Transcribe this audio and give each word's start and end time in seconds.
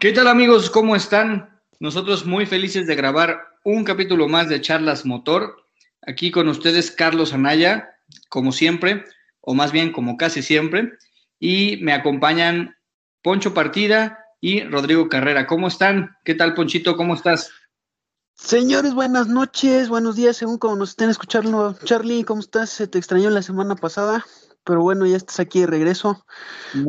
¿Qué 0.00 0.12
tal 0.12 0.28
amigos? 0.28 0.70
¿Cómo 0.70 0.94
están? 0.94 1.60
Nosotros 1.80 2.24
muy 2.24 2.46
felices 2.46 2.86
de 2.86 2.94
grabar 2.94 3.48
un 3.64 3.82
capítulo 3.82 4.28
más 4.28 4.48
de 4.48 4.60
Charlas 4.60 5.04
Motor. 5.04 5.56
Aquí 6.06 6.30
con 6.30 6.46
ustedes 6.46 6.92
Carlos 6.92 7.32
Anaya, 7.32 7.96
como 8.28 8.52
siempre, 8.52 9.04
o 9.40 9.54
más 9.54 9.72
bien 9.72 9.90
como 9.90 10.16
casi 10.16 10.40
siempre. 10.40 10.92
Y 11.40 11.78
me 11.78 11.92
acompañan 11.92 12.76
Poncho 13.22 13.54
Partida 13.54 14.20
y 14.40 14.62
Rodrigo 14.62 15.08
Carrera. 15.08 15.48
¿Cómo 15.48 15.66
están? 15.66 16.16
¿Qué 16.24 16.36
tal 16.36 16.54
Ponchito? 16.54 16.96
¿Cómo 16.96 17.14
estás? 17.14 17.50
Señores, 18.36 18.94
buenas 18.94 19.26
noches, 19.26 19.88
buenos 19.88 20.14
días, 20.14 20.36
según 20.36 20.58
como 20.58 20.76
nos 20.76 20.90
estén 20.90 21.10
escuchando. 21.10 21.76
Charlie, 21.82 22.22
¿cómo 22.22 22.40
estás? 22.40 22.70
Se 22.70 22.86
te 22.86 22.98
extrañó 22.98 23.30
la 23.30 23.42
semana 23.42 23.74
pasada, 23.74 24.24
pero 24.62 24.80
bueno, 24.80 25.06
ya 25.06 25.16
estás 25.16 25.40
aquí 25.40 25.58
de 25.58 25.66
regreso. 25.66 26.24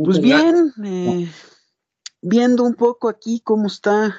pues 0.05 0.21
bien, 0.21 0.73
eh, 0.85 1.27
viendo 2.21 2.63
un 2.63 2.75
poco 2.75 3.09
aquí 3.09 3.41
cómo 3.43 3.67
está 3.67 4.15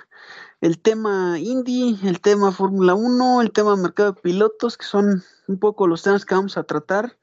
el 0.60 0.78
tema 0.80 1.38
Indy, 1.38 1.98
el 2.04 2.20
tema 2.20 2.52
Fórmula 2.52 2.94
1, 2.94 3.42
el 3.42 3.52
tema 3.52 3.76
mercado 3.76 4.12
de 4.12 4.20
pilotos, 4.20 4.76
que 4.76 4.84
son 4.84 5.22
un 5.46 5.58
poco 5.58 5.86
los 5.86 6.02
temas 6.02 6.24
que 6.24 6.34
vamos 6.34 6.56
a 6.56 6.64
tratar. 6.64 7.16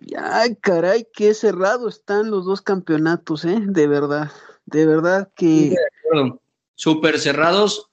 Y 0.00 0.14
ay, 0.14 0.56
caray, 0.56 1.06
qué 1.12 1.34
cerrado 1.34 1.88
están 1.88 2.30
los 2.30 2.46
dos 2.46 2.62
campeonatos, 2.62 3.44
¿eh? 3.44 3.60
De 3.62 3.86
verdad, 3.86 4.30
de 4.66 4.86
verdad 4.86 5.30
que... 5.34 5.74
Súper 6.74 7.18
cerrados 7.18 7.90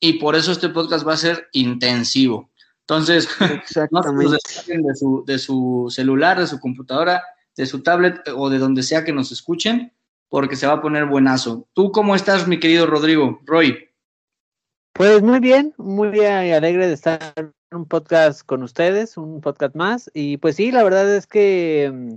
y 0.00 0.14
por 0.14 0.34
eso 0.34 0.50
este 0.50 0.70
podcast 0.70 1.06
va 1.06 1.12
a 1.12 1.18
ser 1.18 1.48
intensivo. 1.52 2.50
Entonces, 2.80 3.28
Exactamente. 3.40 4.24
no 4.24 4.88
de 4.88 4.94
su, 4.94 5.24
de 5.26 5.38
su 5.38 5.86
celular, 5.90 6.40
de 6.40 6.46
su 6.46 6.58
computadora, 6.58 7.22
de 7.56 7.66
su 7.66 7.82
tablet 7.82 8.26
o 8.34 8.50
de 8.50 8.58
donde 8.58 8.82
sea 8.82 9.04
que 9.04 9.12
nos 9.12 9.30
escuchen 9.30 9.92
porque 10.28 10.56
se 10.56 10.66
va 10.66 10.74
a 10.74 10.82
poner 10.82 11.06
buenazo. 11.06 11.68
¿Tú 11.72 11.92
cómo 11.92 12.14
estás, 12.14 12.48
mi 12.48 12.58
querido 12.58 12.86
Rodrigo? 12.86 13.40
Roy. 13.44 13.88
Pues 14.92 15.22
muy 15.22 15.40
bien, 15.40 15.74
muy 15.76 16.08
bien 16.08 16.46
y 16.46 16.52
alegre 16.52 16.86
de 16.86 16.94
estar 16.94 17.32
en 17.36 17.52
un 17.72 17.86
podcast 17.86 18.46
con 18.46 18.62
ustedes, 18.62 19.16
un 19.16 19.40
podcast 19.40 19.74
más. 19.74 20.10
Y 20.14 20.36
pues 20.36 20.56
sí, 20.56 20.70
la 20.70 20.84
verdad 20.84 21.12
es 21.14 21.26
que 21.26 21.90
mm, 21.92 22.14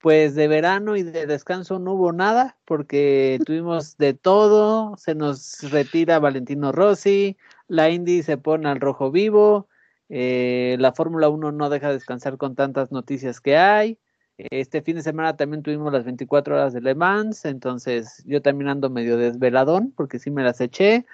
pues 0.00 0.34
de 0.34 0.48
verano 0.48 0.96
y 0.96 1.02
de 1.02 1.26
descanso 1.26 1.78
no 1.78 1.94
hubo 1.94 2.12
nada, 2.12 2.56
porque 2.64 3.38
tuvimos 3.44 3.96
de 3.98 4.14
todo, 4.14 4.96
se 4.96 5.14
nos 5.14 5.70
retira 5.70 6.18
Valentino 6.18 6.72
Rossi, 6.72 7.36
la 7.68 7.90
Indy 7.90 8.22
se 8.22 8.38
pone 8.38 8.68
al 8.68 8.80
rojo 8.80 9.10
vivo, 9.10 9.68
eh, 10.08 10.76
la 10.78 10.92
Fórmula 10.92 11.28
1 11.28 11.52
no 11.52 11.70
deja 11.70 11.88
de 11.88 11.94
descansar 11.94 12.36
con 12.36 12.54
tantas 12.54 12.92
noticias 12.92 13.40
que 13.40 13.56
hay, 13.56 13.98
este 14.38 14.82
fin 14.82 14.96
de 14.96 15.02
semana 15.02 15.36
también 15.36 15.62
tuvimos 15.62 15.92
las 15.92 16.04
24 16.04 16.54
horas 16.54 16.72
de 16.72 16.80
Le 16.80 16.94
Mans, 16.94 17.44
entonces 17.44 18.22
yo 18.26 18.42
también 18.42 18.68
ando 18.68 18.90
medio 18.90 19.16
desveladón 19.16 19.92
porque 19.96 20.18
sí 20.18 20.30
me 20.30 20.42
las 20.42 20.60
eché. 20.60 21.06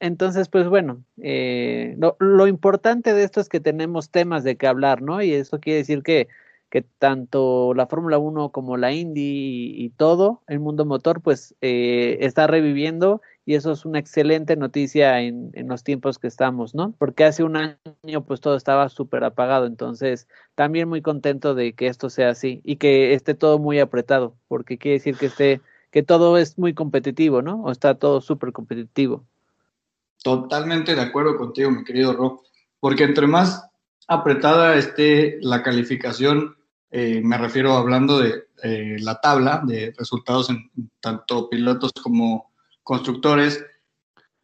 Entonces, 0.00 0.48
pues 0.48 0.68
bueno, 0.68 1.02
eh, 1.22 1.96
lo, 2.18 2.46
importante 2.46 3.14
de 3.14 3.24
esto 3.24 3.40
es 3.40 3.48
que 3.48 3.60
tenemos 3.60 4.10
temas 4.10 4.44
de 4.44 4.56
qué 4.56 4.66
hablar, 4.66 5.02
¿no? 5.02 5.22
Y 5.22 5.32
eso 5.32 5.58
quiere 5.60 5.78
decir 5.78 6.02
que, 6.02 6.28
que 6.70 6.82
tanto 6.82 7.72
la 7.74 7.86
Fórmula 7.86 8.18
1 8.18 8.50
como 8.50 8.76
la 8.76 8.92
Indy 8.92 9.74
y, 9.76 9.90
todo 9.90 10.42
el 10.48 10.60
mundo 10.60 10.84
motor, 10.84 11.22
pues 11.22 11.54
eh, 11.62 12.18
está 12.20 12.46
reviviendo 12.46 13.22
y 13.46 13.54
eso 13.54 13.70
es 13.70 13.84
una 13.84 14.00
excelente 14.00 14.56
noticia 14.56 15.20
en, 15.20 15.50
en, 15.54 15.68
los 15.68 15.84
tiempos 15.84 16.18
que 16.18 16.26
estamos, 16.26 16.74
¿no? 16.74 16.92
Porque 16.98 17.24
hace 17.24 17.44
un 17.44 17.56
año 17.56 18.24
pues 18.26 18.40
todo 18.40 18.56
estaba 18.56 18.88
súper 18.88 19.22
apagado, 19.22 19.66
entonces 19.66 20.26
también 20.56 20.88
muy 20.88 21.00
contento 21.00 21.54
de 21.54 21.72
que 21.72 21.86
esto 21.86 22.10
sea 22.10 22.30
así 22.30 22.60
y 22.64 22.76
que 22.76 23.14
esté 23.14 23.34
todo 23.34 23.60
muy 23.60 23.78
apretado, 23.78 24.34
porque 24.48 24.78
quiere 24.78 24.98
decir 24.98 25.16
que 25.16 25.26
esté, 25.26 25.60
que 25.92 26.02
todo 26.02 26.36
es 26.38 26.58
muy 26.58 26.74
competitivo, 26.74 27.40
¿no? 27.40 27.62
O 27.62 27.70
está 27.70 27.94
todo 27.94 28.20
súper 28.20 28.50
competitivo. 28.50 29.24
Totalmente 30.24 30.96
de 30.96 31.02
acuerdo 31.02 31.36
contigo, 31.36 31.70
mi 31.70 31.84
querido 31.84 32.14
Rob, 32.14 32.40
porque 32.80 33.04
entre 33.04 33.28
más 33.28 33.70
apretada 34.08 34.74
esté 34.74 35.38
la 35.40 35.62
calificación, 35.62 36.56
eh, 36.90 37.20
me 37.22 37.38
refiero 37.38 37.74
hablando 37.74 38.18
de 38.18 38.46
eh, 38.64 38.96
la 38.98 39.20
tabla 39.20 39.62
de 39.64 39.94
resultados 39.96 40.50
en 40.50 40.68
tanto 40.98 41.48
pilotos 41.48 41.92
como 42.02 42.55
constructores, 42.86 43.66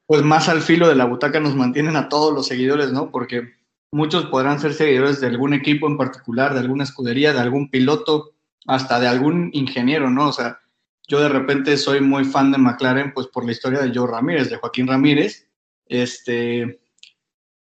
pues 0.05 0.23
más 0.23 0.49
al 0.49 0.63
filo 0.63 0.89
de 0.89 0.97
la 0.97 1.05
butaca 1.05 1.39
nos 1.39 1.55
mantienen 1.55 1.95
a 1.95 2.09
todos 2.09 2.35
los 2.35 2.49
seguidores, 2.49 2.93
¿no? 2.93 3.13
Porque 3.13 3.53
muchos 3.93 4.27
podrán 4.27 4.59
ser 4.59 4.75
seguidores 4.75 5.21
de 5.21 5.29
algún 5.29 5.55
equipo 5.55 5.87
en 5.87 5.97
particular, 5.97 6.53
de 6.53 6.59
alguna 6.59 6.83
escudería, 6.83 7.33
de 7.33 7.39
algún 7.39 7.71
piloto, 7.71 8.33
hasta 8.67 8.99
de 8.99 9.07
algún 9.07 9.51
ingeniero, 9.53 10.11
¿no? 10.11 10.29
O 10.29 10.33
sea, 10.33 10.59
yo 11.07 11.21
de 11.21 11.29
repente 11.29 11.77
soy 11.77 12.01
muy 12.01 12.25
fan 12.25 12.51
de 12.51 12.59
McLaren, 12.59 13.15
pues 13.15 13.29
por 13.29 13.45
la 13.45 13.53
historia 13.53 13.81
de 13.81 13.93
Joe 13.95 14.11
Ramírez, 14.11 14.51
de 14.51 14.57
Joaquín 14.57 14.89
Ramírez, 14.89 15.49
este, 15.87 16.81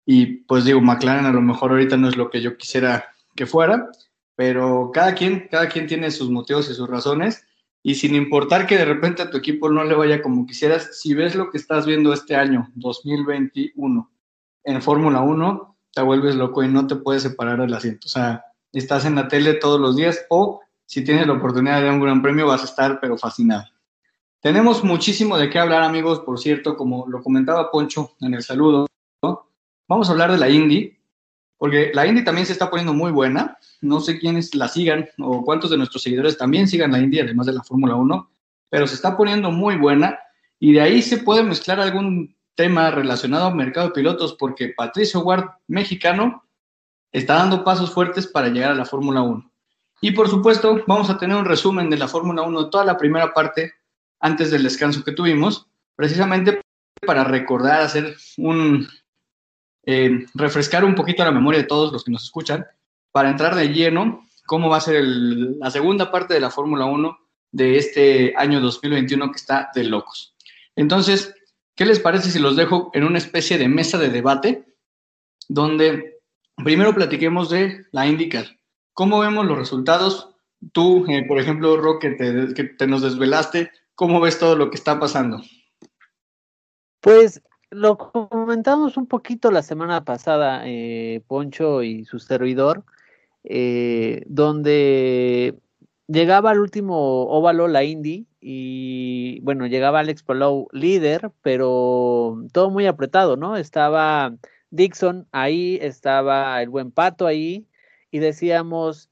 y 0.04 0.26
pues 0.26 0.66
digo, 0.66 0.82
McLaren 0.82 1.28
a 1.28 1.32
lo 1.32 1.42
mejor 1.42 1.72
ahorita 1.72 1.96
no 1.96 2.10
es 2.10 2.18
lo 2.18 2.32
que 2.32 2.42
yo 2.42 2.58
quisiera 2.58 3.14
que 3.36 3.46
fuera, 3.46 3.88
pero 4.36 4.90
cada 4.92 5.14
quien, 5.14 5.48
cada 5.52 5.70
quien 5.70 5.86
tiene 5.86 6.10
sus 6.10 6.32
motivos 6.32 6.72
y 6.72 6.74
sus 6.74 6.90
razones, 6.90 7.46
y 7.84 7.96
sin 7.96 8.16
importar 8.16 8.68
que 8.68 8.78
de 8.78 8.86
repente 8.86 9.22
a 9.22 9.30
tu 9.30 9.38
equipo 9.38 9.70
no 9.70 9.84
le 9.84 9.96
vaya 9.96 10.22
como 10.22 10.46
quisieras, 10.46 11.00
si 11.00 11.14
ves 11.14 11.36
lo 11.36 11.50
que 11.50 11.58
estás 11.58 11.86
viendo 11.86 12.14
este 12.14 12.36
año, 12.36 12.70
2021, 12.76 14.12
en 14.64 14.82
Fórmula 14.82 15.22
1, 15.22 15.78
te 15.94 16.02
vuelves 16.02 16.36
loco 16.36 16.64
y 16.64 16.68
no 16.68 16.88
te 16.88 16.96
puedes 16.96 17.24
separar 17.24 17.60
del 17.60 17.74
asiento. 17.74 18.08
O 18.08 18.10
sea, 18.10 18.46
estás 18.72 19.06
en 19.06 19.16
la 19.16 19.28
tele 19.28 19.56
todos 19.56 19.80
los 19.80 19.96
días 19.96 20.26
o 20.30 20.62
si 20.86 21.04
tienes 21.04 21.26
la 21.26 21.34
oportunidad 21.34 21.82
de 21.82 21.90
un 21.90 22.00
gran 22.00 22.22
premio 22.22 22.48
vas 22.48 22.62
a 22.62 22.66
estar 22.66 23.00
pero 23.00 23.18
fascinado. 23.18 23.66
Tenemos 24.42 24.84
muchísimo 24.84 25.38
de 25.38 25.50
qué 25.50 25.60
hablar, 25.60 25.84
amigos, 25.84 26.20
por 26.22 26.40
cierto, 26.40 26.76
como 26.76 27.08
lo 27.08 27.22
comentaba 27.22 27.72
Poncho 27.72 28.12
en 28.22 28.34
el 28.34 28.44
saludo, 28.44 28.88
Vamos 29.92 30.08
a 30.08 30.14
hablar 30.14 30.32
de 30.32 30.38
la 30.38 30.48
Indy, 30.48 30.98
porque 31.62 31.92
la 31.94 32.08
Indy 32.08 32.24
también 32.24 32.48
se 32.48 32.54
está 32.54 32.72
poniendo 32.72 32.92
muy 32.92 33.12
buena. 33.12 33.56
No 33.82 34.02
sé 34.02 34.18
quiénes 34.18 34.56
la 34.56 34.68
sigan 34.68 35.08
o 35.20 35.46
cuántos 35.46 35.70
de 35.70 35.78
nuestros 35.78 36.02
seguidores 36.02 36.36
también 36.36 36.68
sigan 36.68 36.92
la 36.92 36.98
Indy, 36.98 37.20
además 37.20 37.46
de 37.46 37.54
la 37.54 37.62
Fórmula 37.62 37.94
1, 37.94 38.32
pero 38.68 38.88
se 38.88 38.96
está 38.96 39.16
poniendo 39.16 39.52
muy 39.52 39.76
buena 39.76 40.18
y 40.58 40.74
de 40.74 40.82
ahí 40.82 41.04
se 41.04 41.20
puede 41.20 41.44
mezclar 41.44 41.80
algún 41.80 42.36
tema 42.56 42.90
relacionado 42.90 43.46
al 43.46 43.54
mercado 43.54 43.90
de 43.90 43.94
pilotos, 43.94 44.34
porque 44.40 44.74
Patricio 44.76 45.20
Ward, 45.20 45.52
mexicano, 45.68 46.44
está 47.12 47.36
dando 47.36 47.64
pasos 47.64 47.92
fuertes 47.92 48.26
para 48.26 48.50
llegar 48.50 48.72
a 48.72 48.76
la 48.76 48.86
Fórmula 48.86 49.22
1. 49.22 49.52
Y 50.02 50.14
por 50.14 50.30
supuesto, 50.30 50.84
vamos 50.88 51.12
a 51.12 51.20
tener 51.20 51.38
un 51.38 51.46
resumen 51.46 51.92
de 51.92 51.98
la 51.98 52.08
Fórmula 52.08 52.42
1, 52.42 52.72
toda 52.72 52.86
la 52.86 52.98
primera 52.98 53.36
parte 53.36 53.72
antes 54.20 54.50
del 54.50 54.64
descanso 54.64 55.04
que 55.04 55.12
tuvimos, 55.12 55.68
precisamente 55.96 56.60
para 57.06 57.24
recordar, 57.24 57.82
hacer 57.82 58.16
un 58.38 58.88
eh, 59.86 60.26
refrescar 60.34 60.86
un 60.86 60.96
poquito 60.96 61.24
la 61.24 61.32
memoria 61.32 61.62
de 61.62 61.68
todos 61.68 61.92
los 61.92 62.04
que 62.04 62.12
nos 62.12 62.24
escuchan 62.24 62.66
para 63.12 63.30
entrar 63.30 63.56
de 63.56 63.70
lleno 63.70 64.26
cómo 64.46 64.70
va 64.70 64.78
a 64.78 64.82
ser 64.82 65.04
la 65.04 65.72
segunda 65.72 66.12
parte 66.12 66.34
de 66.34 66.40
la 66.40 66.50
Fórmula 66.50 66.86
1 66.86 67.18
de 67.52 67.78
este 67.78 68.34
año 68.36 68.60
2021 68.60 69.32
que 69.32 69.38
está 69.38 69.72
de 69.74 69.86
locos. 69.86 70.36
Entonces, 70.76 71.34
¿qué 71.76 71.86
les 71.86 72.00
parece 72.00 72.32
si 72.32 72.40
los 72.40 72.56
dejo 72.56 72.92
en 72.94 73.04
una 73.04 73.18
especie 73.18 73.58
de 73.58 73.68
mesa 73.68 73.98
de 73.98 74.10
debate 74.10 74.66
donde 75.48 76.20
primero 76.58 76.94
platiquemos 76.94 77.50
de 77.50 77.86
la 77.92 78.08
IndyCar? 78.08 78.46
¿Cómo 78.94 79.20
vemos 79.20 79.46
los 79.46 79.58
resultados? 79.58 80.30
Tú, 80.74 81.06
eh, 81.08 81.26
por 81.28 81.40
ejemplo, 81.40 81.78
Roque, 81.78 82.16
que 82.54 82.64
te 82.64 82.88
nos 82.88 83.02
desvelaste, 83.02 83.72
¿cómo 83.96 84.20
ves 84.20 84.38
todo 84.38 84.56
lo 84.56 84.70
que 84.70 84.76
está 84.76 85.00
pasando? 85.00 85.42
Pues 87.00 87.42
lo 87.72 87.98
comentamos 87.98 88.98
un 88.98 89.08
poquito 89.08 89.50
la 89.50 89.64
semana 89.64 90.04
pasada, 90.06 90.64
eh, 90.66 91.24
Poncho 91.28 91.84
y 91.84 92.06
su 92.06 92.20
servidor, 92.20 92.84
eh, 93.44 94.24
donde 94.28 95.58
llegaba 96.08 96.52
al 96.52 96.60
último 96.60 97.24
óvalo 97.28 97.68
la 97.68 97.84
Indy 97.84 98.28
y 98.42 99.40
bueno, 99.42 99.68
llegaba 99.68 100.00
Alex 100.00 100.24
Palou 100.24 100.68
líder, 100.74 101.32
pero 101.42 102.38
todo 102.52 102.70
muy 102.70 102.88
apretado, 102.88 103.38
¿no? 103.38 103.56
Estaba 103.58 104.36
Dixon 104.70 105.28
ahí, 105.32 105.80
estaba 105.82 106.62
el 106.62 106.70
buen 106.70 106.92
Pato 106.92 107.26
ahí 107.26 107.68
y 108.12 108.20
decíamos, 108.20 109.10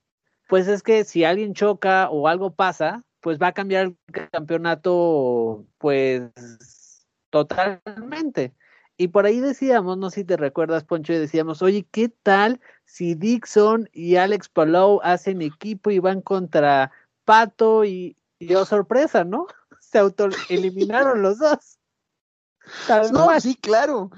pues 0.50 0.68
es 0.68 0.84
que 0.84 1.06
si 1.06 1.24
alguien 1.24 1.54
choca 1.54 2.10
o 2.10 2.28
algo 2.28 2.54
pasa, 2.56 3.06
pues 3.22 3.40
va 3.40 3.48
a 3.48 3.54
cambiar 3.54 3.86
el 3.86 3.98
campeonato, 4.32 5.66
pues 5.78 6.32
Totalmente. 7.30 8.54
Y 8.98 9.08
por 9.10 9.26
ahí 9.26 9.40
decíamos, 9.40 9.98
no 9.98 10.10
sé 10.10 10.22
si 10.22 10.26
te 10.26 10.36
recuerdas, 10.36 10.84
Poncho, 10.84 11.14
y 11.14 11.18
decíamos, 11.18 11.62
oye, 11.62 11.88
¿qué 11.90 12.10
tal 12.10 12.60
si 12.84 13.16
Dixon 13.16 13.90
y 13.94 14.18
Alex 14.18 14.50
Palou 14.50 15.00
hacen 15.04 15.42
equipo 15.42 15.90
y 15.90 16.00
van 16.00 16.22
contra 16.22 16.92
Pato 17.24 17.86
y, 17.86 18.18
yo 18.40 18.62
oh, 18.62 18.66
sorpresa, 18.66 19.24
¿no? 19.24 19.48
Se 19.80 20.00
autoeliminaron 20.00 21.22
los 21.22 21.40
dos. 21.40 21.80
No, 23.12 23.30
así, 23.30 23.56
claro, 23.56 24.12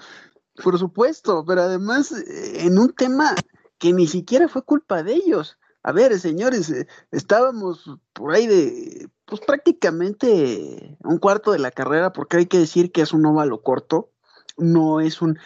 por 0.64 0.78
supuesto, 0.78 1.46
pero 1.46 1.62
además 1.62 2.12
eh, 2.12 2.66
en 2.66 2.78
un 2.78 2.94
tema 2.94 3.36
que 3.78 3.94
ni 3.94 4.08
siquiera 4.08 4.48
fue 4.48 4.64
culpa 4.64 5.04
de 5.04 5.14
ellos. 5.14 5.58
A 5.84 5.92
ver, 5.92 6.20
señores, 6.20 6.70
eh, 6.70 6.88
estábamos 7.12 7.90
por 8.14 8.34
ahí 8.34 8.48
de, 8.48 9.10
pues 9.26 9.42
prácticamente 9.42 10.98
un 11.04 11.18
cuarto 11.18 11.52
de 11.52 11.60
la 11.60 11.72
carrera, 11.72 12.14
porque 12.14 12.38
hay 12.38 12.46
que 12.46 12.60
decir 12.60 12.92
que 12.92 13.02
es 13.02 13.14
un 13.14 13.26
óvalo 13.26 13.62
corto, 13.64 14.12
no 14.58 15.00
es 15.00 15.22
un, 15.22 15.40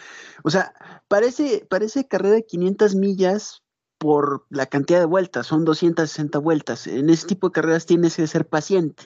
o 0.43 0.49
sea, 0.49 0.73
parece, 1.07 1.65
parece 1.69 2.07
carrera 2.07 2.35
de 2.35 2.45
500 2.45 2.95
millas 2.95 3.63
por 3.97 4.45
la 4.49 4.65
cantidad 4.65 4.99
de 4.99 5.05
vueltas, 5.05 5.47
son 5.47 5.63
260 5.65 6.37
vueltas. 6.39 6.87
En 6.87 7.09
ese 7.09 7.27
tipo 7.27 7.47
de 7.47 7.53
carreras 7.53 7.85
tienes 7.85 8.15
que 8.17 8.27
ser 8.27 8.47
paciente 8.47 9.05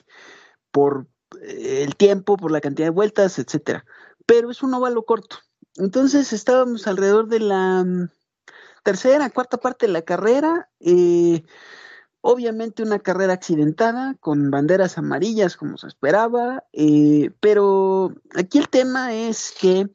por 0.72 1.06
eh, 1.42 1.84
el 1.84 1.96
tiempo, 1.96 2.36
por 2.36 2.50
la 2.50 2.60
cantidad 2.60 2.86
de 2.86 2.90
vueltas, 2.90 3.38
etcétera. 3.38 3.84
Pero 4.26 4.50
es 4.50 4.62
un 4.62 4.74
óvalo 4.74 5.04
corto. 5.04 5.36
Entonces 5.76 6.32
estábamos 6.32 6.86
alrededor 6.86 7.28
de 7.28 7.40
la 7.40 7.84
mm, 7.84 8.10
tercera, 8.82 9.30
cuarta 9.30 9.58
parte 9.58 9.86
de 9.86 9.92
la 9.92 10.02
carrera. 10.02 10.68
Eh, 10.80 11.44
obviamente 12.20 12.82
una 12.82 12.98
carrera 12.98 13.34
accidentada, 13.34 14.16
con 14.20 14.50
banderas 14.50 14.98
amarillas 14.98 15.56
como 15.56 15.78
se 15.78 15.86
esperaba, 15.86 16.64
eh, 16.72 17.30
pero 17.40 18.14
aquí 18.34 18.58
el 18.58 18.68
tema 18.68 19.14
es 19.14 19.52
que 19.58 19.88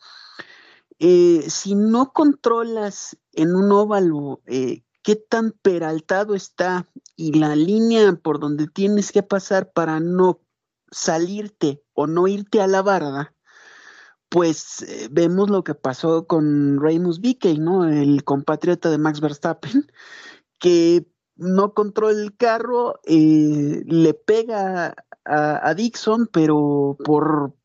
si 0.97 1.75
no 1.75 2.13
controlas 2.13 3.17
en 3.33 3.53
un 3.53 3.71
óvalo 3.71 4.41
qué 5.05 5.15
tan 5.15 5.51
peraltado 5.51 6.33
está 6.33 6.87
y 7.15 7.33
la 7.33 7.55
línea 7.55 8.15
por 8.15 8.39
donde 8.39 8.65
tienes 8.65 9.11
que 9.11 9.21
pasar 9.21 9.71
para 9.71 9.99
no 9.99 10.41
salirte 10.89 11.83
o 11.93 12.07
no 12.07 12.27
irte 12.27 12.59
a 12.59 12.65
la 12.65 12.81
barda, 12.81 13.34
pues 14.29 14.81
eh, 14.83 15.07
vemos 15.11 15.49
lo 15.49 15.63
que 15.63 15.75
pasó 15.75 16.27
con 16.27 16.81
Raymond 16.81 17.19
Bickey, 17.21 17.57
¿no? 17.57 17.87
El 17.87 18.23
compatriota 18.23 18.89
de 18.89 18.97
Max 18.97 19.21
Verstappen, 19.21 19.91
que 20.59 21.07
no 21.35 21.73
controla 21.73 22.21
el 22.21 22.35
carro, 22.35 22.99
eh, 23.03 23.83
le 23.85 24.13
pega 24.13 24.95
a, 25.25 25.73
Dixon, 25.73 26.27
pero 26.27 26.97
por 27.03 27.55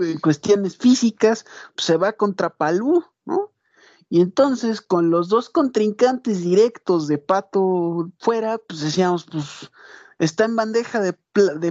eh, 0.00 0.16
cuestiones 0.22 0.76
físicas 0.76 1.44
pues, 1.74 1.86
se 1.86 1.96
va 1.96 2.14
contra 2.14 2.56
Palú, 2.56 3.04
¿no? 3.24 3.52
Y 4.08 4.20
entonces, 4.20 4.80
con 4.80 5.10
los 5.10 5.28
dos 5.28 5.50
contrincantes 5.50 6.42
directos 6.42 7.06
de 7.06 7.18
Pato 7.18 8.10
fuera, 8.18 8.58
pues 8.58 8.80
decíamos, 8.80 9.26
pues 9.30 9.70
está 10.18 10.44
en 10.44 10.56
bandeja 10.56 11.00
de, 11.00 11.12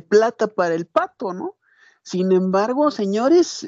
plata 0.02 0.48
para 0.48 0.76
el 0.76 0.86
Pato, 0.86 1.34
¿no? 1.34 1.58
Sin 2.02 2.32
embargo, 2.32 2.92
señores, 2.92 3.68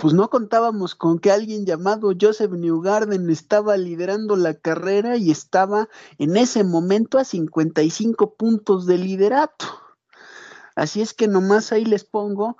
pues 0.00 0.14
no 0.14 0.30
contábamos 0.30 0.94
con 0.94 1.18
que 1.18 1.32
alguien 1.32 1.66
llamado 1.66 2.12
Joseph 2.18 2.52
Newgarden 2.52 3.28
estaba 3.30 3.76
liderando 3.76 4.36
la 4.36 4.54
carrera 4.54 5.16
y 5.16 5.32
estaba 5.32 5.88
en 6.18 6.36
ese 6.36 6.62
momento 6.62 7.18
a 7.18 7.24
55 7.24 8.34
puntos 8.36 8.86
de 8.86 8.96
liderato. 8.96 9.66
Así 10.76 11.02
es 11.02 11.14
que 11.14 11.26
nomás 11.26 11.72
ahí 11.72 11.84
les 11.84 12.04
pongo 12.04 12.56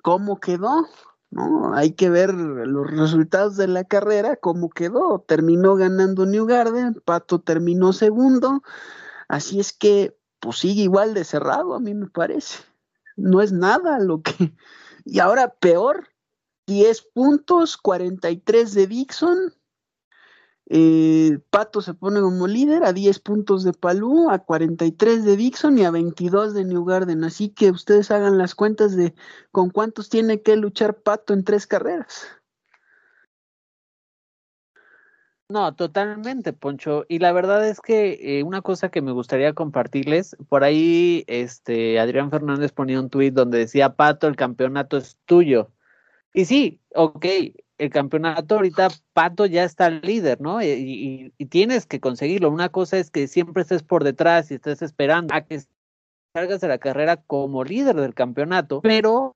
cómo 0.00 0.38
quedó, 0.38 0.86
¿no? 1.30 1.74
Hay 1.74 1.94
que 1.94 2.08
ver 2.08 2.32
los 2.32 2.88
resultados 2.88 3.56
de 3.56 3.66
la 3.66 3.82
carrera, 3.82 4.36
cómo 4.36 4.70
quedó. 4.70 5.24
Terminó 5.26 5.74
ganando 5.74 6.24
Newgarden, 6.24 7.02
Pato 7.04 7.40
terminó 7.40 7.92
segundo, 7.92 8.62
así 9.26 9.58
es 9.58 9.72
que 9.72 10.16
pues 10.38 10.58
sigue 10.58 10.82
igual 10.82 11.14
de 11.14 11.24
cerrado, 11.24 11.74
a 11.74 11.80
mí 11.80 11.94
me 11.94 12.06
parece. 12.06 12.58
No 13.16 13.42
es 13.42 13.50
nada 13.50 13.98
lo 13.98 14.22
que... 14.22 14.54
Y 15.04 15.18
ahora 15.20 15.54
peor, 15.54 16.08
10 16.66 17.02
puntos, 17.14 17.76
43 17.76 18.74
de 18.74 18.86
Dixon. 18.86 19.54
Eh, 20.68 21.38
Pato 21.50 21.80
se 21.80 21.94
pone 21.94 22.20
como 22.20 22.48
líder 22.48 22.82
a 22.84 22.92
10 22.92 23.20
puntos 23.20 23.62
de 23.62 23.72
Palú, 23.72 24.30
a 24.30 24.40
43 24.40 25.24
de 25.24 25.36
Dixon 25.36 25.78
y 25.78 25.84
a 25.84 25.92
22 25.92 26.54
de 26.54 26.64
New 26.64 26.84
Garden. 26.84 27.22
Así 27.24 27.50
que 27.50 27.70
ustedes 27.70 28.10
hagan 28.10 28.36
las 28.36 28.54
cuentas 28.54 28.96
de 28.96 29.14
con 29.52 29.70
cuántos 29.70 30.08
tiene 30.08 30.42
que 30.42 30.56
luchar 30.56 30.96
Pato 31.02 31.34
en 31.34 31.44
tres 31.44 31.66
carreras. 31.66 32.26
No, 35.48 35.76
totalmente, 35.76 36.52
Poncho. 36.52 37.04
Y 37.08 37.20
la 37.20 37.30
verdad 37.30 37.68
es 37.68 37.80
que 37.80 38.38
eh, 38.40 38.42
una 38.42 38.62
cosa 38.62 38.88
que 38.88 39.00
me 39.00 39.12
gustaría 39.12 39.52
compartirles, 39.54 40.36
por 40.48 40.64
ahí 40.64 41.24
este 41.28 42.00
Adrián 42.00 42.32
Fernández 42.32 42.72
ponía 42.72 42.98
un 42.98 43.10
tuit 43.10 43.32
donde 43.32 43.58
decía, 43.58 43.94
Pato, 43.94 44.26
el 44.26 44.34
campeonato 44.34 44.96
es 44.96 45.16
tuyo. 45.24 45.70
Y 46.36 46.44
sí, 46.44 46.82
ok, 46.94 47.24
el 47.78 47.88
campeonato 47.88 48.56
ahorita 48.56 48.88
Pato 49.14 49.46
ya 49.46 49.64
está 49.64 49.88
líder, 49.88 50.38
¿no? 50.38 50.62
Y, 50.62 51.32
tienes 51.48 51.86
que 51.86 51.98
conseguirlo. 51.98 52.50
Una 52.50 52.68
cosa 52.68 52.98
es 52.98 53.10
que 53.10 53.26
siempre 53.26 53.62
estés 53.62 53.82
por 53.82 54.04
detrás 54.04 54.50
y 54.50 54.56
estés 54.56 54.82
esperando 54.82 55.34
a 55.34 55.40
que 55.40 55.62
salgas 56.34 56.60
de 56.60 56.68
la 56.68 56.76
carrera 56.76 57.16
como 57.16 57.64
líder 57.64 57.96
del 57.96 58.12
campeonato, 58.12 58.82
pero 58.82 59.34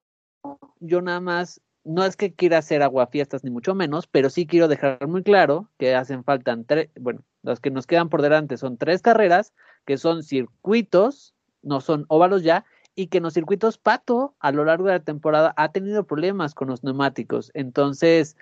yo 0.80 1.00
nada 1.00 1.20
más, 1.20 1.62
no 1.84 2.04
es 2.04 2.16
que 2.16 2.34
quiera 2.34 2.58
hacer 2.58 2.82
aguafiestas 2.82 3.44
ni 3.44 3.50
mucho 3.50 3.74
menos, 3.74 4.06
pero 4.06 4.28
sí 4.28 4.46
quiero 4.46 4.68
dejar 4.68 5.08
muy 5.08 5.22
claro 5.22 5.70
que 5.78 5.94
hacen 5.94 6.22
falta 6.22 6.54
tres, 6.66 6.90
bueno, 7.00 7.22
las 7.40 7.60
que 7.60 7.70
nos 7.70 7.86
quedan 7.86 8.10
por 8.10 8.20
delante 8.20 8.58
son 8.58 8.76
tres 8.76 9.00
carreras, 9.00 9.54
que 9.86 9.96
son 9.96 10.22
circuitos, 10.22 11.32
no 11.62 11.80
son 11.80 12.04
óvalos 12.08 12.42
ya, 12.42 12.66
y 13.00 13.06
que 13.06 13.16
en 13.16 13.24
los 13.24 13.32
circuitos 13.32 13.78
Pato 13.78 14.34
a 14.40 14.52
lo 14.52 14.62
largo 14.66 14.84
de 14.84 14.92
la 14.92 15.00
temporada 15.00 15.54
ha 15.56 15.72
tenido 15.72 16.04
problemas 16.04 16.54
con 16.54 16.68
los 16.68 16.84
neumáticos. 16.84 17.50
Entonces, 17.54 18.36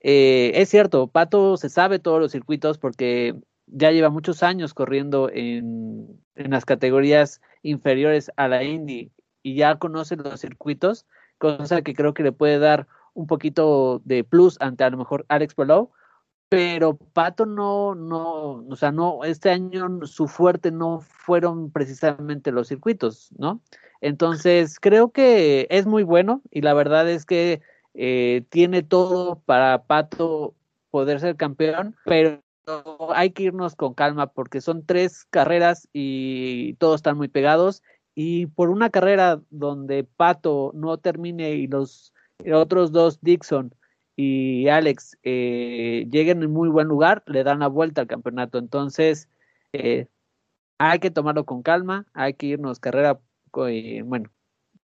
eh, 0.00 0.52
es 0.56 0.68
cierto, 0.68 1.06
Pato 1.06 1.56
se 1.56 1.70
sabe 1.70 1.98
todos 1.98 2.20
los 2.20 2.32
circuitos 2.32 2.76
porque 2.76 3.34
ya 3.66 3.90
lleva 3.90 4.10
muchos 4.10 4.42
años 4.42 4.74
corriendo 4.74 5.30
en, 5.32 6.20
en 6.34 6.50
las 6.50 6.66
categorías 6.66 7.40
inferiores 7.62 8.30
a 8.36 8.46
la 8.48 8.62
Indy 8.62 9.10
y 9.42 9.54
ya 9.54 9.76
conoce 9.76 10.16
los 10.16 10.38
circuitos, 10.38 11.06
cosa 11.38 11.80
que 11.80 11.94
creo 11.94 12.12
que 12.12 12.24
le 12.24 12.32
puede 12.32 12.58
dar 12.58 12.88
un 13.14 13.26
poquito 13.26 14.02
de 14.04 14.22
plus 14.22 14.58
ante 14.60 14.84
a 14.84 14.90
lo 14.90 14.98
mejor 14.98 15.24
Alex 15.28 15.54
Palou, 15.54 15.92
pero 16.48 16.96
Pato 16.96 17.46
no, 17.46 17.94
no, 17.94 18.64
o 18.68 18.76
sea, 18.76 18.90
no, 18.90 19.24
este 19.24 19.50
año 19.50 20.06
su 20.06 20.28
fuerte 20.28 20.70
no 20.70 21.00
fueron 21.00 21.70
precisamente 21.70 22.52
los 22.52 22.68
circuitos, 22.68 23.30
¿no? 23.36 23.60
Entonces, 24.00 24.78
creo 24.80 25.10
que 25.10 25.66
es 25.70 25.86
muy 25.86 26.04
bueno 26.04 26.42
y 26.50 26.62
la 26.62 26.72
verdad 26.74 27.08
es 27.08 27.26
que 27.26 27.60
eh, 27.94 28.44
tiene 28.48 28.82
todo 28.82 29.40
para 29.40 29.84
Pato 29.84 30.54
poder 30.90 31.20
ser 31.20 31.36
campeón, 31.36 31.96
pero 32.04 32.40
hay 33.14 33.30
que 33.30 33.44
irnos 33.44 33.74
con 33.74 33.94
calma 33.94 34.28
porque 34.28 34.60
son 34.60 34.84
tres 34.84 35.24
carreras 35.30 35.88
y 35.92 36.74
todos 36.74 36.96
están 36.96 37.16
muy 37.16 37.28
pegados 37.28 37.82
y 38.14 38.46
por 38.46 38.70
una 38.70 38.90
carrera 38.90 39.40
donde 39.50 40.04
Pato 40.04 40.70
no 40.74 40.98
termine 40.98 41.52
y 41.52 41.66
los 41.66 42.12
otros 42.52 42.92
dos 42.92 43.20
Dixon 43.20 43.74
y 44.20 44.66
Alex 44.66 45.16
eh, 45.22 46.08
lleguen 46.10 46.42
en 46.42 46.50
muy 46.50 46.68
buen 46.68 46.88
lugar, 46.88 47.22
le 47.26 47.44
dan 47.44 47.60
la 47.60 47.68
vuelta 47.68 48.00
al 48.00 48.08
campeonato. 48.08 48.58
Entonces, 48.58 49.28
eh, 49.72 50.08
hay 50.78 50.98
que 50.98 51.12
tomarlo 51.12 51.44
con 51.46 51.62
calma, 51.62 52.04
hay 52.14 52.34
que 52.34 52.46
irnos 52.46 52.80
carrera, 52.80 53.20
eh, 53.68 54.02
bueno, 54.04 54.28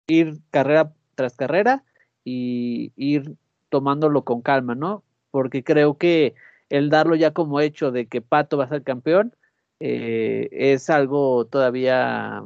ir 0.07 0.39
carrera 0.51 0.93
tras 1.15 1.35
carrera 1.35 1.83
y 2.23 2.93
ir 2.95 3.35
tomándolo 3.67 4.23
con 4.23 4.41
calma, 4.41 4.73
¿no? 4.75 5.03
Porque 5.31 5.65
creo 5.65 5.97
que 5.97 6.33
el 6.69 6.89
darlo 6.89 7.15
ya 7.15 7.33
como 7.33 7.59
hecho 7.59 7.91
de 7.91 8.07
que 8.07 8.21
Pato 8.21 8.57
va 8.57 8.65
a 8.65 8.69
ser 8.69 8.83
campeón 8.83 9.35
es 9.79 10.89
algo 10.89 11.45
todavía, 11.45 12.45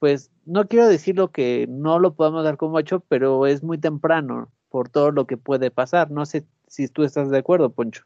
pues 0.00 0.32
no 0.46 0.66
quiero 0.68 0.88
decirlo 0.88 1.30
que 1.30 1.66
no 1.68 2.00
lo 2.00 2.14
podamos 2.14 2.44
dar 2.44 2.56
como 2.56 2.80
hecho, 2.80 3.00
pero 3.08 3.46
es 3.46 3.62
muy 3.62 3.78
temprano 3.78 4.50
por 4.76 4.90
todo 4.90 5.10
lo 5.10 5.26
que 5.26 5.38
puede 5.38 5.70
pasar. 5.70 6.10
No 6.10 6.26
sé 6.26 6.46
si 6.68 6.86
tú 6.88 7.02
estás 7.02 7.30
de 7.30 7.38
acuerdo, 7.38 7.70
Poncho. 7.70 8.04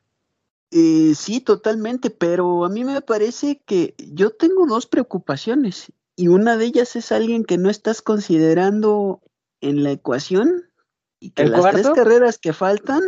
Eh, 0.70 1.14
sí, 1.16 1.40
totalmente, 1.40 2.10
pero 2.10 2.64
a 2.64 2.68
mí 2.68 2.84
me 2.84 3.00
parece 3.00 3.60
que 3.66 3.96
yo 3.98 4.30
tengo 4.30 4.68
dos 4.68 4.86
preocupaciones 4.86 5.92
y 6.14 6.28
una 6.28 6.56
de 6.56 6.66
ellas 6.66 6.94
es 6.94 7.10
alguien 7.10 7.42
que 7.44 7.58
no 7.58 7.70
estás 7.70 8.02
considerando 8.02 9.20
en 9.60 9.82
la 9.82 9.90
ecuación 9.90 10.70
y 11.18 11.30
que 11.30 11.46
las 11.46 11.72
tres 11.72 11.90
carreras 11.90 12.38
que 12.38 12.52
faltan 12.52 13.02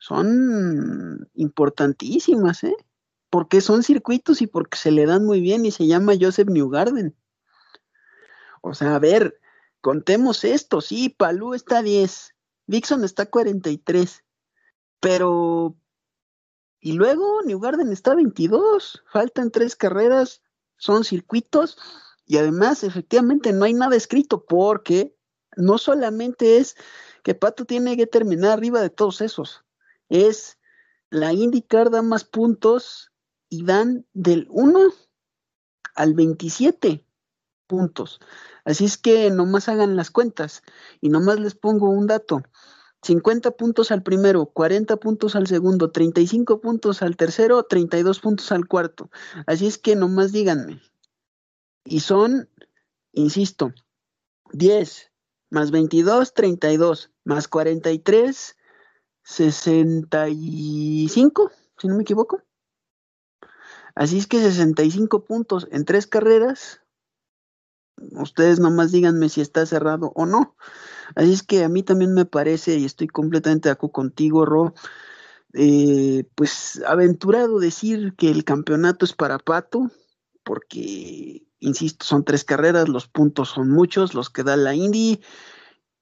son 0.00 1.30
importantísimas, 1.34 2.64
¿eh? 2.64 2.74
Porque 3.30 3.60
son 3.60 3.84
circuitos 3.84 4.42
y 4.42 4.48
porque 4.48 4.76
se 4.76 4.90
le 4.90 5.06
dan 5.06 5.24
muy 5.24 5.40
bien 5.40 5.64
y 5.64 5.70
se 5.70 5.86
llama 5.86 6.14
Joseph 6.20 6.48
Newgarden. 6.48 7.14
O 8.60 8.74
sea, 8.74 8.96
a 8.96 8.98
ver, 8.98 9.38
contemos 9.80 10.42
esto, 10.42 10.80
sí, 10.80 11.10
Palú 11.10 11.54
está 11.54 11.78
a 11.78 11.82
10, 11.82 12.34
Dixon 12.68 13.02
está 13.02 13.26
43, 13.26 14.24
pero... 15.00 15.76
Y 16.80 16.92
luego 16.92 17.42
Newgarden 17.42 17.90
está 17.90 18.14
22, 18.14 19.02
faltan 19.10 19.50
tres 19.50 19.74
carreras, 19.74 20.42
son 20.76 21.02
circuitos 21.02 21.76
y 22.24 22.36
además 22.36 22.84
efectivamente 22.84 23.52
no 23.52 23.64
hay 23.64 23.74
nada 23.74 23.96
escrito 23.96 24.44
porque 24.44 25.16
no 25.56 25.78
solamente 25.78 26.58
es 26.58 26.76
que 27.24 27.34
Pato 27.34 27.64
tiene 27.64 27.96
que 27.96 28.06
terminar 28.06 28.52
arriba 28.52 28.80
de 28.80 28.90
todos 28.90 29.22
esos, 29.22 29.64
es 30.08 30.56
la 31.10 31.32
IndyCar 31.32 31.90
da 31.90 32.02
más 32.02 32.24
puntos 32.24 33.10
y 33.48 33.64
dan 33.64 34.06
del 34.12 34.46
1 34.50 34.92
al 35.96 36.14
27 36.14 37.04
puntos. 37.66 38.20
Así 38.68 38.84
es 38.84 38.98
que 38.98 39.30
nomás 39.30 39.70
hagan 39.70 39.96
las 39.96 40.10
cuentas 40.10 40.62
y 41.00 41.08
nomás 41.08 41.40
les 41.40 41.54
pongo 41.54 41.88
un 41.88 42.06
dato. 42.06 42.42
50 43.00 43.52
puntos 43.52 43.90
al 43.90 44.02
primero, 44.02 44.44
40 44.44 44.98
puntos 44.98 45.36
al 45.36 45.46
segundo, 45.46 45.90
35 45.90 46.60
puntos 46.60 47.00
al 47.00 47.16
tercero, 47.16 47.62
32 47.62 48.20
puntos 48.20 48.52
al 48.52 48.68
cuarto. 48.68 49.08
Así 49.46 49.66
es 49.66 49.78
que 49.78 49.96
nomás 49.96 50.32
díganme. 50.32 50.82
Y 51.86 52.00
son, 52.00 52.50
insisto, 53.12 53.72
10 54.52 55.12
más 55.48 55.70
22, 55.70 56.34
32, 56.34 57.10
más 57.24 57.48
43, 57.48 58.54
65, 59.22 61.50
si 61.78 61.88
no 61.88 61.96
me 61.96 62.02
equivoco. 62.02 62.42
Así 63.94 64.18
es 64.18 64.26
que 64.26 64.42
65 64.42 65.24
puntos 65.24 65.66
en 65.70 65.86
tres 65.86 66.06
carreras. 66.06 66.82
Ustedes 68.12 68.60
nomás 68.60 68.92
díganme 68.92 69.28
si 69.28 69.40
está 69.40 69.66
cerrado 69.66 70.12
o 70.14 70.26
no. 70.26 70.56
Así 71.14 71.32
es 71.32 71.42
que 71.42 71.64
a 71.64 71.68
mí 71.68 71.82
también 71.82 72.14
me 72.14 72.24
parece, 72.24 72.76
y 72.76 72.84
estoy 72.84 73.08
completamente 73.08 73.68
de 73.68 73.72
acuerdo 73.72 73.92
contigo, 73.92 74.44
Ro, 74.44 74.74
eh, 75.54 76.24
pues 76.34 76.82
aventurado 76.86 77.58
decir 77.58 78.14
que 78.16 78.30
el 78.30 78.44
campeonato 78.44 79.04
es 79.04 79.14
para 79.14 79.38
Pato, 79.38 79.90
porque, 80.44 81.46
insisto, 81.60 82.04
son 82.04 82.24
tres 82.24 82.44
carreras, 82.44 82.88
los 82.88 83.08
puntos 83.08 83.50
son 83.50 83.70
muchos, 83.70 84.14
los 84.14 84.30
que 84.30 84.42
da 84.42 84.56
la 84.56 84.74
Indy, 84.74 85.20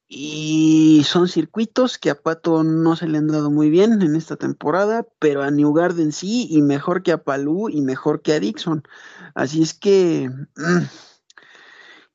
y 0.09 1.03
son 1.05 1.27
circuitos 1.27 1.99
que 1.99 2.11
a 2.11 2.21
Pato 2.21 2.63
no 2.63 2.95
se 2.95 3.09
le 3.09 3.19
han 3.19 3.27
dado 3.27 3.51
muy 3.51 3.71
bien 3.71 4.03
en 4.03 4.15
esta 4.15 4.37
temporada, 4.37 5.07
pero 5.19 5.43
a 5.43 5.51
New 5.51 5.73
Garden 5.73 6.13
sí, 6.13 6.47
y 6.51 6.63
mejor 6.63 7.03
que 7.03 7.13
a 7.13 7.25
Palú 7.25 7.69
y 7.69 7.81
mejor 7.83 8.23
que 8.23 8.33
a 8.33 8.41
Dixon. 8.41 8.85
Así 9.35 9.63
es 9.63 9.75
que... 9.75 10.31
Mm, 10.57 10.85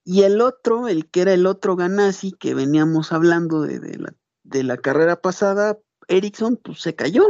y 0.03 0.23
el 0.23 0.41
otro, 0.41 0.87
el 0.87 1.09
que 1.09 1.21
era 1.21 1.33
el 1.33 1.45
otro 1.45 1.75
Ganassi 1.75 2.31
que 2.31 2.53
veníamos 2.53 3.11
hablando 3.11 3.61
de, 3.61 3.97
la, 3.97 4.13
de 4.43 4.63
la 4.63 4.77
carrera 4.77 5.21
pasada, 5.21 5.77
Erickson, 6.07 6.57
pues 6.57 6.81
se 6.81 6.95
cayó, 6.95 7.23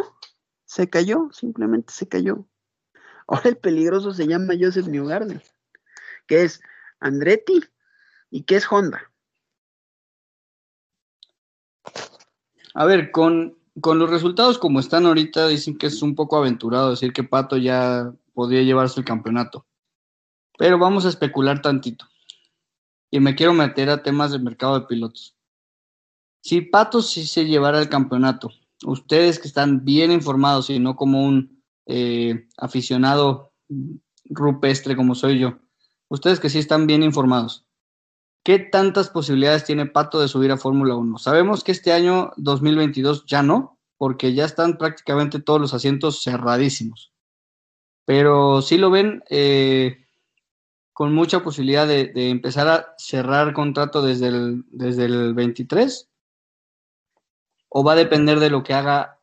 se 0.65 0.89
cayó, 0.89 1.29
simplemente 1.33 1.93
se 1.93 2.07
cayó. 2.07 2.45
Ahora 3.27 3.49
el 3.49 3.57
peligroso 3.57 4.13
se 4.13 4.27
llama 4.27 4.53
Joseph 4.59 4.87
Newgarden, 4.87 5.41
que 6.27 6.43
es 6.43 6.61
Andretti 6.99 7.61
y 8.29 8.43
que 8.43 8.55
es 8.55 8.71
Honda. 8.71 9.11
A 12.73 12.85
ver, 12.85 13.11
con, 13.11 13.57
con 13.81 13.99
los 13.99 14.09
resultados 14.09 14.57
como 14.57 14.79
están 14.79 15.05
ahorita, 15.05 15.49
dicen 15.49 15.77
que 15.77 15.87
es 15.87 16.01
un 16.01 16.15
poco 16.15 16.37
aventurado 16.37 16.91
decir 16.91 17.11
que 17.11 17.25
Pato 17.25 17.57
ya 17.57 18.13
podría 18.33 18.61
llevarse 18.61 19.01
el 19.01 19.05
campeonato. 19.05 19.65
Pero 20.57 20.79
vamos 20.79 21.05
a 21.05 21.09
especular 21.09 21.61
tantito 21.61 22.05
y 23.11 23.19
me 23.19 23.35
quiero 23.35 23.53
meter 23.53 23.89
a 23.89 24.01
temas 24.01 24.31
del 24.31 24.41
mercado 24.41 24.79
de 24.79 24.87
pilotos. 24.87 25.35
Si 26.41 26.61
Pato 26.61 27.01
sí 27.01 27.27
se 27.27 27.45
llevara 27.45 27.79
el 27.79 27.89
campeonato, 27.89 28.49
ustedes 28.85 29.37
que 29.37 29.47
están 29.47 29.85
bien 29.85 30.11
informados 30.11 30.69
y 30.69 30.79
no 30.79 30.95
como 30.95 31.23
un 31.23 31.61
eh, 31.85 32.47
aficionado 32.57 33.53
rupestre 34.25 34.95
como 34.95 35.13
soy 35.13 35.39
yo, 35.39 35.59
ustedes 36.07 36.39
que 36.39 36.49
sí 36.49 36.57
están 36.57 36.87
bien 36.87 37.03
informados, 37.03 37.67
¿qué 38.43 38.57
tantas 38.57 39.09
posibilidades 39.09 39.65
tiene 39.65 39.85
Pato 39.85 40.19
de 40.19 40.29
subir 40.29 40.51
a 40.51 40.57
Fórmula 40.57 40.95
1? 40.95 41.17
Sabemos 41.19 41.63
que 41.63 41.73
este 41.73 41.91
año 41.91 42.31
2022 42.37 43.25
ya 43.27 43.43
no, 43.43 43.77
porque 43.97 44.33
ya 44.33 44.45
están 44.45 44.77
prácticamente 44.77 45.39
todos 45.39 45.61
los 45.61 45.73
asientos 45.75 46.23
cerradísimos. 46.23 47.13
Pero 48.05 48.63
si 48.63 48.77
lo 48.77 48.89
ven 48.89 49.23
eh, 49.29 50.07
con 51.01 51.15
mucha 51.15 51.41
posibilidad 51.41 51.87
de, 51.87 52.11
empezar 52.29 52.67
a 52.67 52.93
cerrar 52.95 53.53
contrato 53.53 54.03
desde 54.03 54.27
el, 54.27 54.65
desde 54.67 55.05
el 55.05 55.33
23? 55.33 56.07
¿O 57.69 57.83
va 57.83 57.93
a 57.93 57.95
depender 57.95 58.39
de 58.39 58.51
lo 58.51 58.61
que 58.61 58.75
haga 58.75 59.19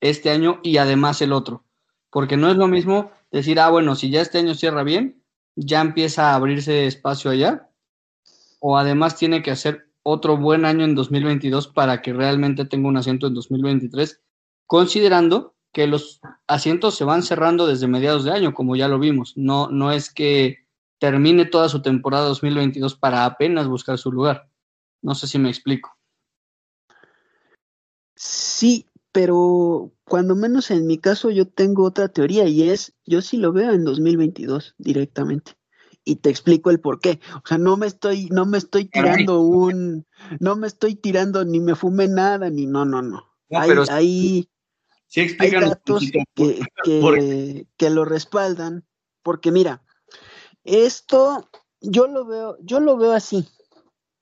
este 0.00 0.30
año 0.30 0.58
y 0.64 0.78
además 0.78 1.22
el 1.22 1.32
otro? 1.32 1.64
Porque 2.10 2.36
no 2.36 2.50
es 2.50 2.56
lo 2.56 2.66
mismo 2.66 3.12
decir, 3.30 3.60
ah, 3.60 3.70
bueno, 3.70 3.94
si 3.94 4.10
ya 4.10 4.20
este 4.20 4.38
año 4.38 4.54
cierra 4.54 4.82
bien, 4.82 5.22
ya 5.54 5.80
empieza 5.80 6.32
a 6.32 6.34
abrirse 6.34 6.88
espacio 6.88 7.30
allá. 7.30 7.70
O 8.58 8.76
además 8.76 9.14
tiene 9.14 9.44
que 9.44 9.52
hacer 9.52 9.92
otro 10.02 10.36
buen 10.36 10.64
año 10.64 10.84
en 10.84 10.96
2022 10.96 11.68
para 11.68 12.02
que 12.02 12.12
realmente 12.12 12.64
tenga 12.64 12.88
un 12.88 12.96
asiento 12.96 13.28
en 13.28 13.34
2023, 13.34 14.20
considerando 14.66 15.54
que 15.72 15.86
los 15.86 16.20
asientos 16.48 16.96
se 16.96 17.04
van 17.04 17.22
cerrando 17.22 17.68
desde 17.68 17.86
mediados 17.86 18.24
de 18.24 18.32
año, 18.32 18.54
como 18.54 18.74
ya 18.74 18.88
lo 18.88 18.98
vimos. 18.98 19.34
No, 19.36 19.68
no 19.70 19.92
es 19.92 20.12
que 20.12 20.61
termine 21.02 21.46
toda 21.46 21.68
su 21.68 21.82
temporada 21.82 22.26
2022 22.26 22.94
para 22.94 23.24
apenas 23.24 23.66
buscar 23.66 23.98
su 23.98 24.12
lugar. 24.12 24.48
No 25.00 25.16
sé 25.16 25.26
si 25.26 25.36
me 25.36 25.48
explico. 25.48 25.98
Sí, 28.14 28.86
pero 29.10 29.90
cuando 30.04 30.36
menos 30.36 30.70
en 30.70 30.86
mi 30.86 30.98
caso 30.98 31.30
yo 31.30 31.48
tengo 31.48 31.82
otra 31.82 32.06
teoría 32.06 32.46
y 32.46 32.70
es, 32.70 32.94
yo 33.04 33.20
sí 33.20 33.36
lo 33.36 33.52
veo 33.52 33.72
en 33.72 33.82
2022 33.82 34.76
directamente. 34.78 35.56
Y 36.04 36.16
te 36.16 36.30
explico 36.30 36.70
el 36.70 36.78
por 36.78 37.00
qué. 37.00 37.18
O 37.34 37.48
sea, 37.48 37.58
no 37.58 37.76
me 37.76 37.88
estoy, 37.88 38.26
no 38.26 38.46
me 38.46 38.58
estoy 38.58 38.84
tirando 38.84 39.40
un, 39.40 40.06
no 40.38 40.54
me 40.54 40.68
estoy 40.68 40.94
tirando 40.94 41.44
ni 41.44 41.58
me 41.58 41.74
fumé 41.74 42.06
nada, 42.06 42.48
ni 42.48 42.68
no, 42.68 42.84
no, 42.84 43.02
no. 43.02 43.28
hay, 43.50 44.48
sí, 45.08 45.36
datos 45.36 46.04
que, 46.36 46.60
que, 46.84 47.66
que 47.76 47.90
lo 47.90 48.04
respaldan, 48.04 48.84
porque 49.24 49.50
mira, 49.50 49.82
esto 50.64 51.48
yo 51.80 52.06
lo 52.06 52.24
veo, 52.24 52.56
yo 52.60 52.80
lo 52.80 52.96
veo 52.96 53.12
así. 53.12 53.46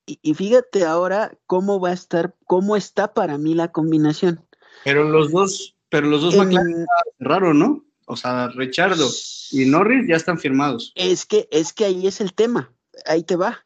Y, 0.07 0.35
fíjate 0.35 0.85
ahora 0.85 1.39
cómo 1.47 1.79
va 1.79 1.91
a 1.91 1.95
estar, 1.95 2.35
cómo 2.47 2.75
está 2.75 3.15
para 3.15 3.39
mí 3.39 3.55
la 3.55 3.71
combinación. 3.71 4.45
Pero 4.83 5.05
los 5.05 5.31
dos, 5.31 5.77
pero 5.89 6.09
los 6.09 6.23
dos 6.23 6.37
McLaren 6.37 6.85
raro, 7.21 7.55
¿no? 7.55 7.85
O 8.07 8.17
sea, 8.17 8.49
Richardo 8.49 9.09
y 9.53 9.67
Norris 9.67 10.09
ya 10.09 10.17
están 10.17 10.39
firmados. 10.39 10.93
Es 10.97 11.27
que, 11.27 11.49
es 11.53 11.73
que 11.73 11.85
ahí 11.85 12.09
es 12.09 12.21
el 12.21 12.35
tema. 12.35 12.75
Ahí 13.07 13.23
te 13.23 13.37
va. 13.37 13.65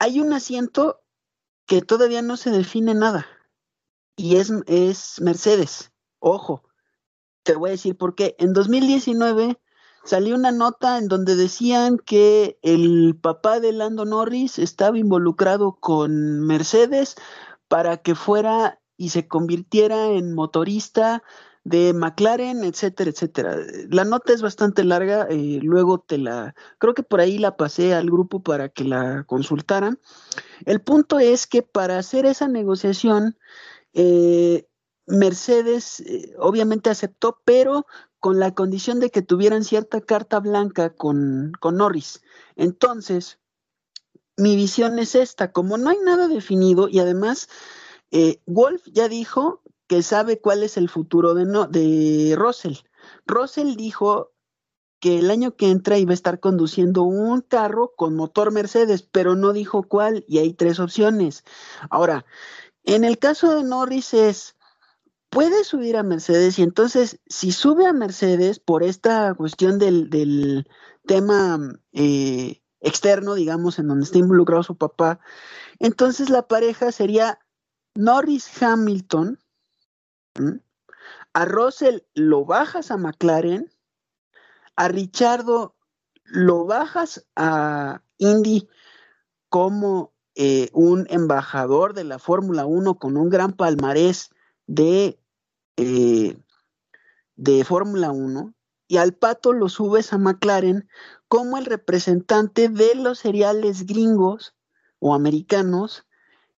Hay 0.00 0.18
un 0.18 0.32
asiento 0.32 1.02
que 1.66 1.82
todavía 1.82 2.20
no 2.20 2.36
se 2.36 2.50
define 2.50 2.94
nada. 2.94 3.28
Y 4.16 4.36
es, 4.36 4.52
es 4.66 5.20
Mercedes. 5.20 5.92
Ojo. 6.18 6.64
Te 7.44 7.54
voy 7.54 7.70
a 7.70 7.72
decir 7.72 7.96
por 7.96 8.16
qué. 8.16 8.34
En 8.40 8.52
2019 8.52 9.56
salió 10.04 10.34
una 10.34 10.52
nota 10.52 10.98
en 10.98 11.08
donde 11.08 11.36
decían 11.36 11.98
que 11.98 12.58
el 12.62 13.18
papá 13.20 13.60
de 13.60 13.72
Lando 13.72 14.04
Norris 14.04 14.58
estaba 14.58 14.98
involucrado 14.98 15.76
con 15.80 16.40
Mercedes 16.40 17.16
para 17.68 17.98
que 17.98 18.14
fuera 18.14 18.80
y 18.96 19.10
se 19.10 19.28
convirtiera 19.28 20.08
en 20.08 20.34
motorista 20.34 21.22
de 21.64 21.92
McLaren, 21.92 22.64
etcétera, 22.64 23.10
etcétera. 23.10 23.56
La 23.90 24.04
nota 24.04 24.32
es 24.32 24.42
bastante 24.42 24.82
larga, 24.84 25.26
eh, 25.30 25.60
luego 25.62 25.98
te 26.00 26.18
la, 26.18 26.54
creo 26.78 26.94
que 26.94 27.02
por 27.02 27.20
ahí 27.20 27.38
la 27.38 27.56
pasé 27.56 27.94
al 27.94 28.06
grupo 28.10 28.42
para 28.42 28.70
que 28.70 28.84
la 28.84 29.24
consultaran. 29.24 29.98
El 30.64 30.80
punto 30.80 31.18
es 31.18 31.46
que 31.46 31.62
para 31.62 31.98
hacer 31.98 32.26
esa 32.26 32.48
negociación, 32.48 33.36
eh, 33.92 34.66
Mercedes 35.06 36.00
eh, 36.00 36.34
obviamente 36.38 36.88
aceptó, 36.88 37.40
pero 37.44 37.86
con 38.20 38.38
la 38.38 38.54
condición 38.54 39.00
de 39.00 39.10
que 39.10 39.22
tuvieran 39.22 39.64
cierta 39.64 40.00
carta 40.00 40.38
blanca 40.40 40.94
con, 40.94 41.52
con 41.58 41.78
Norris. 41.78 42.22
Entonces, 42.54 43.38
mi 44.36 44.56
visión 44.56 44.98
es 44.98 45.14
esta, 45.14 45.52
como 45.52 45.76
no 45.78 45.90
hay 45.90 45.98
nada 46.04 46.28
definido 46.28 46.88
y 46.88 46.98
además 46.98 47.48
eh, 48.10 48.40
Wolf 48.46 48.82
ya 48.86 49.08
dijo 49.08 49.62
que 49.86 50.02
sabe 50.02 50.40
cuál 50.40 50.62
es 50.62 50.76
el 50.76 50.88
futuro 50.88 51.34
de, 51.34 51.44
no, 51.46 51.66
de 51.66 52.34
Russell. 52.36 52.76
Russell 53.26 53.74
dijo 53.76 54.32
que 55.00 55.18
el 55.18 55.30
año 55.30 55.56
que 55.56 55.70
entra 55.70 55.98
iba 55.98 56.12
a 56.12 56.14
estar 56.14 56.40
conduciendo 56.40 57.02
un 57.02 57.40
carro 57.40 57.94
con 57.96 58.14
motor 58.14 58.52
Mercedes, 58.52 59.02
pero 59.02 59.34
no 59.34 59.52
dijo 59.52 59.82
cuál 59.82 60.24
y 60.28 60.38
hay 60.38 60.52
tres 60.52 60.78
opciones. 60.78 61.44
Ahora, 61.88 62.26
en 62.84 63.04
el 63.04 63.18
caso 63.18 63.54
de 63.54 63.64
Norris 63.64 64.14
es 64.14 64.56
puede 65.30 65.64
subir 65.64 65.96
a 65.96 66.02
Mercedes 66.02 66.58
y 66.58 66.62
entonces 66.62 67.20
si 67.26 67.52
sube 67.52 67.86
a 67.86 67.92
Mercedes 67.92 68.58
por 68.58 68.82
esta 68.82 69.34
cuestión 69.34 69.78
del, 69.78 70.66
tema 71.06 71.58
eh, 71.92 72.62
externo, 72.80 73.34
digamos, 73.34 73.78
en 73.78 73.88
donde 73.88 74.04
está 74.04 74.18
involucrado 74.18 74.62
su 74.62 74.76
papá, 74.76 75.18
entonces 75.78 76.28
la 76.28 76.46
pareja 76.46 76.92
sería 76.92 77.40
Norris 77.94 78.62
Hamilton, 78.62 79.38
a 81.32 81.44
Russell 81.44 82.00
lo 82.14 82.44
bajas 82.44 82.90
a 82.90 82.96
McLaren, 82.96 83.72
a 84.76 84.88
Richardo 84.88 85.76
lo 86.24 86.64
bajas 86.64 87.26
a 87.34 88.02
Indy 88.18 88.68
como 89.48 90.12
eh, 90.36 90.70
un 90.72 91.06
embajador 91.10 91.94
de 91.94 92.04
la 92.04 92.18
Fórmula 92.18 92.66
1 92.66 92.98
con 92.98 93.16
un 93.16 93.30
gran 93.30 93.52
palmarés 93.52 94.30
de 94.66 95.19
eh, 95.80 96.36
de 97.36 97.64
Fórmula 97.64 98.10
1 98.10 98.54
y 98.86 98.98
al 98.98 99.14
Pato 99.14 99.52
lo 99.52 99.68
subes 99.68 100.12
a 100.12 100.18
McLaren 100.18 100.88
como 101.26 101.56
el 101.56 101.64
representante 101.64 102.68
de 102.68 102.94
los 102.96 103.20
cereales 103.20 103.86
gringos 103.86 104.54
o 104.98 105.14
americanos 105.14 106.06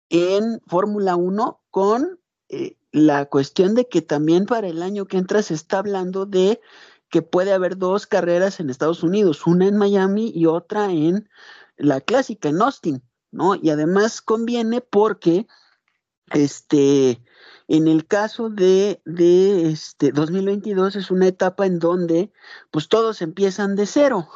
en 0.10 0.60
Fórmula 0.66 1.16
1 1.16 1.62
con 1.70 2.20
eh, 2.50 2.78
la 2.92 3.26
cuestión 3.26 3.76
de 3.76 3.88
que 3.88 4.02
también 4.02 4.46
para 4.46 4.68
el 4.68 4.82
año 4.82 5.06
que 5.06 5.18
entra 5.18 5.44
se 5.44 5.54
está 5.54 5.80
hablando 5.80 6.26
de 6.26 6.60
que 7.10 7.22
puede 7.22 7.54
haber 7.54 7.78
dos 7.78 8.08
carreras 8.08 8.60
en 8.60 8.70
Estados 8.70 9.04
Unidos, 9.04 9.46
una 9.46 9.68
en 9.68 9.78
Miami 9.78 10.32
y 10.34 10.48
otra 10.48 10.92
en 10.92 11.30
la 11.78 12.02
clásica, 12.02 12.50
en 12.50 12.62
Austin, 12.62 13.04
¿no? 13.30 13.56
Y 13.56 13.70
además 13.70 14.22
conviene 14.22 14.82
porque, 14.82 15.48
este, 16.32 17.22
en 17.72 17.88
el 17.88 18.06
caso 18.06 18.50
de, 18.50 19.02
de 19.06 19.72
este 19.72 20.12
2022 20.12 20.98
es 20.98 21.10
una 21.10 21.28
etapa 21.28 21.66
en 21.66 21.80
donde, 21.80 22.34
pues 22.70 22.90
todos 22.90 23.22
empiezan 23.22 23.78
de 23.78 23.86
cero. 23.86 24.28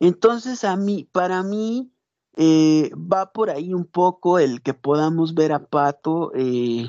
Entonces, 0.00 0.64
a 0.64 0.74
mí, 0.76 1.04
para 1.12 1.42
mí, 1.42 1.92
eh, 2.34 2.90
va 2.94 3.32
por 3.34 3.50
ahí 3.50 3.74
un 3.74 3.84
poco 3.84 4.38
el 4.38 4.62
que 4.62 4.72
podamos 4.72 5.34
ver 5.34 5.52
a 5.52 5.66
Pato 5.66 6.32
eh, 6.34 6.88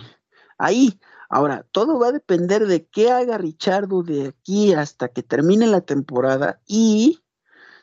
ahí. 0.58 1.02
Ahora, 1.30 1.68
todo 1.74 2.00
va 2.00 2.08
a 2.08 2.12
depender 2.14 2.66
de 2.66 2.88
qué 2.88 3.12
haga 3.12 3.38
Richardo 3.38 4.04
de 4.04 4.28
aquí 4.28 4.74
hasta 4.74 5.10
que 5.10 5.22
termine 5.22 5.68
la 5.68 5.82
temporada 5.82 6.62
y 6.66 7.20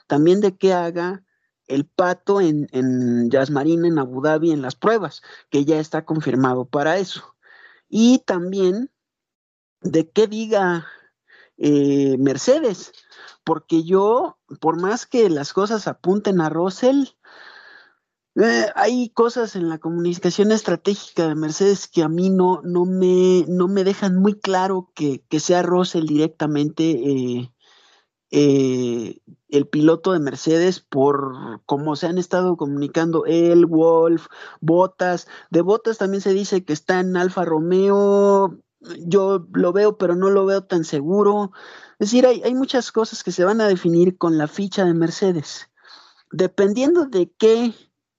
también 0.07 0.41
de 0.41 0.57
qué 0.57 0.73
haga 0.73 1.23
el 1.67 1.85
pato 1.85 2.41
en, 2.41 2.67
en 2.73 3.29
Marine 3.51 3.89
en 3.89 3.99
Abu 3.99 4.23
Dhabi 4.23 4.53
en 4.53 4.63
las 4.63 4.75
pruebas, 4.75 5.23
que 5.51 5.67
ya 5.67 5.79
está 5.79 6.07
confirmado 6.07 6.65
para 6.65 6.97
eso. 6.97 7.34
Y 7.97 8.19
también 8.19 8.91
de 9.81 10.11
qué 10.11 10.27
diga 10.27 10.85
eh, 11.59 12.17
Mercedes, 12.19 12.91
porque 13.45 13.85
yo, 13.85 14.37
por 14.61 14.83
más 14.83 15.07
que 15.07 15.31
las 15.31 15.53
cosas 15.53 15.87
apunten 15.87 16.41
a 16.41 16.49
Russell, 16.49 17.05
eh, 18.35 18.67
hay 18.75 19.11
cosas 19.11 19.55
en 19.55 19.69
la 19.69 19.79
comunicación 19.79 20.51
estratégica 20.51 21.29
de 21.29 21.37
Mercedes 21.37 21.87
que 21.87 22.03
a 22.03 22.09
mí 22.09 22.31
no, 22.31 22.63
no, 22.65 22.85
me, 22.85 23.45
no 23.47 23.69
me 23.69 23.85
dejan 23.85 24.17
muy 24.17 24.41
claro 24.41 24.91
que, 24.97 25.23
sea 25.39 25.63
Russell 25.63 26.07
directamente 26.07 26.91
eh, 26.91 27.54
eh, 28.31 29.21
el 29.49 29.69
piloto 29.69 30.13
de 30.13 30.19
Mercedes 30.19 30.81
por 30.81 31.63
cómo 31.67 31.97
se 31.97 32.07
han 32.07 32.19
estado 32.19 32.57
comunicando 32.57 33.25
él, 33.27 33.67
Wolf, 33.67 34.27
Botas. 34.61 35.29
De 35.51 35.61
Botas 35.61 35.99
también 35.99 36.21
se 36.21 36.33
dice 36.33 36.65
que 36.65 36.73
está 36.73 37.01
en 37.01 37.17
Alfa 37.17 37.45
Romeo. 37.45 38.59
Yo 38.99 39.47
lo 39.53 39.73
veo, 39.73 39.97
pero 39.97 40.17
no 40.17 40.31
lo 40.31 40.47
veo 40.47 40.65
tan 40.65 40.85
seguro. 40.85 41.53
Es 41.99 42.11
decir, 42.11 42.27
hay, 42.27 42.43
hay 42.43 42.55
muchas 42.55 42.93
cosas 42.93 43.23
que 43.23 43.33
se 43.33 43.45
van 43.45 43.61
a 43.61 43.69
definir 43.69 44.19
con 44.19 44.37
la 44.39 44.49
ficha 44.49 44.85
de 44.85 44.95
Mercedes. 44.95 45.71
Dependiendo 46.33 47.07
de 47.07 47.33
qué 47.39 47.73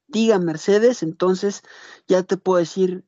diga 0.07 0.39
Mercedes, 0.39 1.03
entonces 1.03 1.62
ya 2.07 2.24
te 2.24 2.38
puedo 2.38 2.59
decir 2.59 3.03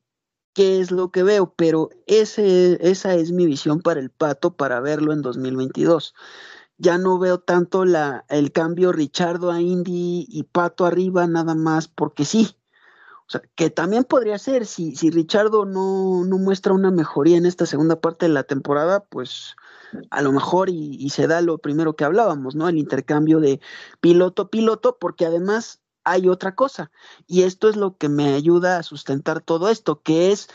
qué 0.52 0.80
es 0.80 0.90
lo 0.90 1.10
que 1.10 1.22
veo, 1.22 1.54
pero 1.54 1.88
ese, 2.06 2.78
esa 2.80 3.14
es 3.14 3.32
mi 3.32 3.46
visión 3.46 3.80
para 3.80 4.00
el 4.00 4.10
pato 4.10 4.56
para 4.56 4.80
verlo 4.80 5.12
en 5.12 5.22
2022. 5.22 6.14
Ya 6.78 6.96
no 6.98 7.18
veo 7.18 7.40
tanto 7.40 7.84
la, 7.84 8.24
el 8.28 8.52
cambio 8.52 8.92
Richardo 8.92 9.50
a 9.50 9.60
Indy 9.60 10.26
y 10.28 10.44
Pato 10.44 10.86
arriba 10.86 11.26
nada 11.26 11.54
más 11.54 11.88
porque 11.88 12.24
sí. 12.24 12.56
O 13.26 13.30
sea, 13.30 13.42
que 13.56 13.68
también 13.68 14.04
podría 14.04 14.38
ser, 14.38 14.64
si, 14.64 14.96
si 14.96 15.10
Richardo 15.10 15.66
no, 15.66 16.24
no 16.24 16.38
muestra 16.38 16.72
una 16.72 16.90
mejoría 16.90 17.36
en 17.36 17.44
esta 17.44 17.66
segunda 17.66 18.00
parte 18.00 18.26
de 18.26 18.32
la 18.32 18.44
temporada, 18.44 19.04
pues 19.04 19.54
a 20.10 20.22
lo 20.22 20.32
mejor 20.32 20.70
y, 20.70 20.96
y 20.98 21.10
se 21.10 21.26
da 21.26 21.42
lo 21.42 21.58
primero 21.58 21.94
que 21.94 22.04
hablábamos, 22.04 22.54
¿no? 22.54 22.68
El 22.68 22.78
intercambio 22.78 23.40
de 23.40 23.60
piloto-piloto, 24.00 24.98
porque 24.98 25.26
además 25.26 25.82
hay 26.04 26.28
otra 26.28 26.54
cosa. 26.54 26.90
Y 27.26 27.42
esto 27.42 27.68
es 27.68 27.76
lo 27.76 27.98
que 27.98 28.08
me 28.08 28.34
ayuda 28.34 28.78
a 28.78 28.82
sustentar 28.82 29.42
todo 29.42 29.68
esto, 29.68 30.02
que 30.02 30.32
es 30.32 30.48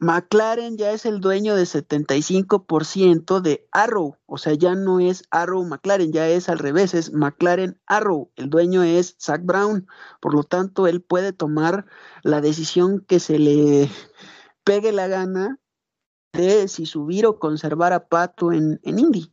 McLaren 0.00 0.76
ya 0.76 0.92
es 0.92 1.06
el 1.06 1.20
dueño 1.20 1.56
de 1.56 1.64
75% 1.64 3.40
de 3.40 3.66
Arrow, 3.72 4.16
o 4.26 4.38
sea, 4.38 4.54
ya 4.54 4.74
no 4.74 5.00
es 5.00 5.24
Arrow 5.30 5.64
McLaren, 5.64 6.12
ya 6.12 6.28
es 6.28 6.48
al 6.48 6.58
revés, 6.58 6.94
es 6.94 7.12
McLaren 7.12 7.80
Arrow, 7.86 8.30
el 8.36 8.48
dueño 8.48 8.82
es 8.82 9.16
Zach 9.18 9.42
Brown, 9.42 9.88
por 10.20 10.34
lo 10.34 10.44
tanto, 10.44 10.86
él 10.86 11.02
puede 11.02 11.32
tomar 11.32 11.86
la 12.22 12.40
decisión 12.40 13.00
que 13.00 13.18
se 13.18 13.38
le 13.38 13.90
pegue 14.64 14.92
la 14.92 15.08
gana 15.08 15.58
de 16.32 16.68
si 16.68 16.86
subir 16.86 17.26
o 17.26 17.38
conservar 17.38 17.92
a 17.92 18.06
Pato 18.08 18.52
en, 18.52 18.80
en 18.84 18.98
Indy, 18.98 19.32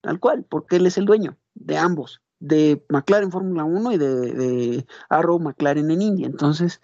tal 0.00 0.18
cual, 0.18 0.44
porque 0.48 0.76
él 0.76 0.86
es 0.86 0.96
el 0.96 1.04
dueño 1.04 1.36
de 1.54 1.76
ambos 1.76 2.22
de 2.38 2.84
McLaren 2.88 3.30
Fórmula 3.30 3.64
1 3.64 3.92
y 3.92 3.98
de, 3.98 4.86
Arrow 5.08 5.38
McLaren 5.38 5.90
en 5.90 6.02
India. 6.02 6.26
Entonces, 6.26 6.80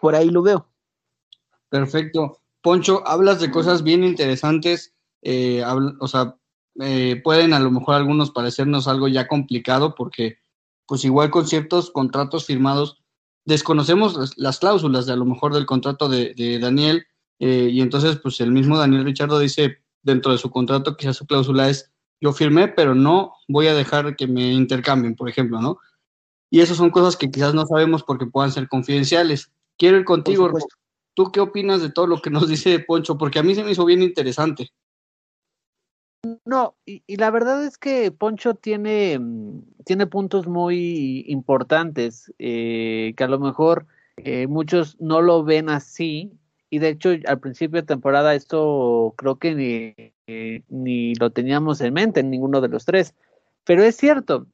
por 0.00 0.14
ahí 0.14 0.30
lo 0.30 0.42
veo. 0.42 0.68
Perfecto. 1.68 2.39
Poncho, 2.62 3.06
hablas 3.06 3.40
de 3.40 3.50
cosas 3.50 3.82
bien 3.82 4.04
interesantes, 4.04 4.94
eh, 5.22 5.62
o 6.00 6.08
sea, 6.08 6.36
eh, 6.80 7.20
pueden 7.22 7.52
a 7.52 7.60
lo 7.60 7.70
mejor 7.70 7.94
algunos 7.94 8.30
parecernos 8.30 8.88
algo 8.88 9.08
ya 9.08 9.26
complicado 9.26 9.94
porque 9.94 10.38
pues 10.86 11.04
igual 11.04 11.30
con 11.30 11.46
ciertos 11.46 11.90
contratos 11.90 12.46
firmados 12.46 13.02
desconocemos 13.44 14.36
las, 14.36 14.58
cláusulas 14.58 15.06
de 15.06 15.12
a 15.12 15.16
lo 15.16 15.24
mejor 15.24 15.52
del 15.52 15.66
contrato 15.66 16.08
de, 16.08 16.58
Daniel 16.60 17.06
eh, 17.38 17.68
y 17.70 17.80
entonces 17.80 18.16
pues 18.16 18.40
el 18.40 18.52
mismo 18.52 18.78
Daniel 18.78 19.04
Richardo 19.04 19.38
dice 19.38 19.78
dentro 20.02 20.32
de 20.32 20.38
su 20.38 20.50
contrato 20.50 20.96
quizás 20.96 21.16
su 21.16 21.26
cláusula 21.26 21.68
es 21.68 21.90
yo 22.20 22.32
firmé, 22.32 22.68
pero 22.68 22.94
no 22.94 23.34
voy 23.48 23.66
a 23.66 23.74
dejar 23.74 24.14
que 24.14 24.26
me 24.26 24.52
intercambien, 24.52 25.16
por 25.16 25.28
ejemplo, 25.28 25.60
¿no? 25.60 25.78
Y 26.50 26.60
esas 26.60 26.76
son 26.76 26.90
cosas 26.90 27.16
que 27.16 27.30
quizás 27.30 27.54
no 27.54 27.64
sabemos 27.66 28.02
porque 28.02 28.26
puedan 28.26 28.52
ser 28.52 28.68
confidenciales. 28.68 29.50
Quiero 29.78 29.98
ir 29.98 30.04
contigo, 30.04 30.50
¿tú 31.14 31.30
qué 31.32 31.40
opinas 31.40 31.82
de 31.82 31.90
todo 31.90 32.06
lo 32.06 32.20
que 32.20 32.30
nos 32.30 32.48
dice 32.48 32.78
Poncho? 32.80 33.18
Porque 33.18 33.38
a 33.38 33.42
mí 33.42 33.54
se 33.54 33.64
me 33.64 33.72
hizo 33.72 33.84
bien 33.84 34.02
interesante. 34.02 34.70
No, 36.44 36.76
y, 36.84 37.02
la 37.16 37.30
verdad 37.30 37.64
es 37.64 37.78
que 37.78 38.10
Poncho 38.12 38.54
tiene, 38.54 39.18
mm, 39.18 39.62
tiene 39.86 40.06
puntos 40.06 40.46
muy 40.46 41.24
importantes 41.28 42.32
eh, 42.38 43.14
que 43.16 43.24
a 43.24 43.28
lo 43.28 43.38
mejor 43.38 43.86
eh, 44.18 44.46
muchos 44.46 45.00
no 45.00 45.22
lo 45.22 45.44
ven 45.44 45.70
así, 45.70 46.30
y 46.68 46.78
de 46.78 46.90
hecho 46.90 47.10
al 47.26 47.40
principio 47.40 47.80
de 47.80 47.86
temporada 47.86 48.34
esto 48.34 49.14
creo 49.16 49.38
que 49.38 49.54
ni, 49.54 50.12
eh, 50.26 50.62
ni 50.68 51.14
lo 51.14 51.30
teníamos 51.30 51.80
en 51.80 51.94
mente 51.94 52.20
en 52.20 52.30
ninguno 52.30 52.60
de 52.60 52.68
los 52.68 52.84
tres. 52.84 53.14
Pero 53.64 53.82
es 53.82 53.96
cierto, 53.96 54.46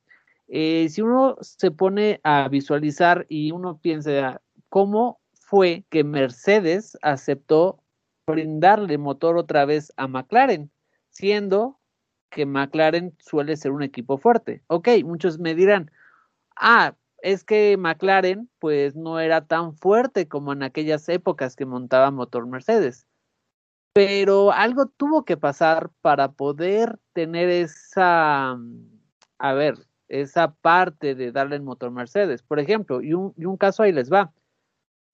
si 0.48 1.02
uno 1.02 1.36
se 1.40 1.70
pone 1.72 2.20
a 2.22 2.48
visualizar 2.48 3.26
y 3.28 3.50
uno 3.50 3.78
piensa 3.78 4.40
cómo 4.68 5.20
fue 5.46 5.84
que 5.90 6.02
Mercedes 6.02 6.98
aceptó 7.02 7.80
brindarle 8.26 8.98
motor 8.98 9.38
otra 9.38 9.64
vez 9.64 9.92
a 9.96 10.08
McLaren, 10.08 10.72
siendo 11.10 11.78
que 12.30 12.44
McLaren 12.44 13.14
suele 13.20 13.56
ser 13.56 13.70
un 13.70 13.84
equipo 13.84 14.18
fuerte. 14.18 14.64
Ok, 14.66 14.88
muchos 15.04 15.38
me 15.38 15.54
dirán, 15.54 15.92
ah, 16.56 16.96
es 17.22 17.44
que 17.44 17.76
McLaren 17.76 18.50
pues 18.58 18.96
no 18.96 19.20
era 19.20 19.46
tan 19.46 19.76
fuerte 19.76 20.26
como 20.26 20.52
en 20.52 20.64
aquellas 20.64 21.08
épocas 21.08 21.54
que 21.54 21.64
montaba 21.64 22.10
motor 22.10 22.44
Mercedes. 22.48 23.06
Pero 23.92 24.50
algo 24.50 24.86
tuvo 24.86 25.24
que 25.24 25.36
pasar 25.36 25.90
para 26.02 26.32
poder 26.32 26.98
tener 27.12 27.48
esa, 27.50 28.58
a 29.38 29.52
ver, 29.54 29.86
esa 30.08 30.54
parte 30.54 31.14
de 31.14 31.30
darle 31.30 31.54
el 31.54 31.62
motor 31.62 31.92
Mercedes. 31.92 32.42
Por 32.42 32.58
ejemplo, 32.58 33.00
y 33.00 33.14
un, 33.14 33.32
y 33.36 33.44
un 33.44 33.56
caso 33.56 33.84
ahí 33.84 33.92
les 33.92 34.12
va. 34.12 34.32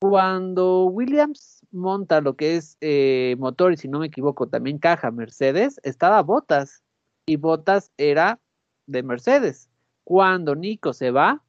Cuando 0.02 0.86
Williams 0.86 1.64
monta 1.70 2.20
lo 2.20 2.34
que 2.34 2.56
es 2.56 2.76
eh, 2.80 3.36
motor 3.38 3.72
y 3.72 3.76
si 3.76 3.86
no 3.86 4.00
me 4.00 4.08
equivoco 4.08 4.48
también 4.48 4.78
caja 4.78 5.12
Mercedes, 5.12 5.80
estaba 5.84 6.20
Botas 6.22 6.82
y 7.24 7.36
Botas 7.36 7.92
era 7.96 8.40
de 8.86 9.04
Mercedes. 9.04 9.70
Cuando 10.02 10.56
Nico 10.56 10.92
se 10.92 11.12
va, 11.12 11.44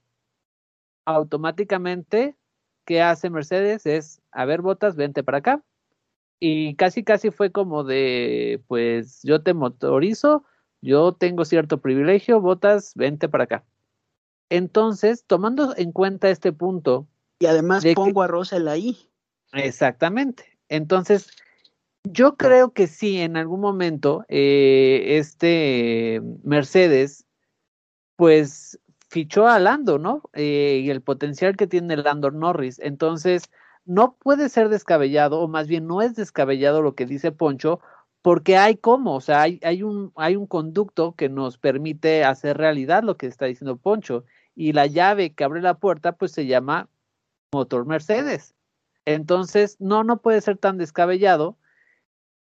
automáticamente, 1.06 2.36
¿qué 2.86 3.02
hace 3.02 3.32
Mercedes? 3.32 3.88
Es, 3.88 4.22
a 4.32 4.46
ver, 4.46 4.62
botas, 4.62 4.96
vente 4.96 5.24
para 5.24 5.39
acá. 5.39 5.63
Y 6.39 6.76
casi, 6.76 7.04
casi 7.04 7.32
fue 7.32 7.52
como 7.52 7.84
de, 7.84 8.62
pues 8.68 9.24
yo 9.24 9.42
te 9.42 9.56
motorizo, 9.56 10.46
yo 10.80 11.13
tengo 11.13 11.44
cierto 11.46 11.82
privilegio, 11.82 12.39
botas, 12.39 12.94
vente 12.94 13.28
para 13.30 13.46
acá. 13.46 13.66
Entonces, 14.50 15.26
tomando 15.26 15.76
en 15.76 15.92
cuenta 15.92 16.30
este 16.30 16.54
punto. 16.54 17.08
Y 17.39 17.46
además 17.46 17.84
pongo 17.96 18.22
a 18.22 18.28
Russell 18.28 18.67
ahí. 18.67 18.98
Exactamente. 19.54 20.58
Entonces, 20.69 21.30
yo 22.04 22.36
creo 22.36 22.74
que 22.74 22.88
sí, 22.88 23.19
en 23.19 23.38
algún 23.38 23.62
momento, 23.62 24.26
eh, 24.28 25.17
este 25.17 26.22
Mercedes, 26.43 27.26
pues 28.15 28.80
fichó 29.10 29.48
a 29.48 29.60
Lando, 29.60 30.00
¿no? 30.00 30.24
Eh, 30.34 30.82
y 30.84 30.89
el 30.89 31.02
potencial 31.02 31.56
que 31.56 31.67
tiene 31.67 31.98
Lando 31.98 32.32
Norris. 32.32 32.80
Entonces, 32.80 33.50
no 33.86 34.15
puede 34.17 34.50
ser 34.50 34.69
descabellado, 34.69 35.39
o 35.39 35.48
más 35.48 35.67
bien 35.67 35.88
no 35.88 36.02
es 36.02 36.15
descabellado 36.15 36.82
lo 36.82 36.96
que 36.96 37.06
dice 37.06 37.32
Poncho, 37.32 37.80
porque 38.22 38.58
hay 38.58 38.78
cómo, 38.78 39.15
o 39.15 39.22
sea, 39.22 39.41
hay, 39.41 39.60
hay, 39.63 39.84
un, 39.84 40.13
hay 40.15 40.36
un 40.36 40.48
conducto 40.48 41.13
que 41.15 41.30
nos 41.30 41.58
permite 41.58 42.24
hacer 42.24 42.58
realidad 42.58 43.04
lo 43.04 43.17
que 43.17 43.28
está 43.28 43.46
diciendo 43.46 43.78
Poncho, 43.78 44.24
y 44.56 44.72
la 44.72 44.88
llave 44.88 45.34
que 45.34 45.43
abre 45.43 45.62
la 45.62 45.76
puerta, 45.76 46.13
pues 46.13 46.32
se 46.32 46.46
llama 46.46 46.89
motor 47.54 47.86
Mercedes. 47.86 48.56
Entonces, 49.06 49.78
no, 49.80 50.04
no 50.04 50.22
puede 50.22 50.42
ser 50.42 50.58
tan 50.58 50.78
descabellado. 50.78 51.58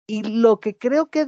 Y 0.07 0.23
lo 0.23 0.59
que 0.59 0.77
creo 0.77 1.09
que, 1.09 1.25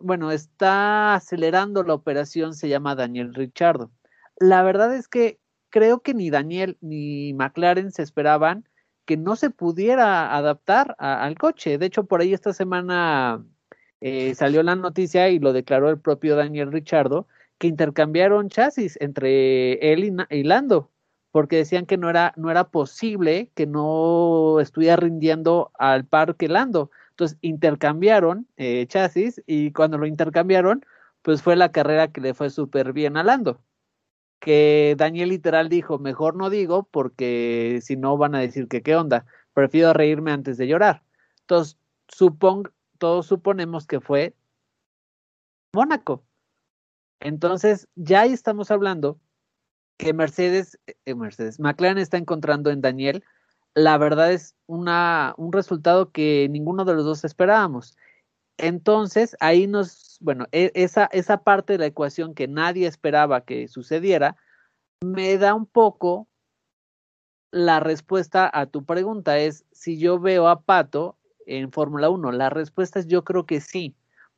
bueno, 0.00 0.30
está 0.32 1.14
acelerando 1.14 1.82
la 1.82 1.94
operación 1.94 2.54
se 2.54 2.68
llama 2.68 2.94
Daniel 2.94 3.34
Richardo. 3.34 3.90
La 4.38 4.62
verdad 4.62 4.94
es 4.94 5.08
que 5.08 5.38
creo 5.70 6.00
que 6.00 6.14
ni 6.14 6.30
Daniel 6.30 6.78
ni 6.80 7.34
McLaren 7.34 7.90
se 7.90 8.02
esperaban 8.02 8.68
que 9.04 9.16
no 9.16 9.36
se 9.36 9.50
pudiera 9.50 10.34
adaptar 10.36 10.96
al 10.98 11.36
coche. 11.36 11.78
De 11.78 11.86
hecho, 11.86 12.04
por 12.04 12.20
ahí 12.20 12.32
esta 12.32 12.52
semana 12.52 13.44
eh, 14.00 14.34
salió 14.34 14.62
la 14.62 14.76
noticia 14.76 15.28
y 15.28 15.38
lo 15.38 15.52
declaró 15.52 15.90
el 15.90 15.98
propio 15.98 16.36
Daniel 16.36 16.72
Richardo, 16.72 17.26
que 17.58 17.66
intercambiaron 17.66 18.48
chasis 18.48 18.96
entre 19.00 19.92
él 19.92 20.16
y, 20.30 20.42
Lando, 20.42 20.90
porque 21.34 21.56
decían 21.56 21.84
que 21.84 21.96
no 21.96 22.08
era, 22.08 22.32
no 22.36 22.48
era 22.48 22.70
posible 22.70 23.50
que 23.56 23.66
no 23.66 24.60
estuviera 24.60 24.94
rindiendo 24.94 25.72
al 25.76 26.04
par 26.06 26.36
que 26.36 26.46
Lando. 26.46 26.92
Entonces 27.10 27.38
intercambiaron 27.40 28.46
eh, 28.56 28.86
chasis 28.86 29.42
y 29.44 29.72
cuando 29.72 29.98
lo 29.98 30.06
intercambiaron, 30.06 30.86
pues 31.22 31.42
fue 31.42 31.56
la 31.56 31.72
carrera 31.72 32.12
que 32.12 32.20
le 32.20 32.34
fue 32.34 32.50
súper 32.50 32.92
bien 32.92 33.16
a 33.16 33.24
Lando. 33.24 33.60
Que 34.38 34.94
Daniel 34.96 35.30
literal 35.30 35.68
dijo, 35.68 35.98
mejor 35.98 36.36
no 36.36 36.50
digo 36.50 36.84
porque 36.88 37.80
si 37.82 37.96
no 37.96 38.16
van 38.16 38.36
a 38.36 38.40
decir 38.40 38.68
que 38.68 38.84
qué 38.84 38.94
onda, 38.94 39.26
prefiero 39.54 39.92
reírme 39.92 40.30
antes 40.30 40.56
de 40.56 40.68
llorar. 40.68 41.02
Entonces, 41.40 41.76
supongo, 42.06 42.70
todos 42.98 43.26
suponemos 43.26 43.88
que 43.88 44.00
fue 44.00 44.36
Mónaco. 45.72 46.22
Entonces, 47.18 47.88
ya 47.96 48.20
ahí 48.20 48.32
estamos 48.32 48.70
hablando 48.70 49.18
que 49.96 50.12
Mercedes, 50.12 50.78
eh, 50.86 51.14
Mercedes, 51.14 51.60
McLaren 51.60 51.98
está 51.98 52.16
encontrando 52.16 52.70
en 52.70 52.80
Daniel, 52.80 53.24
la 53.74 53.98
verdad 53.98 54.32
es 54.32 54.54
una, 54.66 55.34
un 55.36 55.52
resultado 55.52 56.10
que 56.12 56.48
ninguno 56.50 56.84
de 56.84 56.94
los 56.94 57.04
dos 57.04 57.24
esperábamos. 57.24 57.96
Entonces, 58.56 59.36
ahí 59.40 59.66
nos, 59.66 60.18
bueno, 60.20 60.46
e, 60.52 60.70
esa, 60.74 61.06
esa 61.12 61.38
parte 61.38 61.74
de 61.74 61.78
la 61.80 61.86
ecuación 61.86 62.34
que 62.34 62.46
nadie 62.48 62.86
esperaba 62.86 63.44
que 63.44 63.68
sucediera, 63.68 64.36
me 65.00 65.36
da 65.38 65.54
un 65.54 65.66
poco 65.66 66.28
la 67.50 67.80
respuesta 67.80 68.50
a 68.52 68.66
tu 68.66 68.84
pregunta, 68.84 69.38
es 69.38 69.64
si 69.72 69.98
yo 69.98 70.18
veo 70.18 70.48
a 70.48 70.62
Pato 70.62 71.16
en 71.46 71.72
Fórmula 71.72 72.10
1? 72.10 72.32
La 72.32 72.50
respuesta 72.50 72.98
es 72.98 73.06
yo 73.06 73.24
creo 73.24 73.46
que 73.46 73.60
sí. 73.60 73.94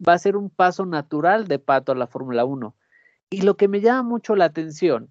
Va 0.07 0.15
a 0.15 0.19
ser 0.19 0.37
un 0.37 0.51
paso 0.51 0.85
natural 0.85 1.47
de 1.47 1.59
Pato 1.59 1.93
a 1.93 1.95
la 1.95 2.07
Fórmula 2.07 2.45
1. 2.45 2.75
Y 3.31 3.43
lo 3.43 3.57
que 3.57 3.69
me 3.69 3.81
llama 3.81 4.03
mucho 4.03 4.37
la 4.37 4.47
atención 4.47 5.11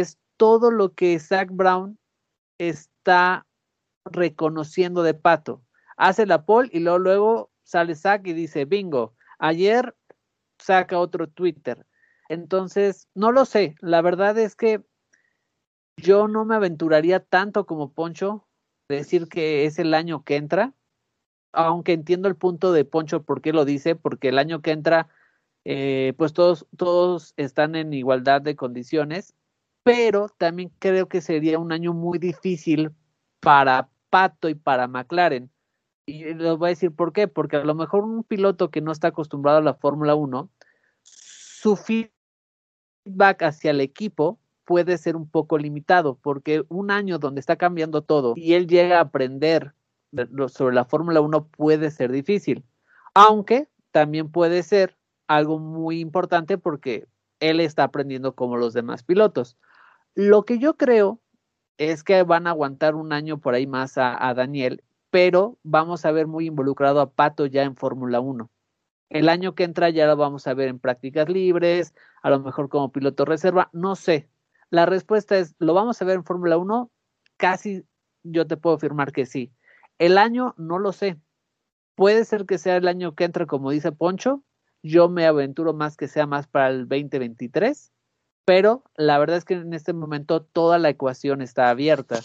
es 0.00 0.18
todo 0.36 0.70
lo 0.70 0.94
que 0.94 1.18
Zach 1.18 1.48
Brown 1.50 1.98
está 2.58 3.46
reconociendo 4.04 5.02
de 5.02 5.14
Pato. 5.14 5.62
Hace 5.96 6.26
la 6.26 6.44
pole 6.44 6.70
y 6.72 6.80
luego, 6.80 6.98
luego 6.98 7.50
sale 7.62 7.94
Zach 7.94 8.26
y 8.26 8.32
dice, 8.32 8.64
bingo, 8.64 9.14
ayer 9.38 9.94
saca 10.58 10.98
otro 10.98 11.28
Twitter. 11.28 11.86
Entonces, 12.28 13.08
no 13.14 13.32
lo 13.32 13.44
sé. 13.44 13.76
La 13.80 14.02
verdad 14.02 14.38
es 14.38 14.56
que 14.56 14.82
yo 15.96 16.28
no 16.28 16.44
me 16.44 16.56
aventuraría 16.56 17.20
tanto 17.20 17.66
como 17.66 17.92
Poncho 17.92 18.46
decir 18.88 19.28
que 19.28 19.66
es 19.66 19.78
el 19.78 19.94
año 19.94 20.24
que 20.24 20.36
entra 20.36 20.74
aunque 21.54 21.92
entiendo 21.92 22.28
el 22.28 22.36
punto 22.36 22.72
de 22.72 22.84
Poncho 22.84 23.22
por 23.22 23.40
qué 23.40 23.52
lo 23.52 23.64
dice, 23.64 23.96
porque 23.96 24.28
el 24.28 24.38
año 24.38 24.60
que 24.60 24.72
entra, 24.72 25.08
eh, 25.64 26.12
pues 26.16 26.32
todos, 26.32 26.66
todos 26.76 27.32
están 27.36 27.74
en 27.76 27.92
igualdad 27.92 28.42
de 28.42 28.56
condiciones, 28.56 29.34
pero 29.84 30.28
también 30.38 30.72
creo 30.80 31.08
que 31.08 31.20
sería 31.20 31.58
un 31.58 31.70
año 31.70 31.92
muy 31.92 32.18
difícil 32.18 32.90
para 33.40 33.90
Pato 34.10 34.48
y 34.48 34.54
para 34.54 34.88
McLaren. 34.88 35.50
Y 36.06 36.24
les 36.34 36.56
voy 36.56 36.68
a 36.68 36.70
decir 36.70 36.90
por 36.90 37.12
qué, 37.12 37.28
porque 37.28 37.56
a 37.56 37.64
lo 37.64 37.74
mejor 37.74 38.04
un 38.04 38.24
piloto 38.24 38.70
que 38.70 38.80
no 38.80 38.92
está 38.92 39.08
acostumbrado 39.08 39.58
a 39.58 39.62
la 39.62 39.74
Fórmula 39.74 40.14
1, 40.14 40.50
su 41.02 41.76
feedback 41.76 43.42
hacia 43.42 43.70
el 43.70 43.80
equipo 43.80 44.38
puede 44.64 44.96
ser 44.96 45.16
un 45.16 45.28
poco 45.28 45.58
limitado, 45.58 46.16
porque 46.16 46.64
un 46.68 46.90
año 46.90 47.18
donde 47.18 47.40
está 47.40 47.56
cambiando 47.56 48.02
todo 48.02 48.32
y 48.36 48.54
él 48.54 48.66
llega 48.66 48.98
a 48.98 49.02
aprender 49.02 49.74
sobre 50.48 50.74
la 50.74 50.86
Fórmula 50.86 51.20
1 51.20 51.48
puede 51.48 51.90
ser 51.90 52.10
difícil, 52.10 52.64
aunque 53.12 53.68
también 53.90 54.30
puede 54.30 54.62
ser 54.62 54.96
algo 55.26 55.58
muy 55.58 56.00
importante 56.00 56.56
porque 56.56 57.06
él 57.40 57.60
está 57.60 57.84
aprendiendo 57.84 58.34
como 58.34 58.56
los 58.56 58.72
demás 58.72 59.02
pilotos. 59.02 59.58
Lo 60.14 60.44
que 60.44 60.58
yo 60.58 60.76
creo 60.76 61.20
es 61.76 62.04
que 62.04 62.22
van 62.22 62.46
a 62.46 62.50
aguantar 62.50 62.94
un 62.94 63.12
año 63.12 63.38
por 63.38 63.54
ahí 63.54 63.66
más 63.66 63.98
a, 63.98 64.32
Daniel, 64.34 64.84
pero 65.10 65.58
vamos 65.64 66.04
a 66.04 66.12
ver 66.12 66.28
muy 66.28 66.46
involucrado 66.46 67.00
a 67.00 67.10
Pato 67.10 67.46
ya 67.46 67.64
en 67.64 67.76
Fórmula 67.76 68.20
1. 68.20 68.48
El 69.10 69.28
año 69.28 69.54
que 69.54 69.64
entra 69.64 69.90
ya 69.90 70.06
lo 70.06 70.16
vamos 70.16 70.46
a 70.46 70.54
ver 70.54 70.68
en 70.68 70.78
prácticas 70.78 71.28
libres, 71.28 71.94
a 72.22 72.30
lo 72.30 72.40
mejor 72.40 72.68
como 72.68 72.92
piloto 72.92 73.24
reserva, 73.24 73.70
no 73.72 73.96
sé. 73.96 74.28
La 74.70 74.86
respuesta 74.86 75.36
es, 75.36 75.54
¿lo 75.58 75.74
vamos 75.74 76.00
a 76.00 76.04
ver 76.04 76.16
en 76.16 76.24
Fórmula 76.24 76.58
1? 76.58 76.90
Casi 77.36 77.84
yo 78.22 78.46
te 78.46 78.56
puedo 78.56 78.76
afirmar 78.76 79.12
que 79.12 79.26
sí. 79.26 79.52
El 79.98 80.18
año 80.18 80.54
no 80.56 80.78
lo 80.78 80.92
sé. 80.92 81.18
Puede 81.96 82.24
ser 82.24 82.46
que 82.46 82.58
sea 82.58 82.76
el 82.76 82.88
año 82.88 83.14
que 83.14 83.24
entra, 83.24 83.46
como 83.46 83.70
dice 83.70 83.92
Poncho. 83.92 84.42
Yo 84.82 85.08
me 85.08 85.26
aventuro 85.26 85.74
más 85.74 85.96
que 85.96 86.08
sea 86.08 86.26
más 86.26 86.46
para 86.46 86.68
el 86.68 86.88
2023, 86.88 87.92
pero 88.44 88.84
la 88.96 89.18
verdad 89.18 89.36
es 89.36 89.44
que 89.44 89.54
en 89.54 89.74
este 89.74 89.92
momento 89.92 90.42
toda 90.42 90.78
la 90.78 90.90
ecuación 90.90 91.42
está 91.42 91.70
abierta. 91.70 92.20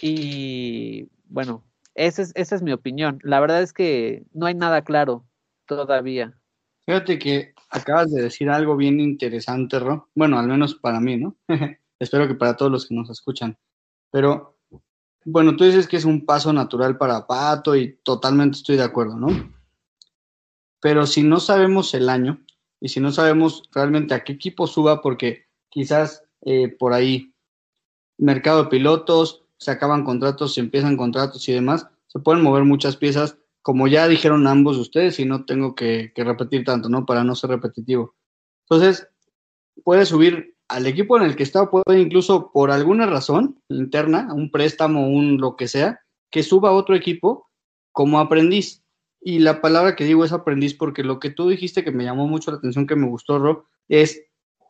Y 0.00 1.08
bueno, 1.26 1.64
esa 1.94 2.22
es, 2.22 2.32
esa 2.34 2.56
es 2.56 2.62
mi 2.62 2.72
opinión. 2.72 3.18
La 3.22 3.40
verdad 3.40 3.62
es 3.62 3.72
que 3.72 4.24
no 4.32 4.46
hay 4.46 4.54
nada 4.54 4.82
claro 4.82 5.24
todavía. 5.66 6.38
Fíjate 6.86 7.18
que 7.18 7.54
acabas 7.70 8.12
de 8.12 8.22
decir 8.22 8.50
algo 8.50 8.76
bien 8.76 9.00
interesante, 9.00 9.78
Ro. 9.78 10.08
Bueno, 10.14 10.38
al 10.38 10.48
menos 10.48 10.74
para 10.74 11.00
mí, 11.00 11.16
¿no? 11.16 11.36
Espero 11.98 12.28
que 12.28 12.34
para 12.34 12.56
todos 12.56 12.70
los 12.70 12.86
que 12.86 12.94
nos 12.94 13.10
escuchan. 13.10 13.56
Pero 14.10 14.58
bueno, 15.24 15.56
tú 15.56 15.64
dices 15.64 15.88
que 15.88 15.96
es 15.96 16.04
un 16.04 16.26
paso 16.26 16.52
natural 16.52 16.98
para 16.98 17.26
Pato 17.26 17.74
y 17.74 17.96
totalmente 18.02 18.58
estoy 18.58 18.76
de 18.76 18.82
acuerdo, 18.82 19.16
¿no? 19.16 19.28
Pero 20.80 21.06
si 21.06 21.22
no 21.22 21.40
sabemos 21.40 21.94
el 21.94 22.10
año 22.10 22.43
y 22.84 22.90
si 22.90 23.00
no 23.00 23.10
sabemos 23.10 23.62
realmente 23.72 24.12
a 24.12 24.24
qué 24.24 24.34
equipo 24.34 24.66
suba, 24.66 25.00
porque 25.00 25.46
quizás 25.70 26.22
eh, 26.42 26.68
por 26.68 26.92
ahí 26.92 27.32
mercado 28.18 28.64
de 28.64 28.68
pilotos, 28.68 29.42
se 29.56 29.70
acaban 29.70 30.04
contratos, 30.04 30.52
se 30.52 30.60
empiezan 30.60 30.98
contratos 30.98 31.48
y 31.48 31.54
demás, 31.54 31.88
se 32.08 32.18
pueden 32.18 32.42
mover 32.42 32.64
muchas 32.64 32.96
piezas, 32.96 33.38
como 33.62 33.88
ya 33.88 34.06
dijeron 34.06 34.46
ambos 34.46 34.76
de 34.76 34.82
ustedes, 34.82 35.18
y 35.18 35.24
no 35.24 35.46
tengo 35.46 35.74
que, 35.74 36.12
que 36.14 36.24
repetir 36.24 36.66
tanto, 36.66 36.90
¿no? 36.90 37.06
Para 37.06 37.24
no 37.24 37.34
ser 37.34 37.48
repetitivo. 37.48 38.16
Entonces, 38.68 39.08
puede 39.82 40.04
subir 40.04 40.54
al 40.68 40.86
equipo 40.86 41.16
en 41.16 41.22
el 41.22 41.36
que 41.36 41.42
está 41.42 41.70
puede 41.70 42.02
incluso 42.02 42.52
por 42.52 42.70
alguna 42.70 43.06
razón 43.06 43.62
interna, 43.70 44.28
un 44.34 44.50
préstamo, 44.50 45.08
un 45.08 45.38
lo 45.38 45.56
que 45.56 45.68
sea, 45.68 46.00
que 46.30 46.42
suba 46.42 46.68
a 46.68 46.72
otro 46.72 46.94
equipo 46.94 47.48
como 47.92 48.20
aprendiz. 48.20 48.83
Y 49.26 49.38
la 49.38 49.62
palabra 49.62 49.96
que 49.96 50.04
digo 50.04 50.22
es 50.22 50.32
aprendiz 50.32 50.74
porque 50.74 51.02
lo 51.02 51.18
que 51.18 51.30
tú 51.30 51.48
dijiste 51.48 51.82
que 51.82 51.90
me 51.90 52.04
llamó 52.04 52.28
mucho 52.28 52.50
la 52.50 52.58
atención, 52.58 52.86
que 52.86 52.94
me 52.94 53.08
gustó, 53.08 53.38
Rob, 53.38 53.64
es 53.88 54.22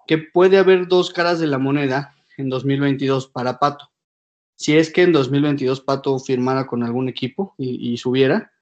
que 0.06 0.18
puede 0.18 0.58
haber 0.58 0.86
dos 0.86 1.12
caras 1.12 1.40
de 1.40 1.48
la 1.48 1.58
moneda 1.58 2.14
en 2.36 2.50
2022 2.50 3.26
para 3.26 3.58
Pato. 3.58 3.90
Si 4.54 4.76
es 4.76 4.92
que 4.92 5.02
en 5.02 5.12
2022 5.12 5.80
Pato 5.80 6.16
firmara 6.20 6.68
con 6.68 6.84
algún 6.84 7.08
equipo 7.08 7.56
y, 7.58 7.96
subiera, 7.96 8.52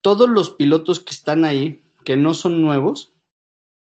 todos 0.00 0.28
los 0.28 0.50
pilotos 0.50 0.98
que 0.98 1.12
están 1.12 1.44
ahí, 1.44 1.84
que 2.04 2.16
no 2.16 2.34
son 2.34 2.60
nuevos, 2.60 3.12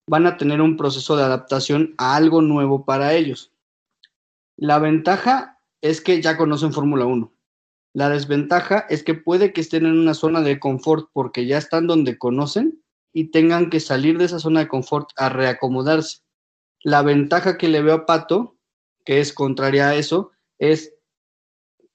van 0.08 0.28
a 0.28 0.36
tener 0.36 0.60
un 0.60 0.76
proceso 0.76 1.16
de 1.16 1.24
adaptación 1.24 1.96
a 1.98 2.18
algo 2.18 2.42
nuevo 2.42 2.84
para 2.84 3.14
ellos. 3.14 3.54
La 4.58 4.78
ventaja 4.78 5.62
es 5.80 6.02
que 6.02 6.22
ya 6.22 6.36
conocen 6.36 6.74
Fórmula 6.74 7.06
1. 7.06 7.32
La 7.94 8.10
desventaja 8.10 8.86
es 8.90 9.04
que 9.04 9.16
puede 9.16 9.52
que 9.52 9.62
estén 9.62 9.86
en 9.86 9.98
una 9.98 10.14
zona 10.14 10.42
de 10.42 10.60
confort 10.60 11.10
porque 11.12 11.46
ya 11.48 11.58
están 11.58 11.88
donde 11.88 12.18
conocen 12.18 12.84
y 13.14 13.32
tengan 13.32 13.70
que 13.70 13.80
salir 13.80 14.18
de 14.18 14.26
esa 14.26 14.40
zona 14.40 14.62
de 14.62 14.68
confort 14.68 15.10
a 15.18 15.30
reacomodarse. 15.30 16.20
La 16.82 17.02
ventaja 17.02 17.58
que 17.58 17.68
le 17.68 17.82
veo 17.82 17.96
a 17.96 18.06
Pato, 18.06 18.58
que 19.06 19.20
es 19.20 19.34
contraria 19.34 19.90
a 19.90 19.96
eso, 19.96 20.32
es 20.60 20.94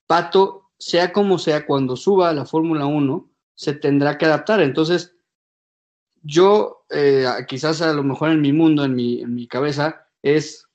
Pato, 0.06 0.70
sea 0.78 1.12
como 1.12 1.38
sea, 1.38 1.64
cuando 1.64 1.96
suba 1.96 2.28
a 2.28 2.34
la 2.34 2.44
Fórmula 2.44 2.86
1, 2.86 3.30
se 3.54 3.72
tendrá 3.74 4.18
que 4.18 4.26
adaptar. 4.26 4.60
Entonces, 4.60 5.16
yo, 6.22 6.84
eh, 6.90 7.26
quizás 7.46 7.80
a 7.80 7.92
lo 7.92 8.02
mejor 8.02 8.30
en 8.30 8.40
mi 8.40 8.52
mundo, 8.52 8.84
en 8.84 8.96
mi, 8.96 9.22
en 9.22 9.34
mi 9.34 9.46
cabeza, 9.46 10.08
es, 10.22 10.68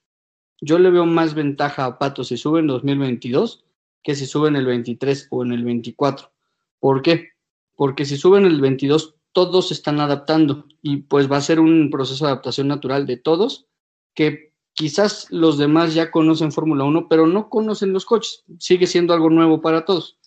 yo 0.61 0.79
le 0.79 0.89
veo 0.89 1.05
más 1.05 1.33
ventaja 1.33 1.85
a 1.85 1.99
Pato 1.99 2.23
si 2.23 2.37
sube 2.37 2.61
en 2.61 2.67
2022 2.67 3.65
que 4.03 4.15
si 4.15 4.25
sube 4.25 4.47
en 4.47 4.55
el 4.55 4.65
23 4.65 5.27
o 5.31 5.43
en 5.43 5.51
el 5.51 5.63
24. 5.63 6.31
¿Por 6.79 7.01
qué? 7.01 7.29
Porque 7.75 8.05
si 8.05 8.17
sube 8.17 8.37
en 8.37 8.45
el 8.45 8.61
22 8.61 9.15
todos 9.31 9.71
están 9.71 9.99
adaptando 9.99 10.65
y 10.81 10.97
pues 10.97 11.31
va 11.31 11.37
a 11.37 11.41
ser 11.41 11.59
un 11.59 11.89
proceso 11.89 12.25
de 12.25 12.31
adaptación 12.31 12.67
natural 12.67 13.05
de 13.05 13.17
todos 13.17 13.67
que 14.13 14.53
quizás 14.73 15.27
los 15.29 15.57
demás 15.57 15.93
ya 15.93 16.11
conocen 16.11 16.51
Fórmula 16.51 16.83
1, 16.83 17.07
pero 17.07 17.27
no 17.27 17.49
conocen 17.49 17.93
los 17.93 18.05
coches. 18.05 18.43
Sigue 18.59 18.87
siendo 18.87 19.13
algo 19.13 19.29
nuevo 19.29 19.61
para 19.61 19.85
todos. 19.85 20.17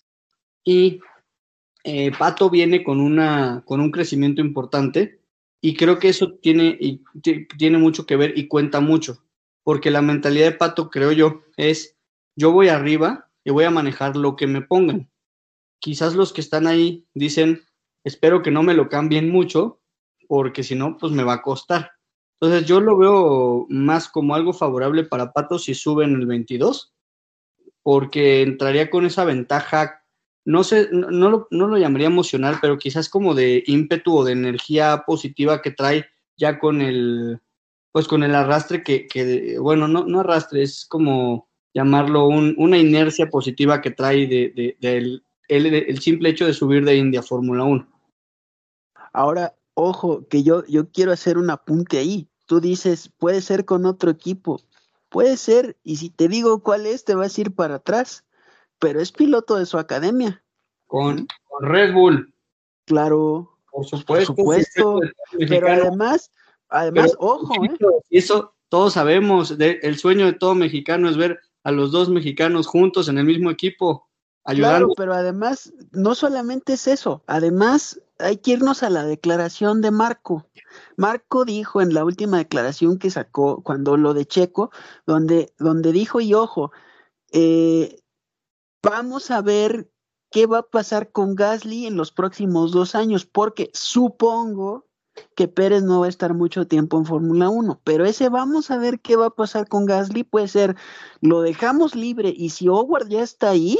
Y 0.65 1.01
eh, 1.85 2.13
Pato 2.17 2.49
viene 2.49 2.85
con, 2.85 3.01
una, 3.01 3.63
con 3.67 3.81
un 3.81 3.91
crecimiento 3.91 4.41
importante 4.41 5.21
y 5.61 5.75
creo 5.75 5.99
que 5.99 6.09
eso 6.09 6.35
tiene, 6.35 7.01
tiene 7.57 7.79
mucho 7.79 8.07
que 8.07 8.17
ver 8.17 8.37
y 8.37 8.49
cuenta 8.49 8.81
mucho, 8.81 9.25
porque 9.63 9.91
la 9.91 10.03
mentalidad 10.03 10.47
de 10.47 10.57
Pato, 10.57 10.91
creo 10.91 11.13
yo, 11.13 11.43
es 11.57 11.97
yo 12.37 12.53
voy 12.53 12.69
arriba 12.69 13.31
y 13.44 13.50
voy 13.50 13.64
a 13.64 13.70
manejar 13.70 14.16
lo 14.16 14.37
que 14.37 14.46
me 14.46 14.62
pongan. 14.62 15.11
Quizás 15.81 16.14
los 16.14 16.33
que 16.33 16.40
están 16.40 16.66
ahí 16.66 17.07
dicen, 17.14 17.62
espero 18.05 18.42
que 18.42 18.50
no 18.50 18.62
me 18.62 18.74
lo 18.74 18.88
cambien 18.88 19.31
mucho, 19.31 19.81
porque 20.28 20.62
si 20.62 20.74
no, 20.74 20.96
pues 20.96 21.12
me 21.12 21.24
va 21.24 21.35
a 21.35 21.42
costar. 21.42 21.92
Entonces 22.40 22.66
yo 22.66 22.81
lo 22.81 22.96
veo 22.96 23.66
más 23.68 24.09
como 24.09 24.35
algo 24.35 24.52
favorable 24.52 25.05
para 25.05 25.33
Pato 25.33 25.59
si 25.59 25.74
sube 25.74 26.05
en 26.05 26.14
el 26.14 26.26
22, 26.26 26.92
porque 27.83 28.42
entraría 28.42 28.90
con 28.90 29.07
esa 29.07 29.24
ventaja, 29.24 30.05
no 30.44 30.64
sé, 30.64 30.88
no, 30.90 31.31
lo, 31.31 31.46
no 31.50 31.68
lo 31.68 31.78
llamaría 31.78 32.09
emocional, 32.09 32.59
pero 32.61 32.78
quizás 32.78 33.09
como 33.09 33.35
de 33.35 33.62
ímpetu 33.66 34.18
o 34.18 34.24
de 34.24 34.33
energía 34.33 35.05
positiva 35.07 35.62
que 35.62 35.70
trae 35.70 36.07
ya 36.37 36.59
con 36.59 36.81
el, 36.81 37.40
pues 37.92 38.09
con 38.09 38.22
el 38.24 38.35
arrastre 38.35 38.83
que, 38.83 39.07
que 39.07 39.59
bueno, 39.59 39.87
no, 39.87 40.05
no 40.05 40.20
arrastre, 40.20 40.62
es 40.62 40.85
como 40.87 41.48
llamarlo 41.75 42.27
un, 42.27 42.55
una 42.59 42.79
inercia 42.79 43.29
positiva 43.29 43.81
que 43.81 43.91
trae 43.91 44.27
de, 44.27 44.77
del 44.81 45.25
el, 45.49 46.01
simple 46.01 46.31
hecho 46.31 46.47
de 46.47 46.55
subir 46.55 46.85
de 46.85 46.97
India 46.97 47.21
a 47.21 47.25
Fórmula 47.25 47.65
1. 47.65 47.87
Ahora, 49.13 49.55
ojo, 49.75 50.27
que 50.29 50.43
yo, 50.43 50.65
yo 50.67 50.91
quiero 50.91 51.13
hacer 51.13 51.37
un 51.37 51.51
apunte 51.51 51.99
ahí. 51.99 52.29
Tú 52.47 52.61
dices, 52.61 53.11
puede 53.19 53.41
ser 53.41 53.65
con 53.65 53.85
otro 53.85 54.11
equipo. 54.11 54.61
Puede 55.09 55.37
ser, 55.37 55.77
y 55.83 55.97
si 55.97 56.09
te 56.09 56.29
digo 56.29 56.63
cuál 56.63 56.87
es, 56.87 57.05
te 57.05 57.15
vas 57.15 57.37
a 57.37 57.41
ir 57.41 57.55
para 57.55 57.77
atrás. 57.77 58.25
Pero 58.79 59.01
es 59.01 59.13
piloto 59.13 59.57
de 59.57 59.67
su 59.67 59.79
academia. 59.79 60.43
Con, 60.87 61.27
Red 61.61 61.93
Bull. 61.93 62.35
Claro. 62.87 63.59
Por 63.71 63.85
supuesto. 63.85 64.35
supuesto. 64.35 65.01
Pero 65.39 65.69
además, 65.69 66.31
además, 66.69 67.15
ojo, 67.19 67.65
¿eh? 67.65 67.77
Eso 68.11 68.55
todos 68.73 68.95
sabemos, 68.95 69.55
el 69.59 69.99
sueño 69.99 70.25
de 70.25 70.33
todo 70.33 70.55
mexicano 70.55 71.11
es 71.11 71.19
ver 71.19 71.39
a 71.64 71.72
los 71.72 71.92
dos 71.92 72.09
mexicanos 72.09 72.66
juntos 72.66 73.09
en 73.09 73.18
el 73.18 73.25
mismo 73.25 73.51
equipo, 73.51 74.09
ayudando. 74.44 74.79
Claro, 74.79 74.94
pero 74.96 75.14
además, 75.14 75.72
no 75.92 76.14
solamente 76.14 76.75
es 76.75 76.88
eso, 76.88 77.22
además 77.27 78.01
hay 78.18 78.38
que 78.38 78.53
irnos 78.53 78.83
a 78.83 78.90
la 78.90 79.05
declaración 79.05 79.81
de 79.81 79.90
Marco. 79.90 80.46
Marco 80.96 81.44
dijo 81.44 81.81
en 81.81 81.94
la 81.94 82.05
última 82.05 82.38
declaración 82.38 82.98
que 82.98 83.11
sacó 83.11 83.62
cuando 83.62 83.96
lo 83.96 84.14
de 84.14 84.27
Checo, 84.27 84.70
donde, 85.07 85.53
donde 85.59 85.92
dijo, 85.92 86.20
y 86.20 86.35
ojo, 86.35 86.72
eh, 87.33 88.01
vamos 88.83 89.31
a 89.31 89.40
ver 89.40 89.90
qué 90.31 90.46
va 90.46 90.59
a 90.59 90.62
pasar 90.62 91.11
con 91.12 91.35
Gasly 91.35 91.87
en 91.87 91.96
los 91.96 92.12
próximos 92.12 92.72
dos 92.72 92.94
años, 92.94 93.27
porque 93.27 93.70
supongo 93.75 94.87
que 95.35 95.48
Pérez 95.48 95.83
no 95.83 96.01
va 96.01 96.07
a 96.07 96.09
estar 96.09 96.35
mucho 96.35 96.66
tiempo 96.66 96.98
en 96.98 97.07
Fórmula 97.07 97.48
1, 97.48 97.81
pero 97.85 98.05
ese 98.05 98.29
vamos 98.29 98.70
a 98.70 98.79
ver 98.79 99.01
qué 99.01 99.16
va 99.16 99.27
a 99.27 99.31
pasar 99.31 99.68
con 99.68 99.87
Gasly, 99.87 100.25
puede 100.25 100.48
ser, 100.48 100.77
lo 101.20 101.42
dejamos 101.42 101.94
libre 101.94 102.33
y 102.37 102.51
si 102.51 102.68
Howard 102.68 103.09
ya 103.09 103.22
está 103.22 103.51
ahí, 103.51 103.79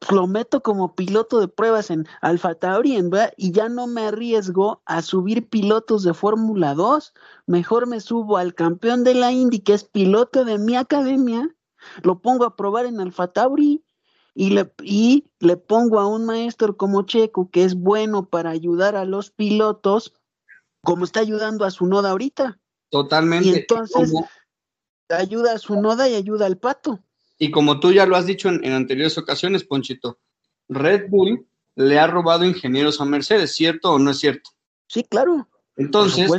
pues 0.00 0.12
lo 0.12 0.26
meto 0.26 0.62
como 0.62 0.94
piloto 0.94 1.40
de 1.40 1.48
pruebas 1.48 1.90
en 1.90 2.06
Alfa 2.20 2.54
Tauri 2.54 2.98
y 3.36 3.52
ya 3.52 3.68
no 3.68 3.86
me 3.86 4.06
arriesgo 4.06 4.82
a 4.86 5.02
subir 5.02 5.48
pilotos 5.48 6.04
de 6.04 6.14
Fórmula 6.14 6.74
2, 6.74 7.14
mejor 7.46 7.86
me 7.86 8.00
subo 8.00 8.36
al 8.36 8.54
campeón 8.54 9.04
de 9.04 9.14
la 9.14 9.32
Indy 9.32 9.60
que 9.60 9.74
es 9.74 9.84
piloto 9.84 10.44
de 10.44 10.58
mi 10.58 10.76
academia, 10.76 11.54
lo 12.02 12.20
pongo 12.20 12.44
a 12.44 12.56
probar 12.56 12.86
en 12.86 13.00
Alfa 13.00 13.28
Tauri 13.28 13.84
y 14.34 14.50
le, 14.50 14.72
y 14.82 15.24
le 15.40 15.56
pongo 15.56 15.98
a 15.98 16.06
un 16.06 16.24
maestro 16.24 16.76
como 16.76 17.02
Checo 17.02 17.50
que 17.50 17.64
es 17.64 17.74
bueno 17.74 18.26
para 18.26 18.50
ayudar 18.50 18.94
a 18.94 19.04
los 19.04 19.30
pilotos 19.30 20.14
como 20.82 21.04
está 21.04 21.20
ayudando 21.20 21.64
a 21.64 21.70
su 21.70 21.86
noda 21.86 22.10
ahorita. 22.10 22.58
Totalmente. 22.90 23.48
Y 23.48 23.54
entonces 23.54 24.12
ayuda 25.08 25.54
a 25.54 25.58
su 25.58 25.80
noda 25.80 26.08
y 26.08 26.14
ayuda 26.14 26.46
al 26.46 26.58
pato. 26.58 27.00
Y 27.38 27.50
como 27.50 27.80
tú 27.80 27.92
ya 27.92 28.06
lo 28.06 28.16
has 28.16 28.26
dicho 28.26 28.48
en, 28.48 28.72
anteriores 28.72 29.16
ocasiones, 29.16 29.64
Ponchito, 29.64 30.18
Red 30.68 31.08
Bull 31.08 31.46
le 31.76 31.98
ha 31.98 32.06
robado 32.06 32.44
ingenieros 32.44 33.00
a 33.00 33.04
Mercedes, 33.04 33.54
¿cierto 33.54 33.92
o 33.92 33.98
no 33.98 34.10
es 34.10 34.18
cierto? 34.18 34.50
Sí, 34.88 35.04
claro. 35.04 35.48
Entonces, 35.76 36.30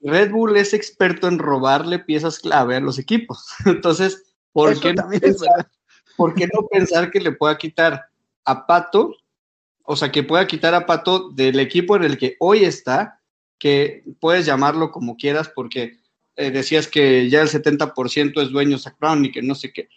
Red 0.00 0.30
Bull 0.30 0.56
es 0.56 0.72
experto 0.72 1.26
en 1.26 1.38
robarle 1.38 1.98
piezas 1.98 2.38
clave 2.38 2.76
a 2.76 2.80
los 2.80 2.98
equipos. 2.98 3.48
Entonces, 3.66 4.22
¿por, 4.52 4.78
qué 4.78 4.94
no, 4.94 5.08
pensar, 5.08 5.70
¿por 6.16 6.34
qué 6.34 6.48
no 6.52 6.66
pensar 6.68 7.10
que 7.10 7.20
le 7.20 7.32
pueda 7.32 7.58
quitar 7.58 8.06
a 8.44 8.66
Pato, 8.66 9.16
o 9.82 9.96
sea, 9.96 10.12
que 10.12 10.22
pueda 10.22 10.46
quitar 10.46 10.74
a 10.74 10.86
Pato 10.86 11.30
del 11.30 11.58
equipo 11.58 11.96
en 11.96 12.04
el 12.04 12.16
que 12.16 12.36
hoy 12.38 12.64
está 12.64 13.20
que 13.58 14.04
puedes 14.20 14.46
llamarlo 14.46 14.90
como 14.90 15.16
quieras 15.16 15.50
porque 15.54 15.98
eh, 16.36 16.50
decías 16.50 16.88
que 16.88 17.28
ya 17.30 17.42
el 17.42 17.48
70% 17.48 18.42
es 18.42 18.50
dueño 18.50 18.78
Zach 18.78 18.96
Brown 19.00 19.24
y 19.24 19.32
que 19.32 19.42
no 19.42 19.54
sé 19.54 19.72
qué. 19.72 19.88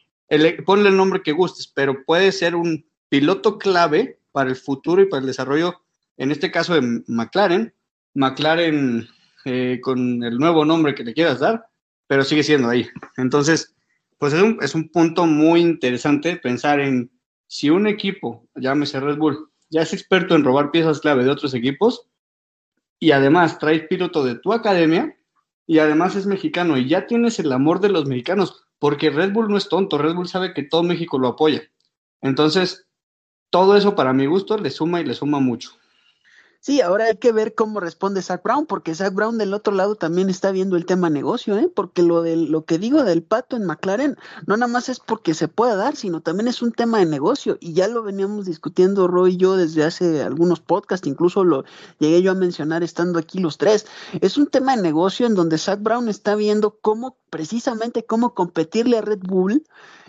ponle 0.66 0.90
el 0.90 0.98
nombre 0.98 1.22
que 1.22 1.34
gustes, 1.34 1.68
pero 1.68 2.06
puede 2.06 2.32
ser 2.32 2.56
un 2.56 2.86
piloto 3.10 3.58
clave 3.58 4.20
para 4.32 4.50
el 4.50 4.56
futuro 4.56 5.02
y 5.02 5.06
para 5.06 5.22
el 5.22 5.28
desarrollo, 5.28 5.82
en 6.18 6.32
este 6.32 6.52
caso 6.52 6.76
de 6.76 7.04
McLaren. 7.08 7.74
McLaren 8.14 9.08
eh, 9.46 9.80
con 9.82 10.24
el 10.24 10.38
nuevo 10.38 10.66
nombre 10.66 10.96
que 10.96 11.04
le 11.04 11.14
quieras 11.14 11.40
dar, 11.40 11.66
pero 12.08 12.24
sigue 12.24 12.44
siendo 12.44 12.70
ahí. 12.70 12.88
Entonces, 13.18 13.76
pues 14.18 14.34
es 14.34 14.42
un, 14.42 14.60
es 14.62 14.76
un 14.76 14.90
punto 14.90 15.26
muy 15.26 15.62
interesante 15.62 16.38
pensar 16.38 16.80
en 16.80 17.12
si 17.48 17.70
un 17.70 17.88
equipo, 17.88 18.48
llámese 18.56 19.00
Red 19.00 19.18
Bull, 19.18 19.50
ya 19.70 19.82
es 19.82 19.94
experto 19.94 20.36
en 20.36 20.44
robar 20.44 20.72
piezas 20.72 21.00
clave 21.00 21.24
de 21.24 21.32
otros 21.32 21.54
equipos, 21.54 22.08
y 23.00 23.12
además 23.12 23.60
traes 23.60 23.88
piloto 23.88 24.24
de 24.24 24.36
tu 24.36 24.54
academia 24.54 25.18
y 25.66 25.80
además 25.80 26.16
es 26.16 26.26
mexicano 26.26 26.78
y 26.78 26.88
ya 26.88 27.08
tienes 27.08 27.40
el 27.40 27.52
amor 27.52 27.80
de 27.80 27.90
los 27.90 28.06
mexicanos, 28.06 28.66
porque 28.80 29.10
Red 29.10 29.32
Bull 29.32 29.50
no 29.50 29.58
es 29.58 29.70
tonto, 29.70 29.98
Red 29.98 30.16
Bull 30.16 30.28
sabe 30.28 30.54
que 30.54 30.64
todo 30.64 30.84
México 30.84 31.18
lo 31.20 31.30
apoya. 31.30 31.64
Entonces, 32.22 32.88
todo 33.50 33.78
eso 33.78 33.96
para 33.96 34.14
mi 34.14 34.26
gusto 34.26 34.58
le 34.58 34.70
suma 34.70 35.00
y 35.00 35.06
le 35.06 35.14
suma 35.14 35.40
mucho. 35.40 35.72
Sí, 36.62 36.82
ahora 36.82 37.06
hay 37.06 37.16
que 37.16 37.32
ver 37.32 37.56
cómo 37.56 37.80
responde 37.80 38.22
Zach 38.22 38.44
Brown, 38.44 38.66
porque 38.66 38.94
Zach 38.94 39.14
Brown 39.14 39.38
del 39.38 39.54
otro 39.54 39.74
lado 39.74 39.96
también 39.96 40.30
está 40.30 40.52
viendo 40.52 40.76
el 40.76 40.86
tema 40.86 41.10
negocio, 41.10 41.58
¿eh? 41.58 41.72
porque 41.74 42.04
lo 42.04 42.22
de 42.22 42.36
lo 42.36 42.66
que 42.66 42.78
digo 42.78 43.06
del 43.06 43.24
pato 43.24 43.56
en 43.56 43.66
McLaren 43.66 44.18
no 44.46 44.58
nada 44.58 44.70
más 44.70 44.90
es 44.90 45.00
porque 45.00 45.34
se 45.34 45.48
pueda 45.48 45.78
dar, 45.78 45.96
sino 45.96 46.20
también 46.20 46.50
es 46.50 46.62
un 46.62 46.74
tema 46.74 47.00
de 47.00 47.06
negocio 47.06 47.58
y 47.62 47.72
ya 47.72 47.88
lo 47.88 48.04
veníamos 48.04 48.46
discutiendo 48.46 49.08
Roy 49.08 49.36
y 49.36 49.38
yo 49.38 49.56
desde 49.56 49.86
hace 49.86 50.22
algunos 50.22 50.60
podcasts, 50.60 51.08
incluso 51.08 51.46
lo 51.46 51.64
llegué 51.98 52.22
yo 52.22 52.32
a 52.32 52.36
mencionar 52.36 52.84
estando 52.84 53.20
aquí 53.20 53.40
los 53.40 53.58
tres. 53.58 53.86
Es 54.20 54.38
un 54.38 54.48
tema 54.48 54.76
de 54.76 54.82
negocio 54.82 55.28
en 55.28 55.36
donde 55.36 55.58
Zach 55.58 55.82
Brown 55.82 56.10
está 56.10 56.36
viendo 56.36 56.78
cómo 56.82 57.16
precisamente 57.30 58.06
cómo 58.06 58.34
competirle 58.34 58.98
a 58.98 59.02
Red 59.02 59.20
Bull 59.22 59.64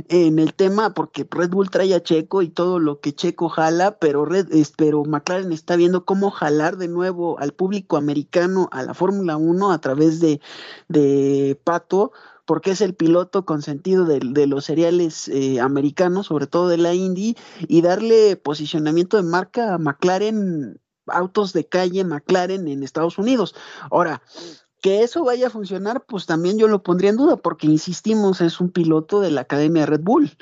en 0.08 0.38
el 0.38 0.54
tema, 0.54 0.94
porque 0.94 1.26
Red 1.30 1.50
Bull 1.50 1.70
trae 1.70 1.94
a 1.94 2.02
Checo 2.02 2.42
y 2.42 2.48
todo 2.48 2.78
lo 2.78 3.00
que 3.00 3.14
Checo 3.14 3.48
jala, 3.48 3.98
pero, 3.98 4.24
Red, 4.24 4.48
pero 4.76 5.04
McLaren 5.04 5.52
está 5.52 5.76
viendo 5.76 6.04
cómo 6.04 6.30
jalar 6.30 6.76
de 6.76 6.88
nuevo 6.88 7.38
al 7.38 7.52
público 7.52 7.96
americano 7.96 8.68
a 8.72 8.82
la 8.82 8.94
Fórmula 8.94 9.36
1 9.36 9.70
a 9.70 9.80
través 9.80 10.20
de, 10.20 10.40
de 10.88 11.60
Pato, 11.64 12.12
porque 12.46 12.72
es 12.72 12.80
el 12.80 12.94
piloto 12.94 13.44
consentido 13.44 14.04
de, 14.04 14.20
de 14.22 14.46
los 14.46 14.64
seriales 14.64 15.28
eh, 15.28 15.60
americanos, 15.60 16.26
sobre 16.26 16.46
todo 16.46 16.68
de 16.68 16.78
la 16.78 16.94
Indy, 16.94 17.36
y 17.68 17.82
darle 17.82 18.36
posicionamiento 18.36 19.16
de 19.16 19.22
marca 19.22 19.74
a 19.74 19.78
McLaren 19.78 20.80
autos 21.06 21.52
de 21.52 21.66
calle 21.66 22.04
McLaren 22.04 22.68
en 22.68 22.82
Estados 22.82 23.18
Unidos. 23.18 23.54
Ahora, 23.90 24.22
que 24.80 25.02
eso 25.02 25.24
vaya 25.24 25.48
a 25.48 25.50
funcionar, 25.50 26.04
pues 26.06 26.26
también 26.26 26.58
yo 26.58 26.68
lo 26.68 26.82
pondría 26.82 27.10
en 27.10 27.16
duda, 27.16 27.36
porque 27.36 27.66
insistimos, 27.66 28.40
es 28.40 28.60
un 28.60 28.70
piloto 28.70 29.20
de 29.20 29.30
la 29.30 29.42
Academia 29.42 29.86
Red 29.86 30.00
Bull. 30.00 30.36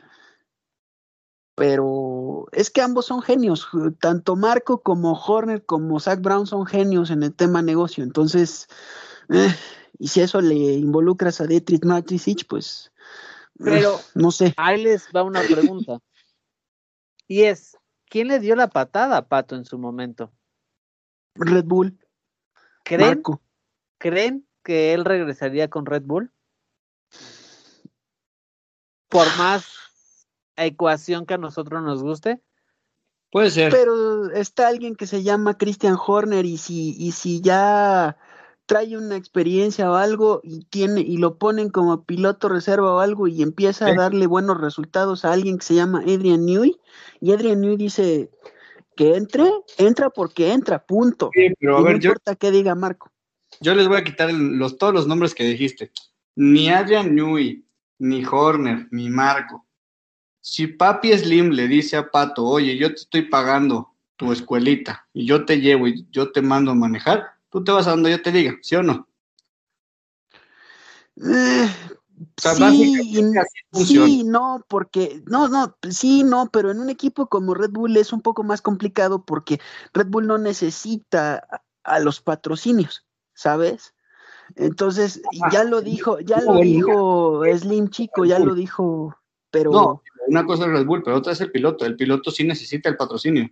Pero 1.54 2.46
es 2.52 2.70
que 2.70 2.80
ambos 2.80 3.06
son 3.06 3.20
genios, 3.20 3.68
tanto 4.00 4.36
Marco 4.36 4.80
como 4.82 5.12
Horner 5.12 5.64
como 5.64 5.98
Zach 5.98 6.20
Brown 6.20 6.46
son 6.46 6.66
genios 6.66 7.10
en 7.10 7.24
el 7.24 7.34
tema 7.34 7.62
negocio. 7.62 8.04
Entonces, 8.04 8.68
eh, 9.28 9.54
y 9.98 10.08
si 10.08 10.20
eso 10.20 10.40
le 10.40 10.54
involucras 10.54 11.40
a 11.40 11.46
Dietrich 11.46 11.84
Matisich, 11.84 12.46
pues 12.46 12.92
pero 13.58 13.96
eh, 13.96 14.02
no 14.14 14.30
sé. 14.30 14.54
Ahí 14.56 14.82
les 14.82 15.08
va 15.14 15.22
una 15.22 15.42
pregunta. 15.42 15.98
y 17.26 17.42
es, 17.42 17.76
¿quién 18.06 18.28
le 18.28 18.38
dio 18.38 18.54
la 18.54 18.68
patada 18.68 19.16
a 19.16 19.28
Pato 19.28 19.56
en 19.56 19.64
su 19.64 19.78
momento? 19.78 20.32
Red 21.34 21.64
Bull. 21.64 21.98
¿Creen, 22.84 23.22
¿Creen 23.98 24.46
que 24.62 24.94
él 24.94 25.04
regresaría 25.04 25.68
con 25.68 25.86
Red 25.86 26.02
Bull? 26.04 26.32
Por 29.08 29.26
más 29.36 29.66
ecuación 30.56 31.26
que 31.26 31.34
a 31.34 31.38
nosotros 31.38 31.82
nos 31.82 32.02
guste. 32.02 32.40
Puede 33.30 33.50
ser. 33.50 33.70
Pero 33.72 34.30
está 34.32 34.68
alguien 34.68 34.94
que 34.94 35.06
se 35.06 35.22
llama 35.22 35.58
Christian 35.58 35.96
Horner 36.04 36.46
y 36.46 36.56
si, 36.56 36.94
y 36.98 37.12
si 37.12 37.40
ya 37.40 38.16
trae 38.68 38.96
una 38.98 39.16
experiencia 39.16 39.90
o 39.90 39.94
algo 39.94 40.40
y 40.44 40.64
tiene 40.66 41.00
y 41.00 41.16
lo 41.16 41.38
ponen 41.38 41.70
como 41.70 42.04
piloto 42.04 42.50
reserva 42.50 42.94
o 42.94 42.98
algo 42.98 43.26
y 43.26 43.42
empieza 43.42 43.86
a 43.86 43.94
darle 43.94 44.26
buenos 44.26 44.60
resultados 44.60 45.24
a 45.24 45.32
alguien 45.32 45.56
que 45.56 45.64
se 45.64 45.74
llama 45.74 46.00
Adrian 46.00 46.44
Newey 46.44 46.78
y 47.20 47.32
Adrian 47.32 47.62
Newey 47.62 47.78
dice 47.78 48.30
que 48.94 49.16
entre, 49.16 49.50
entra 49.78 50.10
porque 50.10 50.52
entra, 50.52 50.84
punto. 50.84 51.30
pero 51.32 51.80
no 51.80 51.90
importa 51.90 52.34
qué 52.34 52.50
diga 52.50 52.74
Marco. 52.74 53.10
Yo 53.60 53.74
les 53.74 53.88
voy 53.88 53.98
a 53.98 54.04
quitar 54.04 54.32
los, 54.32 54.78
todos 54.78 54.94
los 54.94 55.06
nombres 55.06 55.34
que 55.34 55.44
dijiste. 55.44 55.90
Ni 56.36 56.68
Adrian 56.68 57.14
Newey, 57.14 57.64
ni 57.98 58.24
Horner, 58.24 58.88
ni 58.90 59.08
Marco. 59.10 59.66
Si 60.40 60.66
Papi 60.66 61.16
Slim 61.16 61.50
le 61.50 61.68
dice 61.68 61.96
a 61.96 62.10
Pato, 62.10 62.44
oye, 62.44 62.76
yo 62.76 62.88
te 62.88 63.00
estoy 63.00 63.22
pagando 63.22 63.94
tu 64.16 64.32
escuelita 64.32 65.06
y 65.12 65.26
yo 65.26 65.44
te 65.44 65.60
llevo 65.60 65.88
y 65.88 66.06
yo 66.10 66.32
te 66.32 66.42
mando 66.42 66.72
a 66.72 66.74
manejar, 66.74 67.24
tú 67.50 67.62
te 67.62 67.72
vas 67.72 67.86
a 67.86 67.90
donde 67.90 68.10
yo 68.10 68.22
te 68.22 68.32
diga, 68.32 68.56
¿sí 68.62 68.76
o 68.76 68.82
no? 68.82 69.08
Eh, 71.16 71.68
sí, 73.72 74.24
no, 74.24 74.64
porque, 74.68 75.22
no, 75.26 75.48
no, 75.48 75.76
sí, 75.90 76.22
no, 76.24 76.50
pero 76.52 76.70
en 76.70 76.80
un 76.80 76.90
equipo 76.90 77.28
como 77.28 77.54
Red 77.54 77.70
Bull 77.70 77.96
es 77.96 78.12
un 78.12 78.20
poco 78.20 78.42
más 78.42 78.62
complicado 78.62 79.24
porque 79.24 79.60
Red 79.92 80.06
Bull 80.08 80.26
no 80.26 80.38
necesita 80.38 81.46
a, 81.82 82.00
los 82.00 82.20
patrocinios, 82.20 83.06
¿sabes? 83.38 83.94
Entonces, 84.56 85.22
ya 85.52 85.62
lo 85.62 85.80
dijo, 85.80 86.18
ya 86.18 86.40
lo 86.40 86.56
dijo 86.56 87.44
Slim 87.56 87.88
Chico, 87.88 88.24
ya 88.24 88.40
lo 88.40 88.54
dijo, 88.54 89.16
pero... 89.50 89.70
No, 89.70 90.02
una 90.26 90.44
cosa 90.44 90.64
es 90.64 90.72
Red 90.72 90.86
Bull, 90.86 91.02
pero 91.04 91.18
otra 91.18 91.32
es 91.32 91.40
el 91.40 91.52
piloto. 91.52 91.86
El 91.86 91.94
piloto 91.94 92.32
sí 92.32 92.44
necesita 92.44 92.88
el 92.88 92.96
patrocinio. 92.96 93.48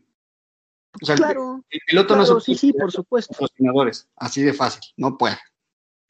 O 1.00 1.06
sea, 1.06 1.14
claro, 1.14 1.62
el 1.70 1.80
piloto 1.86 2.16
no 2.16 2.26
se 2.26 2.40
sí, 2.40 2.54
sí, 2.56 2.72
por 2.72 2.90
supuesto. 2.90 3.32
Patrocinadores, 3.32 4.08
así 4.16 4.42
de 4.42 4.52
fácil, 4.52 4.82
no 4.96 5.16
puede. 5.16 5.38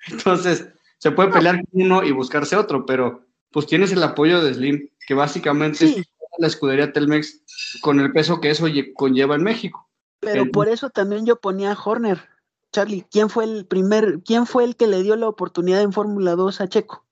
Entonces, 0.08 0.68
se 0.96 1.10
puede 1.10 1.30
pelear 1.30 1.56
con 1.56 1.82
uno 1.82 2.02
y 2.02 2.12
buscarse 2.12 2.56
otro, 2.56 2.86
pero 2.86 3.26
pues 3.50 3.66
tienes 3.66 3.92
el 3.92 4.02
apoyo 4.02 4.42
de 4.42 4.54
Slim, 4.54 4.88
que 5.06 5.14
básicamente 5.14 5.84
es 5.84 6.06
la 6.38 6.46
escudería 6.46 6.92
Telmex 6.92 7.42
con 7.82 8.00
el 8.00 8.12
peso 8.12 8.40
que 8.40 8.50
eso 8.50 8.66
conlleva 8.94 9.34
en 9.34 9.42
México. 9.42 9.90
Pero 10.20 10.50
por 10.50 10.68
eso 10.68 10.88
también 10.88 11.26
yo 11.26 11.36
ponía 11.36 11.72
a 11.72 11.78
Horner. 11.78 12.35
Charlie, 12.76 13.06
¿quién 13.10 13.30
fue 13.30 13.44
el 13.44 13.64
primer, 13.64 14.20
quién 14.22 14.44
fue 14.44 14.62
el 14.64 14.76
que 14.76 14.86
le 14.86 15.02
dio 15.02 15.16
la 15.16 15.30
oportunidad 15.30 15.80
en 15.80 15.94
Fórmula 15.94 16.34
2 16.34 16.60
a 16.60 16.68
Checo? 16.68 17.06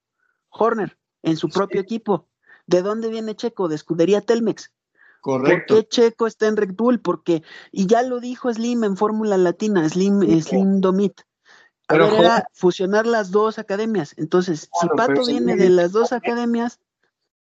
Horner, 0.51 0.99
en 1.23 1.39
su 1.39 1.49
propio 1.49 1.81
equipo. 1.81 2.29
¿De 2.67 2.83
dónde 2.83 3.09
viene 3.09 3.35
Checo? 3.35 3.67
De 3.67 3.75
escudería 3.75 4.21
Telmex. 4.21 4.73
Correcto. 5.23 5.77
¿Por 5.77 5.85
qué 5.85 5.89
Checo 5.89 6.27
está 6.27 6.49
en 6.49 6.59
Red 6.59 6.75
Bull? 6.75 7.01
Porque, 7.01 7.43
y 7.73 7.87
ya 7.87 8.03
lo 8.03 8.21
dijo 8.21 8.53
Slim 8.53 8.85
en 8.85 8.99
Fórmula 8.99 9.39
Latina, 9.39 9.89
Slim, 9.89 10.21
Slim 10.43 10.83
Domit. 10.83 11.23
A 11.89 11.95
ver, 11.97 12.13
era 12.13 12.47
fusionar 12.53 13.07
las 13.07 13.31
dos 13.31 13.59
academias. 13.59 14.13
Entonces, 14.19 14.69
si 14.79 14.87
Pato 14.95 15.25
viene 15.25 15.57
de 15.57 15.71
las 15.71 15.93
dos 15.93 16.13
academias. 16.13 16.79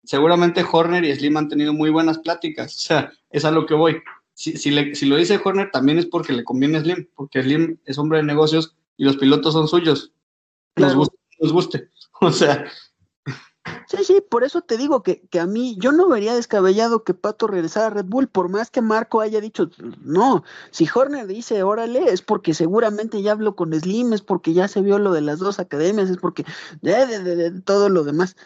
Seguramente 0.02 0.64
Horner 0.72 1.04
y 1.04 1.14
Slim 1.14 1.36
han 1.36 1.50
tenido 1.50 1.74
muy 1.74 1.90
buenas 1.90 2.20
pláticas. 2.20 2.74
O 2.76 2.78
sea, 2.78 3.12
es 3.28 3.44
a 3.44 3.50
lo 3.50 3.66
que 3.66 3.74
voy. 3.74 4.02
Si, 4.34 4.56
si, 4.56 4.70
le, 4.70 4.94
si 4.94 5.06
lo 5.06 5.16
dice 5.16 5.40
Horner, 5.42 5.70
también 5.70 5.98
es 5.98 6.06
porque 6.06 6.32
le 6.32 6.44
conviene 6.44 6.78
a 6.78 6.80
Slim, 6.82 7.08
porque 7.14 7.42
Slim 7.42 7.78
es 7.84 7.98
hombre 7.98 8.18
de 8.18 8.24
negocios 8.24 8.76
y 8.96 9.04
los 9.04 9.16
pilotos 9.16 9.54
son 9.54 9.68
suyos. 9.68 10.12
Nos 10.76 10.94
guste, 10.94 11.16
nos 11.40 11.52
guste. 11.52 11.88
O 12.20 12.30
sea, 12.30 12.64
Sí, 13.88 14.04
sí, 14.04 14.22
por 14.28 14.44
eso 14.44 14.60
te 14.60 14.76
digo 14.76 15.02
que, 15.02 15.22
que, 15.28 15.40
a 15.40 15.46
mí, 15.46 15.76
yo 15.78 15.92
no 15.92 16.08
vería 16.08 16.34
descabellado 16.34 17.02
que 17.02 17.14
Pato 17.14 17.46
regresara 17.46 17.86
a 17.86 17.90
Red 17.90 18.06
Bull, 18.06 18.28
por 18.28 18.50
más 18.50 18.70
que 18.70 18.82
Marco 18.82 19.20
haya 19.20 19.40
dicho, 19.40 19.70
no, 20.02 20.44
si 20.70 20.86
Horner 20.92 21.26
dice, 21.26 21.62
órale, 21.62 22.12
es 22.12 22.20
porque 22.20 22.52
seguramente 22.52 23.22
ya 23.22 23.32
habló 23.32 23.56
con 23.56 23.72
Slim, 23.72 24.12
es 24.12 24.20
porque 24.20 24.52
ya 24.52 24.68
se 24.68 24.82
vio 24.82 24.98
lo 24.98 25.12
de 25.12 25.22
las 25.22 25.38
dos 25.38 25.60
academias, 25.60 26.10
es 26.10 26.18
porque 26.18 26.44
de, 26.82 27.06
de, 27.06 27.36
de, 27.36 27.60
todo 27.62 27.88
lo 27.88 28.04
demás. 28.04 28.36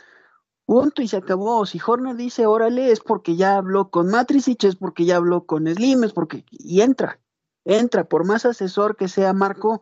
Punto 0.68 1.00
y 1.00 1.09
se 1.09 1.16
acabó. 1.16 1.64
Si 1.64 1.81
Horner 1.85 2.14
dice, 2.14 2.44
órale, 2.44 2.92
es 2.92 3.00
porque 3.00 3.37
ya 3.37 3.57
habló 3.57 3.88
con 3.88 4.11
Matricich, 4.11 4.64
es 4.64 4.76
porque 4.76 5.07
ya 5.07 5.16
habló 5.16 5.46
con 5.46 5.66
Slim, 5.66 6.04
es 6.04 6.12
porque, 6.12 6.44
y 6.50 6.83
entra, 6.83 7.18
entra, 7.64 8.04
por 8.04 8.26
más 8.26 8.44
asesor 8.44 8.94
que 8.94 9.09
sea 9.09 9.33
Marco, 9.33 9.81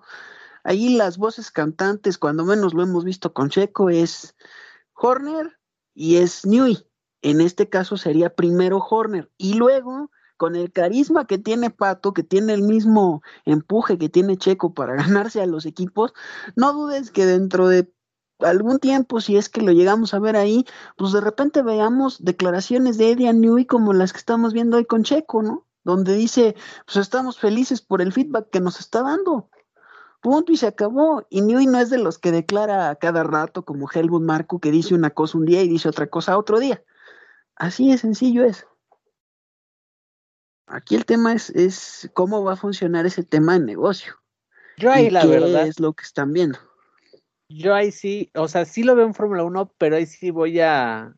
ahí 0.62 0.90
las 0.96 1.18
voces 1.18 1.50
cantantes, 1.50 2.18
cuando 2.18 2.44
menos 2.44 2.72
lo 2.72 2.84
hemos 2.84 3.04
visto 3.04 3.32
con 3.32 3.50
Checo, 3.50 3.90
es 3.90 4.36
Horner 4.94 5.58
y 5.92 6.18
es 6.18 6.46
Newey. 6.46 6.78
En 7.20 7.40
este 7.40 7.68
caso 7.68 7.96
sería 7.96 8.36
primero 8.36 8.78
Horner 8.78 9.28
y 9.38 9.54
luego 9.54 10.12
con 10.36 10.54
el 10.54 10.70
carisma 10.70 11.26
que 11.26 11.38
tiene 11.38 11.70
Pato, 11.70 12.14
que 12.14 12.22
tiene 12.22 12.54
el 12.54 12.62
mismo 12.62 13.22
empuje 13.44 13.98
que 13.98 14.08
tiene 14.08 14.36
Checo 14.36 14.72
para 14.72 14.94
ganarse 15.02 15.42
a 15.42 15.46
los 15.46 15.66
equipos, 15.66 16.12
no 16.54 16.72
dudes 16.72 17.10
que 17.10 17.26
dentro 17.26 17.66
de 17.66 17.92
algún 18.40 18.78
tiempo, 18.78 19.20
si 19.20 19.36
es 19.36 19.48
que 19.48 19.62
lo 19.62 19.72
llegamos 19.72 20.14
a 20.14 20.18
ver 20.18 20.36
ahí, 20.36 20.66
pues 20.96 21.12
de 21.12 21.20
repente 21.20 21.62
veamos 21.62 22.24
declaraciones 22.24 22.98
de 22.98 23.12
Eddie 23.12 23.32
Newey 23.32 23.66
como 23.66 23.92
las 23.92 24.12
que 24.12 24.18
estamos 24.18 24.52
viendo 24.52 24.76
hoy 24.76 24.84
con 24.84 25.04
Checo, 25.04 25.42
¿no? 25.42 25.66
Donde 25.84 26.14
dice, 26.14 26.56
pues 26.84 26.96
estamos 26.96 27.38
felices 27.38 27.80
por 27.80 28.02
el 28.02 28.12
feedback 28.12 28.50
que 28.50 28.60
nos 28.60 28.80
está 28.80 29.02
dando 29.02 29.48
punto 30.26 30.50
y 30.50 30.56
se 30.56 30.66
acabó. 30.66 31.24
Y 31.30 31.40
Newey 31.40 31.66
no 31.66 31.78
es 31.78 31.88
de 31.88 31.98
los 31.98 32.18
que 32.18 32.32
declara 32.32 32.90
a 32.90 32.96
cada 32.96 33.22
rato 33.22 33.64
como 33.64 33.88
Helmut 33.88 34.22
Marco 34.22 34.58
que 34.58 34.72
dice 34.72 34.94
una 34.94 35.10
cosa 35.10 35.38
un 35.38 35.46
día 35.46 35.62
y 35.62 35.68
dice 35.68 35.88
otra 35.88 36.08
cosa 36.08 36.36
otro 36.36 36.58
día. 36.58 36.82
Así 37.54 37.92
de 37.92 37.98
sencillo 37.98 38.44
es. 38.44 38.66
Aquí 40.66 40.96
el 40.96 41.04
tema 41.04 41.32
es, 41.32 41.50
es 41.50 42.10
cómo 42.12 42.42
va 42.42 42.54
a 42.54 42.56
funcionar 42.56 43.06
ese 43.06 43.22
tema 43.22 43.52
de 43.52 43.60
negocio. 43.60 44.14
Yo 44.76 44.90
ahí 44.90 45.10
la 45.10 45.24
verdad 45.24 45.68
es 45.68 45.78
lo 45.78 45.92
que 45.92 46.02
están 46.02 46.32
viendo. 46.32 46.58
Yo 47.48 47.74
ahí 47.74 47.92
sí, 47.92 48.30
o 48.34 48.48
sea, 48.48 48.64
sí 48.64 48.82
lo 48.82 48.96
veo 48.96 49.06
en 49.06 49.14
Fórmula 49.14 49.44
1, 49.44 49.72
pero 49.78 49.96
ahí 49.96 50.06
sí 50.06 50.30
voy 50.30 50.60
a, 50.60 51.14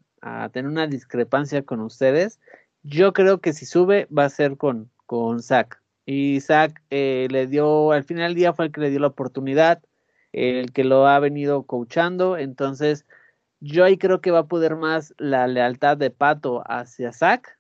tener 0.52 0.70
una 0.70 0.86
discrepancia 0.86 1.62
con 1.62 1.80
ustedes. 1.80 2.38
Yo 2.82 3.12
creo 3.12 3.40
que 3.40 3.52
si 3.52 3.64
sube 3.66 4.06
va 4.16 4.24
a 4.24 4.30
ser 4.30 4.56
con, 4.56 4.90
con 5.06 5.42
Zach. 5.42 5.80
Y 6.04 6.36
Isaac 6.36 6.82
eh, 6.90 7.28
le 7.30 7.46
dio, 7.46 7.92
al 7.92 8.04
final 8.04 8.28
del 8.30 8.34
día 8.34 8.52
fue 8.52 8.66
el 8.66 8.72
que 8.72 8.80
le 8.80 8.90
dio 8.90 9.00
la 9.00 9.08
oportunidad, 9.08 9.82
el 10.32 10.72
que 10.72 10.84
lo 10.84 11.06
ha 11.06 11.18
venido 11.18 11.64
coachando. 11.64 12.36
Entonces, 12.36 13.06
yo 13.60 13.84
ahí 13.84 13.98
creo 13.98 14.20
que 14.20 14.30
va 14.30 14.40
a 14.40 14.48
poder 14.48 14.76
más 14.76 15.14
la 15.18 15.46
lealtad 15.46 15.96
de 15.96 16.10
Pato 16.10 16.62
hacia 16.66 17.12
Zach. 17.12 17.58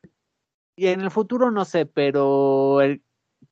Y 0.76 0.88
en 0.88 1.00
el 1.00 1.10
futuro 1.10 1.50
no 1.50 1.64
sé, 1.64 1.86
pero, 1.86 2.78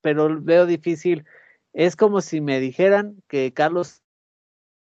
pero 0.03 0.41
veo 0.43 0.67
difícil. 0.67 1.25
Es 1.73 1.97
como 1.97 2.21
si 2.21 2.41
me 2.41 2.61
dijeran 2.61 3.23
que 3.29 3.53
Carlos 3.53 4.03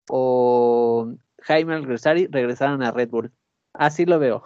o 0.10 1.14
Jaime 1.42 1.76
Algresari 1.76 2.28
regresaran 2.28 2.84
a 2.84 2.92
Red 2.92 3.10
Bull. 3.10 3.32
Así 3.74 4.06
lo 4.06 4.20
veo. 4.20 4.44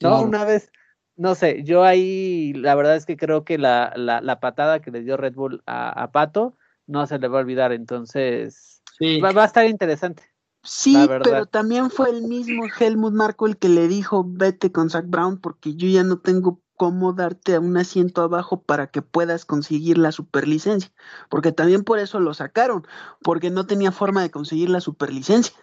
¿No? 0.00 0.22
Una 0.22 0.44
vez, 0.44 0.70
no 1.16 1.34
sé, 1.34 1.62
yo 1.64 1.84
ahí 1.84 2.52
la 2.54 2.74
verdad 2.74 2.96
es 2.96 3.04
que 3.04 3.16
creo 3.16 3.44
que 3.44 3.58
la, 3.58 3.92
la, 3.96 4.40
patada 4.40 4.80
que 4.80 4.90
le 4.90 5.02
dio 5.02 5.16
Red 5.16 5.34
Bull 5.34 5.62
a, 5.66 6.10
Pato 6.12 6.56
no 6.86 7.06
se 7.06 7.18
le 7.18 7.28
va 7.28 7.38
a 7.38 7.42
olvidar, 7.42 7.72
entonces 7.72 8.82
va, 9.22 9.42
a 9.42 9.44
estar 9.44 9.66
interesante. 9.66 10.22
Sí, 10.62 10.96
pero 11.22 11.46
también 11.46 11.90
fue 11.90 12.10
el 12.10 12.22
mismo 12.22 12.64
Helmut 12.78 13.12
Marco 13.12 13.46
el 13.46 13.56
que 13.56 13.68
le 13.68 13.88
dijo 13.88 14.24
vete 14.26 14.72
con 14.72 14.90
Zach 14.90 15.06
Brown 15.06 15.38
porque 15.40 15.74
yo 15.74 15.88
ya 15.88 16.04
no 16.04 16.18
tengo 16.18 16.60
cómo 16.80 17.12
darte 17.12 17.58
un 17.58 17.76
asiento 17.76 18.22
abajo 18.22 18.62
para 18.62 18.86
que 18.86 19.02
puedas 19.02 19.44
conseguir 19.44 19.98
la 19.98 20.12
superlicencia, 20.12 20.90
porque 21.28 21.52
también 21.52 21.84
por 21.84 21.98
eso 21.98 22.20
lo 22.20 22.32
sacaron, 22.32 22.86
porque 23.20 23.50
no 23.50 23.66
tenía 23.66 23.92
forma 23.92 24.22
de 24.22 24.30
conseguir 24.30 24.70
la 24.70 24.80
superlicencia. 24.80 25.54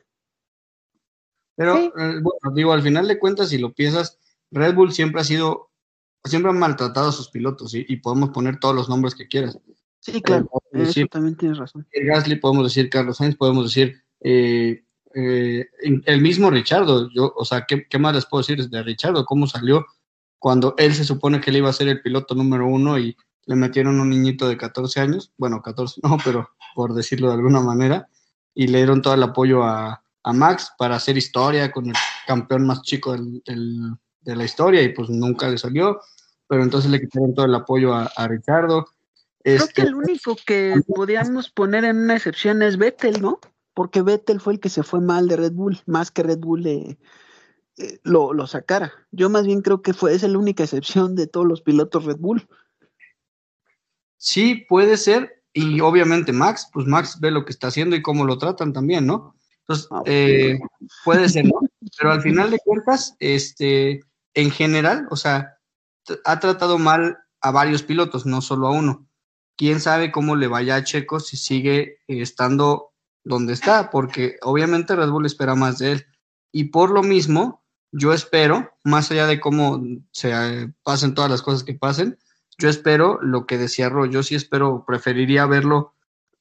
Pero, 1.56 1.76
eh, 1.76 1.92
bueno, 2.22 2.54
digo, 2.54 2.72
al 2.72 2.84
final 2.84 3.08
de 3.08 3.18
cuentas, 3.18 3.50
si 3.50 3.58
lo 3.58 3.74
piensas, 3.74 4.20
Red 4.52 4.76
Bull 4.76 4.92
siempre 4.92 5.22
ha 5.22 5.24
sido, 5.24 5.72
siempre 6.24 6.52
ha 6.52 6.54
maltratado 6.54 7.10
a 7.10 7.12
sus 7.12 7.32
pilotos 7.32 7.74
y 7.74 7.96
podemos 7.96 8.30
poner 8.30 8.60
todos 8.60 8.76
los 8.76 8.88
nombres 8.88 9.16
que 9.16 9.28
quieras. 9.28 9.58
Sí, 10.00 10.22
claro, 10.22 10.48
eso 10.72 11.02
también 11.08 11.36
tienes 11.36 11.58
razón. 11.58 11.88
Gasly, 11.92 12.36
podemos 12.36 12.66
decir 12.66 12.92
Carlos 12.92 13.18
Sainz, 13.18 13.36
podemos 13.36 13.66
decir 13.66 14.04
eh, 14.20 14.84
eh, 15.16 15.66
el 15.82 16.22
mismo 16.22 16.52
Richardo. 16.52 17.10
Yo, 17.10 17.34
o 17.36 17.44
sea, 17.44 17.66
¿qué, 17.68 17.88
¿qué, 17.88 17.98
más 17.98 18.14
les 18.14 18.28
puedo 18.28 18.44
decir 18.44 18.70
de 18.70 18.84
Richardo? 18.84 19.26
¿Cómo 19.26 19.48
salió 19.48 19.84
cuando 20.40 20.76
él 20.78 20.94
se 20.94 21.04
supone 21.04 21.42
que 21.42 21.50
él 21.50 21.58
iba 21.58 21.70
a 21.70 21.74
ser 21.74 21.88
el 21.88 22.02
piloto 22.02 22.36
número 22.36 22.68
uno 22.68 22.98
y 22.98 23.16
le 23.46 23.56
metieron 23.56 24.00
un 24.00 24.10
niñito 24.10 24.48
de 24.48 24.58
14 24.58 25.00
años? 25.00 25.32
Bueno, 25.38 25.62
14 25.62 26.02
no, 26.04 26.18
pero 26.24 26.50
por 26.76 26.94
decirlo 26.94 27.28
de 27.28 27.36
alguna 27.36 27.62
manera, 27.62 28.10
y 28.54 28.68
le 28.68 28.80
dieron 28.80 29.02
todo 29.02 29.14
el 29.14 29.24
apoyo 29.24 29.64
a, 29.64 30.04
a 30.24 30.34
Max 30.34 30.72
para 30.78 30.96
hacer 30.96 31.18
historia 31.18 31.72
con 31.72 31.88
el 31.88 31.96
campeón 32.26 32.66
más 32.66 32.82
chico 32.82 33.14
del, 33.14 33.42
del 33.46 33.98
de 34.28 34.36
la 34.36 34.44
historia 34.44 34.84
y 34.84 34.90
pues 34.90 35.10
nunca 35.10 35.48
le 35.48 35.58
salió, 35.58 36.02
pero 36.48 36.62
entonces 36.62 36.92
le 36.92 37.00
quitaron 37.00 37.34
todo 37.34 37.46
el 37.46 37.56
apoyo 37.56 37.94
a, 37.94 38.12
a 38.16 38.28
Ricardo. 38.28 38.86
Creo 39.42 39.58
que 39.60 39.64
este, 39.64 39.82
el 39.84 39.96
único 39.96 40.36
que 40.46 40.76
podíamos 40.94 41.50
poner 41.50 41.86
en 41.86 41.98
una 41.98 42.18
excepción 42.18 42.62
es 42.62 42.78
Vettel, 42.78 43.22
¿no? 43.22 43.40
Porque 43.74 44.02
Vettel 44.02 44.42
fue 44.42 44.54
el 44.54 44.60
que 44.60 44.70
se 44.70 44.84
fue 44.84 45.00
mal 45.00 45.30
de 45.30 45.38
Red 45.38 45.54
Bull, 45.54 45.80
más 45.86 46.12
que 46.12 46.24
Red 46.24 46.40
Bull 46.40 46.68
eh, 46.68 46.98
lo, 48.04 48.34
lo, 48.34 48.48
sacara. 48.48 48.94
Yo 49.12 49.30
más 49.30 49.46
bien 49.46 49.62
creo 49.62 49.82
que 49.82 49.94
fue, 49.94 50.14
es 50.14 50.24
la 50.24 50.38
única 50.38 50.64
excepción 50.64 51.16
de 51.16 51.28
todos 51.28 51.46
los 51.46 51.62
pilotos 51.62 52.06
Red 52.06 52.18
Bull. 52.18 52.48
sí 54.18 54.66
puede 54.68 54.98
ser, 54.98 55.44
y 55.54 55.80
obviamente 55.82 56.34
Max, 56.34 56.70
pues 56.72 56.88
Max 56.88 57.20
ve 57.20 57.32
lo 57.32 57.46
que 57.46 57.52
está 57.52 57.68
haciendo 57.68 57.96
y 57.96 58.02
cómo 58.02 58.26
lo 58.26 58.38
tratan 58.38 58.74
también, 58.74 59.06
¿no? 59.06 59.36
Entonces, 59.62 59.88
Ah, 59.92 60.02
eh, 60.06 60.60
puede 61.04 61.28
ser, 61.28 61.46
¿no? 61.46 61.60
Pero 61.98 62.12
al 62.12 62.22
final 62.22 62.52
de 62.52 62.60
cuentas, 62.64 63.16
este, 63.20 64.02
en 64.34 64.52
general, 64.52 65.08
o 65.10 65.16
sea, 65.16 65.58
ha 66.24 66.40
tratado 66.40 66.78
mal 66.78 67.18
a 67.42 67.52
varios 67.52 67.84
pilotos, 67.84 68.26
no 68.26 68.42
solo 68.42 68.68
a 68.68 68.72
uno. 68.72 69.08
Quién 69.58 69.80
sabe 69.80 70.12
cómo 70.12 70.36
le 70.36 70.48
vaya 70.48 70.76
a 70.76 70.84
Checo 70.84 71.20
si 71.20 71.38
sigue 71.38 72.00
eh, 72.08 72.22
estando 72.22 72.94
donde 73.24 73.54
está, 73.54 73.90
porque 73.90 74.38
obviamente 74.42 74.96
Red 74.96 75.10
Bull 75.10 75.26
espera 75.26 75.56
más 75.56 75.80
de 75.80 75.94
él. 75.94 76.06
Y 76.52 76.66
por 76.66 76.92
lo 76.92 77.04
mismo, 77.04 77.64
yo 77.92 78.14
espero, 78.14 78.72
más 78.84 79.12
allá 79.12 79.28
de 79.28 79.40
cómo 79.40 79.82
se 80.12 80.32
eh, 80.32 80.74
pasen 80.84 81.14
todas 81.14 81.32
las 81.32 81.42
cosas 81.42 81.64
que 81.64 81.74
pasen, 81.74 82.18
yo 82.58 82.70
espero 82.70 83.20
lo 83.22 83.46
que 83.46 83.58
decía 83.58 83.90
Ro, 83.90 84.06
yo 84.06 84.24
sí 84.24 84.36
espero, 84.36 84.84
preferiría 84.86 85.46
verlo 85.46 85.94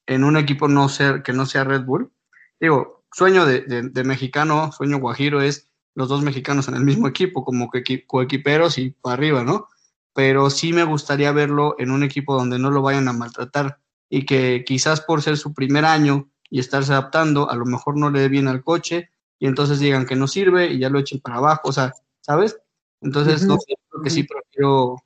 en 0.07 0.23
un 0.23 0.37
equipo 0.37 0.67
no 0.67 0.89
ser, 0.89 1.21
que 1.23 1.33
no 1.33 1.45
sea 1.45 1.63
Red 1.63 1.83
Bull. 1.83 2.11
Digo, 2.59 3.03
sueño 3.11 3.45
de, 3.45 3.61
de- 3.61 4.03
mexicano, 4.03 4.71
sueño 4.71 4.97
guajiro 4.97 5.41
es 5.41 5.69
los 5.95 6.09
dos 6.09 6.23
mexicanos 6.23 6.67
en 6.67 6.75
el 6.75 6.83
mismo 6.83 7.07
equipo, 7.07 7.43
como 7.43 7.69
coequiperos 8.07 8.77
y 8.77 8.91
para 8.91 9.13
arriba, 9.13 9.43
¿no? 9.43 9.67
Pero 10.13 10.49
sí 10.49 10.73
me 10.73 10.83
gustaría 10.83 11.31
verlo 11.31 11.75
en 11.77 11.91
un 11.91 12.03
equipo 12.03 12.35
donde 12.35 12.57
no 12.57 12.71
lo 12.71 12.81
vayan 12.81 13.07
a 13.07 13.13
maltratar 13.13 13.79
y 14.09 14.25
que 14.25 14.63
quizás 14.65 15.01
por 15.01 15.21
ser 15.21 15.37
su 15.37 15.53
primer 15.53 15.85
año 15.85 16.29
y 16.49 16.59
estarse 16.59 16.93
adaptando, 16.93 17.49
a 17.49 17.55
lo 17.55 17.65
mejor 17.65 17.97
no 17.97 18.09
le 18.09 18.21
dé 18.21 18.29
bien 18.29 18.47
al 18.47 18.63
coche 18.63 19.09
y 19.39 19.47
entonces 19.47 19.79
digan 19.79 20.05
que 20.05 20.15
no 20.15 20.27
sirve 20.27 20.67
y 20.67 20.79
ya 20.79 20.89
lo 20.89 20.99
echen 20.99 21.19
para 21.19 21.37
abajo, 21.37 21.69
o 21.69 21.73
sea, 21.73 21.93
¿sabes? 22.21 22.57
Entonces, 23.01 23.45
no 23.45 23.57
sé, 23.57 23.75
creo 23.89 24.03
que 24.03 24.09
sí 24.09 24.23
prefiero, 24.23 24.97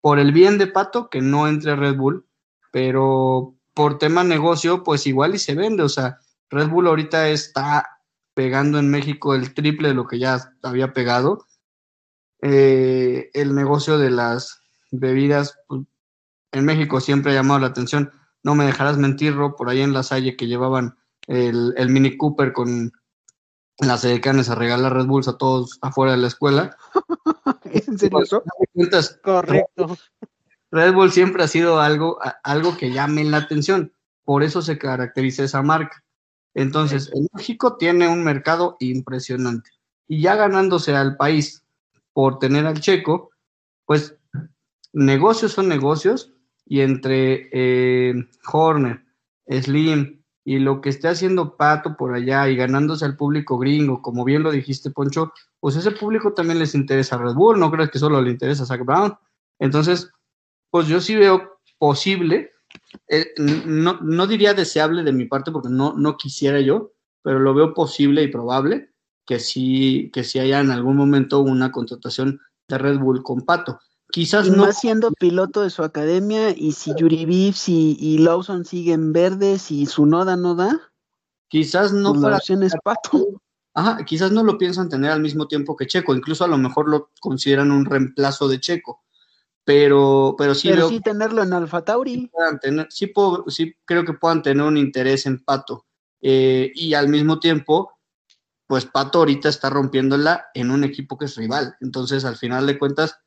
por 0.00 0.18
el 0.18 0.32
bien 0.32 0.58
de 0.58 0.66
Pato, 0.66 1.10
que 1.10 1.20
no 1.20 1.46
entre 1.46 1.76
Red 1.76 1.96
Bull, 1.96 2.26
pero 2.72 3.54
por 3.74 3.98
tema 3.98 4.24
negocio, 4.24 4.82
pues 4.82 5.06
igual 5.06 5.34
y 5.34 5.38
se 5.38 5.54
vende, 5.54 5.82
o 5.82 5.88
sea, 5.88 6.18
Red 6.48 6.68
Bull 6.68 6.86
ahorita 6.86 7.28
está 7.28 8.00
pegando 8.34 8.78
en 8.78 8.90
México 8.90 9.34
el 9.34 9.54
triple 9.54 9.88
de 9.88 9.94
lo 9.94 10.06
que 10.06 10.18
ya 10.18 10.52
había 10.62 10.92
pegado. 10.92 11.46
Eh, 12.42 13.30
el 13.34 13.54
negocio 13.54 13.98
de 13.98 14.10
las 14.10 14.62
bebidas 14.90 15.58
pues, 15.66 15.82
en 16.52 16.64
México 16.64 17.00
siempre 17.00 17.32
ha 17.32 17.34
llamado 17.34 17.60
la 17.60 17.68
atención. 17.68 18.12
No 18.42 18.54
me 18.54 18.64
dejarás 18.64 18.96
mentir, 18.96 19.34
Ro, 19.34 19.54
por 19.56 19.68
ahí 19.68 19.82
en 19.82 19.92
la 19.92 20.02
Salle 20.02 20.36
que 20.36 20.46
llevaban 20.46 20.96
el, 21.26 21.74
el 21.76 21.90
Mini 21.90 22.16
Cooper 22.16 22.52
con 22.52 22.92
las 23.86 24.04
edecanes 24.04 24.48
a 24.50 24.54
regalar 24.54 24.94
Red 24.94 25.06
Bulls 25.06 25.28
a 25.28 25.38
todos 25.38 25.78
afuera 25.80 26.12
de 26.12 26.18
la 26.18 26.28
escuela. 26.28 26.76
¿En 27.64 27.98
serio 27.98 28.20
eso? 28.22 28.42
Cuentas, 28.72 29.18
Correcto. 29.22 29.96
Red 30.70 30.94
Bull 30.94 31.10
siempre 31.10 31.42
ha 31.42 31.48
sido 31.48 31.80
algo, 31.80 32.18
algo 32.44 32.76
que 32.76 32.92
llame 32.92 33.24
la 33.24 33.38
atención. 33.38 33.92
Por 34.24 34.42
eso 34.42 34.62
se 34.62 34.78
caracteriza 34.78 35.42
esa 35.42 35.62
marca. 35.62 36.04
Entonces, 36.54 37.10
en 37.12 37.26
México 37.32 37.76
tiene 37.76 38.08
un 38.08 38.22
mercado 38.22 38.76
impresionante. 38.80 39.70
Y 40.06 40.22
ya 40.22 40.36
ganándose 40.36 40.94
al 40.94 41.16
país 41.16 41.64
por 42.12 42.38
tener 42.38 42.66
al 42.66 42.80
checo, 42.80 43.30
pues 43.84 44.16
negocios 44.92 45.52
son 45.52 45.68
negocios. 45.68 46.32
Y 46.66 46.82
entre 46.82 47.48
eh, 47.52 48.14
Horner, 48.52 49.04
Slim 49.48 50.19
y 50.44 50.58
lo 50.58 50.80
que 50.80 50.88
esté 50.88 51.08
haciendo 51.08 51.56
Pato 51.56 51.96
por 51.96 52.14
allá 52.14 52.48
y 52.48 52.56
ganándose 52.56 53.04
al 53.04 53.16
público 53.16 53.58
gringo, 53.58 54.02
como 54.02 54.24
bien 54.24 54.42
lo 54.42 54.50
dijiste, 54.50 54.90
Poncho, 54.90 55.32
pues 55.60 55.76
ese 55.76 55.90
público 55.90 56.32
también 56.32 56.58
les 56.58 56.74
interesa 56.74 57.16
a 57.16 57.18
Red 57.18 57.34
Bull. 57.34 57.58
No 57.58 57.70
crees 57.70 57.90
que 57.90 57.98
solo 57.98 58.20
le 58.22 58.30
interesa 58.30 58.62
a 58.62 58.66
Zach 58.66 58.84
Brown. 58.84 59.14
Entonces, 59.58 60.10
pues 60.70 60.86
yo 60.86 61.00
sí 61.00 61.16
veo 61.16 61.58
posible, 61.78 62.52
eh, 63.08 63.26
no, 63.36 63.98
no 64.00 64.26
diría 64.26 64.54
deseable 64.54 65.02
de 65.02 65.12
mi 65.12 65.26
parte 65.26 65.50
porque 65.50 65.68
no, 65.68 65.94
no 65.94 66.16
quisiera 66.16 66.60
yo, 66.60 66.92
pero 67.22 67.38
lo 67.38 67.52
veo 67.54 67.74
posible 67.74 68.22
y 68.22 68.28
probable 68.28 68.90
que 69.26 69.38
sí, 69.38 70.10
que 70.12 70.24
sí 70.24 70.38
haya 70.38 70.60
en 70.60 70.70
algún 70.70 70.96
momento 70.96 71.40
una 71.40 71.70
contratación 71.70 72.40
de 72.66 72.78
Red 72.78 72.98
Bull 72.98 73.22
con 73.22 73.42
Pato. 73.42 73.78
Quizás 74.10 74.48
Y 74.48 74.50
no, 74.50 74.66
más 74.66 74.78
siendo 74.78 75.12
piloto 75.12 75.62
de 75.62 75.70
su 75.70 75.82
academia, 75.82 76.50
y 76.50 76.72
si 76.72 76.94
Yuri 76.94 77.24
y, 77.66 77.96
y 78.00 78.18
Lawson 78.18 78.64
siguen 78.64 79.12
verdes 79.12 79.70
y 79.70 79.86
su 79.86 80.06
noda 80.06 80.36
no 80.36 80.54
da, 80.54 80.92
quizás 81.48 81.92
no 81.92 82.10
pues 82.10 82.20
la 82.20 82.26
para 82.26 82.36
opción 82.38 82.62
es 82.62 82.74
Pato. 82.82 83.40
Ajá, 83.74 84.04
quizás 84.04 84.32
no 84.32 84.42
lo 84.42 84.58
piensan 84.58 84.88
tener 84.88 85.12
al 85.12 85.20
mismo 85.20 85.46
tiempo 85.46 85.76
que 85.76 85.86
Checo, 85.86 86.14
incluso 86.14 86.44
a 86.44 86.48
lo 86.48 86.58
mejor 86.58 86.88
lo 86.88 87.10
consideran 87.20 87.70
un 87.70 87.84
reemplazo 87.84 88.48
de 88.48 88.58
Checo, 88.58 89.04
pero, 89.64 90.34
pero 90.36 90.54
sí 90.54 90.68
Pero 90.68 90.88
sí 90.88 91.00
tenerlo 91.00 91.42
en 91.42 91.52
Alfa 91.52 91.82
Tauri. 91.84 92.30
tener, 92.60 92.88
sí, 92.90 93.06
puedo- 93.06 93.44
sí 93.48 93.74
creo 93.84 94.04
que 94.04 94.14
puedan 94.14 94.42
tener 94.42 94.64
un 94.64 94.76
interés 94.76 95.26
en 95.26 95.42
Pato. 95.44 95.86
Eh, 96.20 96.72
y 96.74 96.94
al 96.94 97.08
mismo 97.08 97.38
tiempo, 97.38 97.92
pues 98.66 98.86
Pato 98.86 99.20
ahorita 99.20 99.48
está 99.48 99.70
rompiéndola 99.70 100.46
en 100.54 100.70
un 100.70 100.84
equipo 100.84 101.16
que 101.16 101.26
es 101.26 101.36
rival. 101.36 101.76
Entonces, 101.80 102.24
al 102.24 102.36
final 102.36 102.66
de 102.66 102.78
cuentas, 102.78 103.18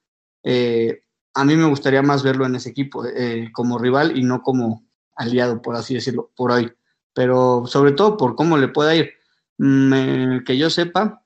eh, 0.44 1.04
a 1.34 1.46
mí 1.46 1.56
me 1.56 1.66
gustaría 1.68 2.02
más 2.02 2.24
verlo 2.24 2.46
en 2.46 2.56
ese 2.56 2.70
equipo, 2.70 3.06
eh, 3.06 3.50
como 3.54 3.80
rival 3.80 4.18
y 4.18 4.24
no 4.24 4.42
como 4.42 4.86
aliado, 5.16 5.62
por 5.62 5.76
así 5.76 5.96
decirlo, 5.96 6.32
por 6.36 6.52
ahí. 6.52 6.72
Pero 7.14 7.64
sobre 7.68 7.92
todo 7.92 8.18
por 8.18 8.36
cómo 8.36 8.58
le 8.58 8.68
pueda 8.68 8.96
ir. 8.96 9.12
Me- 9.58 10.44
que 10.46 10.58
yo 10.58 10.70
sepa, 10.70 11.24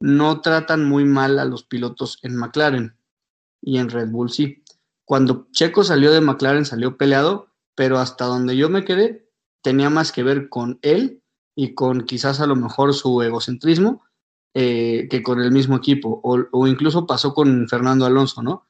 no 0.00 0.40
tratan 0.40 0.84
muy 0.88 1.04
mal 1.04 1.38
a 1.38 1.44
los 1.44 1.64
pilotos 1.64 2.18
en 2.22 2.36
McLaren 2.36 2.96
y 3.62 3.78
en 3.78 3.90
Red 3.90 4.10
Bull 4.10 4.30
sí. 4.30 4.62
Cuando 5.04 5.48
Checo 5.52 5.84
salió 5.84 6.12
de 6.12 6.20
McLaren 6.20 6.64
salió 6.64 6.96
peleado, 6.96 7.48
pero 7.74 7.98
hasta 7.98 8.24
donde 8.26 8.56
yo 8.56 8.68
me 8.68 8.84
quedé 8.84 9.28
tenía 9.62 9.90
más 9.90 10.12
que 10.12 10.22
ver 10.22 10.48
con 10.48 10.78
él 10.82 11.22
y 11.56 11.74
con 11.74 12.02
quizás 12.02 12.40
a 12.40 12.46
lo 12.46 12.54
mejor 12.54 12.94
su 12.94 13.20
egocentrismo 13.22 14.02
eh, 14.58 15.06
que 15.10 15.22
con 15.22 15.38
el 15.42 15.52
mismo 15.52 15.76
equipo, 15.76 16.18
o, 16.24 16.38
o 16.50 16.66
incluso 16.66 17.06
pasó 17.06 17.34
con 17.34 17.68
Fernando 17.68 18.06
Alonso, 18.06 18.42
¿no? 18.42 18.66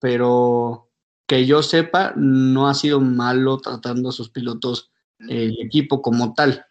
Pero 0.00 0.88
que 1.28 1.46
yo 1.46 1.62
sepa, 1.62 2.12
no 2.16 2.66
ha 2.66 2.74
sido 2.74 3.00
malo 3.00 3.58
tratando 3.58 4.08
a 4.08 4.12
sus 4.12 4.28
pilotos 4.28 4.90
eh, 5.20 5.44
el 5.44 5.60
equipo 5.64 6.02
como 6.02 6.34
tal. 6.34 6.66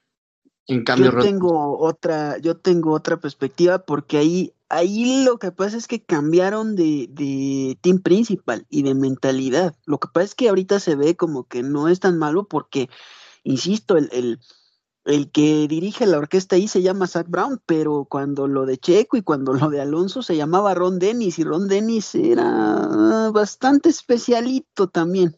En 0.67 0.83
cambio, 0.83 1.13
Yo 1.13 1.19
tengo 1.19 1.79
otra, 1.79 2.37
yo 2.39 2.57
tengo 2.57 2.91
otra 2.91 3.15
perspectiva 3.21 3.79
porque 3.85 4.17
ahí, 4.17 4.53
ahí 4.67 5.23
lo 5.23 5.39
que 5.39 5.53
pasa 5.53 5.77
es 5.77 5.87
que 5.87 6.03
cambiaron 6.03 6.75
de, 6.75 7.07
de 7.11 7.77
team 7.79 7.99
principal 7.99 8.65
y 8.69 8.83
de 8.83 8.93
mentalidad. 8.93 9.73
Lo 9.85 9.99
que 9.99 10.09
pasa 10.13 10.25
es 10.25 10.35
que 10.35 10.49
ahorita 10.49 10.81
se 10.81 10.97
ve 10.97 11.15
como 11.15 11.45
que 11.45 11.63
no 11.63 11.87
es 11.87 12.01
tan 12.01 12.17
malo 12.17 12.45
porque, 12.45 12.89
insisto, 13.43 13.95
el, 13.95 14.09
el, 14.11 14.41
el 15.09 15.31
que 15.31 15.67
dirige 15.67 16.05
la 16.05 16.19
orquesta 16.19 16.55
ahí 16.55 16.67
se 16.67 16.81
llama 16.81 17.07
Zach 17.07 17.27
Brown, 17.27 17.59
pero 17.65 18.05
cuando 18.05 18.47
lo 18.47 18.65
de 18.65 18.77
Checo 18.77 19.17
y 19.17 19.23
cuando 19.23 19.53
lo 19.53 19.69
de 19.69 19.81
Alonso 19.81 20.21
se 20.21 20.37
llamaba 20.37 20.75
Ron 20.75 20.99
Dennis 20.99 21.39
y 21.39 21.43
Ron 21.43 21.67
Dennis 21.67 22.13
era 22.13 23.31
bastante 23.33 23.89
especialito 23.89 24.87
también. 24.87 25.35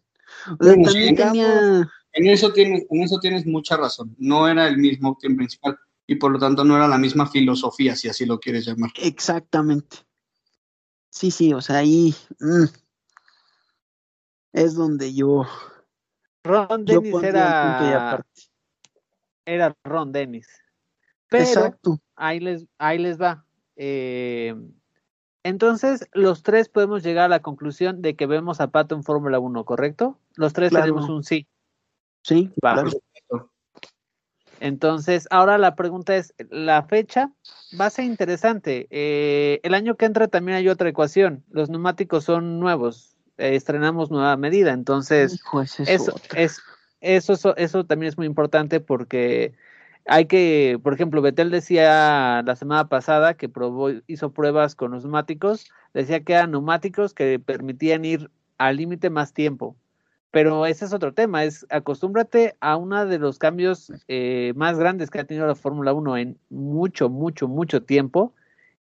O 0.60 0.64
sea, 0.64 0.76
Bueno, 0.76 0.90
sí, 0.90 0.94
también 0.94 1.16
tenía... 1.16 1.92
En 2.14 2.28
eso 2.28 2.52
tienes, 2.52 2.84
en 2.90 3.04
eso 3.04 3.20
tienes 3.22 3.46
mucha 3.46 3.78
razón. 3.78 4.14
No 4.18 4.46
era 4.46 4.68
el 4.68 4.78
mismo 4.78 5.18
team 5.22 5.38
principal 5.38 5.78
y 6.06 6.16
por 6.16 6.32
lo 6.34 6.40
tanto 6.40 6.66
no 6.66 6.76
era 6.76 6.90
la 6.90 6.98
misma 6.98 7.26
filosofía, 7.26 7.96
si 7.96 8.10
así 8.10 8.26
lo 8.26 8.40
quieres 8.40 8.66
llamar. 8.66 8.92
Exactamente. 8.96 9.98
Sí, 11.10 11.32
sí, 11.32 11.54
o 11.54 11.62
sea, 11.62 11.78
ahí 11.78 12.14
mm, 12.40 12.66
es 14.52 14.76
donde 14.76 15.14
yo, 15.14 15.46
Ron 16.44 16.84
Dennis 16.84 17.24
era, 17.24 18.10
aparte. 18.10 18.51
Era 19.46 19.76
Ron 19.84 20.12
Dennis. 20.12 20.48
Pero 21.30 21.44
Exacto. 21.44 22.00
ahí 22.16 22.40
les, 22.40 22.66
ahí 22.78 22.98
les 22.98 23.20
va. 23.20 23.46
Eh, 23.76 24.56
entonces, 25.44 26.08
los 26.14 26.44
tres 26.44 26.70
podemos 26.70 27.04
llegar 27.04 27.26
a 27.26 27.30
la 27.30 27.42
conclusión 27.42 28.02
de 28.02 28.16
que 28.16 28.28
vemos 28.28 28.62
a 28.62 28.70
Pato 28.70 28.96
en 28.96 29.04
Fórmula 29.04 29.40
1, 29.40 29.66
¿correcto? 29.66 30.20
Los 30.36 30.54
tres 30.54 30.70
Claro. 30.70 30.86
tenemos 30.86 31.10
un 31.10 31.24
sí. 31.24 31.48
Sí, 32.24 32.52
Va. 32.64 32.74
claro. 32.74 32.92
Entonces, 34.60 35.28
ahora 35.32 35.58
la 35.58 35.76
pregunta 35.76 36.16
es, 36.16 36.36
la 36.52 36.84
fecha 36.84 37.32
va 37.80 37.88
a 37.88 37.90
ser 37.90 38.06
interesante. 38.06 38.88
Eh, 38.92 39.60
el 39.64 39.74
año 39.74 39.96
que 39.96 40.06
entra 40.06 40.28
también 40.28 40.58
hay 40.58 40.70
otra 40.70 40.88
ecuación. 40.88 41.44
Los 41.50 41.72
neumáticos 41.72 42.26
son 42.26 42.60
nuevos. 42.60 43.18
Eh, 43.40 43.56
estrenamos 43.56 44.12
nueva 44.12 44.38
medida. 44.38 44.72
Entonces, 44.72 45.34
Hijo, 45.34 45.64
es 45.64 45.80
es, 46.36 46.62
eso, 47.02 47.34
eso, 47.34 47.56
eso 47.58 47.86
también 47.86 48.10
es 48.10 48.18
muy 48.18 48.28
importante 48.28 48.80
porque 48.80 49.54
hay 50.06 50.26
que, 50.26 50.80
por 50.82 50.94
ejemplo, 50.94 51.22
Betel 51.22 51.52
decía 51.52 52.42
la 52.44 52.56
semana 52.56 52.88
pasada 52.90 53.36
que 53.36 53.50
probó, 53.50 53.90
hizo 54.08 54.32
pruebas 54.32 54.76
con 54.76 54.92
los 54.92 55.04
neumáticos, 55.04 55.72
decía 55.94 56.24
que 56.24 56.34
eran 56.34 56.52
neumáticos 56.52 57.14
que 57.14 57.40
permitían 57.40 58.06
ir 58.06 58.32
al 58.58 58.78
límite 58.78 59.10
más 59.10 59.34
tiempo. 59.34 59.76
Pero 60.32 60.66
ese 60.66 60.86
es 60.86 60.94
otro 60.94 61.14
tema, 61.14 61.44
es 61.44 61.68
acostúmbrate 61.70 62.56
a 62.62 62.78
uno 62.78 63.06
de 63.06 63.20
los 63.20 63.38
cambios 63.38 63.92
eh, 64.08 64.54
más 64.56 64.80
grandes 64.80 65.10
que 65.10 65.20
ha 65.20 65.26
tenido 65.26 65.46
la 65.46 65.56
Fórmula 65.56 65.92
1 65.94 66.18
en 66.18 66.38
mucho, 66.50 67.10
mucho, 67.10 67.48
mucho 67.50 67.84
tiempo. 67.84 68.34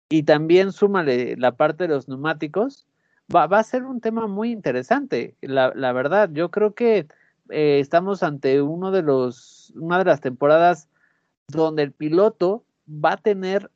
Y 0.09 0.23
también 0.23 0.71
súmale 0.71 1.35
la 1.37 1.53
parte 1.53 1.87
de 1.87 1.93
los 1.93 2.07
neumáticos, 2.07 2.87
va, 3.33 3.47
va 3.47 3.59
a 3.59 3.63
ser 3.63 3.83
un 3.83 3.99
tema 4.01 4.27
muy 4.27 4.51
interesante. 4.51 5.35
La, 5.41 5.73
la 5.75 5.91
verdad, 5.93 6.29
yo 6.31 6.51
creo 6.51 6.73
que 6.73 7.07
eh, 7.49 7.79
estamos 7.79 8.23
ante 8.23 8.61
uno 8.61 8.91
de 8.91 9.01
los, 9.01 9.73
una 9.75 9.97
de 9.97 10.05
las 10.05 10.21
temporadas 10.21 10.87
donde 11.47 11.83
el 11.83 11.91
piloto 11.91 12.63
va 12.87 13.13
a 13.13 13.17
tener 13.17 13.69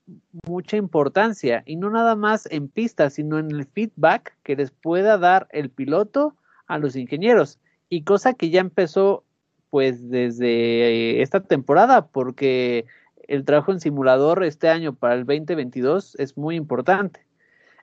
mucha 0.48 0.78
importancia 0.78 1.64
y 1.66 1.76
no 1.76 1.90
nada 1.90 2.16
más 2.16 2.48
en 2.52 2.68
pista, 2.68 3.10
sino 3.10 3.40
en 3.40 3.52
el 3.52 3.66
feedback 3.66 4.36
que 4.44 4.56
les 4.56 4.72
pueda 4.72 5.18
dar 5.18 5.48
el 5.52 5.70
piloto 5.70 6.36
a 6.68 6.78
los 6.78 6.96
ingenieros 6.96 7.60
y 7.90 8.04
cosa 8.04 8.34
que 8.34 8.50
ya 8.50 8.62
empezó 8.62 9.24
pues 9.70 10.10
desde 10.10 11.22
esta 11.22 11.42
temporada 11.42 12.08
porque 12.08 12.86
el 13.28 13.46
trabajo 13.46 13.72
en 13.72 13.80
simulador 13.80 14.44
este 14.44 14.70
año 14.70 14.96
para 14.96 15.16
el 15.16 15.26
2022 15.26 16.16
es 16.20 16.38
muy 16.38 16.56
importante. 16.56 17.26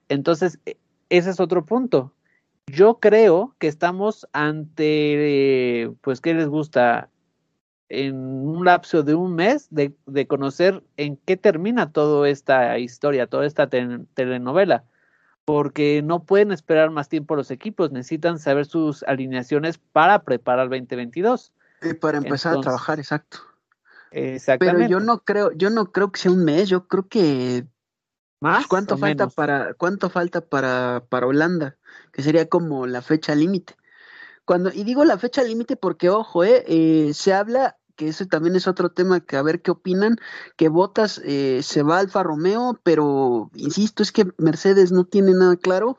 Entonces, 0.08 0.58
e, 0.66 0.76
ese 1.08 1.30
es 1.30 1.40
otro 1.40 1.64
punto. 1.64 2.12
Yo 2.66 3.00
creo 3.00 3.54
que 3.58 3.68
estamos 3.68 4.26
ante, 4.32 5.90
pues, 6.00 6.20
¿qué 6.20 6.34
les 6.34 6.48
gusta? 6.48 7.08
En 7.88 8.14
un 8.16 8.64
lapso 8.64 9.02
de 9.02 9.14
un 9.14 9.34
mes 9.34 9.66
de, 9.68 9.94
de 10.06 10.26
conocer 10.26 10.82
en 10.96 11.18
qué 11.18 11.36
termina 11.36 11.92
toda 11.92 12.26
esta 12.28 12.78
historia, 12.78 13.26
toda 13.26 13.44
esta 13.44 13.68
telenovela, 13.68 14.84
porque 15.44 16.00
no 16.02 16.24
pueden 16.24 16.52
esperar 16.52 16.90
más 16.90 17.10
tiempo 17.10 17.36
los 17.36 17.50
equipos, 17.50 17.92
necesitan 17.92 18.38
saber 18.38 18.64
sus 18.64 19.02
alineaciones 19.02 19.76
para 19.76 20.22
preparar 20.22 20.72
el 20.72 20.80
2022. 20.80 21.52
Y 21.82 21.92
para 21.92 22.16
empezar 22.16 22.56
a 22.56 22.60
trabajar, 22.60 22.98
exacto. 22.98 23.38
Exactamente. 24.12 24.88
Pero 24.88 24.88
yo 24.88 25.00
no 25.00 25.18
creo, 25.18 25.52
yo 25.52 25.68
no 25.68 25.92
creo 25.92 26.12
que 26.12 26.20
sea 26.20 26.30
un 26.30 26.44
mes, 26.44 26.68
yo 26.68 26.86
creo 26.86 27.08
que 27.08 27.66
¿Más? 28.42 28.66
¿Cuánto 28.66 28.98
falta 28.98 29.28
para 29.28 29.72
cuánto 29.74 30.10
falta 30.10 30.40
para, 30.40 31.04
para 31.08 31.28
Holanda? 31.28 31.76
Que 32.12 32.24
sería 32.24 32.48
como 32.48 32.88
la 32.88 33.00
fecha 33.00 33.36
límite. 33.36 33.76
Cuando, 34.44 34.72
y 34.72 34.82
digo 34.82 35.04
la 35.04 35.16
fecha 35.16 35.44
límite 35.44 35.76
porque, 35.76 36.10
ojo, 36.10 36.42
eh, 36.42 36.64
eh, 36.66 37.14
se 37.14 37.32
habla, 37.32 37.78
que 37.94 38.08
ese 38.08 38.26
también 38.26 38.56
es 38.56 38.66
otro 38.66 38.90
tema 38.90 39.20
que 39.20 39.36
a 39.36 39.42
ver 39.42 39.62
qué 39.62 39.70
opinan, 39.70 40.16
que 40.56 40.68
Botas 40.68 41.22
eh, 41.24 41.60
se 41.62 41.84
va 41.84 41.98
a 41.98 42.00
Alfa 42.00 42.24
Romeo, 42.24 42.80
pero 42.82 43.48
insisto, 43.54 44.02
es 44.02 44.10
que 44.10 44.26
Mercedes 44.38 44.90
no 44.90 45.04
tiene 45.04 45.34
nada 45.34 45.54
claro, 45.54 45.96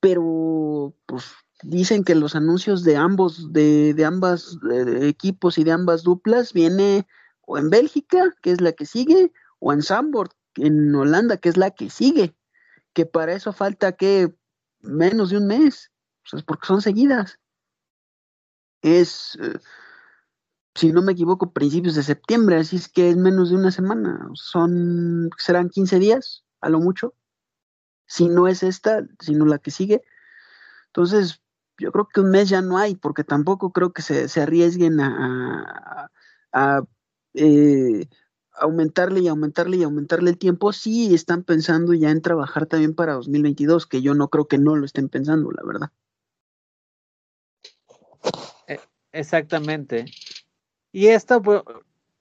pero 0.00 0.94
pues 1.04 1.34
dicen 1.62 2.02
que 2.02 2.14
los 2.14 2.34
anuncios 2.34 2.82
de 2.82 2.96
ambos, 2.96 3.52
de, 3.52 3.92
de 3.92 4.04
ambas 4.06 4.56
equipos 5.02 5.58
y 5.58 5.64
de 5.64 5.72
ambas 5.72 6.02
duplas 6.02 6.54
viene 6.54 7.06
o 7.42 7.58
en 7.58 7.68
Bélgica, 7.68 8.32
que 8.40 8.52
es 8.52 8.62
la 8.62 8.72
que 8.72 8.86
sigue, 8.86 9.32
o 9.58 9.70
en 9.74 9.82
Zandvoort, 9.82 10.32
en 10.56 10.94
Holanda, 10.94 11.36
que 11.36 11.48
es 11.48 11.56
la 11.56 11.70
que 11.70 11.90
sigue, 11.90 12.34
que 12.92 13.06
para 13.06 13.32
eso 13.34 13.52
falta 13.52 13.92
que 13.92 14.34
menos 14.80 15.30
de 15.30 15.38
un 15.38 15.46
mes, 15.46 15.92
pues 16.30 16.42
porque 16.42 16.66
son 16.66 16.82
seguidas. 16.82 17.38
Es, 18.82 19.38
eh, 19.40 19.58
si 20.74 20.92
no 20.92 21.02
me 21.02 21.12
equivoco, 21.12 21.52
principios 21.52 21.94
de 21.94 22.02
septiembre, 22.02 22.56
así 22.56 22.76
es 22.76 22.88
que 22.88 23.10
es 23.10 23.16
menos 23.16 23.50
de 23.50 23.56
una 23.56 23.70
semana, 23.70 24.28
son, 24.34 25.30
serán 25.38 25.70
15 25.70 25.98
días, 25.98 26.44
a 26.60 26.68
lo 26.68 26.80
mucho, 26.80 27.14
si 28.06 28.28
no 28.28 28.48
es 28.48 28.62
esta, 28.62 29.04
sino 29.20 29.46
la 29.46 29.58
que 29.58 29.70
sigue. 29.70 30.02
Entonces, 30.86 31.42
yo 31.78 31.92
creo 31.92 32.08
que 32.08 32.20
un 32.20 32.30
mes 32.30 32.48
ya 32.48 32.62
no 32.62 32.78
hay, 32.78 32.94
porque 32.94 33.24
tampoco 33.24 33.72
creo 33.72 33.92
que 33.92 34.02
se, 34.02 34.28
se 34.28 34.42
arriesguen 34.42 35.00
a, 35.00 36.10
a, 36.52 36.82
eh, 37.34 38.08
aumentarle 38.56 39.20
y 39.20 39.28
aumentarle 39.28 39.76
y 39.78 39.82
aumentarle 39.82 40.30
el 40.30 40.38
tiempo, 40.38 40.72
sí 40.72 41.14
están 41.14 41.42
pensando 41.42 41.94
ya 41.94 42.10
en 42.10 42.22
trabajar 42.22 42.66
también 42.66 42.94
para 42.94 43.14
2022, 43.14 43.86
que 43.86 44.02
yo 44.02 44.14
no 44.14 44.28
creo 44.28 44.46
que 44.46 44.58
no 44.58 44.76
lo 44.76 44.84
estén 44.84 45.08
pensando, 45.08 45.50
la 45.50 45.62
verdad. 45.64 45.90
E, 48.66 48.80
exactamente. 49.12 50.06
Y 50.92 51.08
esto, 51.08 51.42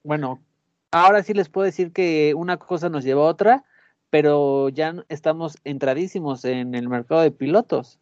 bueno, 0.03 0.43
ahora 0.91 1.23
sí 1.23 1.33
les 1.33 1.49
puedo 1.49 1.65
decir 1.65 1.91
que 1.91 2.33
una 2.35 2.57
cosa 2.57 2.89
nos 2.89 3.03
lleva 3.03 3.21
a 3.21 3.29
otra, 3.29 3.65
pero 4.09 4.69
ya 4.69 5.03
estamos 5.09 5.57
entradísimos 5.63 6.45
en 6.45 6.75
el 6.75 6.89
mercado 6.89 7.21
de 7.21 7.31
pilotos. 7.31 7.99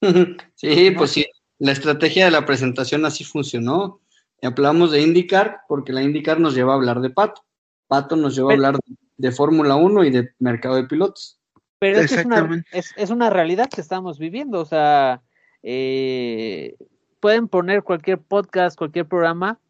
Sí, 0.54 0.92
pues 0.92 1.10
sí, 1.10 1.26
la 1.58 1.72
estrategia 1.72 2.24
de 2.24 2.30
la 2.30 2.46
presentación 2.46 3.04
así 3.04 3.24
funcionó. 3.24 4.00
Hablamos 4.42 4.92
de 4.92 5.02
IndyCar 5.02 5.62
porque 5.68 5.92
la 5.92 6.02
IndyCar 6.02 6.38
nos 6.38 6.54
lleva 6.54 6.72
a 6.72 6.76
hablar 6.76 7.00
de 7.00 7.10
Pato. 7.10 7.44
Pato 7.88 8.16
nos 8.16 8.36
llevó 8.36 8.50
a 8.50 8.54
hablar 8.54 8.78
de 9.16 9.32
Fórmula 9.32 9.76
1 9.76 10.04
y 10.04 10.10
de 10.10 10.30
mercado 10.38 10.76
de 10.76 10.84
pilotos. 10.84 11.40
Pero 11.80 12.00
es, 12.00 12.12
una, 12.24 12.64
es, 12.72 13.10
una 13.10 13.30
realidad 13.30 13.68
que 13.68 13.80
estamos 13.80 14.18
viviendo, 14.18 14.60
o 14.60 14.64
sea, 14.64 15.22
eh, 15.62 16.76
pueden 17.20 17.48
poner 17.48 17.82
cualquier 17.82 18.18
podcast, 18.18 18.76
cualquier 18.76 19.06
programa, 19.06 19.60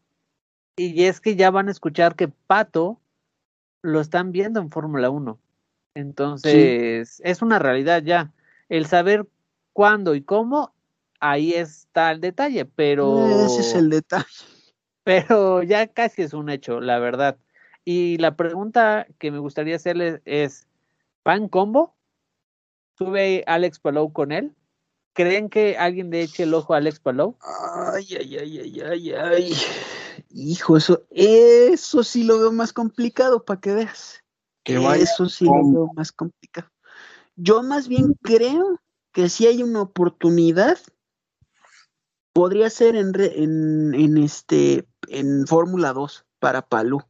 y 0.76 1.04
es 1.04 1.20
que 1.20 1.36
ya 1.36 1.50
van 1.50 1.68
a 1.68 1.70
escuchar 1.70 2.14
que 2.14 2.28
Pato 2.28 3.00
lo 3.82 4.00
están 4.00 4.32
viendo 4.32 4.60
en 4.60 4.70
Fórmula 4.70 5.10
1. 5.10 5.38
Entonces, 5.94 7.20
es 7.24 7.42
una 7.42 7.58
realidad 7.58 8.02
ya. 8.02 8.32
El 8.68 8.86
saber 8.86 9.26
cuándo 9.72 10.14
y 10.14 10.22
cómo, 10.22 10.72
ahí 11.20 11.52
está 11.52 12.10
el 12.12 12.20
detalle, 12.20 12.64
pero... 12.64 13.26
Ese 13.46 13.60
es 13.60 13.74
el 13.74 13.90
detalle. 13.90 14.24
Pero 15.04 15.62
ya 15.62 15.86
casi 15.88 16.22
es 16.22 16.34
un 16.34 16.50
hecho, 16.50 16.80
la 16.80 16.98
verdad. 16.98 17.38
Y 17.90 18.18
la 18.18 18.36
pregunta 18.36 19.06
que 19.18 19.30
me 19.30 19.38
gustaría 19.38 19.76
hacerle 19.76 20.20
es, 20.26 20.68
¿pan 21.22 21.48
combo? 21.48 21.96
¿Sube 22.98 23.44
Alex 23.46 23.78
Palou 23.78 24.12
con 24.12 24.30
él? 24.30 24.54
¿Creen 25.14 25.48
que 25.48 25.78
alguien 25.78 26.10
le 26.10 26.20
eche 26.20 26.42
el 26.42 26.52
ojo 26.52 26.74
a 26.74 26.76
Alex 26.76 27.00
Palou? 27.00 27.38
Ay, 27.40 28.06
ay, 28.20 28.36
ay, 28.36 28.58
ay, 28.58 28.80
ay, 28.82 29.12
ay. 29.12 29.54
Hijo, 30.28 30.76
eso, 30.76 31.06
eso 31.08 32.04
sí 32.04 32.24
lo 32.24 32.38
veo 32.38 32.52
más 32.52 32.74
complicado 32.74 33.46
para 33.46 33.58
que 33.58 33.72
veas. 33.72 34.22
Que 34.64 34.74
eso 34.74 35.26
sí 35.30 35.46
lo 35.46 35.72
veo 35.72 35.90
más 35.94 36.12
complicado. 36.12 36.70
Yo 37.36 37.62
más 37.62 37.88
bien 37.88 38.12
creo 38.20 38.82
que 39.12 39.30
si 39.30 39.46
hay 39.46 39.62
una 39.62 39.80
oportunidad, 39.80 40.76
podría 42.34 42.68
ser 42.68 42.96
en, 42.96 43.18
en, 43.18 43.94
en 43.94 44.18
este 44.18 44.86
en 45.06 45.46
Fórmula 45.46 45.94
2 45.94 46.26
para 46.38 46.60
Palou 46.60 47.07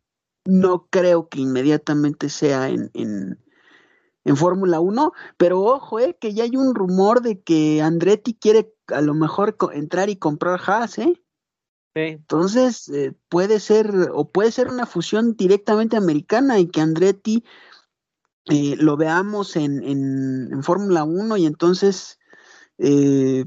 no 0.49 0.87
creo 0.89 1.29
que 1.29 1.41
inmediatamente 1.41 2.31
sea 2.31 2.71
en, 2.71 2.91
en, 2.95 3.39
en 4.25 4.37
Fórmula 4.37 4.81
1, 4.81 5.13
pero 5.37 5.61
ojo, 5.61 6.01
eh, 6.01 6.17
que 6.19 6.33
ya 6.33 6.45
hay 6.45 6.57
un 6.57 6.75
rumor 6.75 7.21
de 7.21 7.43
que 7.43 7.83
Andretti 7.83 8.33
quiere 8.33 8.75
a 8.87 9.03
lo 9.03 9.13
mejor 9.13 9.59
entrar 9.75 10.09
y 10.09 10.17
comprar 10.17 10.59
Haas, 10.67 10.99
¿eh? 10.99 11.23
Sí. 11.95 12.01
Entonces, 12.01 12.89
eh, 12.89 13.13
puede 13.29 13.61
ser, 13.61 14.11
o 14.15 14.31
puede 14.31 14.51
ser 14.51 14.69
una 14.69 14.87
fusión 14.87 15.37
directamente 15.37 15.99
americana 15.99 16.59
y 16.59 16.69
que 16.69 16.81
Andretti 16.81 17.45
eh, 18.47 18.77
lo 18.79 18.97
veamos 18.97 19.55
en, 19.55 19.83
en, 19.83 20.51
en 20.51 20.63
Fórmula 20.63 21.05
1 21.05 21.37
y 21.37 21.45
entonces, 21.45 22.19
eh, 22.79 23.45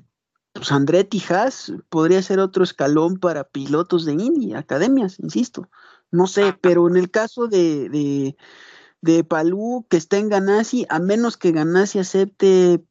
pues 0.53 0.71
Andretti 0.71 1.19
Haas 1.29 1.73
podría 1.89 2.21
ser 2.21 2.37
otro 2.39 2.63
escalón 2.63 3.17
para 3.17 3.45
pilotos 3.45 4.05
de 4.05 4.13
Indy, 4.13 4.53
academias, 4.53 5.19
insisto. 5.19 5.67
No 6.11 6.27
sé, 6.27 6.55
pero 6.61 6.87
en 6.87 6.97
el 6.97 7.09
caso 7.09 7.47
de, 7.47 7.89
de, 7.89 8.37
de 9.01 9.23
Palú, 9.23 9.85
que 9.89 9.97
está 9.97 10.17
en 10.17 10.29
Ganassi, 10.29 10.85
a 10.89 10.99
menos 10.99 11.37
que 11.37 11.51
Ganassi 11.51 11.99
acepte 11.99 12.85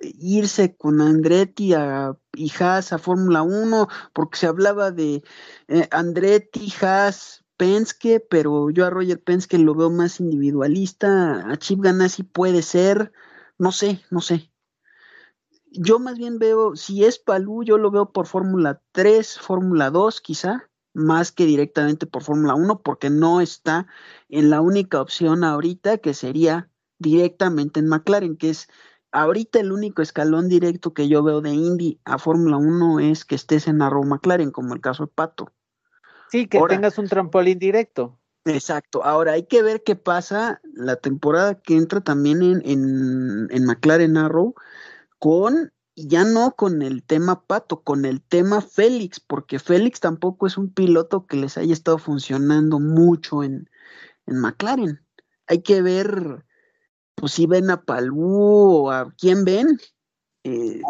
irse 0.00 0.76
con 0.76 1.00
Andretti 1.00 1.74
a, 1.74 2.16
y 2.34 2.52
Haas 2.58 2.92
a 2.92 2.98
Fórmula 2.98 3.42
1, 3.42 3.88
porque 4.12 4.38
se 4.38 4.46
hablaba 4.46 4.90
de 4.90 5.22
eh, 5.68 5.88
Andretti, 5.90 6.72
Haas, 6.80 7.44
Penske, 7.56 8.20
pero 8.20 8.70
yo 8.70 8.84
a 8.84 8.90
Roger 8.90 9.22
Penske 9.22 9.58
lo 9.58 9.74
veo 9.74 9.90
más 9.90 10.20
individualista, 10.20 11.50
a 11.50 11.56
Chip 11.56 11.80
Ganassi 11.80 12.22
puede 12.22 12.62
ser, 12.62 13.12
no 13.58 13.72
sé, 13.72 14.02
no 14.10 14.20
sé. 14.20 14.52
Yo 15.70 15.98
más 15.98 16.18
bien 16.18 16.38
veo, 16.38 16.76
si 16.76 17.04
es 17.04 17.18
Palú, 17.18 17.62
yo 17.62 17.78
lo 17.78 17.90
veo 17.90 18.12
por 18.12 18.26
Fórmula 18.26 18.82
3, 18.92 19.38
Fórmula 19.38 19.90
2 19.90 20.20
quizá, 20.20 20.70
más 20.96 21.30
que 21.30 21.44
directamente 21.44 22.06
por 22.06 22.22
Fórmula 22.22 22.54
1 22.54 22.80
porque 22.80 23.10
no 23.10 23.42
está 23.42 23.86
en 24.30 24.48
la 24.48 24.62
única 24.62 25.00
opción 25.00 25.44
ahorita 25.44 25.98
que 25.98 26.14
sería 26.14 26.70
directamente 26.98 27.80
en 27.80 27.88
McLaren, 27.88 28.36
que 28.36 28.48
es 28.48 28.68
ahorita 29.12 29.60
el 29.60 29.72
único 29.72 30.00
escalón 30.00 30.48
directo 30.48 30.94
que 30.94 31.08
yo 31.08 31.22
veo 31.22 31.42
de 31.42 31.50
Indy 31.50 32.00
a 32.04 32.18
Fórmula 32.18 32.56
1 32.56 33.00
es 33.00 33.26
que 33.26 33.34
estés 33.34 33.68
en 33.68 33.82
Arrow 33.82 34.04
McLaren, 34.04 34.50
como 34.50 34.74
el 34.74 34.80
caso 34.80 35.04
de 35.04 35.12
Pato. 35.14 35.52
Sí, 36.30 36.46
que 36.46 36.60
tengas 36.66 36.96
un 36.98 37.08
trampolín 37.08 37.58
directo. 37.58 38.18
Exacto. 38.46 39.04
Ahora 39.04 39.32
hay 39.32 39.44
que 39.44 39.62
ver 39.62 39.82
qué 39.82 39.96
pasa 39.96 40.60
la 40.72 40.96
temporada 40.96 41.60
que 41.60 41.76
entra 41.76 42.00
también 42.00 42.42
en, 42.42 42.62
en, 42.64 43.48
en 43.50 43.64
McLaren 43.66 44.16
Arrow 44.16 44.54
con 45.18 45.72
ya 45.96 46.24
no 46.24 46.52
con 46.52 46.82
el 46.82 47.02
tema 47.02 47.42
Pato, 47.46 47.82
con 47.82 48.04
el 48.04 48.22
tema 48.22 48.60
Félix, 48.60 49.18
porque 49.18 49.58
Félix 49.58 50.00
tampoco 50.00 50.46
es 50.46 50.58
un 50.58 50.72
piloto 50.72 51.26
que 51.26 51.36
les 51.36 51.56
haya 51.56 51.72
estado 51.72 51.98
funcionando 51.98 52.78
mucho 52.78 53.42
en, 53.42 53.68
en 54.26 54.38
McLaren. 54.38 55.00
Hay 55.46 55.62
que 55.62 55.82
ver, 55.82 56.44
pues 57.14 57.32
si 57.32 57.46
ven 57.46 57.70
a 57.70 57.82
Palú 57.82 58.84
o 58.86 58.90
a 58.90 59.12
quién 59.18 59.44
ven. 59.44 59.78
eh, 60.44 60.80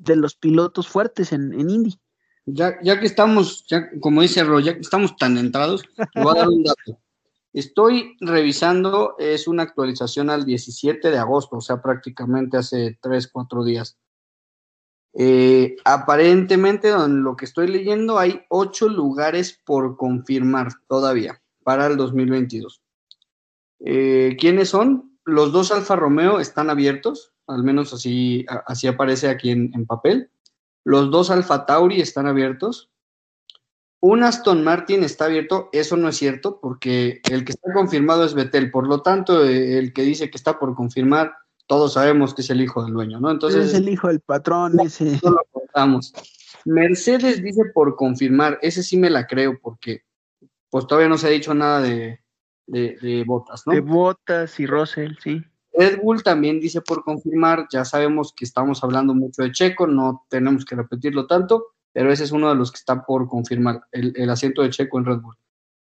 de 0.00 0.16
los 0.16 0.34
pilotos 0.34 0.88
fuertes 0.88 1.32
en, 1.32 1.52
Indy. 1.58 1.98
Ya, 2.46 2.78
ya 2.82 2.98
que 2.98 3.06
estamos, 3.06 3.66
ya, 3.68 3.88
como 4.00 4.22
dice 4.22 4.42
Ro, 4.42 4.58
ya 4.60 4.74
que 4.74 4.80
estamos 4.80 5.14
tan 5.16 5.36
entrados, 5.36 5.82
te 6.14 6.22
voy 6.22 6.34
a 6.34 6.40
dar 6.40 6.48
un 6.48 6.64
dato. 6.64 6.98
Estoy 7.52 8.16
revisando, 8.20 9.16
es 9.18 9.46
una 9.46 9.64
actualización 9.64 10.30
al 10.30 10.44
17 10.44 11.10
de 11.10 11.18
agosto, 11.18 11.56
o 11.56 11.60
sea, 11.60 11.82
prácticamente 11.82 12.56
hace 12.56 12.98
3, 13.02 13.28
4 13.28 13.64
días. 13.64 13.98
Eh, 15.14 15.76
aparentemente, 15.84 16.90
en 16.90 17.22
lo 17.22 17.36
que 17.36 17.44
estoy 17.44 17.68
leyendo, 17.68 18.18
hay 18.18 18.42
8 18.48 18.88
lugares 18.88 19.60
por 19.64 19.96
confirmar 19.96 20.68
todavía 20.88 21.42
para 21.64 21.86
el 21.86 21.96
2022. 21.96 22.80
Eh, 23.80 24.36
¿Quiénes 24.38 24.68
son? 24.68 25.18
Los 25.24 25.52
dos 25.52 25.72
Alfa 25.72 25.96
Romeo 25.96 26.40
están 26.40 26.70
abiertos, 26.70 27.32
al 27.46 27.62
menos 27.62 27.92
así, 27.92 28.46
así 28.66 28.86
aparece 28.86 29.28
aquí 29.28 29.50
en, 29.50 29.72
en 29.74 29.86
papel. 29.86 30.30
Los 30.84 31.10
dos 31.10 31.30
Alfa 31.30 31.66
Tauri 31.66 32.00
están 32.00 32.26
abiertos. 32.26 32.90
Un 34.02 34.22
Aston 34.22 34.64
Martin 34.64 35.04
está 35.04 35.26
abierto, 35.26 35.68
eso 35.72 35.96
no 35.96 36.08
es 36.08 36.16
cierto, 36.16 36.58
porque 36.58 37.20
el 37.30 37.44
que 37.44 37.52
está 37.52 37.70
confirmado 37.72 38.24
es 38.24 38.32
Betel, 38.32 38.70
por 38.70 38.86
lo 38.86 39.02
tanto, 39.02 39.44
eh, 39.44 39.78
el 39.78 39.92
que 39.92 40.02
dice 40.02 40.30
que 40.30 40.38
está 40.38 40.58
por 40.58 40.74
confirmar, 40.74 41.34
todos 41.70 41.92
sabemos 41.94 42.34
que 42.34 42.42
es 42.42 42.50
el 42.50 42.60
hijo 42.60 42.84
del 42.84 42.92
dueño, 42.92 43.20
¿no? 43.20 43.30
Entonces. 43.30 43.68
Es 43.68 43.74
el 43.74 43.88
hijo 43.88 44.08
del 44.08 44.20
patrón, 44.20 44.78
ese. 44.80 45.18
No 45.22 45.30
lo 45.30 45.42
contamos. 45.50 46.12
Mercedes 46.64 47.42
dice 47.42 47.62
por 47.72 47.96
confirmar, 47.96 48.58
ese 48.60 48.82
sí 48.82 48.98
me 48.98 49.08
la 49.08 49.26
creo, 49.26 49.58
porque 49.62 50.02
pues 50.68 50.86
todavía 50.86 51.08
no 51.08 51.16
se 51.16 51.28
ha 51.28 51.30
dicho 51.30 51.54
nada 51.54 51.80
de, 51.80 52.20
de, 52.66 53.24
botas, 53.26 53.62
¿no? 53.66 53.72
De 53.72 53.80
botas 53.80 54.60
y 54.60 54.66
Russell, 54.66 55.14
sí. 55.22 55.42
Red 55.72 56.00
Bull 56.02 56.22
también 56.22 56.60
dice 56.60 56.80
por 56.82 57.02
confirmar, 57.04 57.66
ya 57.72 57.84
sabemos 57.84 58.34
que 58.36 58.44
estamos 58.44 58.84
hablando 58.84 59.14
mucho 59.14 59.42
de 59.42 59.52
Checo, 59.52 59.86
no 59.86 60.26
tenemos 60.28 60.64
que 60.64 60.74
repetirlo 60.74 61.26
tanto 61.26 61.68
pero 61.92 62.12
ese 62.12 62.24
es 62.24 62.32
uno 62.32 62.48
de 62.48 62.54
los 62.54 62.70
que 62.70 62.76
está 62.76 63.04
por 63.04 63.28
confirmar, 63.28 63.82
el, 63.92 64.30
asiento 64.30 64.62
de 64.62 64.70
Checo 64.70 64.98
en 64.98 65.04
Red 65.04 65.18
Bull. 65.18 65.36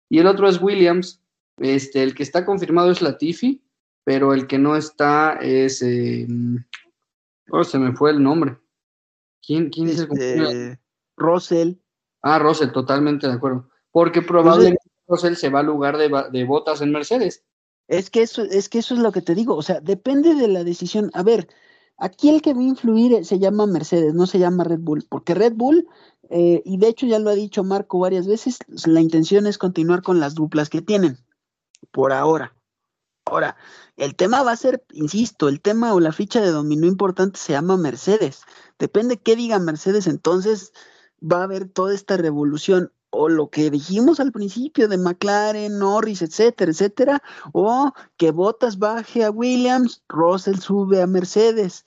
Y 0.09 0.19
el 0.19 0.27
otro 0.27 0.47
es 0.47 0.61
Williams, 0.61 1.21
este, 1.57 2.03
el 2.03 2.13
que 2.13 2.23
está 2.23 2.45
confirmado 2.45 2.91
es 2.91 3.01
Latifi, 3.01 3.63
pero 4.05 4.33
el 4.33 4.47
que 4.47 4.57
no 4.57 4.77
está 4.77 5.33
es, 5.41 5.81
eh, 5.81 6.25
oh, 7.51 7.65
se 7.65 7.77
me 7.77 7.91
fue 7.91 8.11
el 8.11 8.23
nombre. 8.23 8.57
¿Quién, 9.45 9.69
quién 9.69 9.89
es 9.89 9.99
el 9.99 10.09
este, 10.13 10.79
Russell. 11.17 11.73
Ah, 12.21 12.39
Russell, 12.39 12.71
totalmente 12.71 13.27
de 13.27 13.33
acuerdo. 13.33 13.69
Porque 13.91 14.21
probablemente 14.21 14.81
Russell 15.07 15.35
se 15.35 15.49
va 15.49 15.59
al 15.59 15.65
lugar 15.65 15.97
de, 15.97 16.09
de 16.31 16.43
botas 16.45 16.81
en 16.81 16.91
Mercedes. 16.91 17.43
Es 17.89 18.09
que 18.09 18.21
eso, 18.21 18.43
es 18.43 18.69
que 18.69 18.79
eso 18.79 18.93
es 18.93 19.01
lo 19.01 19.11
que 19.11 19.21
te 19.21 19.35
digo, 19.35 19.55
o 19.55 19.61
sea, 19.61 19.81
depende 19.81 20.33
de 20.33 20.47
la 20.47 20.63
decisión. 20.63 21.11
A 21.13 21.21
ver, 21.21 21.47
Aquí 21.97 22.29
el 22.29 22.41
que 22.41 22.53
va 22.53 22.59
a 22.59 22.63
influir 22.63 23.13
eh, 23.13 23.23
se 23.23 23.39
llama 23.39 23.65
Mercedes, 23.65 24.13
no 24.13 24.27
se 24.27 24.39
llama 24.39 24.65
Red 24.65 24.79
Bull, 24.79 25.05
porque 25.07 25.33
Red 25.33 25.53
Bull, 25.55 25.87
eh, 26.29 26.61
y 26.65 26.77
de 26.77 26.89
hecho 26.89 27.05
ya 27.05 27.19
lo 27.19 27.29
ha 27.29 27.35
dicho 27.35 27.63
Marco 27.63 27.99
varias 27.99 28.27
veces, 28.27 28.59
la 28.85 28.99
intención 28.99 29.47
es 29.47 29.57
continuar 29.57 30.01
con 30.01 30.19
las 30.19 30.35
duplas 30.35 30.69
que 30.69 30.81
tienen, 30.81 31.17
por 31.91 32.11
ahora. 32.11 32.53
Ahora, 33.25 33.55
el 33.97 34.15
tema 34.15 34.43
va 34.43 34.51
a 34.51 34.57
ser, 34.57 34.85
insisto, 34.91 35.47
el 35.47 35.61
tema 35.61 35.93
o 35.93 35.99
la 35.99 36.11
ficha 36.11 36.41
de 36.41 36.51
dominio 36.51 36.87
importante 36.87 37.39
se 37.39 37.53
llama 37.53 37.77
Mercedes. 37.77 38.41
Depende 38.77 39.17
qué 39.17 39.35
diga 39.35 39.59
Mercedes, 39.59 40.07
entonces 40.07 40.73
va 41.21 41.39
a 41.39 41.43
haber 41.43 41.69
toda 41.69 41.93
esta 41.93 42.17
revolución 42.17 42.91
o 43.09 43.29
lo 43.29 43.49
que 43.49 43.71
dijimos 43.71 44.19
al 44.19 44.31
principio 44.31 44.87
de 44.87 44.97
McLaren, 44.97 45.79
Norris, 45.79 46.21
etcétera, 46.21 46.71
etcétera, 46.71 47.23
o 47.53 47.93
que 48.17 48.31
Bottas 48.31 48.77
baje 48.77 49.23
a 49.23 49.31
Williams, 49.31 50.03
Russell 50.09 50.59
sube 50.59 51.01
a 51.01 51.07
Mercedes. 51.07 51.85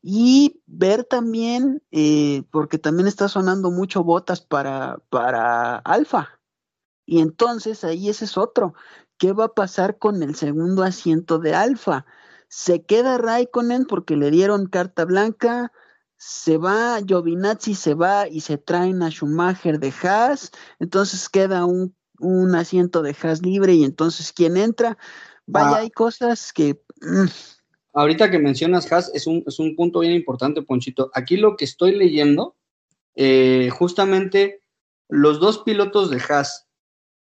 Y 0.00 0.62
ver 0.66 1.02
también, 1.02 1.82
eh, 1.90 2.44
porque 2.52 2.78
también 2.78 3.08
está 3.08 3.28
sonando 3.28 3.72
mucho 3.72 4.04
Bottas 4.04 4.40
para, 4.40 5.02
para 5.10 5.78
Alfa. 5.78 6.38
Y 7.04 7.20
entonces 7.20 7.82
ahí 7.82 8.08
ese 8.08 8.26
es 8.26 8.36
otro. 8.38 8.74
¿Qué 9.18 9.32
va 9.32 9.46
a 9.46 9.54
pasar 9.54 9.98
con 9.98 10.22
el 10.22 10.34
segundo 10.34 10.82
asiento 10.82 11.38
de 11.38 11.54
Alfa? 11.54 12.06
¿Se 12.48 12.84
queda 12.84 13.18
Raikkonen 13.18 13.84
porque 13.84 14.16
le 14.16 14.30
dieron 14.30 14.66
carta 14.66 15.04
blanca? 15.04 15.72
se 16.18 16.58
va, 16.58 17.00
Giovinazzi 17.00 17.74
se 17.74 17.94
va 17.94 18.28
y 18.28 18.40
se 18.40 18.58
traen 18.58 19.02
a 19.02 19.10
Schumacher 19.10 19.78
de 19.78 19.92
Haas, 20.02 20.50
entonces 20.80 21.28
queda 21.28 21.64
un, 21.64 21.94
asiento 22.56 23.02
de 23.02 23.16
Haas 23.22 23.42
libre 23.42 23.74
y 23.74 23.84
entonces 23.84 24.32
¿quién 24.32 24.56
entra? 24.56 24.98
Vaya, 25.46 25.76
ah. 25.76 25.78
hay 25.78 25.90
cosas 25.90 26.52
que... 26.52 26.82
Mm. 27.00 27.28
Ahorita 27.94 28.30
que 28.30 28.40
mencionas 28.40 28.90
Haas 28.92 29.12
es 29.14 29.28
un, 29.28 29.44
es 29.46 29.60
un 29.60 29.76
punto 29.76 30.00
bien 30.00 30.12
importante, 30.12 30.62
Ponchito. 30.62 31.10
Aquí 31.14 31.36
lo 31.36 31.56
que 31.56 31.64
estoy 31.64 31.94
leyendo, 31.94 32.56
eh, 33.14 33.70
justamente 33.70 34.62
los 35.08 35.38
dos 35.38 35.58
pilotos 35.58 36.10
de 36.10 36.20
Haas 36.28 36.66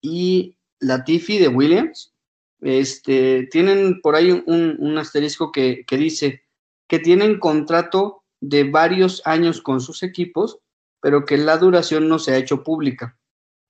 y 0.00 0.55
Latifi 0.80 1.38
de 1.38 1.48
Williams, 1.48 2.14
este, 2.60 3.48
tienen 3.50 4.00
por 4.00 4.14
ahí 4.14 4.42
un, 4.46 4.98
asterisco 4.98 5.52
que, 5.52 5.84
que 5.86 5.96
dice 5.96 6.42
que 6.88 6.98
tienen 6.98 7.38
contrato 7.38 8.22
de 8.40 8.64
varios 8.64 9.22
años 9.24 9.60
con 9.60 9.80
sus 9.80 10.02
equipos, 10.02 10.58
pero 11.00 11.24
que 11.24 11.36
la 11.36 11.58
duración 11.58 12.08
no 12.08 12.18
se 12.18 12.32
ha 12.32 12.38
hecho 12.38 12.62
pública. 12.62 13.18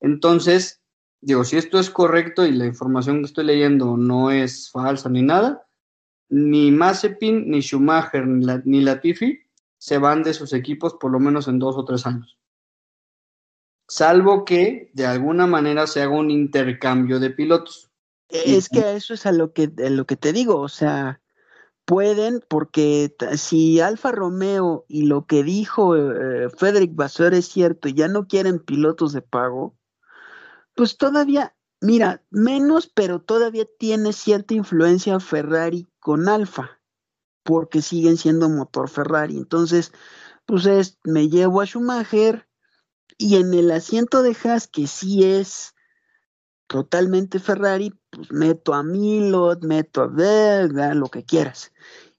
Entonces, 0.00 0.82
digo, 1.20 1.44
si 1.44 1.56
esto 1.56 1.78
es 1.78 1.90
correcto 1.90 2.46
y 2.46 2.52
la 2.52 2.66
información 2.66 3.18
que 3.18 3.26
estoy 3.26 3.44
leyendo 3.44 3.96
no 3.96 4.30
es 4.30 4.70
falsa 4.70 5.08
ni 5.08 5.22
nada, 5.22 5.66
ni 6.28 6.70
Mazepin, 6.70 7.50
ni 7.50 7.60
Schumacher, 7.60 8.26
ni, 8.26 8.80
Latifi 8.80 9.40
se 9.78 9.98
van 9.98 10.22
de 10.22 10.34
sus 10.34 10.52
equipos 10.52 10.94
por 10.94 11.10
lo 11.10 11.20
menos 11.20 11.48
en 11.48 11.58
dos 11.58 11.76
o 11.76 11.84
tres 11.84 12.06
años. 12.06 12.36
Salvo 13.88 14.44
que 14.44 14.90
de 14.94 15.06
alguna 15.06 15.46
manera 15.46 15.86
se 15.86 16.02
haga 16.02 16.16
un 16.16 16.30
intercambio 16.30 17.20
de 17.20 17.30
pilotos. 17.30 17.90
Es 18.28 18.68
que 18.68 18.96
eso 18.96 19.14
es 19.14 19.26
a 19.26 19.32
lo 19.32 19.52
que, 19.52 19.70
a 19.84 19.90
lo 19.90 20.06
que 20.06 20.16
te 20.16 20.32
digo, 20.32 20.58
o 20.58 20.68
sea, 20.68 21.20
pueden, 21.84 22.42
porque 22.48 23.14
si 23.36 23.80
Alfa 23.80 24.10
Romeo 24.10 24.84
y 24.88 25.02
lo 25.06 25.26
que 25.26 25.44
dijo 25.44 25.96
eh, 25.96 26.50
Frederick 26.50 26.94
Vasseur 26.94 27.32
es 27.34 27.46
cierto 27.46 27.88
y 27.88 27.94
ya 27.94 28.08
no 28.08 28.26
quieren 28.26 28.58
pilotos 28.58 29.12
de 29.12 29.22
pago, 29.22 29.78
pues 30.74 30.98
todavía, 30.98 31.54
mira, 31.80 32.22
menos, 32.30 32.88
pero 32.88 33.22
todavía 33.22 33.66
tiene 33.78 34.12
cierta 34.12 34.54
influencia 34.54 35.20
Ferrari 35.20 35.86
con 36.00 36.28
Alfa, 36.28 36.80
porque 37.44 37.80
siguen 37.80 38.16
siendo 38.16 38.48
motor 38.48 38.90
Ferrari. 38.90 39.36
Entonces, 39.36 39.92
pues 40.44 40.66
es, 40.66 40.98
me 41.04 41.28
llevo 41.28 41.60
a 41.60 41.66
Schumacher 41.66 42.48
y 43.18 43.36
en 43.36 43.54
el 43.54 43.70
asiento 43.70 44.22
de 44.22 44.36
Haas, 44.44 44.68
que 44.68 44.86
sí 44.86 45.24
es 45.24 45.74
totalmente 46.66 47.38
Ferrari, 47.38 47.92
pues 48.10 48.32
meto 48.32 48.74
a 48.74 48.82
Milot, 48.82 49.62
meto 49.64 50.02
a 50.02 50.06
Berg, 50.06 50.94
lo 50.94 51.08
que 51.08 51.24
quieras. 51.24 51.72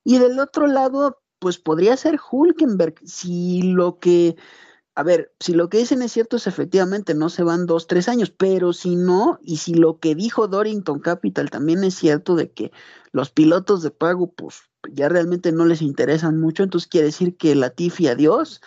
Y 0.03 0.19
del 0.19 0.39
otro 0.39 0.67
lado, 0.67 1.21
pues 1.39 1.57
podría 1.57 1.97
ser 1.97 2.19
Hulkenberg, 2.31 2.95
si 3.05 3.61
lo 3.61 3.99
que, 3.99 4.37
a 4.95 5.03
ver, 5.03 5.33
si 5.39 5.53
lo 5.53 5.69
que 5.69 5.79
dicen 5.79 6.01
es 6.01 6.13
cierto, 6.13 6.37
es 6.37 6.47
efectivamente 6.47 7.13
no 7.13 7.29
se 7.29 7.43
van 7.43 7.65
dos, 7.65 7.87
tres 7.87 8.07
años, 8.07 8.31
pero 8.31 8.73
si 8.73 8.95
no, 8.95 9.37
y 9.41 9.57
si 9.57 9.73
lo 9.73 9.99
que 9.99 10.15
dijo 10.15 10.47
Dorrington 10.47 10.99
Capital 10.99 11.49
también 11.49 11.83
es 11.83 11.95
cierto 11.95 12.35
de 12.35 12.51
que 12.51 12.71
los 13.11 13.29
pilotos 13.29 13.83
de 13.83 13.91
pago, 13.91 14.31
pues 14.31 14.61
ya 14.89 15.09
realmente 15.09 15.51
no 15.51 15.65
les 15.65 15.81
interesan 15.81 16.39
mucho, 16.39 16.63
entonces 16.63 16.87
quiere 16.87 17.07
decir 17.07 17.35
que 17.35 17.53
la 17.55 17.71
Tifi 17.71 18.07
adiós, 18.07 18.61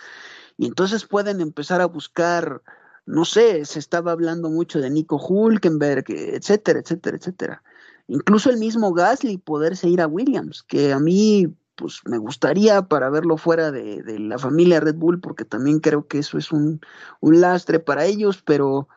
y 0.61 0.67
entonces 0.67 1.07
pueden 1.07 1.41
empezar 1.41 1.81
a 1.81 1.87
buscar 1.87 2.61
no 3.07 3.25
sé, 3.25 3.65
se 3.65 3.79
estaba 3.79 4.11
hablando 4.11 4.51
mucho 4.51 4.79
de 4.79 4.91
Nico 4.91 5.17
Hulkenberg, 5.17 6.05
etcétera, 6.07 6.81
etcétera, 6.81 7.17
etcétera. 7.17 7.63
Incluso 8.07 8.51
el 8.51 8.57
mismo 8.57 8.93
Gasly 8.93 9.39
poderse 9.39 9.89
ir 9.89 10.01
a 10.01 10.07
Williams, 10.07 10.61
que 10.61 10.93
a 10.93 10.99
mí 10.99 11.51
pues 11.75 12.01
me 12.05 12.19
gustaría 12.19 12.83
para 12.83 13.09
verlo 13.09 13.37
fuera 13.37 13.71
de, 13.71 14.19
la 14.19 14.37
familia 14.37 14.79
Red 14.79 14.97
Bull, 14.97 15.19
porque 15.19 15.45
también 15.45 15.79
creo 15.79 16.07
que 16.07 16.19
eso 16.19 16.37
es 16.37 16.51
un, 16.51 16.79
un, 17.21 17.41
lastre 17.41 17.79
para 17.79 18.05
ellos, 18.05 18.43
pero 18.45 18.87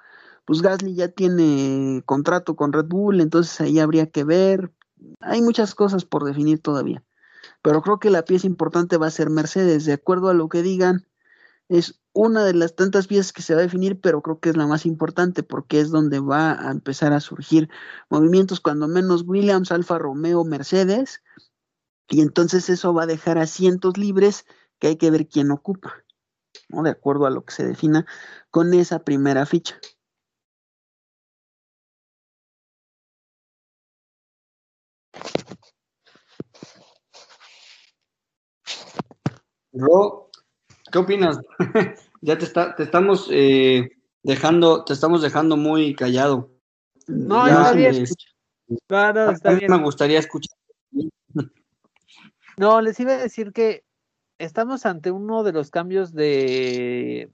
pues 0.44 0.60
Gasly 0.60 0.94
ya 0.94 1.08
tiene 1.08 2.02
contrato 2.04 2.56
con 2.56 2.74
Red 2.74 2.88
Bull, 2.88 3.22
entonces 3.22 3.58
ahí 3.62 3.78
habría 3.78 4.10
que 4.10 4.24
ver. 4.24 4.70
Hay 5.20 5.40
muchas 5.40 5.74
cosas 5.74 6.04
por 6.04 6.24
definir 6.24 6.60
todavía, 6.60 7.02
pero 7.62 7.80
creo 7.80 7.98
que 8.00 8.10
la 8.10 8.26
pieza 8.26 8.46
importante 8.46 8.98
va 8.98 9.06
a 9.06 9.10
ser 9.10 9.30
Mercedes, 9.30 9.86
de 9.86 9.94
acuerdo 9.94 10.28
a 10.28 10.34
lo 10.34 10.50
que 10.50 10.60
digan, 10.60 11.06
es 11.68 12.00
una 12.12 12.44
de 12.44 12.54
las 12.54 12.74
tantas 12.76 13.06
piezas 13.06 13.32
que 13.32 13.42
se 13.42 13.54
va 13.54 13.60
a 13.60 13.62
definir, 13.64 14.00
pero 14.00 14.22
creo 14.22 14.38
que 14.40 14.50
es 14.50 14.56
la 14.56 14.66
más 14.66 14.86
importante 14.86 15.42
porque 15.42 15.80
es 15.80 15.90
donde 15.90 16.20
va 16.20 16.68
a 16.68 16.70
empezar 16.70 17.12
a 17.12 17.20
surgir 17.20 17.68
movimientos, 18.10 18.60
cuando 18.60 18.88
menos 18.88 19.24
Williams, 19.26 19.72
Alfa 19.72 19.98
Romeo, 19.98 20.44
Mercedes, 20.44 21.22
y 22.08 22.20
entonces 22.22 22.68
eso 22.70 22.94
va 22.94 23.04
a 23.04 23.06
dejar 23.06 23.38
asientos 23.38 23.98
libres 23.98 24.46
que 24.78 24.88
hay 24.88 24.96
que 24.96 25.10
ver 25.10 25.28
quién 25.28 25.50
ocupa, 25.50 26.04
¿no? 26.68 26.82
De 26.82 26.90
acuerdo 26.90 27.26
a 27.26 27.30
lo 27.30 27.44
que 27.44 27.54
se 27.54 27.66
defina 27.66 28.06
con 28.50 28.74
esa 28.74 29.04
primera 29.04 29.46
ficha. 29.46 29.76
Ro, 39.72 40.23
¿qué 40.94 40.98
opinas? 41.00 41.40
ya 42.22 42.38
te, 42.38 42.44
está, 42.44 42.76
te 42.76 42.84
estamos 42.84 43.28
eh, 43.32 43.90
dejando, 44.22 44.84
te 44.84 44.92
estamos 44.92 45.22
dejando 45.22 45.56
muy 45.56 45.96
callado. 45.96 46.52
No, 47.08 47.48
está 47.48 47.72
bien. 47.72 48.04
No, 48.68 49.30
está 49.30 49.50
a 49.50 49.54
mí 49.54 49.66
me 49.68 49.82
gustaría 49.82 50.20
escuchar. 50.20 50.56
No, 52.56 52.80
les 52.80 53.00
iba 53.00 53.14
a 53.14 53.18
decir 53.18 53.52
que 53.52 53.82
estamos 54.38 54.86
ante 54.86 55.10
uno 55.10 55.42
de 55.42 55.52
los 55.52 55.72
cambios 55.72 56.14
de, 56.14 57.28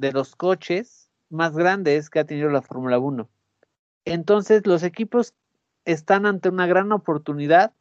de 0.00 0.12
los 0.12 0.34
coches 0.34 1.08
más 1.30 1.56
grandes 1.56 2.10
que 2.10 2.18
ha 2.18 2.24
tenido 2.24 2.50
la 2.50 2.62
Fórmula 2.62 2.98
1. 2.98 3.28
Entonces, 4.06 4.66
los 4.66 4.82
equipos 4.82 5.34
están 5.84 6.26
ante 6.26 6.48
una 6.48 6.66
gran 6.66 6.90
oportunidad 6.90 7.72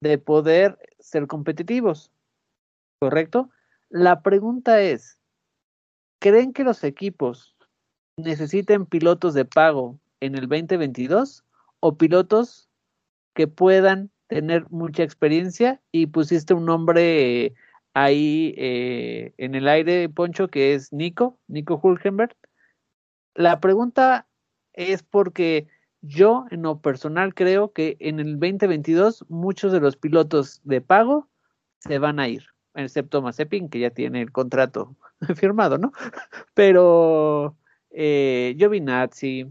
de 0.00 0.16
poder 0.16 0.78
ser 0.98 1.26
competitivos. 1.26 2.10
¿Correcto? 2.98 3.50
La 3.90 4.22
pregunta 4.22 4.80
es, 4.82 5.18
¿creen 6.20 6.52
que 6.52 6.64
los 6.64 6.84
equipos 6.84 7.56
necesiten 8.16 8.84
pilotos 8.84 9.34
de 9.34 9.44
pago 9.44 9.98
en 10.20 10.34
el 10.34 10.48
2022 10.48 11.44
o 11.80 11.96
pilotos 11.96 12.68
que 13.34 13.46
puedan 13.46 14.10
tener 14.26 14.68
mucha 14.70 15.04
experiencia 15.04 15.80
y 15.90 16.06
pusiste 16.06 16.52
un 16.54 16.66
nombre 16.66 17.54
ahí 17.94 18.54
eh, 18.58 19.32
en 19.38 19.54
el 19.54 19.68
aire, 19.68 20.08
Poncho, 20.08 20.48
que 20.48 20.74
es 20.74 20.92
Nico, 20.92 21.38
Nico 21.46 21.80
Hulkenberg. 21.82 22.36
La 23.34 23.60
pregunta 23.60 24.28
es 24.74 25.02
porque 25.02 25.68
yo 26.00 26.46
en 26.50 26.62
lo 26.62 26.80
personal 26.80 27.34
creo 27.34 27.72
que 27.72 27.96
en 28.00 28.20
el 28.20 28.38
2022 28.38 29.24
muchos 29.28 29.72
de 29.72 29.80
los 29.80 29.96
pilotos 29.96 30.60
de 30.64 30.80
pago 30.80 31.28
se 31.78 31.98
van 31.98 32.20
a 32.20 32.28
ir, 32.28 32.44
excepto 32.84 33.22
Mazepin, 33.22 33.68
que 33.68 33.80
ya 33.80 33.90
tiene 33.90 34.22
el 34.22 34.32
contrato 34.32 34.96
firmado, 35.36 35.78
¿no? 35.78 35.92
Pero 36.54 37.56
eh, 37.90 38.54
Giovinazzi, 38.58 39.46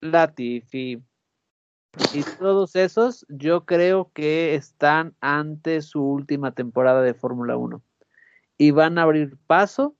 Latifi 0.00 1.02
y 2.12 2.22
todos 2.38 2.76
esos, 2.76 3.24
yo 3.28 3.64
creo 3.64 4.10
que 4.12 4.54
están 4.54 5.14
ante 5.20 5.80
su 5.80 6.02
última 6.02 6.52
temporada 6.52 7.00
de 7.02 7.14
Fórmula 7.14 7.56
1 7.56 7.82
y 8.58 8.70
van 8.70 8.98
a 8.98 9.02
abrir 9.02 9.36
paso 9.46 9.96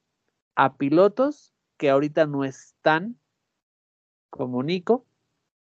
a 0.54 0.76
pilotos 0.76 1.54
que 1.78 1.90
ahorita 1.90 2.26
no 2.26 2.44
están 2.44 3.18
como 4.30 4.62
Nico 4.62 5.06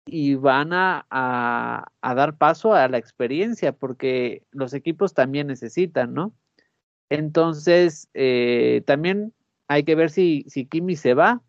y 0.05 0.35
van 0.35 0.73
a, 0.73 1.05
a, 1.09 2.15
dar 2.15 2.38
paso 2.38 2.73
a 2.73 2.88
la 2.88 2.97
experiencia 2.97 3.73
porque 3.73 4.43
los 4.51 4.73
equipos 4.73 5.13
también 5.13 5.47
necesitan, 5.47 6.13
¿no? 6.13 6.33
Entonces, 7.10 8.10
eh, 8.14 8.84
también 8.86 9.34
hay 9.68 9.84
que 9.84 9.95
ver 9.95 10.10
si, 10.10 10.45
si 10.47 10.66
Kimi 10.66 10.95
se 10.95 11.14
va, 11.14 11.41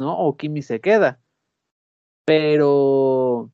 ¿no? 0.00 0.18
O 0.18 0.36
Kimi 0.36 0.62
se 0.62 0.80
queda. 0.80 1.20
Pero 2.24 3.50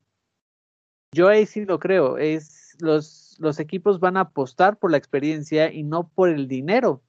yo 1.13 1.27
ahí 1.27 1.45
sí 1.45 1.65
lo 1.65 1.79
creo, 1.79 2.17
es 2.17 2.75
los, 2.79 3.35
los 3.39 3.59
equipos 3.59 3.99
van 3.99 4.17
a 4.17 4.21
apostar 4.21 4.77
por 4.77 4.91
la 4.91 4.97
experiencia 4.97 5.71
y 5.71 5.83
no 5.83 6.09
por 6.09 6.29
el 6.29 6.47
dinero. 6.47 7.03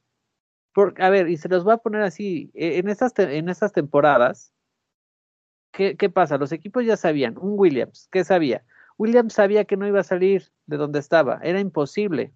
Por, 0.74 1.01
a 1.01 1.11
ver, 1.11 1.28
y 1.28 1.36
se 1.36 1.49
los 1.49 1.64
voy 1.64 1.74
a 1.74 1.78
poner 1.78 2.03
así, 2.03 2.51
e, 2.55 2.78
en 2.78 2.88
estas, 2.88 3.12
en 3.18 3.49
estas 3.49 3.72
temporadas, 3.72 4.53
¿qué, 5.72 5.97
¿qué 5.97 6.11
pasa? 6.11 6.38
Los 6.38 6.51
equipos 6.53 6.84
ya 6.84 6.97
sabían, 6.97 7.38
un 7.38 7.59
Williams, 7.59 8.09
¿qué 8.11 8.24
sabía? 8.24 8.64
Williams 8.99 9.34
sabía 9.34 9.64
que 9.64 9.76
no 9.76 9.86
iba 9.86 10.01
a 10.01 10.05
salir 10.05 10.51
de 10.66 10.76
donde 10.78 10.99
estaba, 10.99 11.40
era 11.43 11.61
imposible. 11.61 12.32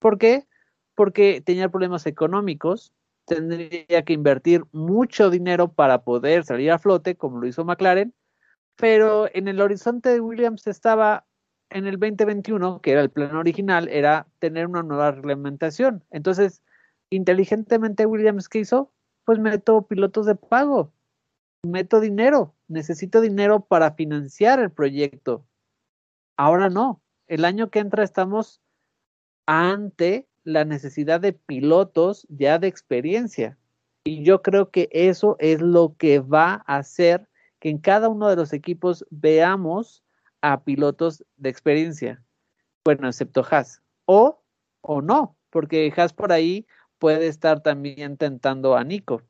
¿Por 0.00 0.18
qué? 0.18 0.46
Porque 0.94 1.40
tenía 1.40 1.68
problemas 1.68 2.06
económicos, 2.06 2.92
tendría 3.26 4.04
que 4.04 4.12
invertir 4.12 4.64
mucho 4.72 5.30
dinero 5.30 5.72
para 5.72 6.02
poder 6.02 6.44
salir 6.44 6.70
a 6.70 6.78
flote, 6.78 7.16
como 7.16 7.38
lo 7.38 7.46
hizo 7.46 7.64
McLaren, 7.64 8.14
pero 8.76 9.28
en 9.32 9.48
el 9.48 9.60
horizonte 9.60 10.10
de 10.10 10.20
Williams 10.20 10.66
estaba 10.66 11.26
en 11.70 11.86
el 11.86 11.98
2021, 11.98 12.80
que 12.80 12.92
era 12.92 13.00
el 13.00 13.10
plan 13.10 13.34
original, 13.36 13.88
era 13.88 14.26
tener 14.38 14.66
una 14.66 14.82
nueva 14.82 15.12
reglamentación. 15.12 16.04
Entonces, 16.10 16.62
inteligentemente 17.10 18.06
Williams, 18.06 18.48
¿qué 18.48 18.60
hizo? 18.60 18.92
Pues 19.24 19.38
meto 19.38 19.86
pilotos 19.86 20.26
de 20.26 20.34
pago, 20.34 20.92
meto 21.62 22.00
dinero, 22.00 22.54
necesito 22.68 23.20
dinero 23.20 23.60
para 23.60 23.92
financiar 23.92 24.58
el 24.60 24.70
proyecto. 24.70 25.46
Ahora 26.36 26.68
no, 26.68 27.00
el 27.26 27.44
año 27.44 27.70
que 27.70 27.78
entra 27.78 28.02
estamos 28.02 28.60
ante 29.46 30.28
la 30.44 30.64
necesidad 30.64 31.20
de 31.20 31.32
pilotos 31.32 32.26
ya 32.28 32.58
de 32.58 32.68
experiencia. 32.68 33.58
Y 34.04 34.24
yo 34.24 34.42
creo 34.42 34.70
que 34.70 34.88
eso 34.92 35.36
es 35.38 35.60
lo 35.60 35.94
que 35.96 36.18
va 36.18 36.64
a 36.66 36.78
hacer 36.78 37.28
que 37.60 37.70
en 37.70 37.78
cada 37.78 38.08
uno 38.08 38.28
de 38.28 38.34
los 38.34 38.52
equipos 38.52 39.06
veamos 39.10 40.02
a 40.40 40.64
pilotos 40.64 41.24
de 41.36 41.48
experiencia. 41.48 42.24
Bueno, 42.84 43.06
excepto 43.06 43.46
Haas. 43.48 43.80
O, 44.04 44.42
o 44.80 45.00
no, 45.00 45.36
porque 45.50 45.92
Haas 45.96 46.12
por 46.12 46.32
ahí 46.32 46.66
puede 46.98 47.28
estar 47.28 47.62
también 47.62 48.16
tentando 48.16 48.76
a 48.76 48.82
Nico. 48.82 49.22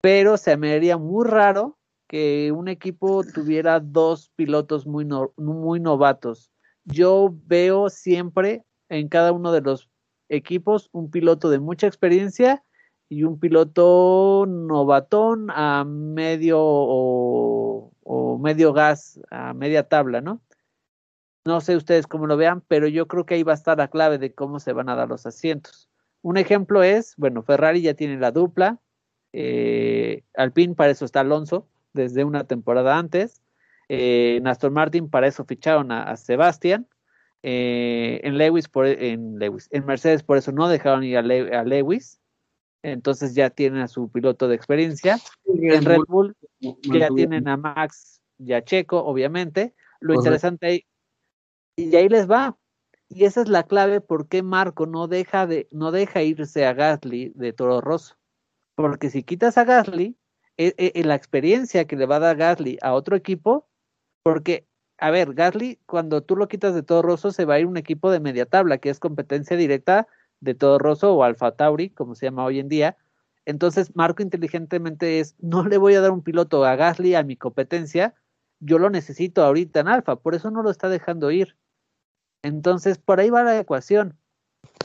Pero 0.00 0.38
se 0.38 0.56
me 0.56 0.72
haría 0.72 0.96
muy 0.96 1.26
raro 1.26 1.78
que 2.08 2.50
un 2.52 2.68
equipo 2.68 3.22
tuviera 3.22 3.80
dos 3.80 4.30
pilotos 4.34 4.86
muy, 4.86 5.06
muy 5.36 5.78
novatos. 5.78 6.50
Yo 6.84 7.34
veo 7.44 7.90
siempre 7.90 8.64
en 8.88 9.08
cada 9.08 9.32
uno 9.32 9.52
de 9.52 9.60
los 9.60 9.89
equipos 10.30 10.88
un 10.92 11.10
piloto 11.10 11.50
de 11.50 11.58
mucha 11.58 11.86
experiencia 11.86 12.64
y 13.10 13.24
un 13.24 13.38
piloto 13.38 14.46
novatón 14.48 15.50
a 15.50 15.84
medio 15.84 16.58
o, 16.60 18.38
medio 18.40 18.72
gas, 18.72 19.20
a 19.30 19.52
media 19.52 19.88
tabla, 19.88 20.22
¿no? 20.22 20.40
No 21.44 21.60
sé 21.60 21.76
ustedes 21.76 22.06
cómo 22.06 22.26
lo 22.26 22.36
vean, 22.36 22.62
pero 22.66 22.86
yo 22.86 23.06
creo 23.06 23.26
que 23.26 23.34
ahí 23.34 23.42
va 23.42 23.52
a 23.52 23.56
estar 23.56 23.76
la 23.76 23.88
clave 23.88 24.18
de 24.18 24.32
cómo 24.32 24.60
se 24.60 24.72
van 24.72 24.88
a 24.88 24.94
dar 24.94 25.08
los 25.08 25.26
asientos. 25.26 25.88
Un 26.22 26.36
ejemplo 26.36 26.82
es, 26.82 27.14
bueno, 27.16 27.42
Ferrari 27.42 27.82
ya 27.82 27.94
tiene 27.94 28.18
la 28.18 28.30
dupla, 28.30 28.78
eh, 29.32 30.22
Alpine 30.34 30.74
para 30.74 30.92
eso 30.92 31.04
está 31.04 31.20
Alonso 31.20 31.66
desde 31.92 32.24
una 32.24 32.44
temporada 32.44 32.96
antes, 32.96 33.42
eh, 33.88 34.40
Aston 34.44 34.72
Martin 34.72 35.10
para 35.10 35.26
eso 35.26 35.44
ficharon 35.44 35.90
a, 35.90 36.16
Sebastián, 36.16 36.86
eh, 37.42 38.20
en 38.22 38.38
Lewis 38.38 38.68
por 38.68 38.86
en 38.86 39.38
Lewis, 39.38 39.68
en 39.70 39.86
Mercedes 39.86 40.22
por 40.22 40.36
eso 40.36 40.52
no 40.52 40.68
dejaron 40.68 41.04
ir 41.04 41.16
a 41.18 41.22
Lewis, 41.64 42.20
entonces 42.82 43.34
ya 43.34 43.50
tienen 43.50 43.82
a 43.82 43.88
su 43.88 44.10
piloto 44.10 44.48
de 44.48 44.56
experiencia. 44.56 45.18
En 45.44 45.84
Red 45.84 46.02
Bull 46.08 46.36
ya 46.60 47.08
tienen 47.08 47.48
a 47.48 47.56
Max 47.56 48.20
y 48.38 48.52
a 48.52 48.64
Checo, 48.64 49.04
obviamente. 49.04 49.74
Lo 50.00 50.14
interesante 50.14 50.66
ahí, 50.66 50.86
y 51.76 51.94
ahí 51.94 52.08
les 52.08 52.30
va. 52.30 52.56
Y 53.08 53.24
esa 53.24 53.42
es 53.42 53.48
la 53.48 53.64
clave 53.64 54.00
por 54.00 54.28
qué 54.28 54.42
Marco 54.42 54.86
no 54.86 55.08
deja 55.08 55.46
de, 55.46 55.68
no 55.72 55.90
deja 55.90 56.22
irse 56.22 56.64
a 56.64 56.72
Gasly 56.72 57.32
de 57.34 57.52
Toro 57.52 57.80
Rosso. 57.80 58.16
Porque 58.76 59.10
si 59.10 59.24
quitas 59.24 59.58
a 59.58 59.64
Gasly, 59.64 60.16
e, 60.56 60.74
e, 60.76 61.04
la 61.04 61.16
experiencia 61.16 61.86
que 61.86 61.96
le 61.96 62.06
va 62.06 62.16
a 62.16 62.20
dar 62.20 62.36
Gasly 62.36 62.78
a 62.82 62.94
otro 62.94 63.16
equipo, 63.16 63.68
porque, 64.22 64.66
a 65.00 65.10
ver, 65.10 65.32
Gasly, 65.32 65.80
cuando 65.86 66.22
tú 66.22 66.36
lo 66.36 66.46
quitas 66.46 66.74
de 66.74 66.82
Toro 66.82 67.08
Rosso, 67.08 67.32
se 67.32 67.46
va 67.46 67.54
a 67.54 67.58
ir 67.58 67.66
un 67.66 67.78
equipo 67.78 68.10
de 68.10 68.20
media 68.20 68.44
tabla, 68.44 68.78
que 68.78 68.90
es 68.90 69.00
competencia 69.00 69.56
directa 69.56 70.06
de 70.40 70.54
todo 70.54 70.78
Rosso 70.78 71.14
o 71.14 71.24
Alfa 71.24 71.52
Tauri, 71.52 71.88
como 71.88 72.14
se 72.14 72.26
llama 72.26 72.44
hoy 72.44 72.58
en 72.58 72.68
día. 72.68 72.98
Entonces, 73.46 73.96
Marco 73.96 74.22
inteligentemente 74.22 75.18
es, 75.20 75.36
no 75.40 75.66
le 75.66 75.78
voy 75.78 75.94
a 75.94 76.02
dar 76.02 76.10
un 76.10 76.22
piloto 76.22 76.64
a 76.66 76.76
Gasly 76.76 77.14
a 77.14 77.22
mi 77.22 77.36
competencia, 77.36 78.14
yo 78.60 78.78
lo 78.78 78.90
necesito 78.90 79.42
ahorita 79.42 79.80
en 79.80 79.88
Alfa, 79.88 80.16
por 80.16 80.34
eso 80.34 80.50
no 80.50 80.62
lo 80.62 80.70
está 80.70 80.90
dejando 80.90 81.30
ir. 81.30 81.56
Entonces, 82.42 82.98
por 82.98 83.20
ahí 83.20 83.30
va 83.30 83.42
la 83.42 83.58
ecuación. 83.58 84.18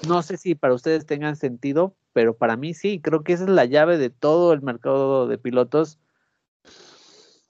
No 0.08 0.24
sé 0.24 0.38
si 0.38 0.56
para 0.56 0.74
ustedes 0.74 1.06
tengan 1.06 1.36
sentido, 1.36 1.94
pero 2.14 2.38
para 2.38 2.56
mí 2.56 2.74
sí, 2.74 3.02
creo 3.02 3.24
que 3.24 3.34
esa 3.34 3.44
es 3.44 3.50
la 3.50 3.66
llave 3.66 3.98
de 3.98 4.10
todo 4.10 4.54
el 4.54 4.62
mercado 4.62 5.28
de 5.28 5.38
pilotos. 5.38 6.00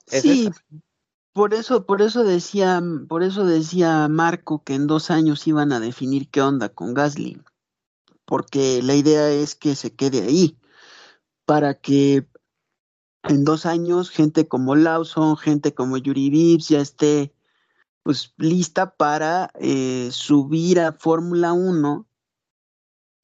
sí, 0.06 0.50
por 1.36 1.54
eso, 1.54 1.84
por 1.84 2.00
eso 2.00 2.24
decía, 2.24 2.82
por 3.08 3.22
eso 3.22 3.44
decía 3.44 4.08
Marco 4.08 4.64
que 4.64 4.74
en 4.74 4.86
dos 4.86 5.10
años 5.10 5.46
iban 5.46 5.70
a 5.72 5.80
definir 5.80 6.30
qué 6.30 6.40
onda 6.40 6.70
con 6.70 6.94
Gasly 6.94 7.40
porque 8.26 8.82
la 8.82 8.94
idea 8.94 9.30
es 9.30 9.54
que 9.54 9.74
se 9.74 9.94
quede 9.94 10.22
ahí, 10.22 10.58
para 11.46 11.80
que 11.80 12.28
en 13.22 13.44
dos 13.44 13.66
años 13.66 14.10
gente 14.10 14.48
como 14.48 14.74
Lawson, 14.74 15.36
gente 15.36 15.74
como 15.74 15.96
Yuri 15.96 16.28
Vips 16.28 16.68
ya 16.68 16.80
esté 16.80 17.32
pues 18.02 18.34
lista 18.36 18.94
para 18.96 19.50
eh, 19.58 20.10
subir 20.12 20.80
a 20.80 20.92
Fórmula 20.92 21.52
1 21.52 22.06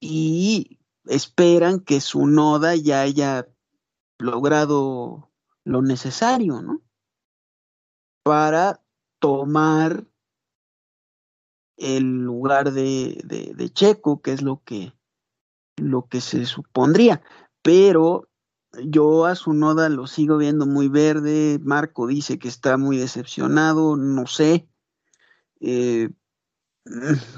y 0.00 0.78
esperan 1.06 1.80
que 1.80 2.00
su 2.00 2.26
noda 2.26 2.74
ya 2.74 3.02
haya 3.02 3.48
logrado 4.18 5.30
lo 5.64 5.82
necesario, 5.82 6.62
¿no? 6.62 6.81
Para 8.22 8.80
tomar 9.18 10.04
el 11.76 12.24
lugar 12.24 12.72
de, 12.72 13.20
de, 13.24 13.68
Checo, 13.70 14.22
que 14.22 14.32
es 14.32 14.42
lo 14.42 14.62
que 14.64 14.92
lo 15.76 16.06
que 16.06 16.20
se 16.20 16.44
supondría, 16.44 17.22
pero 17.62 18.28
yo 18.84 19.24
a 19.26 19.34
su 19.34 19.52
noda 19.52 19.88
lo 19.88 20.06
sigo 20.06 20.36
viendo 20.36 20.66
muy 20.66 20.88
verde, 20.88 21.58
Marco 21.62 22.06
dice 22.06 22.38
que 22.38 22.48
está 22.48 22.76
muy 22.76 22.98
decepcionado, 22.98 23.96
no 23.96 24.26
sé. 24.26 24.68
Eh, 25.60 26.10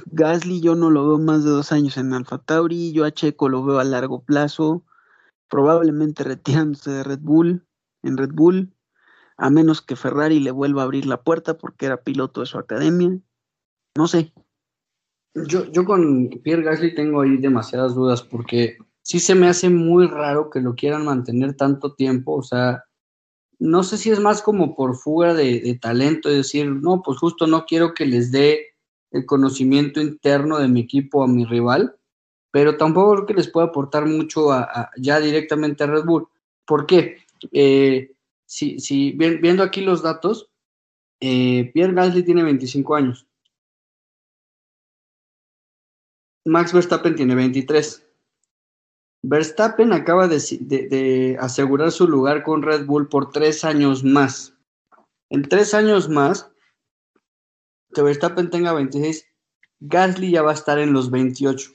Gasly 0.06 0.60
yo 0.60 0.74
no 0.74 0.90
lo 0.90 1.08
veo 1.08 1.18
más 1.18 1.44
de 1.44 1.50
dos 1.50 1.72
años 1.72 1.96
en 1.96 2.12
Alfa 2.12 2.38
Tauri, 2.38 2.92
yo 2.92 3.04
a 3.04 3.12
Checo 3.12 3.48
lo 3.48 3.64
veo 3.64 3.78
a 3.78 3.84
largo 3.84 4.22
plazo, 4.22 4.84
probablemente 5.48 6.24
retirándose 6.24 6.90
de 6.90 7.04
Red 7.04 7.20
Bull, 7.20 7.66
en 8.02 8.16
Red 8.16 8.32
Bull, 8.32 8.73
a 9.36 9.50
menos 9.50 9.82
que 9.82 9.96
Ferrari 9.96 10.40
le 10.40 10.50
vuelva 10.50 10.82
a 10.82 10.84
abrir 10.84 11.06
la 11.06 11.22
puerta 11.22 11.58
porque 11.58 11.86
era 11.86 12.02
piloto 12.02 12.40
de 12.40 12.46
su 12.46 12.58
academia. 12.58 13.18
No 13.96 14.08
sé. 14.08 14.32
Yo, 15.34 15.70
yo 15.70 15.84
con 15.84 16.28
Pierre 16.42 16.62
Gasly 16.62 16.94
tengo 16.94 17.20
ahí 17.20 17.36
demasiadas 17.36 17.94
dudas 17.94 18.22
porque 18.22 18.78
sí 19.02 19.20
se 19.20 19.34
me 19.34 19.48
hace 19.48 19.68
muy 19.68 20.06
raro 20.06 20.50
que 20.50 20.60
lo 20.60 20.74
quieran 20.74 21.04
mantener 21.04 21.54
tanto 21.54 21.94
tiempo, 21.94 22.34
o 22.34 22.42
sea, 22.42 22.84
no 23.58 23.82
sé 23.82 23.98
si 23.98 24.10
es 24.10 24.20
más 24.20 24.42
como 24.42 24.74
por 24.74 24.96
fuga 24.96 25.34
de, 25.34 25.78
talento, 25.80 26.28
es 26.28 26.36
decir, 26.36 26.66
no, 26.66 27.02
pues 27.02 27.18
justo 27.18 27.46
no 27.46 27.66
quiero 27.66 27.94
que 27.94 28.06
les 28.06 28.32
dé 28.32 28.74
el 29.10 29.26
conocimiento 29.26 30.00
interno 30.00 30.58
de 30.58 30.68
mi 30.68 30.80
equipo 30.80 31.22
a 31.22 31.28
mi 31.28 31.44
rival, 31.44 31.96
pero 32.50 32.76
tampoco 32.76 33.14
creo 33.14 33.26
que 33.26 33.34
les 33.34 33.48
pueda 33.48 33.66
aportar 33.66 34.06
mucho 34.06 34.52
a, 34.52 34.90
ya 34.96 35.20
directamente 35.20 35.84
a 35.84 35.86
Red 35.86 36.04
Bull. 36.04 36.28
¿Por 36.66 36.86
qué? 36.86 37.18
Eh, 37.52 38.13
si, 38.54 38.78
si 38.78 39.10
viendo 39.10 39.64
aquí 39.64 39.80
los 39.80 40.00
datos, 40.00 40.48
eh, 41.18 41.72
Pierre 41.74 41.92
Gasly 41.92 42.22
tiene 42.22 42.44
25 42.44 42.94
años. 42.94 43.26
Max 46.44 46.72
Verstappen 46.72 47.16
tiene 47.16 47.34
23. 47.34 48.06
Verstappen 49.24 49.92
acaba 49.92 50.28
de, 50.28 50.38
de, 50.60 51.36
asegurar 51.40 51.90
su 51.90 52.06
lugar 52.06 52.44
con 52.44 52.62
Red 52.62 52.86
Bull 52.86 53.08
por 53.08 53.32
tres 53.32 53.64
años 53.64 54.04
más. 54.04 54.56
En 55.30 55.42
tres 55.42 55.74
años 55.74 56.08
más, 56.08 56.52
que 57.92 58.02
Verstappen 58.02 58.50
tenga 58.50 58.72
26, 58.72 59.26
Gasly 59.80 60.30
ya 60.30 60.42
va 60.42 60.52
a 60.52 60.54
estar 60.54 60.78
en 60.78 60.92
los 60.92 61.10
28. 61.10 61.72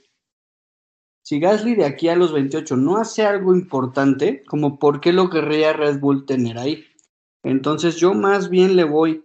Si 1.22 1.40
Gasly 1.40 1.76
de 1.76 1.86
aquí 1.86 2.10
a 2.10 2.16
los 2.16 2.34
28 2.34 2.76
no 2.78 2.98
hace 2.98 3.26
algo 3.26 3.54
importante, 3.54 4.44
como 4.48 4.80
por 4.80 5.00
qué 5.00 5.14
lo 5.14 5.30
querría 5.30 5.74
Red 5.74 6.00
Bull 6.00 6.26
tener 6.26 6.58
ahí. 6.58 6.86
Entonces 7.44 7.98
yo 7.98 8.14
más 8.14 8.50
bien 8.50 8.76
le 8.76 8.84
voy 8.84 9.24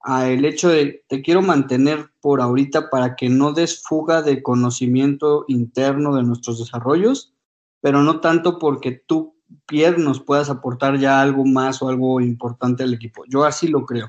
a 0.00 0.28
el 0.28 0.44
hecho 0.44 0.68
de 0.68 1.04
te 1.08 1.22
quiero 1.22 1.42
mantener 1.42 2.10
por 2.20 2.40
ahorita 2.40 2.90
para 2.90 3.16
que 3.16 3.28
no 3.28 3.52
des 3.52 3.82
fuga 3.82 4.22
de 4.22 4.42
conocimiento 4.42 5.44
interno 5.48 6.14
de 6.14 6.22
nuestros 6.22 6.58
desarrollos, 6.58 7.34
pero 7.80 8.02
no 8.02 8.20
tanto 8.20 8.58
porque 8.58 8.92
tú, 8.92 9.34
Pierre, 9.66 9.98
nos 9.98 10.20
puedas 10.20 10.48
aportar 10.48 10.98
ya 10.98 11.20
algo 11.20 11.44
más 11.44 11.82
o 11.82 11.88
algo 11.88 12.20
importante 12.20 12.84
al 12.84 12.94
equipo. 12.94 13.24
Yo 13.26 13.44
así 13.44 13.68
lo 13.68 13.84
creo. 13.84 14.08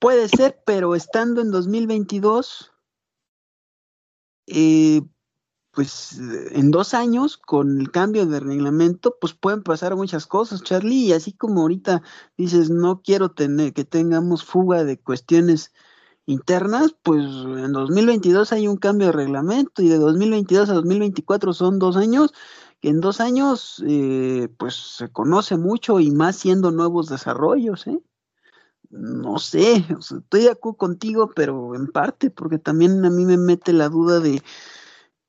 Puede 0.00 0.28
ser, 0.28 0.60
pero 0.66 0.94
estando 0.94 1.40
en 1.40 1.50
2022, 1.50 2.73
eh, 4.46 5.02
pues 5.74 6.18
en 6.52 6.70
dos 6.70 6.94
años, 6.94 7.36
con 7.36 7.80
el 7.80 7.90
cambio 7.90 8.26
de 8.26 8.40
reglamento, 8.40 9.16
pues 9.20 9.34
pueden 9.34 9.62
pasar 9.62 9.96
muchas 9.96 10.26
cosas, 10.26 10.62
Charlie, 10.62 11.06
y 11.06 11.12
así 11.12 11.32
como 11.32 11.62
ahorita 11.62 12.02
dices, 12.36 12.70
no 12.70 13.02
quiero 13.02 13.32
tener 13.32 13.72
que 13.72 13.84
tengamos 13.84 14.44
fuga 14.44 14.84
de 14.84 15.00
cuestiones 15.00 15.72
internas, 16.26 16.94
pues 17.02 17.24
en 17.24 17.72
2022 17.72 18.52
hay 18.52 18.68
un 18.68 18.76
cambio 18.76 19.08
de 19.08 19.12
reglamento 19.12 19.82
y 19.82 19.88
de 19.88 19.98
2022 19.98 20.70
a 20.70 20.74
2024 20.74 21.52
son 21.52 21.78
dos 21.78 21.96
años, 21.96 22.32
que 22.80 22.90
en 22.90 23.00
dos 23.00 23.20
años 23.20 23.82
eh, 23.86 24.48
pues 24.58 24.74
se 24.74 25.10
conoce 25.10 25.56
mucho 25.56 26.00
y 26.00 26.10
más 26.10 26.36
siendo 26.36 26.70
nuevos 26.70 27.08
desarrollos, 27.08 27.86
¿eh? 27.86 28.00
No 28.94 29.38
sé, 29.38 29.84
estoy 29.98 30.42
de 30.42 30.50
acuerdo 30.50 30.76
contigo, 30.76 31.30
pero 31.34 31.74
en 31.74 31.88
parte, 31.88 32.30
porque 32.30 32.58
también 32.58 33.04
a 33.04 33.10
mí 33.10 33.24
me 33.24 33.36
mete 33.36 33.72
la 33.72 33.88
duda 33.88 34.20
de, 34.20 34.42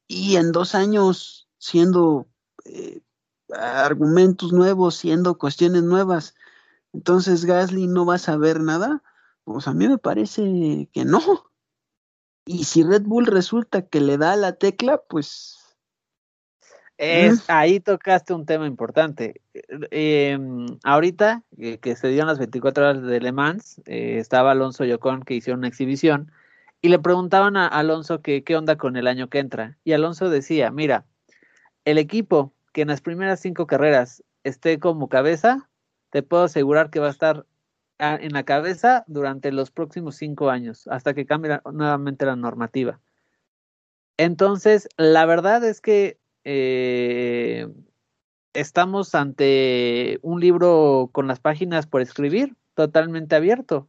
y 0.07 0.36
en 0.36 0.51
dos 0.51 0.76
años 0.76 1.49
siendo 1.57 2.28
eh, 2.66 3.01
argumentos 3.49 4.53
nuevos, 4.53 4.95
siendo 4.95 5.38
cuestiones 5.38 5.82
nuevas, 5.82 6.36
entonces 6.93 7.45
Gasly 7.45 7.88
no 7.88 8.05
va 8.05 8.16
a 8.16 8.20
saber 8.20 8.61
nada, 8.61 9.01
pues 9.43 9.68
a 9.68 9.74
mí 9.74 9.88
me 9.88 9.97
parece 9.97 10.89
que 10.93 11.03
no. 11.05 11.22
Y 12.45 12.66
si 12.66 12.84
Red 12.84 13.03
Bull 13.03 13.26
resulta 13.26 13.88
que 13.88 13.99
le 13.99 14.20
da 14.20 14.36
la 14.36 14.53
tecla, 14.53 15.01
pues 15.09 15.57
es, 16.97 17.43
ahí 17.49 17.79
tocaste 17.79 18.33
un 18.33 18.45
tema 18.45 18.67
importante. 18.67 19.41
Eh, 19.91 20.37
ahorita, 20.83 21.43
eh, 21.57 21.77
que 21.79 21.95
se 21.95 22.07
dieron 22.07 22.27
las 22.27 22.39
24 22.39 22.83
horas 22.83 23.03
de 23.03 23.19
Le 23.19 23.31
Mans, 23.31 23.81
eh, 23.85 24.17
estaba 24.19 24.51
Alonso 24.51 24.85
Yocón 24.85 25.23
que 25.23 25.35
hicieron 25.35 25.59
una 25.59 25.67
exhibición 25.67 26.31
y 26.81 26.89
le 26.89 26.99
preguntaban 26.99 27.57
a 27.57 27.67
Alonso 27.67 28.21
que, 28.21 28.43
qué 28.43 28.55
onda 28.55 28.77
con 28.77 28.95
el 28.95 29.07
año 29.07 29.29
que 29.29 29.39
entra. 29.39 29.77
Y 29.83 29.93
Alonso 29.93 30.29
decía, 30.29 30.71
mira, 30.71 31.05
el 31.83 31.97
equipo 31.97 32.53
que 32.73 32.81
en 32.81 32.89
las 32.89 33.01
primeras 33.01 33.39
cinco 33.39 33.67
carreras 33.67 34.23
esté 34.43 34.79
como 34.79 35.09
cabeza, 35.09 35.69
te 36.11 36.23
puedo 36.23 36.43
asegurar 36.43 36.89
que 36.89 36.99
va 36.99 37.07
a 37.07 37.11
estar 37.11 37.45
en 37.97 38.33
la 38.33 38.43
cabeza 38.43 39.05
durante 39.07 39.51
los 39.51 39.71
próximos 39.71 40.17
cinco 40.17 40.49
años, 40.49 40.87
hasta 40.87 41.13
que 41.13 41.25
cambie 41.25 41.59
nuevamente 41.71 42.25
la 42.25 42.35
normativa. 42.35 42.99
Entonces, 44.17 44.89
la 44.97 45.25
verdad 45.25 45.63
es 45.63 45.81
que 45.81 46.19
eh, 46.45 47.67
estamos 48.53 49.13
ante 49.15 50.19
un 50.21 50.39
libro 50.39 51.09
con 51.11 51.27
las 51.27 51.39
páginas 51.39 51.87
por 51.87 52.01
escribir, 52.01 52.55
totalmente 52.75 53.35
abierto. 53.35 53.87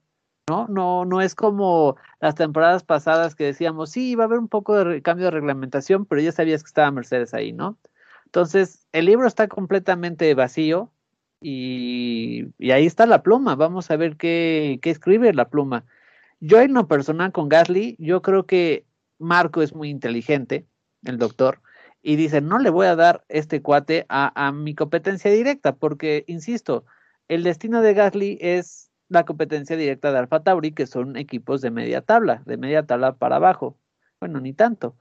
¿no? 0.49 0.67
No, 0.69 1.05
no 1.05 1.21
es 1.21 1.35
como 1.35 1.97
las 2.21 2.35
temporadas 2.35 2.85
pasadas 2.85 3.35
que 3.35 3.45
decíamos, 3.45 3.91
sí, 3.91 4.15
va 4.15 4.25
a 4.25 4.27
haber 4.27 4.39
un 4.39 4.49
poco 4.49 4.85
de 4.85 5.03
cambio 5.03 5.27
de 5.27 5.33
reglamentación, 5.33 6.07
pero 6.07 6.23
ya 6.23 6.33
sabías 6.33 6.63
que 6.63 6.69
estaba 6.69 6.91
Mercedes 6.91 7.35
ahí, 7.35 7.53
¿no? 7.53 7.77
Entonces, 8.27 8.87
el 8.93 9.07
libro 9.07 9.27
está 9.27 9.49
completamente 9.49 10.33
vacío 10.35 10.91
y, 11.41 12.47
ahí 12.73 12.87
está 12.87 13.07
la 13.07 13.23
pluma. 13.23 13.57
Vamos 13.57 13.91
a 13.91 13.97
ver 13.97 14.17
qué, 14.17 14.79
qué 14.83 14.91
escribe 14.91 15.33
la 15.33 15.49
pluma. 15.49 15.85
Yo 16.41 16.61
en 16.61 16.75
lo 16.75 16.87
personal 16.87 17.33
con 17.33 17.49
Gasly, 17.49 17.97
yo 17.99 18.23
creo 18.23 18.47
que 18.47 18.85
Marco 19.19 19.63
es 19.63 19.75
muy 19.75 19.91
inteligente, 19.91 20.67
el 21.05 21.19
doctor, 21.19 21.61
y 22.09 22.15
dice, 22.15 22.41
no 22.41 22.61
le 22.61 22.71
voy 22.71 22.87
a 22.87 22.95
dar 22.95 23.25
este 23.29 23.63
cuate 23.63 24.07
a, 24.09 24.53
mi 24.53 24.77
competencia 24.77 25.29
directa, 25.29 25.75
porque, 25.75 26.23
insisto, 26.29 26.85
el 27.27 27.43
destino 27.43 27.83
de 27.83 27.95
Gasly 27.95 28.39
es 28.41 28.93
la 29.09 29.25
competencia 29.25 29.77
directa 29.77 30.13
de 30.13 30.19
Alfa 30.19 30.45
Tauri, 30.45 30.71
que 30.71 30.87
son 30.87 31.17
equipos 31.17 31.63
de 31.63 31.73
media 31.73 32.03
tabla, 32.03 32.45
de 32.47 32.59
media 32.59 32.87
tabla 32.87 33.17
para 33.17 33.37
abajo. 33.37 33.77
Bueno, 34.21 34.39
ni 34.41 34.53
tanto. 34.53 34.97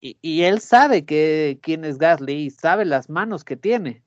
Y, 0.00 0.44
él 0.44 0.60
sabe 0.60 1.04
que 1.04 1.58
quién 1.60 1.84
es 1.84 1.98
Gasly 1.98 2.44
y 2.44 2.48
sabe 2.48 2.86
las 2.86 3.10
manos 3.10 3.44
que 3.44 3.58
tiene. 3.58 4.02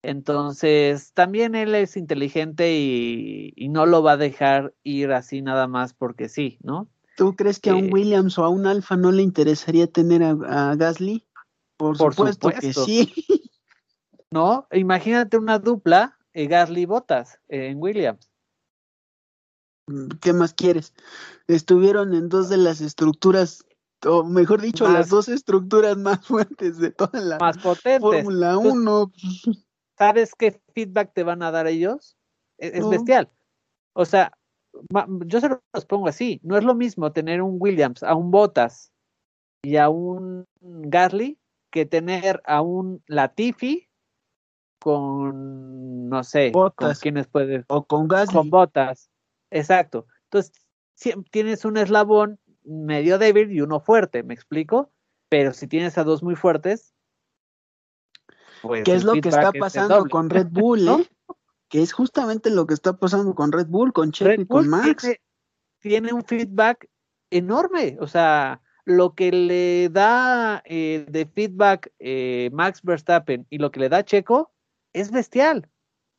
Entonces, 0.00 1.12
también 1.12 1.54
él 1.54 1.74
es 1.74 1.98
inteligente 1.98 2.72
y, 2.78 3.68
no 3.68 3.84
lo 3.84 4.02
va 4.02 4.12
a 4.12 4.16
dejar 4.16 4.72
ir 4.84 5.12
así 5.12 5.42
nada 5.42 5.68
más 5.68 5.92
porque 5.92 6.30
sí, 6.30 6.56
¿no? 6.62 6.88
¿Tú 7.14 7.36
crees 7.36 7.60
que 7.60 7.68
a 7.68 7.74
un 7.74 7.88
eh, 7.88 7.90
Williams 7.92 8.38
o 8.38 8.44
a 8.44 8.48
un 8.48 8.64
Alfa 8.64 8.96
no 8.96 9.12
le 9.12 9.22
interesaría 9.22 9.86
tener 9.86 10.22
a 10.22 10.74
Gasly? 10.76 11.25
Por, 11.76 11.96
supuesto, 11.96 12.50
que 12.50 12.72
sí. 12.72 13.12
¿No? 14.30 14.66
Imagínate 14.72 15.36
una 15.36 15.58
dupla, 15.58 16.18
eh, 16.32 16.46
Gasly 16.46 16.86
Botas 16.86 17.38
eh, 17.48 17.68
en 17.68 17.78
Williams. 17.80 18.30
Mm, 19.88 20.08
¿Qué 20.20 20.32
más 20.32 20.54
quieres? 20.54 20.92
Estuvieron 21.46 22.14
en 22.14 22.28
dos 22.28 22.48
de 22.48 22.56
las 22.56 22.80
estructuras, 22.80 23.64
o 24.04 24.24
mejor 24.24 24.60
dicho, 24.60 24.88
las 24.88 25.08
dos 25.08 25.28
estructuras 25.28 25.96
más 25.96 26.26
fuertes 26.26 26.78
de 26.78 26.90
toda 26.90 27.20
la 27.20 27.38
más 27.38 27.58
Fórmula 27.58 28.58
1. 28.58 29.12
¿Sabes 29.98 30.34
qué 30.34 30.60
feedback 30.74 31.12
te 31.14 31.22
van 31.22 31.42
a 31.42 31.50
dar 31.50 31.66
ellos? 31.66 32.16
E-, 32.58 32.78
es, 32.78 32.88
bestial. 32.88 33.30
O 33.94 34.04
sea, 34.04 34.32
yo 35.26 35.40
se 35.40 35.48
los 35.48 35.84
pongo 35.86 36.08
así. 36.08 36.40
No 36.42 36.58
es 36.58 36.64
lo 36.64 36.74
mismo 36.74 37.12
tener 37.12 37.40
un 37.40 37.56
Williams, 37.58 38.02
a 38.02 38.14
un 38.14 38.30
Botas 38.30 38.92
y 39.62 39.76
a 39.76 39.88
un 39.88 40.44
Gasly 40.60 41.38
que 41.70 41.86
tener 41.86 42.42
a 42.44 42.62
un 42.62 43.02
Latifi 43.06 43.88
con, 44.78 46.08
no 46.08 46.24
sé, 46.24 46.52
con 46.52 46.72
quienes 47.00 47.26
puede. 47.26 47.64
O 47.68 47.86
con 47.86 48.08
gas 48.08 48.30
Con 48.30 48.50
botas. 48.50 49.10
Exacto. 49.50 50.06
Entonces, 50.24 50.52
tienes 51.30 51.64
un 51.64 51.76
eslabón 51.76 52.38
medio 52.64 53.18
débil 53.18 53.52
y 53.52 53.60
uno 53.60 53.80
fuerte, 53.80 54.22
¿me 54.22 54.34
explico? 54.34 54.92
Pero 55.28 55.52
si 55.52 55.66
tienes 55.66 55.98
a 55.98 56.04
dos 56.04 56.22
muy 56.22 56.36
fuertes. 56.36 56.94
Pues 58.62 58.84
¿Qué 58.84 58.94
es 58.94 59.04
lo 59.04 59.14
que 59.14 59.28
está 59.28 59.52
pasando 59.52 60.06
con 60.06 60.30
Red 60.30 60.48
Bull, 60.50 60.88
eh? 60.88 61.08
Que 61.68 61.82
es 61.82 61.92
justamente 61.92 62.48
lo 62.48 62.64
que 62.64 62.74
está 62.74 62.96
pasando 62.96 63.34
con 63.34 63.50
Red 63.50 63.66
Bull, 63.66 63.92
con 63.92 64.12
Checo 64.12 64.40
y 64.40 64.46
con 64.46 64.68
Max. 64.68 65.08
tiene 65.80 66.12
un 66.12 66.24
feedback 66.24 66.88
enorme. 67.28 67.96
O 68.00 68.06
sea, 68.06 68.62
lo 68.86 69.14
que 69.16 69.32
le 69.32 69.88
da 69.90 70.62
eh, 70.64 71.04
de 71.10 71.26
feedback 71.26 71.92
eh, 71.98 72.50
Max 72.52 72.80
Verstappen 72.82 73.44
y 73.50 73.58
lo 73.58 73.72
que 73.72 73.80
le 73.80 73.88
da 73.88 74.04
Checo 74.04 74.52
es 74.92 75.10
bestial. 75.10 75.68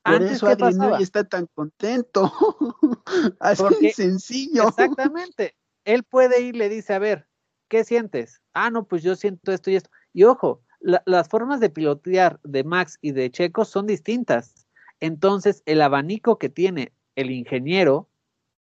Por 0.04 0.16
Antes, 0.16 0.34
eso 0.34 0.48
Adrián 0.48 0.78
no 0.78 0.98
está 0.98 1.24
tan 1.24 1.48
contento. 1.56 2.32
Así 3.40 3.92
sencillo. 3.92 4.68
Exactamente. 4.68 5.56
Él 5.86 6.04
puede 6.04 6.42
ir 6.42 6.56
y 6.56 6.58
le 6.58 6.68
dice, 6.68 6.94
a 6.94 7.00
ver, 7.00 7.28
¿qué 7.70 7.86
sientes? 7.86 8.42
Ah, 8.54 8.70
no, 8.70 8.86
pues 8.86 9.02
yo 9.02 9.16
siento 9.16 9.54
esto 9.54 9.72
y 9.72 9.78
esto. 9.78 9.90
Y 10.12 10.26
ojo, 10.26 10.62
las 10.82 11.30
formas 11.30 11.62
de 11.62 11.70
pilotear 11.70 12.38
de 12.44 12.66
Max 12.66 13.00
y 13.02 13.14
de 13.14 13.32
Checo 13.32 13.64
son 13.64 13.88
distintas. 13.88 14.68
Entonces, 15.00 15.64
el 15.66 15.82
abanico 15.82 16.38
que 16.38 16.50
tiene 16.50 16.92
el 17.16 17.32
ingeniero 17.32 18.10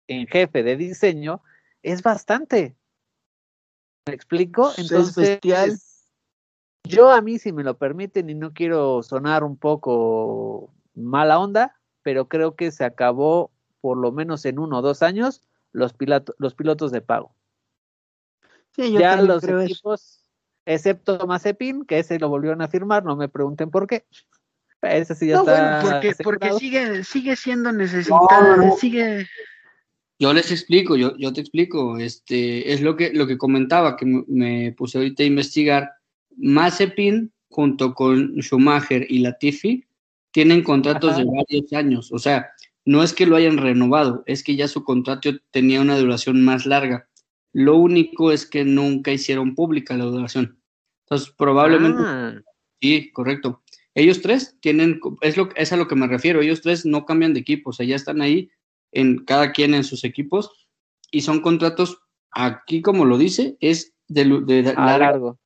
en 0.07 0.27
jefe 0.27 0.63
de 0.63 0.77
diseño 0.77 1.41
es 1.83 2.01
bastante. 2.01 2.76
¿Me 4.07 4.13
explico? 4.13 4.71
Entonces, 4.77 5.39
yo 6.83 7.11
a 7.11 7.21
mí, 7.21 7.37
si 7.37 7.51
me 7.51 7.63
lo 7.63 7.77
permiten, 7.77 8.29
y 8.29 8.35
no 8.35 8.53
quiero 8.53 9.03
sonar 9.03 9.43
un 9.43 9.57
poco 9.57 10.73
mala 10.95 11.39
onda, 11.39 11.75
pero 12.01 12.27
creo 12.27 12.55
que 12.55 12.71
se 12.71 12.85
acabó 12.85 13.51
por 13.81 13.97
lo 13.97 14.11
menos 14.11 14.45
en 14.45 14.59
uno 14.59 14.79
o 14.79 14.81
dos 14.81 15.03
años 15.03 15.41
los, 15.71 15.93
los 16.37 16.55
pilotos 16.55 16.91
de 16.91 17.01
pago. 17.01 17.35
Sí, 18.71 18.91
yo 18.91 18.99
ya 18.99 19.21
los 19.21 19.43
equipos, 19.43 20.23
excepto 20.65 21.25
Mazepin, 21.27 21.85
que 21.85 21.99
ese 21.99 22.19
lo 22.19 22.29
volvieron 22.29 22.61
a 22.61 22.67
firmar, 22.67 23.03
no 23.03 23.15
me 23.15 23.27
pregunten 23.27 23.69
por 23.69 23.87
qué. 23.87 24.05
Ese 24.81 25.15
sí 25.15 25.27
ya 25.27 25.39
está 25.39 25.81
porque, 25.81 26.15
porque 26.23 26.53
sigue, 26.53 27.03
sigue 27.03 27.35
siendo 27.35 27.71
necesitado, 27.71 28.77
sigue 28.77 29.27
yo 30.19 30.33
les 30.33 30.51
explico, 30.51 30.95
yo, 30.95 31.15
yo 31.17 31.31
te 31.31 31.41
explico, 31.41 31.97
este, 31.97 32.73
es 32.73 32.81
lo 32.81 32.95
que, 32.95 33.11
lo 33.13 33.27
que 33.27 33.37
comentaba, 33.37 33.95
que 33.95 34.05
me 34.05 34.71
puse 34.73 34.97
ahorita 34.97 35.23
a 35.23 35.27
investigar. 35.27 35.91
Mazepin, 36.37 37.31
junto 37.49 37.93
con 37.93 38.35
Schumacher 38.41 39.05
y 39.09 39.19
Latifi, 39.19 39.85
tienen 40.31 40.63
contratos 40.63 41.17
de 41.17 41.25
varios 41.25 41.73
años, 41.73 42.11
o 42.11 42.19
sea, 42.19 42.47
no 42.85 43.03
es 43.03 43.13
que 43.13 43.25
lo 43.25 43.35
hayan 43.35 43.57
renovado, 43.57 44.23
es 44.27 44.43
que 44.43 44.55
ya 44.55 44.67
su 44.67 44.83
contrato 44.83 45.31
tenía 45.51 45.81
una 45.81 45.97
duración 45.97 46.43
más 46.45 46.65
larga. 46.65 47.09
Lo 47.53 47.75
único 47.75 48.31
es 48.31 48.45
que 48.45 48.63
nunca 48.63 49.11
hicieron 49.11 49.55
pública 49.55 49.97
la 49.97 50.05
duración. 50.05 50.61
Entonces, 51.05 51.33
probablemente... 51.37 52.01
Ah. 52.05 52.41
Sí, 52.81 53.11
correcto. 53.11 53.63
Ellos 53.95 54.21
tres 54.21 54.55
tienen, 54.61 54.99
es, 55.21 55.37
lo, 55.37 55.49
es 55.55 55.73
a 55.73 55.77
lo 55.77 55.87
que 55.87 55.95
me 55.95 56.07
refiero, 56.07 56.41
ellos 56.41 56.61
tres 56.61 56.85
no 56.85 57.05
cambian 57.05 57.33
de 57.33 57.39
equipo, 57.39 57.71
o 57.71 57.73
sea, 57.73 57.85
ya 57.85 57.95
están 57.95 58.21
ahí 58.21 58.51
en 58.91 59.25
cada 59.25 59.51
quien 59.51 59.73
en 59.73 59.83
sus 59.83 60.03
equipos 60.03 60.67
y 61.11 61.21
son 61.21 61.41
contratos, 61.41 61.99
aquí 62.31 62.81
como 62.81 63.05
lo 63.05 63.17
dice, 63.17 63.57
es 63.59 63.93
de, 64.07 64.41
de, 64.45 64.73
largo. 64.73 65.39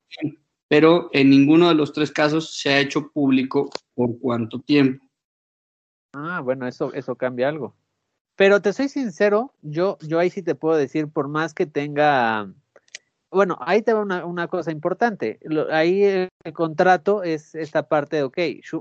Pero 0.68 1.10
en 1.12 1.30
ninguno 1.30 1.68
de 1.68 1.74
los 1.74 1.92
tres 1.92 2.10
casos 2.10 2.56
se 2.58 2.70
ha 2.70 2.80
hecho 2.80 3.10
público 3.12 3.70
por 3.94 4.18
cuánto 4.18 4.60
tiempo. 4.60 5.04
Ah, 6.14 6.40
bueno, 6.40 6.66
eso, 6.66 6.92
eso 6.92 7.16
cambia 7.16 7.48
algo. 7.48 7.74
Pero 8.36 8.60
te 8.60 8.72
soy 8.72 8.88
sincero, 8.88 9.54
yo, 9.62 9.98
yo 10.00 10.18
ahí 10.18 10.30
sí 10.30 10.42
te 10.42 10.54
puedo 10.54 10.76
decir, 10.76 11.08
por 11.08 11.28
más 11.28 11.54
que 11.54 11.66
tenga, 11.66 12.52
bueno, 13.32 13.56
ahí 13.60 13.82
te 13.82 13.94
va 13.94 14.00
una, 14.00 14.26
una 14.26 14.46
cosa 14.46 14.70
importante. 14.70 15.40
ahí 15.70 16.02
el, 16.02 16.28
contrato 16.52 17.22
es 17.22 17.54
esta 17.54 17.88
parte 17.88 18.16
de, 18.16 18.22
ok, 18.24 18.38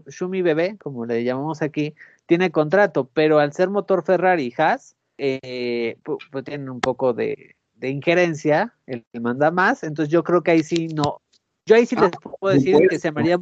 Shumi 0.08 0.42
Bebé, 0.42 0.78
como 0.78 1.06
le 1.06 1.24
llamamos 1.24 1.62
aquí, 1.62 1.96
tiene 2.26 2.52
contrato, 2.52 3.10
pero 3.14 3.40
al 3.40 3.54
ser 3.54 3.70
motor 3.70 4.04
Ferrari 4.04 4.54
Haas, 4.58 4.96
eh, 5.18 5.98
pues, 6.04 6.44
tienen 6.44 6.70
un 6.70 6.82
poco 6.82 7.14
de, 7.14 7.56
injerencia, 7.82 8.76
el 8.86 9.04
que 9.12 9.20
manda 9.20 9.50
más, 9.50 9.84
entonces 9.84 10.12
yo 10.12 10.24
creo 10.24 10.44
que 10.44 10.52
ahí 10.52 10.64
sí 10.64 10.90
no, 10.90 11.22
yo 11.66 11.76
ahí 11.76 11.88
sí 11.88 11.96
les 11.96 12.12
ah, 12.14 12.30
puedo 12.40 12.54
decir 12.54 12.78
que 12.90 13.00
se 13.00 13.12
me 13.12 13.22
haría 13.22 13.40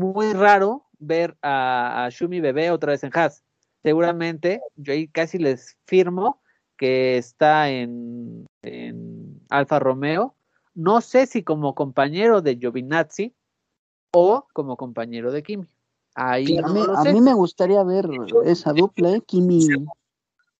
muy 0.00 0.32
raro 0.32 0.86
ver 0.98 1.36
a, 1.42 2.08
Shumi 2.10 2.40
Bebé 2.40 2.70
otra 2.70 2.92
vez 2.92 3.04
en 3.04 3.10
Haas. 3.14 3.44
Seguramente, 3.82 4.60
yo 4.76 4.92
ahí 4.92 5.08
casi 5.08 5.38
les 5.38 5.76
firmo 5.86 6.40
que 6.76 7.18
está 7.18 7.70
en, 7.70 8.46
en 8.62 9.21
Alfa 9.52 9.78
Romeo. 9.78 10.34
No 10.74 11.00
sé 11.00 11.26
si 11.26 11.42
como 11.42 11.74
compañero 11.74 12.40
de 12.40 12.56
Giovinazzi 12.56 13.34
o 14.12 14.46
como 14.52 14.76
compañero 14.76 15.32
de 15.32 15.42
Kimi 15.42 15.66
a, 16.14 16.38
mí, 16.38 17.20
me 17.20 17.34
gustaría 17.34 17.82
ver 17.82 18.08
esa 18.44 18.72
dupla, 18.72 19.12
¿eh? 19.12 19.22
Kimi. 19.26 19.66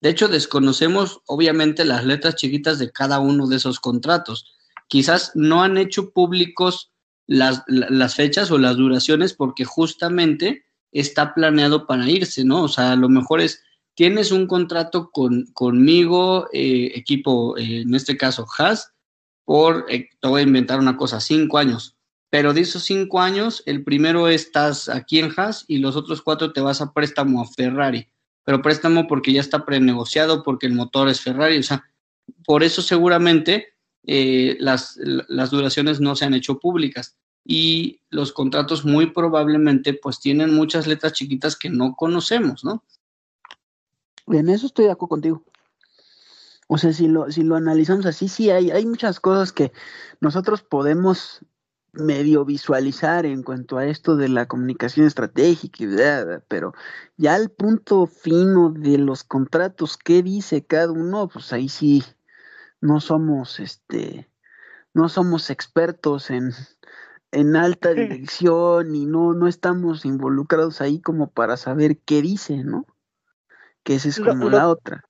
De 0.01 0.09
hecho, 0.09 0.29
desconocemos 0.29 1.21
obviamente 1.27 1.85
las 1.85 2.05
letras 2.05 2.37
chiquitas 2.37 2.79
de 2.79 2.91
cada 2.91 3.21
uno 3.21 3.47
de 3.47 3.57
esos 3.57 3.79
contratos. 3.79 4.47
Quizás 4.89 5.33
no 5.35 5.63
han 5.63 5.79
hecho 5.79 6.11
públicos 6.11 6.91
las, 7.27 7.63
las 7.67 8.17
fechas 8.17 8.51
o 8.51 8.59
las 8.59 8.77
duraciones 8.77 9.33
porque 9.33 9.65
justamente 9.65 10.65
está 10.91 11.35
planeado 11.35 11.87
para 11.87 12.09
irse, 12.09 12.45
¿no? 12.45 12.65
O 12.65 12.69
sea, 12.69 12.93
a 12.93 12.97
lo 12.97 13.09
mejor 13.09 13.41
es, 13.41 13.63
tienes 13.95 14.33
un 14.33 14.47
contrato 14.47 15.11
con, 15.11 15.47
conmigo, 15.53 16.49
eh, 16.53 16.93
equipo, 16.95 17.57
eh, 17.57 17.83
en 17.83 17.95
este 17.95 18.17
caso 18.17 18.47
Haas, 18.59 18.93
por, 19.45 19.87
te 19.87 20.29
voy 20.29 20.41
a 20.41 20.45
inventar 20.45 20.79
una 20.79 20.97
cosa, 20.97 21.21
cinco 21.21 21.59
años 21.59 21.97
pero 22.33 22.55
de 22.55 22.63
esos 22.63 22.85
cinco 22.85 23.21
años, 23.21 23.63
el 23.67 23.85
primero 23.85 24.27
estás 24.27 24.89
aquí 24.89 25.19
en 25.19 25.31
Haas 25.37 25.67
y 25.69 25.77
los 25.77 25.97
otros 25.97 26.23
cuatro 26.23 26.55
te 26.55 26.63
vas 26.63 26.81
a 26.81 26.95
préstamo 26.95 27.43
a 27.43 27.45
Ferrari. 27.47 28.09
Pero 28.43 28.63
préstamo 28.63 29.07
porque 29.07 29.35
ya 29.35 29.43
está 29.43 29.67
prenegociado, 29.67 30.43
porque 30.43 30.67
el 30.67 30.73
motor 30.73 31.11
es 31.11 31.21
Ferrari. 31.21 31.59
O 31.59 31.63
sea, 31.63 31.85
por 32.47 32.63
eso 32.63 32.81
seguramente 32.81 33.75
eh, 34.07 34.57
las, 34.61 34.99
las 35.29 35.51
duraciones 35.51 36.01
no 36.01 36.17
se 36.17 36.25
han 36.25 36.33
hecho 36.33 36.59
públicas. 36.59 37.19
Y 37.45 38.01
los 38.09 38.33
contratos 38.33 38.83
muy 38.87 39.09
probablemente 39.09 39.93
pues 39.93 40.19
tienen 40.19 40.55
muchas 40.55 40.87
letras 40.87 41.13
chiquitas 41.13 41.55
que 41.55 41.69
no 41.69 41.95
conocemos, 41.95 42.65
¿no? 42.65 42.83
En 44.27 44.49
eso 44.49 44.67
estoy 44.67 44.87
de 44.87 44.93
acuerdo 44.93 45.09
contigo. 45.09 45.45
O 46.69 46.79
sea, 46.79 46.93
si 46.93 47.09
lo, 47.09 47.31
si 47.31 47.43
lo 47.43 47.57
analizamos 47.57 48.07
así, 48.07 48.29
sí 48.29 48.51
hay, 48.51 48.71
hay 48.71 48.87
muchas 48.87 49.21
cosas 49.21 49.53
que 49.53 49.73
nosotros 50.21 50.63
podemos 50.63 51.45
medio 51.93 52.45
visualizar 52.45 53.27
en 53.27 53.43
cuanto 53.43 53.77
a 53.77 53.87
esto 53.87 54.17
de 54.17 54.29
la 54.29 54.47
comunicación 54.47 55.07
estratégica, 55.07 56.43
pero 56.49 56.73
ya 57.17 57.37
el 57.37 57.51
punto 57.51 58.07
fino 58.07 58.71
de 58.71 58.97
los 58.97 59.25
contratos, 59.25 59.99
qué 59.99 60.23
dice 60.23 60.65
cada 60.65 60.91
uno, 60.91 61.29
pues 61.29 61.53
ahí 61.53 61.69
sí 61.69 62.03
no 62.81 63.01
somos 63.01 63.61
este 63.61 64.29
no 64.95 65.09
somos 65.09 65.51
expertos 65.51 66.31
en, 66.31 66.53
en 67.31 67.57
alta 67.57 67.95
dirección 67.95 68.95
y 68.95 69.07
no, 69.07 69.33
no 69.33 69.49
estamos 69.49 70.05
involucrados 70.05 70.81
ahí 70.81 71.01
como 71.01 71.31
para 71.31 71.57
saber 71.57 71.99
qué 71.99 72.21
dice, 72.21 72.63
¿no? 72.65 72.87
Que 73.83 73.95
esa 73.95 74.09
es 74.09 74.21
como 74.21 74.49
la 74.49 74.69
otra 74.69 75.05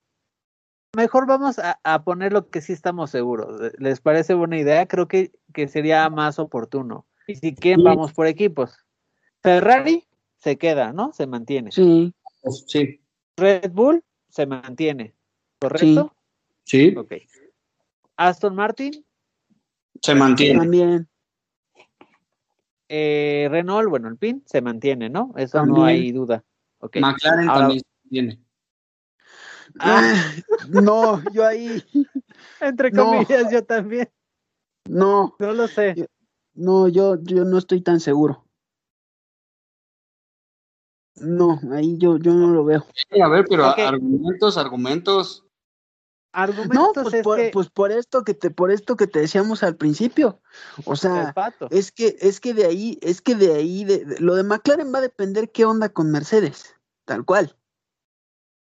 mejor 0.97 1.27
vamos 1.27 1.59
a, 1.59 2.05
poner 2.05 2.33
lo 2.33 2.49
que 2.49 2.61
sí 2.61 2.73
estamos 2.73 3.11
seguros. 3.11 3.73
¿Les 3.79 4.01
parece 4.01 4.35
buena 4.35 4.59
idea? 4.59 4.87
Creo 4.87 5.09
que, 5.09 5.33
que 5.53 5.69
sería 5.69 6.09
más 6.11 6.39
oportuno. 6.39 7.07
Y 7.27 7.37
si 7.37 7.55
quieren, 7.55 7.85
vamos 7.85 8.13
por 8.13 8.27
equipos. 8.27 8.77
Ferrari 9.43 10.07
se 10.39 10.59
queda, 10.59 10.93
¿no? 10.93 11.13
Se 11.13 11.27
mantiene. 11.27 11.73
Sí. 11.73 12.13
Sí. 12.67 13.01
Red 13.37 13.71
Bull 13.71 14.03
se 14.29 14.47
mantiene, 14.47 15.15
¿correcto? 15.61 16.15
Sí. 16.65 16.95
Ok. 16.97 17.15
Aston 18.17 18.55
Martin. 18.55 19.05
Se 20.01 20.15
mantiene. 20.15 20.59
También. 20.59 21.09
Eh, 22.89 23.49
Renault, 23.51 23.89
bueno, 23.89 24.09
el 24.09 24.19
PIN 24.19 24.43
se 24.45 24.61
mantiene, 24.61 25.09
¿no? 25.09 25.33
Eso 25.37 25.65
no 25.65 25.85
hay 25.85 26.13
duda. 26.13 26.45
Okay. 26.79 27.01
McLaren 27.01 27.47
también 27.47 27.81
se 27.81 27.87
mantiene. 28.05 28.43
Ah, 29.79 30.15
no, 30.69 31.23
yo 31.33 31.47
ahí. 31.47 31.83
Entre 32.61 32.91
comillas, 32.93 33.51
yo 33.51 33.65
también. 33.65 34.11
No. 34.89 35.35
No 35.39 35.53
lo 35.53 35.69
sé. 35.69 36.09
no, 36.55 36.89
yo, 36.89 37.17
yo 37.23 37.45
no 37.45 37.59
estoy 37.59 37.81
tan 37.81 38.01
seguro. 38.01 38.45
No, 41.17 41.61
ahí 41.73 41.99
yo, 41.99 42.17
yo 42.19 42.35
no 42.35 42.49
lo 42.49 42.65
veo. 42.65 42.87
a 43.23 43.29
ver, 43.29 43.45
pero 43.49 43.67
argumentos, 43.67 44.57
argumentos. 44.57 45.45
Argumentos 46.35 46.97
no, 46.97 47.11
pues, 47.11 47.23
por, 47.23 47.51
pues 47.51 47.69
por 47.69 47.93
esto 47.93 48.25
que 48.25 48.33
te, 48.33 48.51
por 48.51 48.71
esto 48.71 48.97
que 48.97 49.07
te 49.07 49.21
decíamos 49.21 49.63
al 49.63 49.77
principio. 49.77 50.41
O 50.87 50.97
sea, 50.97 51.35
es 51.71 51.93
que, 51.93 52.17
es 52.21 52.41
que 52.41 52.55
de 52.55 52.65
ahí, 52.65 52.99
es 53.03 53.21
que 53.21 53.35
de 53.35 53.55
ahí, 53.55 53.85
de, 53.85 54.17
lo 54.19 54.35
de 54.35 54.43
McLaren 54.43 54.93
va 54.93 54.99
a 54.99 55.03
depender 55.03 55.53
qué 55.53 55.67
onda 55.67 55.91
con 55.91 56.11
Mercedes, 56.11 56.75
tal 57.05 57.27
cual 57.27 57.55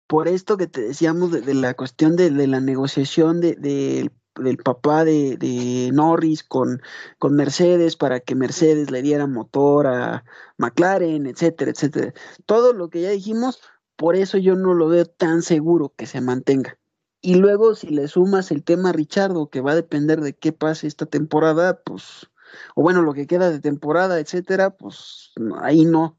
por 0.06 0.28
esto 0.28 0.56
que 0.56 0.66
te 0.66 0.80
decíamos 0.80 1.30
de, 1.32 1.54
la 1.54 1.74
cuestión 1.74 2.16
de, 2.16 2.30
la 2.30 2.60
negociación 2.60 3.40
de, 3.40 4.10
del 4.36 4.56
papá 4.58 5.04
de, 5.04 5.90
Norris 5.92 6.42
con, 6.42 6.82
con, 7.18 7.34
Mercedes 7.34 7.96
para 7.96 8.20
que 8.20 8.34
Mercedes 8.34 8.90
le 8.90 9.02
diera 9.02 9.26
motor 9.26 9.86
a 9.86 10.24
McLaren, 10.58 11.26
etcétera, 11.26 11.70
etcétera. 11.70 12.12
Todo 12.46 12.72
lo 12.72 12.90
que 12.90 13.02
ya 13.02 13.10
dijimos, 13.10 13.60
por 13.96 14.16
eso 14.16 14.38
yo 14.38 14.56
no 14.56 14.74
lo 14.74 14.88
veo 14.88 15.06
tan 15.06 15.42
seguro 15.42 15.94
que 15.96 16.06
se 16.06 16.20
mantenga. 16.20 16.78
Y 17.20 17.36
luego 17.36 17.74
si 17.74 17.88
le 17.88 18.06
sumas 18.08 18.50
el 18.50 18.64
tema 18.64 18.92
Richardo, 18.92 19.48
que 19.48 19.62
va 19.62 19.72
a 19.72 19.76
depender 19.76 20.20
de 20.20 20.34
qué 20.34 20.52
pase 20.52 20.86
esta 20.86 21.06
temporada, 21.06 21.80
pues, 21.82 22.28
o 22.74 22.82
bueno, 22.82 23.02
lo 23.02 23.14
que 23.14 23.26
queda 23.26 23.50
de 23.50 23.60
temporada, 23.60 24.20
etcétera, 24.20 24.76
pues 24.76 25.32
ahí 25.62 25.86
no, 25.86 26.18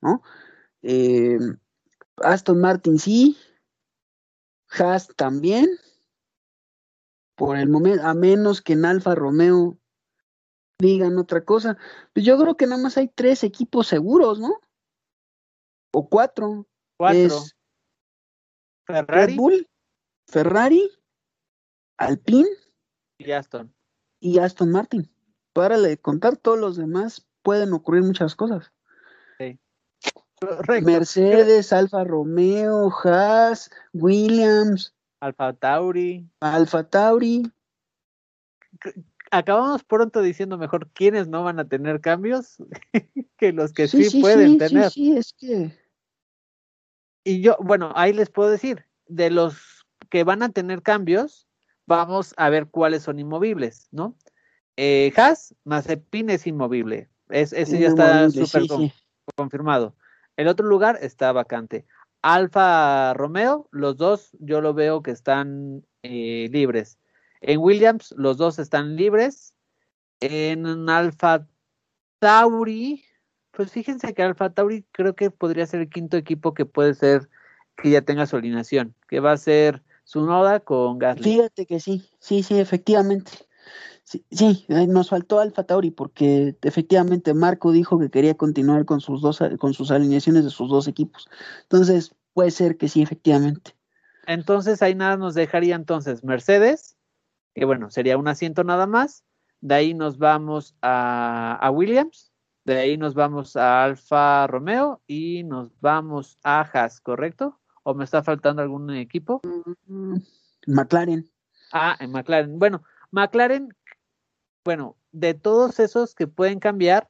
¿no? 0.00 0.22
Eh, 0.82 1.38
Aston 2.18 2.60
Martin 2.60 2.98
sí, 2.98 3.36
Haas 4.70 5.08
también, 5.16 5.68
por 7.36 7.56
el 7.56 7.68
momento, 7.68 8.04
a 8.04 8.14
menos 8.14 8.62
que 8.62 8.72
en 8.72 8.84
Alfa 8.84 9.14
Romeo 9.14 9.78
digan 10.78 11.18
otra 11.18 11.44
cosa. 11.44 11.76
Pues 12.12 12.24
yo 12.24 12.38
creo 12.38 12.56
que 12.56 12.66
nada 12.66 12.82
más 12.82 12.96
hay 12.96 13.08
tres 13.08 13.44
equipos 13.44 13.86
seguros, 13.86 14.40
¿no? 14.40 14.60
O 15.92 16.08
cuatro. 16.08 16.66
Cuatro. 16.98 17.42
Ferrari. 18.86 19.32
Red 19.32 19.36
Bull, 19.36 19.68
Ferrari, 20.28 20.90
Alpine 21.98 22.48
y 23.18 23.32
Aston. 23.32 23.74
Y 24.20 24.38
Aston 24.38 24.70
Martin. 24.70 25.10
Para 25.52 25.76
contar 25.96 26.36
todos 26.36 26.58
los 26.58 26.76
demás, 26.76 27.26
pueden 27.42 27.72
ocurrir 27.72 28.02
muchas 28.02 28.36
cosas. 28.36 28.72
Sí. 30.66 30.82
Mercedes, 30.82 31.72
Alfa 31.72 32.04
Romeo, 32.04 32.92
Haas, 33.04 33.70
Williams, 33.92 34.94
Alfa 35.20 35.52
Tauri. 35.54 36.28
Alfa 36.40 36.84
Tauri. 36.84 37.50
Acabamos 39.30 39.82
pronto 39.82 40.22
diciendo 40.22 40.56
mejor 40.58 40.88
quiénes 40.90 41.28
no 41.28 41.42
van 41.42 41.58
a 41.58 41.68
tener 41.68 42.00
cambios 42.00 42.56
que 43.38 43.52
los 43.52 43.72
que 43.72 43.88
sí, 43.88 44.20
pueden 44.20 44.58
tener. 44.58 44.90
Sí, 44.90 45.12
sí, 45.12 45.16
es 45.16 45.32
que. 45.32 45.70
Y 47.24 47.40
yo, 47.40 47.56
bueno, 47.60 47.92
ahí 47.96 48.12
les 48.12 48.30
puedo 48.30 48.50
decir, 48.50 48.84
de 49.08 49.30
los 49.30 49.84
que 50.10 50.22
van 50.22 50.42
a 50.42 50.50
tener 50.50 50.82
cambios, 50.82 51.48
vamos 51.86 52.34
a 52.36 52.48
ver 52.50 52.68
cuáles 52.68 53.02
son 53.02 53.18
inmovibles, 53.18 53.88
¿no? 53.90 54.16
Eh, 54.76 55.12
Haas, 55.16 55.54
Mazepin 55.64 56.30
es 56.30 56.46
inmovible. 56.46 57.08
Es, 57.28 57.52
ese 57.52 57.80
ya 57.80 57.88
está 57.88 58.30
súper 58.30 58.62
confirmado. 59.34 59.96
El 60.36 60.48
otro 60.48 60.66
lugar 60.66 60.98
está 61.00 61.32
vacante. 61.32 61.86
Alfa 62.22 63.14
Romeo, 63.14 63.68
los 63.70 63.96
dos 63.96 64.36
yo 64.40 64.60
lo 64.60 64.74
veo 64.74 65.02
que 65.02 65.10
están 65.10 65.84
eh, 66.02 66.48
libres. 66.50 66.98
En 67.40 67.60
Williams, 67.60 68.14
los 68.16 68.36
dos 68.36 68.58
están 68.58 68.96
libres. 68.96 69.54
En 70.20 70.88
Alfa 70.88 71.46
Tauri, 72.18 73.04
pues 73.52 73.70
fíjense 73.70 74.14
que 74.14 74.22
Alfa 74.22 74.50
Tauri 74.50 74.84
creo 74.92 75.14
que 75.14 75.30
podría 75.30 75.66
ser 75.66 75.80
el 75.80 75.90
quinto 75.90 76.16
equipo 76.16 76.54
que 76.54 76.66
puede 76.66 76.94
ser 76.94 77.28
que 77.76 77.90
ya 77.90 78.02
tenga 78.02 78.26
su 78.26 78.36
alineación, 78.36 78.94
que 79.08 79.20
va 79.20 79.32
a 79.32 79.36
ser 79.36 79.82
su 80.04 80.24
noda 80.24 80.60
con 80.60 80.98
Gasly. 80.98 81.22
Fíjate 81.22 81.66
que 81.66 81.80
sí, 81.80 82.08
sí, 82.18 82.42
sí, 82.42 82.58
efectivamente. 82.58 83.45
Sí, 84.06 84.24
sí, 84.30 84.64
eh, 84.68 84.86
nos 84.86 85.10
faltó 85.10 85.40
Alfa 85.40 85.64
Tauri 85.64 85.90
porque 85.90 86.56
efectivamente 86.62 87.34
Marco 87.34 87.72
dijo 87.72 87.98
que 87.98 88.08
quería 88.08 88.36
continuar 88.36 88.84
con 88.84 89.00
sus 89.00 89.20
dos 89.20 89.40
con 89.58 89.74
sus 89.74 89.90
alineaciones 89.90 90.44
de 90.44 90.50
sus 90.50 90.70
dos 90.70 90.86
equipos. 90.86 91.28
Entonces, 91.62 92.14
puede 92.32 92.52
ser 92.52 92.76
que 92.76 92.86
sí, 92.86 93.02
efectivamente. 93.02 93.74
Entonces, 94.28 94.80
ahí 94.80 94.94
nada 94.94 95.16
nos 95.16 95.34
dejaría 95.34 95.74
entonces 95.74 96.22
Mercedes, 96.22 96.96
que 97.52 97.64
bueno, 97.64 97.90
sería 97.90 98.16
un 98.16 98.28
asiento 98.28 98.62
nada 98.62 98.86
más. 98.86 99.24
De 99.60 99.74
ahí 99.74 99.92
nos 99.92 100.18
vamos 100.18 100.76
a, 100.82 101.58
a 101.60 101.70
Williams, 101.72 102.30
de 102.64 102.78
ahí 102.78 102.96
nos 102.96 103.14
vamos 103.14 103.56
a 103.56 103.82
Alfa 103.82 104.46
Romeo 104.46 105.02
y 105.08 105.42
nos 105.42 105.72
vamos 105.80 106.38
a 106.44 106.60
Haas, 106.60 107.00
¿correcto? 107.00 107.58
¿O 107.82 107.92
me 107.94 108.04
está 108.04 108.22
faltando 108.22 108.62
algún 108.62 108.88
equipo? 108.90 109.40
Mm, 109.86 110.18
McLaren. 110.68 111.28
Ah, 111.72 111.96
en 111.98 112.12
McLaren. 112.12 112.56
Bueno, 112.60 112.84
McLaren 113.10 113.75
bueno, 114.66 114.96
de 115.12 115.32
todos 115.34 115.78
esos 115.78 116.16
que 116.16 116.26
pueden 116.26 116.58
cambiar, 116.58 117.08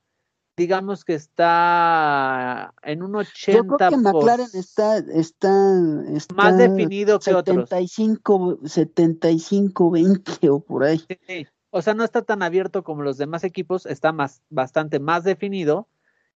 digamos 0.58 1.06
que 1.06 1.14
está 1.14 2.74
en 2.82 3.02
un 3.02 3.14
80%. 3.14 3.54
Yo 3.54 3.66
creo 3.66 3.90
que 3.90 3.96
McLaren 3.96 4.48
está, 4.52 4.98
está, 4.98 5.50
más 6.34 6.58
definido 6.58 7.18
que 7.18 7.30
75, 7.30 8.34
otros. 8.36 8.72
75, 8.72 9.90
20 9.90 10.50
o 10.50 10.60
por 10.60 10.84
ahí. 10.84 11.02
Sí, 11.26 11.46
o 11.70 11.80
sea, 11.80 11.94
no 11.94 12.04
está 12.04 12.20
tan 12.20 12.42
abierto 12.42 12.84
como 12.84 13.02
los 13.02 13.16
demás 13.16 13.42
equipos, 13.42 13.86
está 13.86 14.12
más, 14.12 14.42
bastante 14.50 15.00
más 15.00 15.24
definido. 15.24 15.88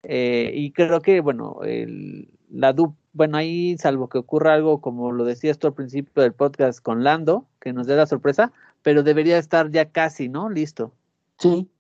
Eh, 0.02 0.52
y 0.54 0.72
creo 0.72 1.02
que, 1.02 1.20
bueno, 1.20 1.58
el, 1.64 2.30
la 2.48 2.72
DUP, 2.72 2.96
bueno, 3.12 3.36
ahí, 3.36 3.76
salvo 3.76 4.08
que 4.08 4.16
ocurra 4.16 4.54
algo 4.54 4.80
como 4.80 5.12
lo 5.12 5.26
decías 5.26 5.58
tú 5.58 5.66
al 5.66 5.74
principio 5.74 6.22
del 6.22 6.32
podcast 6.32 6.80
con 6.80 7.04
Lando, 7.04 7.46
que 7.60 7.74
nos 7.74 7.86
dé 7.86 7.94
la 7.94 8.06
sorpresa, 8.06 8.52
pero 8.80 9.02
debería 9.02 9.36
estar 9.36 9.70
ya 9.70 9.90
casi, 9.90 10.30
¿no? 10.30 10.48
Listo. 10.48 10.94
Sí. 11.40 11.70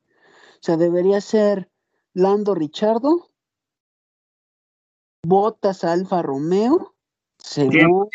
O 0.54 0.62
sea, 0.62 0.76
debería 0.76 1.20
ser 1.20 1.70
Lando 2.14 2.54
Richardo, 2.54 3.30
Botas 5.22 5.84
Alfa 5.84 6.22
Romeo, 6.22 6.94
según 7.38 8.08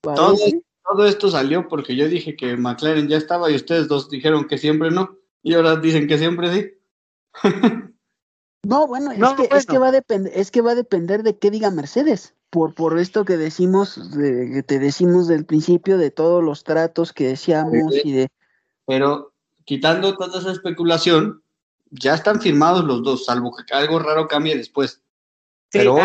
todo, 0.00 0.36
todo, 0.82 1.06
esto 1.06 1.30
salió 1.30 1.68
porque 1.68 1.96
yo 1.96 2.08
dije 2.08 2.36
que 2.36 2.56
McLaren 2.56 3.08
ya 3.08 3.16
estaba 3.16 3.50
y 3.50 3.54
ustedes 3.54 3.88
dos 3.88 4.10
dijeron 4.10 4.46
que 4.46 4.58
siempre 4.58 4.90
no, 4.90 5.16
y 5.42 5.54
ahora 5.54 5.76
dicen 5.76 6.06
que 6.06 6.18
siempre 6.18 6.52
sí. 6.52 7.48
no, 8.64 8.86
bueno, 8.86 9.12
es, 9.12 9.32
que, 9.34 9.56
es 9.56 9.66
que 9.66 9.78
va 9.78 9.88
a 9.88 9.92
depender, 9.92 10.32
es 10.34 10.50
que 10.50 10.62
va 10.62 10.72
a 10.72 10.76
depender 10.76 11.22
de 11.22 11.38
qué 11.38 11.50
diga 11.50 11.70
Mercedes. 11.70 12.34
Por, 12.50 12.74
por 12.74 12.98
esto 12.98 13.24
que 13.24 13.36
decimos, 13.36 14.16
de, 14.16 14.50
que 14.52 14.62
te 14.62 14.78
decimos 14.78 15.26
del 15.26 15.44
principio 15.44 15.98
de 15.98 16.10
todos 16.10 16.42
los 16.42 16.62
tratos 16.62 17.12
que 17.12 17.26
decíamos 17.28 17.94
y 18.04 18.12
de. 18.12 18.28
Pero 18.86 19.33
quitando 19.64 20.16
toda 20.16 20.40
esa 20.40 20.52
especulación, 20.52 21.42
ya 21.90 22.14
están 22.14 22.40
firmados 22.40 22.84
los 22.84 23.02
dos, 23.02 23.24
salvo 23.24 23.54
que 23.54 23.74
algo 23.74 23.98
raro 23.98 24.26
cambie 24.28 24.56
después. 24.56 25.02
Pero 25.70 25.96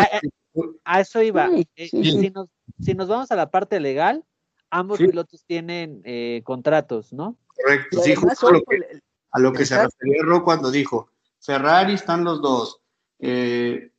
a, 0.84 1.00
eso 1.00 1.22
iba. 1.22 1.48
Eh, 1.76 1.88
si, 1.88 2.94
nos, 2.94 3.08
vamos 3.08 3.30
a 3.30 3.36
la 3.36 3.50
parte 3.50 3.80
legal, 3.80 4.24
ambos 4.70 4.98
pilotos 4.98 5.44
tienen 5.44 6.02
eh, 6.04 6.42
contratos, 6.44 7.12
¿no? 7.12 7.36
Correcto, 7.46 8.02
sí, 8.02 8.14
justo 8.14 8.48
a 8.48 8.52
lo 8.52 8.62
que, 8.62 9.00
a 9.32 9.38
lo 9.38 9.52
que 9.52 9.66
se 9.66 9.76
refería 9.76 10.22
Ro 10.22 10.44
cuando 10.44 10.70
dijo, 10.70 11.10
Ferrari 11.40 11.94
están 11.94 12.24
los 12.24 12.40
dos. 12.40 12.80
Eh, 13.18 13.92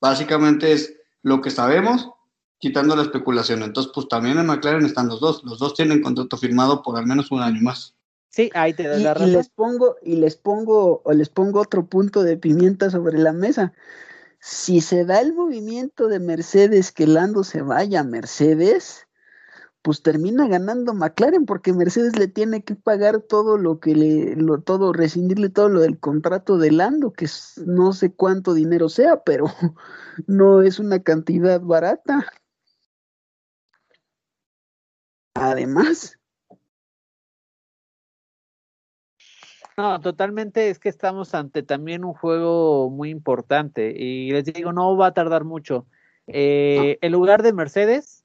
básicamente 0.00 0.72
es 0.72 0.96
lo 1.22 1.40
que 1.40 1.50
sabemos, 1.50 2.10
quitando 2.58 2.96
la 2.96 3.02
especulación. 3.02 3.62
Entonces, 3.62 3.92
pues 3.94 4.08
también 4.08 4.38
en 4.38 4.46
McLaren 4.46 4.86
están 4.86 5.08
los 5.08 5.20
dos. 5.20 5.44
Los 5.44 5.58
dos 5.58 5.74
tienen 5.74 6.02
contrato 6.02 6.36
firmado 6.36 6.82
por 6.82 6.96
al 6.96 7.06
menos 7.06 7.30
un 7.30 7.40
año 7.40 7.60
más. 7.62 7.94
Sí, 8.34 8.50
ahí 8.54 8.72
te 8.72 8.88
da 8.88 8.98
la 8.98 9.14
razón. 9.14 9.28
Y 9.28 9.32
les 9.32 9.48
pongo, 9.48 9.96
y 10.02 10.16
les 10.16 10.34
pongo, 10.34 11.02
o 11.04 11.12
les 11.12 11.28
pongo 11.28 11.60
otro 11.60 11.86
punto 11.86 12.24
de 12.24 12.36
pimienta 12.36 12.90
sobre 12.90 13.16
la 13.16 13.32
mesa. 13.32 13.72
Si 14.40 14.80
se 14.80 15.04
da 15.04 15.20
el 15.20 15.34
movimiento 15.34 16.08
de 16.08 16.18
Mercedes 16.18 16.90
que 16.90 17.06
Lando 17.06 17.44
se 17.44 17.62
vaya 17.62 18.00
a 18.00 18.02
Mercedes, 18.02 19.06
pues 19.82 20.02
termina 20.02 20.48
ganando 20.48 20.94
McLaren 20.94 21.46
porque 21.46 21.72
Mercedes 21.72 22.18
le 22.18 22.26
tiene 22.26 22.64
que 22.64 22.74
pagar 22.74 23.20
todo 23.20 23.56
lo 23.56 23.78
que 23.78 23.94
le, 23.94 24.34
lo, 24.34 24.60
todo, 24.60 24.92
rescindirle 24.92 25.48
todo 25.48 25.68
lo 25.68 25.78
del 25.78 26.00
contrato 26.00 26.58
de 26.58 26.72
Lando, 26.72 27.12
que 27.12 27.28
no 27.64 27.92
sé 27.92 28.12
cuánto 28.12 28.52
dinero 28.52 28.88
sea, 28.88 29.22
pero 29.22 29.46
no 30.26 30.62
es 30.62 30.80
una 30.80 31.04
cantidad 31.04 31.60
barata. 31.60 32.26
Además, 35.34 36.18
No, 39.76 40.00
totalmente 40.00 40.70
es 40.70 40.78
que 40.78 40.88
estamos 40.88 41.34
ante 41.34 41.64
también 41.64 42.04
un 42.04 42.14
juego 42.14 42.90
muy 42.90 43.10
importante 43.10 43.90
y 43.90 44.30
les 44.30 44.44
digo, 44.44 44.72
no 44.72 44.96
va 44.96 45.08
a 45.08 45.14
tardar 45.14 45.44
mucho. 45.44 45.86
Eh, 46.28 46.98
el 47.00 47.12
lugar 47.12 47.42
de 47.42 47.52
Mercedes, 47.52 48.24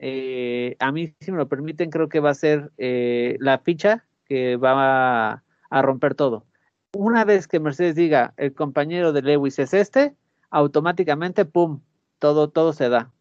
eh, 0.00 0.76
a 0.80 0.90
mí 0.90 1.14
si 1.20 1.30
me 1.30 1.38
lo 1.38 1.48
permiten, 1.48 1.90
creo 1.90 2.08
que 2.08 2.18
va 2.18 2.30
a 2.30 2.34
ser 2.34 2.72
eh, 2.78 3.36
la 3.38 3.58
ficha 3.58 4.06
que 4.26 4.56
va 4.56 5.30
a, 5.32 5.44
a, 5.70 5.82
romper 5.82 6.16
todo. 6.16 6.44
Una 6.92 7.24
vez 7.24 7.46
que 7.46 7.60
Mercedes 7.60 7.94
diga, 7.94 8.34
el 8.36 8.52
compañero 8.54 9.12
de 9.12 9.22
Lewis 9.22 9.58
es 9.60 9.74
este, 9.74 10.14
automáticamente, 10.50 11.44
¡pum!, 11.44 11.80
todo, 12.18 12.50
todo 12.50 12.72
se 12.72 12.88
da. 12.88 13.12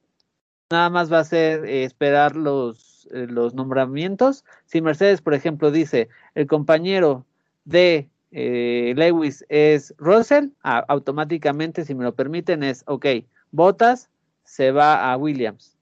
Nada 0.72 0.90
más 0.90 1.12
va 1.12 1.20
a 1.20 1.24
ser 1.24 1.66
esperar 1.66 2.36
los, 2.36 3.08
los 3.12 3.54
nombramientos. 3.54 4.44
Si 4.66 4.82
Mercedes, 4.82 5.22
por 5.22 5.34
ejemplo, 5.34 5.72
dice, 5.72 6.10
el 6.36 6.48
compañero 6.48 7.26
de 7.68 8.10
eh, 8.32 8.94
Lewis 8.96 9.46
es 9.50 9.94
Russell, 9.98 10.50
automáticamente, 10.64 11.84
si 11.86 11.94
me 11.94 12.06
lo 12.06 12.16
permiten, 12.16 12.64
es, 12.64 12.84
ok, 12.88 13.06
Botas 13.52 14.10
se 14.44 14.72
va 14.72 15.12
a 15.12 15.18
Williams. 15.18 15.78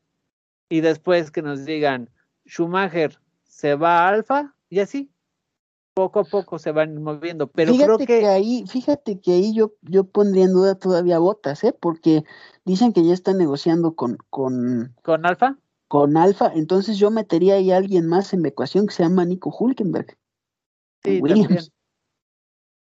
Y 0.68 0.82
después 0.82 1.30
que 1.30 1.44
nos 1.44 1.64
digan, 1.64 2.10
Schumacher 2.48 3.20
se 3.44 3.76
va 3.76 4.00
a 4.00 4.10
Alfa, 4.10 4.56
y 4.70 4.80
así, 4.80 5.12
poco 5.94 6.22
a 6.22 6.24
poco 6.24 6.58
se 6.58 6.72
van 6.72 7.02
moviendo. 7.04 7.48
Pero 7.48 7.74
creo 7.76 7.98
que... 8.00 8.26
ahí, 8.26 8.66
fíjate 8.68 9.20
que 9.20 9.34
ahí 9.34 9.54
yo, 9.54 9.74
yo 9.82 10.06
pondría 10.06 10.46
en 10.46 10.54
duda 10.54 10.76
todavía 10.76 11.20
Botas, 11.20 11.64
¿eh? 11.64 11.76
Porque 11.80 12.24
dicen 12.66 12.94
que 12.94 13.06
ya 13.06 13.14
está 13.14 13.34
negociando 13.34 13.96
con, 13.96 14.18
con, 14.32 14.96
¿Con 15.04 15.26
Alfa? 15.26 15.58
con 15.88 16.18
Alfa, 16.18 16.52
entonces 16.56 16.98
yo 16.98 17.12
metería 17.12 17.56
ahí 17.56 17.72
a 17.72 17.78
alguien 17.78 18.08
más 18.08 18.34
en 18.34 18.42
la 18.42 18.48
ecuación 18.48 18.88
que 18.88 18.96
se 18.96 19.04
llama 19.04 19.24
Nico 19.24 19.56
Hulkenberg. 19.58 20.18
Sí, 21.04 21.20
Williams. 21.22 21.72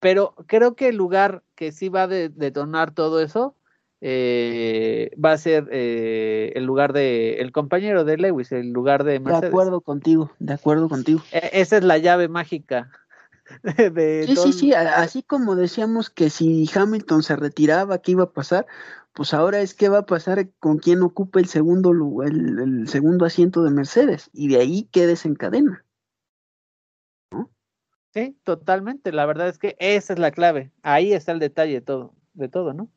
Pero 0.04 0.34
creo 0.46 0.74
que 0.74 0.88
el 0.88 0.96
lugar 0.96 1.42
que 1.54 1.72
sí 1.72 1.88
va 1.88 2.02
a 2.02 2.06
detonar 2.06 2.92
todo 2.92 3.22
eso 3.22 3.56
eh, 4.02 5.10
va 5.16 5.32
a 5.32 5.38
ser 5.38 5.66
eh, 5.72 6.52
el 6.56 6.64
lugar 6.66 6.92
de 6.92 7.36
el 7.36 7.52
compañero 7.52 8.04
de 8.04 8.18
Lewis, 8.18 8.52
el 8.52 8.70
lugar 8.70 9.04
de 9.04 9.18
Mercedes. 9.18 9.40
De 9.40 9.48
acuerdo 9.48 9.80
contigo, 9.80 10.30
de 10.38 10.52
acuerdo 10.52 10.90
contigo. 10.90 11.22
E, 11.32 11.48
esa 11.54 11.78
es 11.78 11.84
la 11.84 11.96
llave 11.96 12.28
mágica. 12.28 12.90
De 13.62 14.26
sí, 14.26 14.36
sí, 14.36 14.52
sí, 14.52 14.74
así 14.74 15.22
como 15.22 15.56
decíamos 15.56 16.10
que 16.10 16.28
si 16.28 16.68
Hamilton 16.74 17.22
se 17.22 17.36
retiraba, 17.36 17.96
¿qué 18.02 18.12
iba 18.12 18.24
a 18.24 18.32
pasar? 18.32 18.66
Pues 19.14 19.32
ahora 19.32 19.62
es 19.62 19.72
qué 19.72 19.88
va 19.88 20.00
a 20.00 20.06
pasar 20.06 20.50
con 20.58 20.76
quien 20.76 21.02
ocupe 21.02 21.40
el 21.40 21.46
segundo, 21.46 21.92
el, 22.22 22.58
el 22.58 22.88
segundo 22.88 23.24
asiento 23.24 23.62
de 23.62 23.70
Mercedes 23.70 24.28
y 24.34 24.48
de 24.48 24.58
ahí 24.58 24.86
qué 24.92 25.06
desencadena. 25.06 25.83
Sí, 28.14 28.38
totalmente. 28.44 29.10
La 29.10 29.26
verdad 29.26 29.48
es 29.48 29.58
que 29.58 29.76
esa 29.80 30.12
es 30.12 30.20
la 30.20 30.30
clave. 30.30 30.70
Ahí 30.82 31.12
está 31.12 31.32
el 31.32 31.40
detalle 31.40 31.74
de 31.74 31.80
todo, 31.80 32.14
de 32.34 32.48
todo, 32.48 32.72
¿no? 32.72 32.88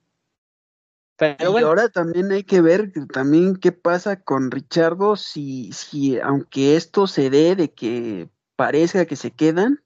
Pero 1.17 1.59
y 1.59 1.63
ahora 1.63 1.89
también 1.89 2.31
hay 2.31 2.43
que 2.43 2.61
ver 2.61 2.93
también 3.11 3.55
qué 3.55 3.71
pasa 3.71 4.21
con 4.21 4.51
Richardo 4.51 5.15
si, 5.15 5.71
si 5.71 6.19
aunque 6.19 6.75
esto 6.75 7.07
se 7.07 7.31
dé 7.31 7.55
de 7.55 7.73
que 7.73 8.29
parezca 8.55 9.07
que 9.07 9.15
se 9.15 9.31
quedan, 9.31 9.83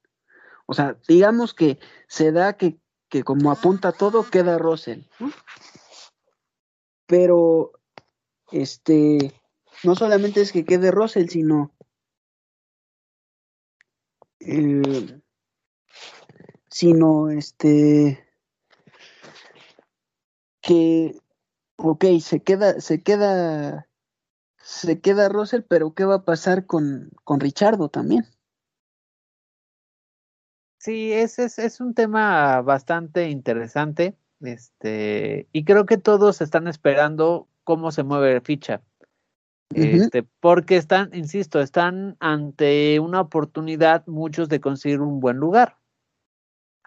o 0.66 0.74
sea, 0.74 0.98
digamos 1.08 1.54
que 1.54 1.80
se 2.10 2.34
da 2.34 2.58
que, 2.58 2.78
que 3.08 3.24
como 3.24 3.50
apunta 3.50 3.94
todo, 3.94 4.30
queda 4.30 4.58
Russell. 4.58 5.04
Pero, 7.06 7.72
este, 8.52 9.34
no 9.86 9.96
solamente 9.96 10.42
es 10.42 10.52
que 10.52 10.66
quede 10.66 10.92
Russell, 10.92 11.30
sino 11.30 11.74
eh, 14.42 15.21
sino 16.72 17.30
este 17.30 18.26
que 20.62 21.22
ok, 21.84 22.06
se 22.22 22.42
queda, 22.42 22.80
se 22.80 23.02
queda, 23.02 23.88
se 24.58 25.02
queda 25.02 25.30
Russell, 25.30 25.62
pero 25.68 25.94
¿qué 25.94 26.06
va 26.06 26.16
a 26.16 26.26
pasar 26.26 26.66
con, 26.66 27.12
con 27.24 27.40
Richardo 27.40 27.90
también? 27.90 28.26
Sí, 30.78 31.14
ese 31.14 31.46
es, 31.46 31.60
es 31.60 31.80
un 31.80 31.94
tema 31.94 32.62
bastante 32.62 33.30
interesante. 33.30 34.16
Este, 34.40 35.48
y 35.52 35.64
creo 35.64 35.86
que 35.86 35.98
todos 35.98 36.42
están 36.42 36.68
esperando 36.68 37.48
cómo 37.64 37.92
se 37.92 38.04
mueve 38.04 38.42
ficha. 38.42 38.82
Este, 39.74 40.24
porque 40.42 40.76
están, 40.76 41.12
insisto, 41.14 41.62
están 41.62 42.18
ante 42.20 43.00
una 43.00 43.22
oportunidad 43.22 44.06
muchos 44.06 44.50
de 44.50 44.60
conseguir 44.60 45.00
un 45.00 45.20
buen 45.20 45.38
lugar. 45.38 45.78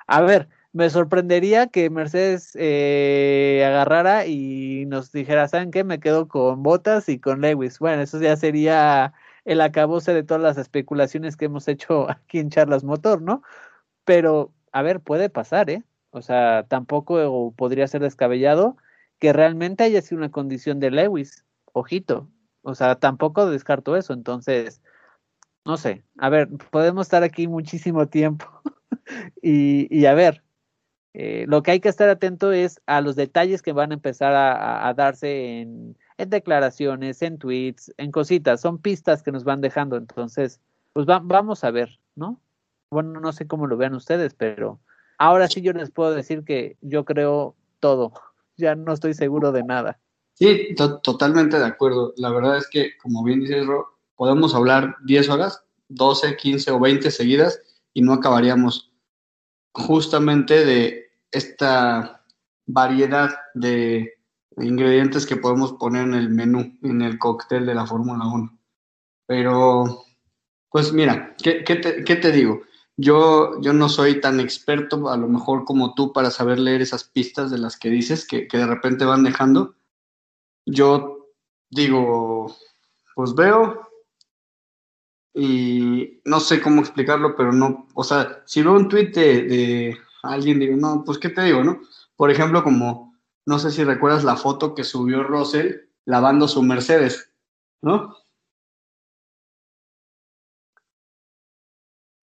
A 0.06 0.20
ver, 0.20 0.48
me 0.72 0.90
sorprendería 0.90 1.68
que 1.68 1.88
Mercedes 1.88 2.52
eh, 2.56 3.64
agarrara 3.66 4.26
y 4.26 4.86
nos 4.86 5.12
dijera, 5.12 5.48
¿saben 5.48 5.70
qué? 5.70 5.84
Me 5.84 6.00
quedo 6.00 6.28
con 6.28 6.62
Botas 6.62 7.08
y 7.08 7.18
con 7.20 7.40
Lewis. 7.40 7.78
Bueno, 7.78 8.02
eso 8.02 8.20
ya 8.20 8.36
sería 8.36 9.14
el 9.44 9.60
acabose 9.60 10.12
de 10.12 10.24
todas 10.24 10.42
las 10.42 10.58
especulaciones 10.58 11.36
que 11.36 11.46
hemos 11.46 11.68
hecho 11.68 12.10
aquí 12.10 12.38
en 12.40 12.50
Charlas 12.50 12.84
Motor, 12.84 13.22
¿no? 13.22 13.42
Pero, 14.04 14.52
a 14.72 14.82
ver, 14.82 15.00
puede 15.00 15.30
pasar, 15.30 15.70
¿eh? 15.70 15.84
O 16.10 16.22
sea, 16.22 16.64
tampoco 16.68 17.52
podría 17.56 17.88
ser 17.88 18.02
descabellado 18.02 18.76
que 19.18 19.32
realmente 19.32 19.84
haya 19.84 20.02
sido 20.02 20.18
una 20.18 20.30
condición 20.30 20.80
de 20.80 20.90
Lewis. 20.90 21.44
Ojito. 21.72 22.28
O 22.62 22.74
sea, 22.74 22.96
tampoco 22.96 23.48
descarto 23.50 23.96
eso. 23.96 24.12
Entonces, 24.12 24.82
no 25.64 25.76
sé. 25.76 26.04
A 26.18 26.28
ver, 26.30 26.48
podemos 26.70 27.06
estar 27.06 27.22
aquí 27.22 27.48
muchísimo 27.48 28.08
tiempo. 28.08 28.46
y, 29.42 30.06
a 30.06 30.14
ver, 30.14 30.42
eh, 31.12 31.44
lo 31.48 31.62
que 31.62 31.72
hay 31.72 31.80
que 31.80 31.88
estar 31.88 32.08
atento 32.08 32.52
es 32.52 32.80
a 32.86 33.00
los 33.00 33.16
detalles 33.16 33.62
que 33.62 33.72
van 33.72 33.90
a 33.90 33.94
empezar 33.94 34.34
a, 34.34 34.92
darse 34.94 35.60
en, 35.60 35.96
declaraciones, 36.18 37.22
en 37.22 37.38
tweets, 37.38 37.92
en 37.98 38.10
cositas. 38.10 38.60
Son 38.60 38.78
pistas 38.78 39.22
que 39.22 39.32
nos 39.32 39.44
van 39.44 39.60
dejando. 39.60 39.96
Entonces, 39.96 40.60
pues 40.92 41.06
vamos 41.06 41.64
a 41.64 41.70
ver, 41.70 41.98
¿no? 42.14 42.40
Bueno, 42.90 43.20
no 43.20 43.32
sé 43.32 43.46
cómo 43.46 43.66
lo 43.66 43.76
vean 43.76 43.94
ustedes, 43.94 44.34
pero 44.34 44.80
ahora 45.18 45.48
sí 45.48 45.60
yo 45.60 45.72
les 45.72 45.90
puedo 45.90 46.14
decir 46.14 46.44
que 46.44 46.76
yo 46.80 47.04
creo 47.04 47.56
todo. 47.80 48.12
Ya 48.56 48.76
no 48.76 48.92
estoy 48.92 49.14
seguro 49.14 49.50
de 49.50 49.64
nada. 49.64 49.98
Sí, 50.34 50.76
totalmente 50.76 51.58
de 51.58 51.64
acuerdo. 51.64 52.14
La 52.16 52.30
verdad 52.30 52.56
es 52.56 52.68
que, 52.68 52.96
como 52.98 53.24
bien 53.24 53.40
dices, 53.40 53.66
Ro, 53.66 53.98
podemos 54.14 54.54
hablar 54.54 54.94
10 55.06 55.28
horas, 55.28 55.64
12, 55.88 56.36
15 56.36 56.70
o 56.70 56.78
20 56.78 57.10
seguidas 57.10 57.60
y 57.92 58.02
no 58.02 58.12
acabaríamos 58.12 58.92
justamente 59.74 60.64
de 60.64 61.10
esta 61.30 62.24
variedad 62.66 63.34
de 63.54 64.14
ingredientes 64.56 65.26
que 65.26 65.36
podemos 65.36 65.72
poner 65.72 66.04
en 66.04 66.14
el 66.14 66.30
menú, 66.30 66.78
en 66.82 67.02
el 67.02 67.18
cóctel 67.18 67.66
de 67.66 67.74
la 67.74 67.86
Fórmula 67.86 68.24
1. 68.26 68.58
Pero, 69.26 70.04
pues 70.70 70.92
mira, 70.92 71.34
¿qué, 71.42 71.62
te, 71.64 72.32
digo? 72.32 72.62
Yo, 72.96 73.60
yo 73.60 73.72
no 73.72 73.88
soy 73.88 74.20
tan 74.20 74.38
experto, 74.38 75.08
a 75.08 75.16
lo 75.16 75.28
mejor 75.28 75.64
como 75.64 75.94
tú, 75.94 76.12
para 76.12 76.30
saber 76.30 76.58
leer 76.60 76.82
esas 76.82 77.04
pistas 77.04 77.50
de 77.50 77.58
las 77.58 77.76
que 77.76 77.90
dices, 77.90 78.26
que, 78.26 78.46
que 78.46 78.58
de 78.58 78.66
repente 78.66 79.04
van 79.04 79.24
dejando. 79.24 79.74
Yo 80.66 81.30
digo, 81.70 82.54
pues 83.16 83.34
veo 83.34 83.88
y 85.34 86.20
no 86.24 86.38
sé 86.38 86.62
cómo 86.62 86.80
explicarlo, 86.80 87.34
pero 87.36 87.52
no, 87.52 87.88
o 87.94 88.04
sea, 88.04 88.42
si 88.46 88.62
veo 88.62 88.72
un 88.72 88.88
tweet 88.88 89.10
de, 89.10 89.98
alguien, 90.22 90.60
digo, 90.60 90.76
no, 90.76 91.02
pues 91.04 91.18
qué 91.18 91.28
te 91.28 91.42
digo, 91.42 91.64
¿no? 91.64 91.80
Por 92.16 92.30
ejemplo, 92.30 92.62
como, 92.62 93.16
no 93.44 93.58
sé 93.58 93.72
si 93.72 93.82
recuerdas 93.82 94.22
la 94.22 94.36
foto 94.36 94.74
que 94.74 94.84
subió 94.84 95.24
Russell 95.24 95.88
lavando 96.04 96.46
su 96.46 96.62
Mercedes, 96.62 97.32
¿no? 97.82 98.14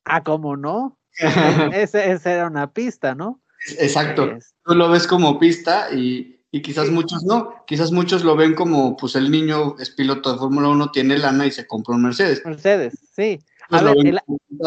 Ah, 0.05 0.23
¿cómo 0.23 0.55
no? 0.55 0.97
esa 1.73 2.33
era 2.33 2.47
una 2.47 2.71
pista, 2.71 3.13
¿no? 3.13 3.41
Exacto. 3.77 4.37
Tú 4.63 4.73
lo 4.73 4.89
ves 4.89 5.05
como 5.05 5.37
pista 5.37 5.91
y, 5.91 6.40
y 6.51 6.61
quizás 6.61 6.89
muchos 6.89 7.23
no, 7.23 7.63
quizás 7.65 7.91
muchos 7.93 8.25
lo 8.25 8.35
ven 8.35 8.53
como, 8.53 8.97
pues 8.97 9.15
el 9.15 9.31
niño 9.31 9.77
es 9.79 9.89
piloto 9.89 10.33
de 10.33 10.37
Fórmula 10.37 10.67
1, 10.67 10.91
tiene 10.91 11.17
lana 11.17 11.45
y 11.45 11.51
se 11.51 11.65
compró 11.65 11.95
un 11.95 12.03
Mercedes. 12.03 12.41
Mercedes, 12.45 12.93
sí. 13.15 13.39
Pues 13.69 13.81
a 13.81 13.85
ver, 13.85 13.95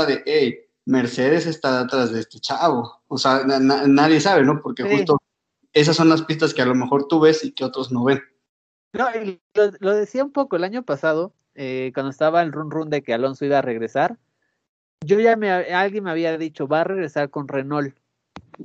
de, 0.07 0.23
hey, 0.25 0.59
Mercedes 0.87 1.47
está 1.47 1.83
detrás 1.83 2.11
de 2.11 2.21
este 2.21 2.41
chavo. 2.41 3.03
O 3.09 3.19
sea, 3.19 3.43
nadie 3.45 4.19
sabe, 4.19 4.45
¿no? 4.45 4.63
Porque 4.63 4.83
justo 4.83 5.19
esas 5.75 5.95
son 5.95 6.09
las 6.09 6.23
pistas 6.23 6.55
que 6.55 6.63
a 6.63 6.67
lo 6.67 6.75
mejor 6.75 7.07
tú 7.07 7.21
ves 7.21 7.45
y 7.45 7.53
que 7.53 7.65
otros 7.65 7.93
no 7.93 8.05
ven. 8.05 8.23
No, 8.95 9.09
lo, 9.55 9.73
lo 9.81 9.95
decía 9.95 10.25
un 10.25 10.33
poco 10.33 10.57
el 10.57 10.65
año 10.65 10.85
pasado, 10.85 11.35
eh, 11.55 11.91
cuando 11.93 12.11
estaba 12.11 12.41
el 12.41 12.53
run 12.53 12.71
run 12.71 12.89
de 12.89 13.03
que 13.03 13.13
Alonso 13.13 13.45
iba 13.45 13.59
a 13.59 13.63
regresar. 13.63 14.17
Yo 15.05 15.21
ya 15.21 15.37
me, 15.37 15.51
alguien 15.51 16.05
me 16.05 16.11
había 16.11 16.39
dicho, 16.39 16.67
va 16.67 16.81
a 16.81 16.85
regresar 16.85 17.29
con 17.29 17.47
Renault. 17.47 17.95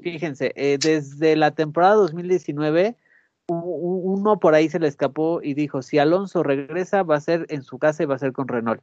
Fíjense, 0.01 0.53
eh, 0.55 0.77
desde 0.79 1.35
la 1.35 1.51
temporada 1.51 1.95
2019 1.95 2.95
uno 3.49 4.39
por 4.39 4.55
ahí 4.55 4.69
se 4.69 4.79
le 4.79 4.87
escapó 4.87 5.41
y 5.41 5.53
dijo, 5.53 5.81
si 5.81 5.99
Alonso 5.99 6.43
regresa, 6.43 7.03
va 7.03 7.15
a 7.15 7.21
ser 7.21 7.45
en 7.49 7.63
su 7.63 7.79
casa 7.79 8.03
y 8.03 8.05
va 8.05 8.15
a 8.15 8.19
ser 8.19 8.31
con 8.33 8.47
Renault. 8.47 8.81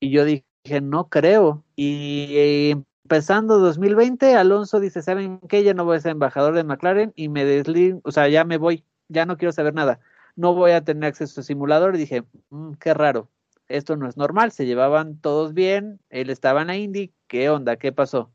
Y 0.00 0.10
yo 0.10 0.24
dije, 0.24 0.44
no 0.82 1.08
creo. 1.08 1.64
Y 1.76 2.72
empezando 3.04 3.58
2020, 3.58 4.34
Alonso 4.34 4.80
dice, 4.80 5.02
¿saben 5.02 5.40
qué? 5.48 5.62
Ya 5.62 5.74
no 5.74 5.84
voy 5.84 5.96
a 5.96 6.00
ser 6.00 6.12
embajador 6.12 6.54
de 6.54 6.64
McLaren 6.64 7.12
y 7.16 7.28
me 7.28 7.44
deslindo, 7.44 8.00
o 8.04 8.12
sea, 8.12 8.28
ya 8.28 8.44
me 8.44 8.58
voy, 8.58 8.84
ya 9.08 9.26
no 9.26 9.36
quiero 9.36 9.52
saber 9.52 9.74
nada. 9.74 10.00
No 10.36 10.54
voy 10.54 10.72
a 10.72 10.82
tener 10.84 11.08
acceso 11.08 11.40
a 11.40 11.44
simulador. 11.44 11.94
Y 11.94 11.98
dije, 11.98 12.24
mm, 12.50 12.72
qué 12.74 12.94
raro, 12.94 13.28
esto 13.68 13.96
no 13.96 14.08
es 14.08 14.16
normal, 14.16 14.52
se 14.52 14.66
llevaban 14.66 15.18
todos 15.18 15.54
bien, 15.54 16.00
él 16.10 16.30
estaba 16.30 16.62
en 16.62 16.68
la 16.68 16.76
Indy, 16.76 17.12
¿qué 17.26 17.50
onda? 17.50 17.76
¿Qué 17.76 17.92
pasó? 17.92 18.30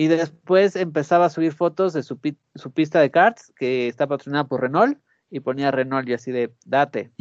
Y 0.00 0.08
después 0.08 0.76
empezaba 0.76 1.26
a 1.26 1.28
subir 1.28 1.52
fotos 1.52 1.92
de 1.92 2.02
su, 2.02 2.18
su 2.54 2.70
pista 2.72 3.00
de 3.00 3.10
karts, 3.10 3.52
que 3.54 3.86
está 3.86 4.06
patrocinada 4.06 4.44
por 4.44 4.62
Renault, 4.62 4.98
y 5.28 5.40
ponía 5.40 5.70
Renault 5.70 6.08
y 6.08 6.14
así 6.14 6.32
de, 6.32 6.54
date. 6.64 7.12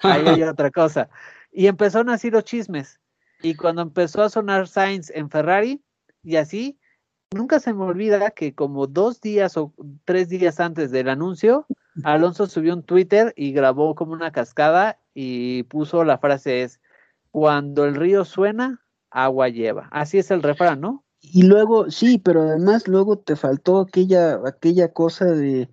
Ahí 0.00 0.26
hay 0.26 0.42
otra 0.44 0.70
cosa. 0.70 1.10
Y 1.52 1.66
empezaron 1.66 2.08
así 2.08 2.30
los 2.30 2.44
chismes. 2.44 3.00
Y 3.42 3.54
cuando 3.54 3.82
empezó 3.82 4.22
a 4.22 4.30
sonar 4.30 4.66
Sainz 4.66 5.10
en 5.10 5.28
Ferrari, 5.28 5.84
y 6.22 6.36
así, 6.36 6.78
nunca 7.34 7.60
se 7.60 7.74
me 7.74 7.84
olvida 7.84 8.30
que 8.30 8.54
como 8.54 8.86
dos 8.86 9.20
días 9.20 9.58
o 9.58 9.74
tres 10.06 10.30
días 10.30 10.58
antes 10.58 10.90
del 10.90 11.10
anuncio, 11.10 11.66
Alonso 12.02 12.46
subió 12.46 12.72
un 12.72 12.82
Twitter 12.82 13.34
y 13.36 13.52
grabó 13.52 13.94
como 13.94 14.14
una 14.14 14.32
cascada 14.32 14.98
y 15.12 15.64
puso 15.64 16.02
la 16.02 16.16
frase 16.16 16.62
es, 16.62 16.80
cuando 17.30 17.84
el 17.84 17.94
río 17.94 18.24
suena, 18.24 18.80
agua 19.10 19.50
lleva. 19.50 19.88
Así 19.90 20.16
es 20.16 20.30
el 20.30 20.42
refrán, 20.42 20.80
¿no? 20.80 21.02
Y 21.20 21.42
luego, 21.42 21.90
sí, 21.90 22.18
pero 22.18 22.42
además 22.42 22.88
luego 22.88 23.18
te 23.18 23.36
faltó 23.36 23.80
aquella, 23.80 24.40
aquella 24.46 24.92
cosa 24.92 25.26
de, 25.26 25.68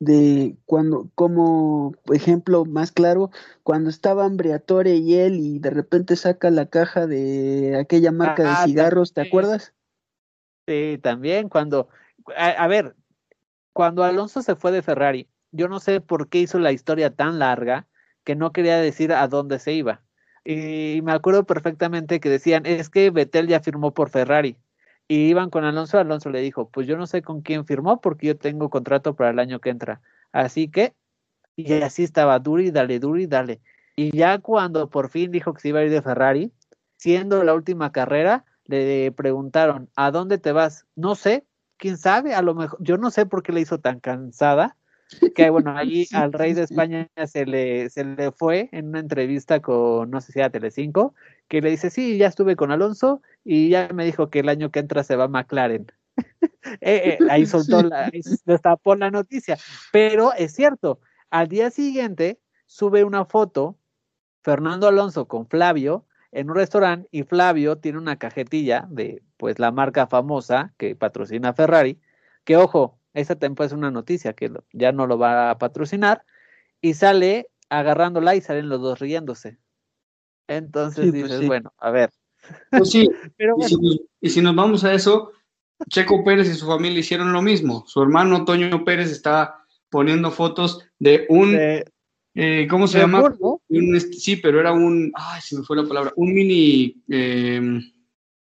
de 0.00 0.58
cuando, 0.66 1.10
como 1.16 1.94
ejemplo 2.12 2.64
más 2.66 2.92
claro, 2.92 3.30
cuando 3.64 3.90
estaban 3.90 4.36
Briatore 4.38 4.96
y 4.96 5.16
él 5.16 5.36
y 5.40 5.58
de 5.60 5.70
repente 5.70 6.16
saca 6.16 6.50
la 6.50 6.66
caja 6.70 7.06
de 7.06 7.76
aquella 7.80 8.12
marca 8.12 8.44
de 8.44 8.56
Ah, 8.56 8.56
cigarros, 8.56 9.14
¿te 9.14 9.22
acuerdas? 9.22 9.74
Sí, 10.66 10.98
también 11.02 11.48
cuando, 11.48 11.88
a, 12.36 12.50
a 12.50 12.68
ver, 12.68 12.94
cuando 13.72 14.04
Alonso 14.04 14.42
se 14.42 14.56
fue 14.56 14.72
de 14.72 14.82
Ferrari, 14.82 15.28
yo 15.52 15.68
no 15.68 15.80
sé 15.80 16.00
por 16.00 16.28
qué 16.28 16.40
hizo 16.40 16.58
la 16.58 16.72
historia 16.72 17.14
tan 17.14 17.38
larga 17.38 17.88
que 18.24 18.36
no 18.36 18.52
quería 18.52 18.78
decir 18.78 19.12
a 19.12 19.28
dónde 19.28 19.58
se 19.58 19.72
iba. 19.74 20.04
Y 20.44 21.00
me 21.04 21.12
acuerdo 21.12 21.46
perfectamente 21.46 22.20
que 22.20 22.30
decían, 22.30 22.66
es 22.66 22.90
que 22.90 23.10
Vettel 23.10 23.48
ya 23.48 23.60
firmó 23.60 23.94
por 23.94 24.10
Ferrari. 24.10 24.58
Y 25.12 25.28
iban 25.28 25.50
con 25.50 25.66
Alonso, 25.66 25.98
Alonso 25.98 26.30
le 26.30 26.40
dijo, 26.40 26.70
pues 26.70 26.86
yo 26.86 26.96
no 26.96 27.06
sé 27.06 27.20
con 27.20 27.42
quién 27.42 27.66
firmó 27.66 28.00
porque 28.00 28.28
yo 28.28 28.38
tengo 28.38 28.70
contrato 28.70 29.14
para 29.14 29.28
el 29.28 29.38
año 29.40 29.60
que 29.60 29.68
entra. 29.68 30.00
Así 30.32 30.68
que, 30.68 30.94
y 31.54 31.70
así 31.82 32.02
estaba, 32.02 32.38
duri, 32.38 32.70
dale, 32.70 32.98
duri, 32.98 33.26
dale. 33.26 33.60
Y 33.94 34.16
ya 34.16 34.38
cuando 34.38 34.88
por 34.88 35.10
fin 35.10 35.30
dijo 35.30 35.52
que 35.52 35.60
se 35.60 35.68
iba 35.68 35.80
a 35.80 35.84
ir 35.84 35.90
de 35.90 36.00
Ferrari, 36.00 36.50
siendo 36.96 37.44
la 37.44 37.52
última 37.52 37.92
carrera, 37.92 38.46
le 38.64 39.12
preguntaron, 39.12 39.90
¿a 39.96 40.10
dónde 40.10 40.38
te 40.38 40.52
vas? 40.52 40.86
No 40.96 41.14
sé, 41.14 41.44
quién 41.76 41.98
sabe, 41.98 42.34
a 42.34 42.40
lo 42.40 42.54
mejor, 42.54 42.78
yo 42.82 42.96
no 42.96 43.10
sé 43.10 43.26
por 43.26 43.42
qué 43.42 43.52
le 43.52 43.60
hizo 43.60 43.80
tan 43.80 44.00
cansada, 44.00 44.78
que 45.34 45.50
bueno, 45.50 45.74
Sí, 45.84 46.08
al 46.12 46.32
rey 46.32 46.54
de. 46.54 46.62
España 46.62 47.08
se 47.26 47.46
le, 47.46 47.90
se 47.90 48.04
le 48.04 48.32
fue 48.32 48.68
en 48.72 48.88
una 48.88 49.00
entrevista 49.00 49.60
con, 49.60 50.10
no 50.10 50.20
sé 50.20 50.32
si 50.32 50.38
era 50.38 50.50
Telecinco, 50.50 51.14
que 51.48 51.60
le 51.60 51.70
dice, 51.70 51.90
sí, 51.90 52.18
ya 52.18 52.28
estuve 52.28 52.56
con 52.56 52.70
Alonso 52.70 53.22
y 53.44 53.68
ya 53.68 53.88
me 53.92 54.04
dijo 54.04 54.30
que 54.30 54.40
el 54.40 54.48
año 54.48 54.70
que 54.70 54.80
entra 54.80 55.04
se 55.04 55.16
va 55.16 55.24
a 55.24 55.28
McLaren. 55.28 55.86
Eh, 56.80 57.18
eh, 57.20 57.26
ahí 57.28 57.44
soltó, 57.44 57.82
la, 57.82 58.06
ahí 58.06 58.20
destapó 58.44 58.94
la 58.94 59.10
noticia, 59.10 59.58
pero 59.92 60.32
es 60.32 60.54
cierto, 60.54 61.00
al 61.30 61.48
día 61.48 61.70
siguiente 61.70 62.40
sube 62.66 63.04
una 63.04 63.24
foto 63.24 63.76
Fernando 64.42 64.88
Alonso 64.88 65.26
con 65.26 65.46
Flavio 65.48 66.06
en 66.30 66.50
un 66.50 66.56
restaurante 66.56 67.08
y 67.10 67.24
Flavio 67.24 67.78
tiene 67.78 67.98
una 67.98 68.16
cajetilla 68.16 68.86
de 68.90 69.22
pues 69.36 69.58
la 69.58 69.70
marca 69.70 70.06
famosa 70.06 70.74
que 70.78 70.96
patrocina 70.96 71.52
Ferrari, 71.52 72.00
que 72.44 72.56
ojo, 72.56 72.98
esta 73.14 73.36
temporada 73.36 73.68
es 73.74 73.78
una 73.78 73.90
noticia 73.90 74.32
que 74.34 74.48
lo- 74.48 74.64
ya 74.72 74.92
no 74.92 75.06
lo 75.06 75.18
va 75.18 75.50
a 75.50 75.58
patrocinar 75.58 76.24
y 76.80 76.94
sale 76.94 77.48
agarrándola 77.68 78.34
y 78.36 78.40
salen 78.40 78.68
los 78.68 78.80
dos 78.80 78.98
riéndose. 78.98 79.58
Entonces 80.48 81.06
Sí, 81.06 81.10
pues 81.12 81.22
dices, 81.24 81.40
sí. 81.40 81.46
bueno, 81.46 81.72
a 81.78 81.90
ver, 81.90 82.10
Pues 82.70 82.90
sí, 82.90 83.08
pero 83.36 83.56
y 83.58 83.64
si, 83.64 83.74
bueno, 83.76 83.88
nos, 83.88 84.00
y 84.20 84.30
si 84.30 84.40
nos 84.40 84.54
vamos 84.54 84.84
a 84.84 84.92
eso, 84.94 85.32
Checo 85.88 86.24
Pérez 86.24 86.48
y 86.48 86.54
su 86.54 86.66
familia 86.66 87.00
hicieron 87.00 87.32
lo 87.32 87.42
mismo. 87.42 87.84
Su 87.86 88.02
hermano 88.02 88.44
Toño 88.44 88.84
Pérez 88.84 89.10
está 89.10 89.64
poniendo 89.90 90.30
fotos 90.30 90.86
de 90.98 91.26
un, 91.28 91.52
de 91.52 91.84
eh, 92.34 92.66
¿cómo 92.68 92.86
se 92.86 92.98
llama? 92.98 93.20
Bull, 93.20 93.36
¿no? 93.40 93.60
Un, 93.68 93.96
este, 93.96 94.14
sí, 94.14 94.36
pero 94.36 94.60
era 94.60 94.72
un, 94.72 95.12
ay, 95.14 95.40
se 95.40 95.58
me 95.58 95.64
fue 95.64 95.76
la 95.76 95.84
palabra, 95.86 96.12
un 96.16 96.32
mini, 96.32 97.02
eh, 97.08 97.60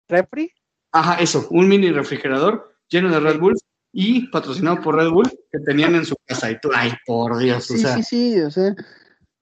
refri, 0.07 0.51
ajá, 0.91 1.15
eso, 1.21 1.47
un 1.51 1.67
mini 1.67 1.91
refrigerador 1.91 2.75
lleno 2.87 3.09
de 3.09 3.19
Red 3.19 3.39
Bull 3.39 3.55
y 3.91 4.27
patrocinado 4.27 4.81
por 4.81 4.95
Red 4.95 5.09
Bull 5.09 5.29
que 5.51 5.59
tenían 5.59 5.95
en 5.95 6.05
su 6.05 6.15
casa. 6.25 6.51
Y 6.51 6.59
tú, 6.59 6.69
ay, 6.73 6.91
por 7.05 7.37
Dios, 7.37 7.69
o 7.71 7.73
Sí, 7.73 7.79
sea, 7.79 7.95
sí, 7.95 8.03
sí, 8.03 8.41
o 8.41 8.51
sea, 8.51 8.75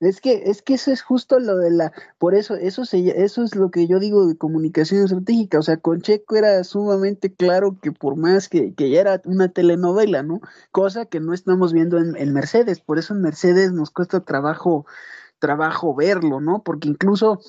es 0.00 0.20
que, 0.20 0.44
es 0.46 0.62
que 0.62 0.74
eso 0.74 0.92
es 0.92 1.02
justo 1.02 1.40
lo 1.40 1.56
de 1.56 1.70
la, 1.70 1.92
por 2.18 2.34
eso, 2.34 2.54
eso 2.54 2.84
se, 2.84 3.22
eso 3.24 3.42
es 3.42 3.56
lo 3.56 3.70
que 3.70 3.86
yo 3.88 3.98
digo 3.98 4.26
de 4.26 4.36
comunicación 4.36 5.04
estratégica, 5.04 5.58
o 5.58 5.62
sea, 5.62 5.76
con 5.78 6.00
Checo 6.02 6.36
era 6.36 6.62
sumamente 6.62 7.34
claro 7.34 7.78
que 7.82 7.90
por 7.90 8.16
más 8.16 8.48
que, 8.48 8.74
que 8.74 8.90
ya 8.90 9.00
era 9.00 9.20
una 9.24 9.48
telenovela, 9.48 10.22
¿no? 10.22 10.40
Cosa 10.70 11.06
que 11.06 11.18
no 11.20 11.34
estamos 11.34 11.72
viendo 11.72 11.98
en, 11.98 12.16
en 12.16 12.32
Mercedes, 12.32 12.80
por 12.80 12.98
eso 12.98 13.14
en 13.14 13.22
Mercedes 13.22 13.72
nos 13.72 13.90
cuesta 13.90 14.20
trabajo, 14.20 14.86
trabajo 15.40 15.94
verlo, 15.94 16.40
¿no? 16.40 16.62
Porque 16.62 16.88
incluso 16.88 17.40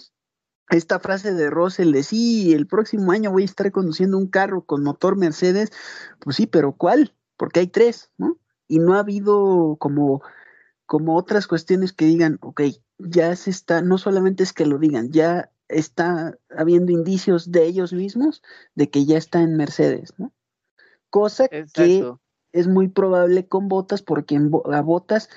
esta 0.70 1.00
frase 1.00 1.34
de 1.34 1.50
Russell 1.50 1.91
de 1.91 2.04
sí, 2.04 2.54
el 2.54 2.68
próximo 2.68 3.12
año 3.12 3.32
voy 3.32 3.44
a 3.44 3.46
estar 3.46 3.72
conduciendo 3.72 4.18
un 4.18 4.28
carro 4.28 4.66
con 4.66 4.84
motor 4.84 5.16
Mercedes, 5.18 5.72
pues 6.20 6.36
sí, 6.36 6.48
pero 6.48 6.74
¿cuál? 6.74 7.14
Porque 7.38 7.62
hay 7.62 7.68
tres, 7.68 8.12
¿no? 8.18 8.38
Y 8.68 8.80
no 8.80 8.94
ha 8.94 9.00
habido 9.00 9.78
como 9.80 10.22
como 10.90 11.16
otras 11.16 11.46
cuestiones 11.46 11.94
que 11.94 12.06
digan, 12.06 12.40
ok, 12.41 12.62
ya 12.98 13.36
se 13.36 13.52
está, 13.52 13.84
no 13.84 14.00
solamente 14.00 14.41
es 14.41 14.54
que 14.54 14.66
lo 14.66 14.80
digan, 14.80 15.12
ya 15.12 15.52
está 15.68 16.36
habiendo 16.50 16.91
indicios 16.91 17.52
de 17.52 17.66
ellos 17.66 17.94
mismos 17.94 18.41
de 18.74 18.90
que 18.90 19.06
ya 19.06 19.16
está 19.16 19.41
en 19.41 19.56
Mercedes, 19.56 20.16
¿no? 20.18 20.34
Cosa 21.12 21.48
que 21.48 22.12
es 22.54 22.68
muy 22.68 22.88
probable 22.88 23.48
con 23.48 23.68
Botas, 23.68 24.02
porque 24.02 24.34
en, 24.34 24.50
a 24.74 24.82
Botas 24.82 25.30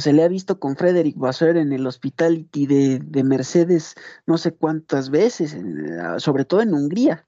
se 0.00 0.12
le 0.12 0.22
ha 0.24 0.28
visto 0.28 0.58
con 0.60 0.76
Frederick 0.76 1.16
Vasseur 1.18 1.56
en 1.56 1.72
el 1.72 1.86
hospitality 1.86 2.66
de, 2.66 2.98
de 3.00 3.24
Mercedes 3.24 3.94
no 4.26 4.38
sé 4.38 4.54
cuántas 4.54 5.10
veces, 5.10 5.54
en- 5.54 6.20
sobre 6.20 6.44
todo 6.44 6.62
en 6.62 6.74
Hungría, 6.74 7.26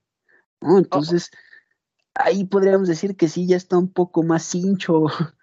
¿no? 0.60 0.78
Entonces, 0.78 1.30
ahí 2.14 2.44
podríamos 2.44 2.88
decir 2.88 3.16
que 3.16 3.28
sí, 3.28 3.46
ya 3.46 3.56
está 3.56 3.78
un 3.78 3.92
poco 3.92 4.22
más 4.22 4.54
hincho 4.54 5.06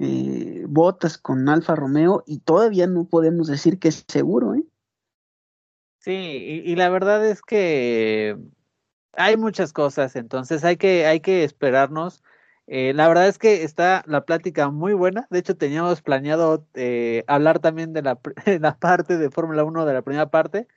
eh, 0.00 0.64
Botas 0.68 1.18
con 1.18 1.48
Alfa 1.48 1.76
Romeo 1.76 2.24
y 2.26 2.40
todavía 2.40 2.86
no 2.86 3.06
podemos 3.06 3.48
decir 3.48 3.78
que 3.78 3.88
es 3.88 4.04
seguro, 4.08 4.54
¿eh? 4.54 4.64
Sí, 5.98 6.12
y, 6.12 6.72
y 6.72 6.76
la 6.76 6.88
verdad 6.88 7.26
es 7.26 7.42
que 7.42 8.36
hay 9.12 9.36
muchas 9.36 9.72
cosas, 9.72 10.16
entonces 10.16 10.64
hay 10.64 10.76
que, 10.76 11.06
hay 11.06 11.20
que 11.20 11.44
esperarnos. 11.44 12.22
Eh, 12.72 12.92
la 12.94 13.08
verdad 13.08 13.26
es 13.26 13.36
que 13.36 13.64
está 13.64 14.04
la 14.06 14.24
plática 14.24 14.70
muy 14.70 14.92
buena. 14.94 15.26
De 15.28 15.40
hecho, 15.40 15.56
teníamos 15.56 16.02
planeado 16.02 16.64
eh, 16.74 17.24
hablar 17.26 17.58
también 17.58 17.92
de 17.92 18.02
la, 18.02 18.16
pr- 18.22 18.34
la 18.60 18.76
parte 18.78 19.18
de 19.18 19.28
Fórmula 19.28 19.64
1 19.64 19.84
de 19.84 19.92
la 19.92 20.02
primera 20.02 20.30
parte. 20.30 20.68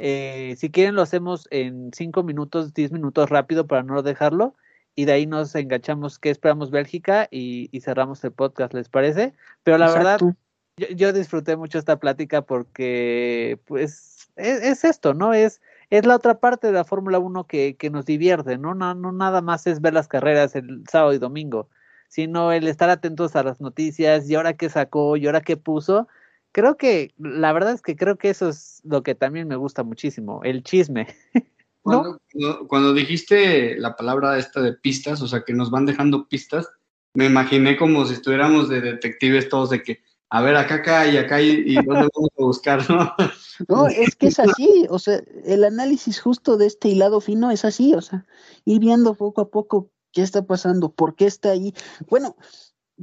Eh, 0.00 0.56
si 0.58 0.70
quieren, 0.70 0.96
lo 0.96 1.02
hacemos 1.02 1.46
en 1.52 1.92
5 1.94 2.24
minutos, 2.24 2.74
10 2.74 2.90
minutos 2.90 3.30
rápido 3.30 3.68
para 3.68 3.84
no 3.84 4.02
dejarlo. 4.02 4.56
Y 4.96 5.04
de 5.04 5.12
ahí 5.12 5.26
nos 5.26 5.54
enganchamos 5.54 6.18
qué 6.18 6.30
esperamos 6.30 6.72
Bélgica 6.72 7.28
y, 7.30 7.68
y 7.70 7.80
cerramos 7.80 8.24
el 8.24 8.32
podcast, 8.32 8.74
¿les 8.74 8.88
parece? 8.88 9.32
Pero 9.62 9.78
la 9.78 9.92
verdad, 9.92 10.14
Exacto. 10.14 10.36
yo, 10.78 10.88
yo 10.96 11.12
disfruté 11.12 11.54
mucho 11.54 11.78
esta 11.78 12.00
plática 12.00 12.42
porque, 12.42 13.60
pues, 13.66 14.32
es, 14.34 14.62
es 14.62 14.84
esto, 14.84 15.14
¿no? 15.14 15.32
Es, 15.32 15.60
es 15.90 16.06
la 16.06 16.16
otra 16.16 16.38
parte 16.40 16.66
de 16.66 16.72
la 16.72 16.84
Fórmula 16.84 17.18
1 17.18 17.44
que, 17.44 17.76
que 17.76 17.90
nos 17.90 18.06
divierte, 18.06 18.58
¿no? 18.58 18.74
¿no? 18.74 18.94
No 18.94 19.12
nada 19.12 19.40
más 19.40 19.66
es 19.66 19.80
ver 19.80 19.94
las 19.94 20.08
carreras 20.08 20.54
el 20.56 20.84
sábado 20.90 21.12
y 21.14 21.18
domingo, 21.18 21.68
sino 22.08 22.52
el 22.52 22.66
estar 22.68 22.90
atentos 22.90 23.36
a 23.36 23.42
las 23.42 23.60
noticias 23.60 24.28
y 24.28 24.34
ahora 24.34 24.54
qué 24.56 24.68
sacó 24.68 25.16
y 25.16 25.26
ahora 25.26 25.40
qué 25.40 25.56
puso. 25.56 26.08
Creo 26.52 26.76
que, 26.76 27.12
la 27.18 27.52
verdad 27.52 27.74
es 27.74 27.82
que 27.82 27.96
creo 27.96 28.16
que 28.16 28.30
eso 28.30 28.48
es 28.48 28.80
lo 28.84 29.02
que 29.02 29.14
también 29.14 29.46
me 29.46 29.56
gusta 29.56 29.82
muchísimo, 29.82 30.40
el 30.42 30.62
chisme. 30.62 31.06
Cuando, 31.82 32.20
cuando- 32.32 32.66
cuando 32.66 32.94
dijiste 32.94 33.76
la 33.78 33.94
palabra 33.94 34.38
esta 34.38 34.60
de 34.60 34.72
pistas, 34.72 35.22
o 35.22 35.28
sea, 35.28 35.44
que 35.44 35.52
nos 35.52 35.70
van 35.70 35.86
dejando 35.86 36.26
pistas, 36.26 36.68
me 37.14 37.26
imaginé 37.26 37.76
como 37.76 38.04
si 38.06 38.14
estuviéramos 38.14 38.68
de 38.68 38.80
detectives 38.80 39.48
todos 39.48 39.70
de 39.70 39.84
que, 39.84 40.00
a 40.30 40.42
ver, 40.42 40.56
acá, 40.56 40.76
acá 40.76 41.06
y 41.06 41.16
acá 41.16 41.40
y, 41.40 41.62
y 41.64 41.74
dónde 41.76 42.08
vamos 42.14 42.30
a 42.38 42.42
buscar, 42.42 42.90
¿no? 42.90 43.12
No, 43.68 43.86
es 43.86 44.16
que 44.16 44.26
es 44.26 44.38
así, 44.38 44.86
o 44.90 44.98
sea, 44.98 45.22
el 45.44 45.64
análisis 45.64 46.20
justo 46.20 46.58
de 46.58 46.66
este 46.66 46.88
hilado 46.88 47.20
fino 47.22 47.50
es 47.50 47.64
así, 47.64 47.94
o 47.94 48.02
sea, 48.02 48.26
ir 48.66 48.80
viendo 48.80 49.14
poco 49.14 49.40
a 49.40 49.50
poco 49.50 49.90
qué 50.12 50.20
está 50.22 50.44
pasando, 50.46 50.92
por 50.92 51.14
qué 51.16 51.24
está 51.24 51.50
ahí. 51.52 51.72
Bueno, 52.10 52.36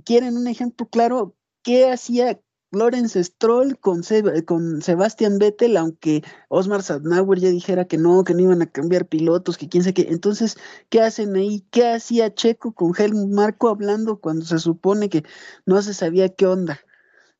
¿quieren 0.06 0.38
un 0.38 0.48
ejemplo 0.48 0.88
claro? 0.90 1.36
¿Qué 1.64 1.90
hacía 1.90 2.40
Lawrence 2.72 3.24
Stroll 3.24 3.80
con, 3.80 4.04
Seb- 4.04 4.46
con 4.46 4.82
Sebastian 4.82 5.40
Vettel, 5.40 5.78
aunque 5.78 6.24
Osmar 6.50 6.84
Sadnauer 6.84 7.40
ya 7.40 7.50
dijera 7.50 7.86
que 7.86 7.98
no, 7.98 8.24
que 8.24 8.34
no 8.34 8.42
iban 8.42 8.62
a 8.62 8.68
cambiar 8.70 9.08
pilotos, 9.08 9.58
que 9.58 9.70
quién 9.70 9.84
sabe 9.84 9.94
qué? 9.94 10.08
Entonces, 10.10 10.58
¿qué 10.90 11.02
hacen 11.02 11.36
ahí? 11.36 11.66
¿Qué 11.72 11.88
hacía 11.88 12.34
Checo 12.34 12.74
con 12.74 12.94
Helmut 12.98 13.32
Marco 13.32 13.70
hablando 13.70 14.20
cuando 14.20 14.46
se 14.46 14.60
supone 14.60 15.10
que 15.10 15.24
no 15.66 15.82
se 15.82 15.94
sabía 15.94 16.30
qué 16.30 16.48
onda? 16.48 16.80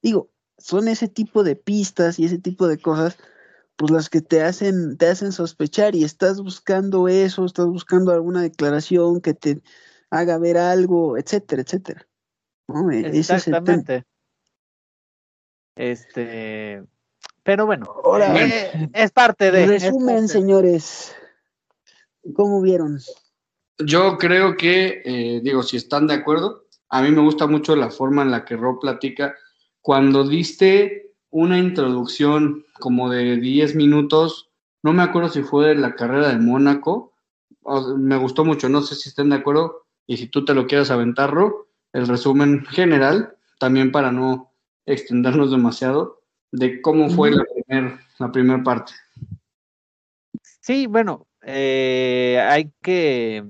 Digo, 0.04 0.30
son 0.60 0.88
ese 0.88 1.08
tipo 1.08 1.44
de 1.44 1.56
pistas 1.56 2.20
y 2.20 2.26
ese 2.26 2.38
tipo 2.38 2.68
de 2.68 2.78
cosas 2.78 3.18
pues 3.76 3.92
las 3.92 4.10
que 4.10 4.22
te 4.22 4.44
hacen, 4.44 4.98
te 4.98 5.08
hacen 5.08 5.32
sospechar 5.32 5.96
y 5.96 6.04
estás 6.04 6.40
buscando 6.40 7.08
eso, 7.08 7.44
estás 7.46 7.66
buscando 7.66 8.12
alguna 8.12 8.44
declaración 8.44 9.20
que 9.20 9.34
te 9.34 9.64
haga 10.12 10.38
ver 10.38 10.58
algo, 10.58 11.18
etcétera, 11.18 11.64
etcétera. 11.64 12.08
¿no? 12.68 12.92
E- 12.92 13.00
ese 13.00 13.18
es. 13.18 13.30
Exactamente. 13.48 14.06
Este, 15.76 16.84
pero 17.42 17.66
bueno, 17.66 17.86
Ahora, 18.04 18.40
eh, 18.46 18.90
es 18.94 19.12
parte 19.12 19.52
de. 19.52 19.64
es 19.64 19.70
resumen, 19.70 20.28
parte. 20.28 20.34
señores. 20.34 21.16
¿Cómo 22.36 22.62
vieron? 22.62 23.00
Yo 23.80 24.18
creo 24.18 24.56
que, 24.56 25.02
eh, 25.04 25.42
digo, 25.44 25.64
si 25.64 25.78
están 25.78 26.06
de 26.06 26.14
acuerdo, 26.14 26.68
a 26.90 27.02
mí 27.02 27.10
me 27.10 27.22
gusta 27.22 27.48
mucho 27.48 27.76
la 27.76 27.90
forma 27.90 28.22
en 28.22 28.32
la 28.32 28.46
que 28.46 28.56
Rob 28.56 28.80
platica. 28.80 29.36
Cuando 29.84 30.26
diste 30.26 31.12
una 31.30 31.60
introducción 31.60 32.66
como 32.80 33.10
de 33.10 33.36
10 33.36 33.76
minutos, 33.76 34.50
no 34.82 34.94
me 34.94 35.04
acuerdo 35.04 35.28
si 35.28 35.44
fue 35.44 35.68
de 35.68 35.76
la 35.76 35.94
carrera 35.96 36.30
de 36.30 36.40
Mónaco, 36.40 37.14
me 37.98 38.16
gustó 38.16 38.46
mucho, 38.46 38.70
no 38.70 38.82
sé 38.82 38.96
si 38.96 39.10
estén 39.10 39.30
de 39.30 39.36
acuerdo, 39.36 39.86
y 40.08 40.16
si 40.16 40.28
tú 40.28 40.46
te 40.46 40.54
lo 40.54 40.68
quieres 40.68 40.90
aventar, 40.90 41.32
Rob, 41.32 41.68
el 41.92 42.08
resumen 42.08 42.66
general 42.66 43.36
también 43.60 43.92
para 43.92 44.14
no 44.14 44.54
extendernos 44.86 45.52
demasiado, 45.52 46.22
de 46.54 46.82
cómo 46.82 47.10
fue 47.10 47.32
la 47.32 47.44
primera 47.44 48.00
la 48.20 48.32
primer 48.32 48.64
parte. 48.64 48.94
Sí, 50.62 50.88
bueno, 50.88 51.28
eh, 51.42 52.42
hay 52.42 52.72
que, 52.82 53.44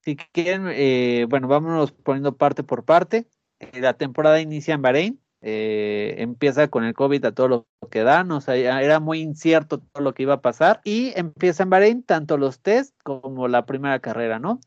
si 0.00 0.16
quieren, 0.16 0.68
eh, 0.70 1.26
bueno, 1.28 1.48
vámonos 1.48 1.92
poniendo 1.92 2.34
parte 2.34 2.62
por 2.62 2.86
parte. 2.86 3.26
Eh, 3.62 3.80
la 3.80 3.94
temporada 3.94 4.40
inicia 4.40 4.74
en 4.74 4.82
Bahrein, 4.82 5.20
empieza 5.40 6.68
con 6.68 6.84
el 6.84 6.94
COVID 6.94 7.24
a 7.24 7.32
todo 7.32 7.48
lo 7.48 7.66
que 7.90 8.04
da, 8.04 8.24
o 8.30 8.40
sea, 8.40 8.54
era 8.54 9.00
muy 9.00 9.20
incierto 9.20 9.78
todo 9.78 10.04
lo 10.04 10.14
que 10.14 10.22
iba 10.22 10.34
a 10.34 10.40
pasar 10.40 10.80
y 10.84 11.12
empieza 11.16 11.64
en 11.64 11.70
Bahrein 11.70 12.02
tanto 12.04 12.36
los 12.36 12.60
test 12.60 12.94
como 13.02 13.48
la 13.48 13.66
primera 13.66 13.98
carrera, 13.98 14.38
¿no? 14.38 14.60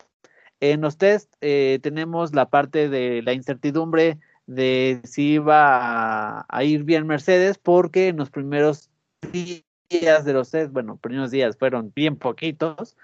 En 0.59 0.81
los 0.81 0.97
test 0.97 1.33
tenemos 1.39 2.35
la 2.35 2.49
parte 2.49 2.89
de 2.89 3.21
la 3.21 3.31
incertidumbre 3.31 4.19
de 4.47 5.01
si 5.03 5.33
iba 5.33 6.45
a, 6.47 6.63
ir 6.63 6.83
bien 6.83 7.07
Mercedes, 7.07 7.57
porque 7.57 8.09
en 8.09 8.17
los 8.17 8.29
primeros 8.29 8.89
días 9.31 10.25
de 10.25 10.33
los 10.33 10.51
test, 10.51 10.71
bueno, 10.71 10.97
primeros 10.97 11.31
días 11.31 11.57
fueron 11.57 11.91
bien 11.95 12.17
poquitos, 12.17 12.95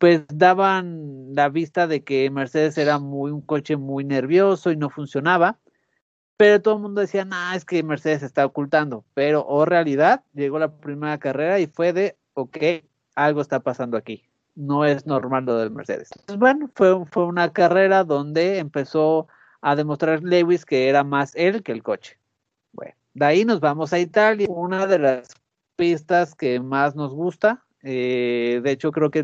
pues 0.00 0.22
daban 0.32 1.34
la 1.34 1.50
vista 1.50 1.86
de 1.86 2.02
que 2.02 2.30
Mercedes 2.30 2.78
era 2.78 2.98
muy 2.98 3.30
un 3.30 3.42
coche 3.42 3.76
muy 3.76 4.02
nervioso 4.02 4.70
y 4.70 4.76
no 4.78 4.88
funcionaba, 4.88 5.58
pero 6.38 6.62
todo 6.62 6.76
el 6.76 6.80
mundo 6.80 7.02
decía, 7.02 7.26
nah, 7.26 7.54
es 7.54 7.66
que 7.66 7.82
Mercedes 7.82 8.22
está 8.22 8.46
ocultando, 8.46 9.04
pero 9.12 9.46
o 9.46 9.66
realidad 9.66 10.24
llegó 10.32 10.58
la 10.58 10.74
primera 10.74 11.18
carrera 11.18 11.60
y 11.60 11.66
fue 11.66 11.92
de, 11.92 12.16
ok, 12.32 12.56
algo 13.14 13.42
está 13.42 13.60
pasando 13.60 13.98
aquí, 13.98 14.24
no 14.54 14.86
es 14.86 15.04
normal 15.04 15.44
lo 15.44 15.58
del 15.58 15.70
Mercedes. 15.70 16.08
Pues 16.24 16.38
bueno, 16.38 16.70
fue, 16.74 17.04
fue 17.04 17.26
una 17.26 17.52
carrera 17.52 18.02
donde 18.02 18.56
empezó 18.56 19.28
a 19.60 19.76
demostrar 19.76 20.22
Lewis 20.22 20.64
que 20.64 20.88
era 20.88 21.04
más 21.04 21.34
él 21.36 21.62
que 21.62 21.72
el 21.72 21.82
coche. 21.82 22.18
Bueno, 22.72 22.94
de 23.12 23.26
ahí 23.26 23.44
nos 23.44 23.60
vamos 23.60 23.92
a 23.92 23.98
Italia, 23.98 24.46
una 24.48 24.86
de 24.86 24.98
las 24.98 25.28
pistas 25.76 26.34
que 26.34 26.58
más 26.58 26.96
nos 26.96 27.12
gusta. 27.12 27.66
Eh, 27.82 28.60
de 28.62 28.70
hecho, 28.70 28.92
creo 28.92 29.10
que 29.10 29.22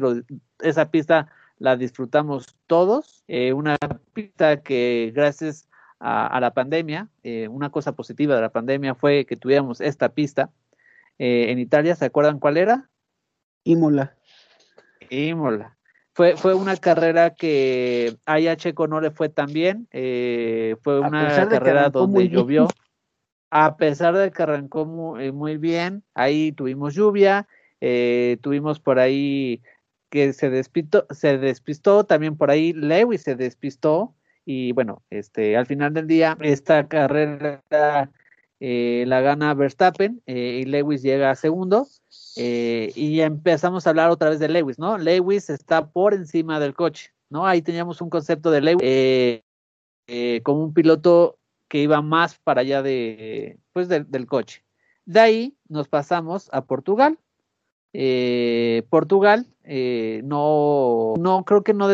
esa 0.61 0.91
pista 0.91 1.29
la 1.59 1.77
disfrutamos 1.77 2.57
todos. 2.67 3.25
Eh, 3.29 3.53
una 3.53 3.77
pista 4.13 4.63
que 4.63 5.13
gracias 5.15 5.69
a, 5.99 6.39
la 6.41 6.53
pandemia, 6.53 7.09
eh, 7.23 7.49
una 7.49 7.71
cosa 7.71 7.93
positiva 7.93 8.35
de 8.35 8.43
la 8.43 8.51
pandemia 8.51 8.95
fue 8.95 9.25
que 9.25 9.37
tuviéramos 9.37 9.81
esta 9.81 10.11
pista 10.11 10.51
en 11.19 11.59
Italia. 11.59 11.95
¿Se 11.95 12.05
acuerdan 12.05 12.39
cuál 12.39 12.59
era? 12.59 12.91
Imola. 13.65 14.15
Imola. 15.11 15.77
Fue, 16.17 16.35
fue 16.37 16.55
una 16.55 16.79
carrera 16.79 17.35
que 17.35 18.17
a 18.25 18.57
Checo 18.57 18.87
no 18.87 19.03
le 19.03 19.11
fue 19.11 19.29
tan 19.29 19.53
bien. 19.53 19.87
Eh, 19.91 20.77
fue 20.83 20.99
una 21.01 21.47
carrera 21.49 21.91
donde 21.91 22.31
llovió. 22.31 22.69
A 23.51 23.77
pesar 23.77 24.17
de 24.17 24.31
que 24.31 24.43
arrancó 24.43 24.87
muy, 24.87 25.27
eh, 25.27 25.33
muy 25.33 25.59
bien, 25.59 26.05
ahí 26.15 26.53
tuvimos 26.53 26.95
lluvia, 26.95 27.47
eh, 27.83 28.39
tuvimos 28.41 28.81
por 28.81 28.99
ahí 28.99 29.61
que 30.11 30.33
se 30.33 30.51
despistó, 30.51 31.07
se 31.11 31.39
despistó, 31.39 32.05
también 32.05 32.37
por 32.37 32.51
ahí 32.51 32.73
Lewis 32.73 33.23
se 33.23 33.35
despistó 33.35 34.15
y 34.45 34.73
bueno, 34.73 35.03
este, 35.11 35.57
al 35.57 35.67
final 35.67 35.93
del 35.93 36.07
día 36.07 36.39
esta 36.41 36.87
carrera 36.89 37.63
eh, 38.61 39.05
la 39.07 39.21
gana 39.21 39.53
Verstappen 39.55 40.23
eh, 40.27 40.61
y 40.63 40.65
Lewis 40.65 41.03
llega 41.03 41.31
a 41.31 41.35
segundo. 41.35 41.87
Eh, 42.37 42.93
y 42.95 43.21
empezamos 43.21 43.87
a 43.87 43.91
hablar 43.91 44.11
otra 44.11 44.31
vez 44.31 44.39
de 44.39 44.49
Lewis, 44.49 44.79
¿no? 44.79 44.99
Lewis 44.99 45.51
está 45.51 45.89
por 45.89 46.15
encima 46.15 46.61
del 46.61 46.75
coche, 46.75 47.13
¿no? 47.31 47.47
Ahí 47.47 47.63
teníamos 47.63 48.01
un 48.01 48.11
concepto 48.11 48.51
de 48.51 48.61
Lewis 48.61 50.43
como 50.43 50.63
un 50.63 50.75
piloto 50.75 51.39
que 51.69 51.79
iba 51.79 52.01
más 52.03 52.39
para 52.39 52.61
allá 52.61 52.83
de, 52.83 53.59
pues 53.73 53.89
del 53.89 54.27
coche. 54.27 54.65
De 55.05 55.21
ahí 55.21 55.57
nos 55.69 55.89
pasamos 55.89 56.49
a 56.53 56.65
Portugal. 56.65 57.19
Portugal 58.89 59.47
no, 60.25 61.15
no 61.19 61.45
creo 61.45 61.63
que 61.63 61.75
no 61.75 61.89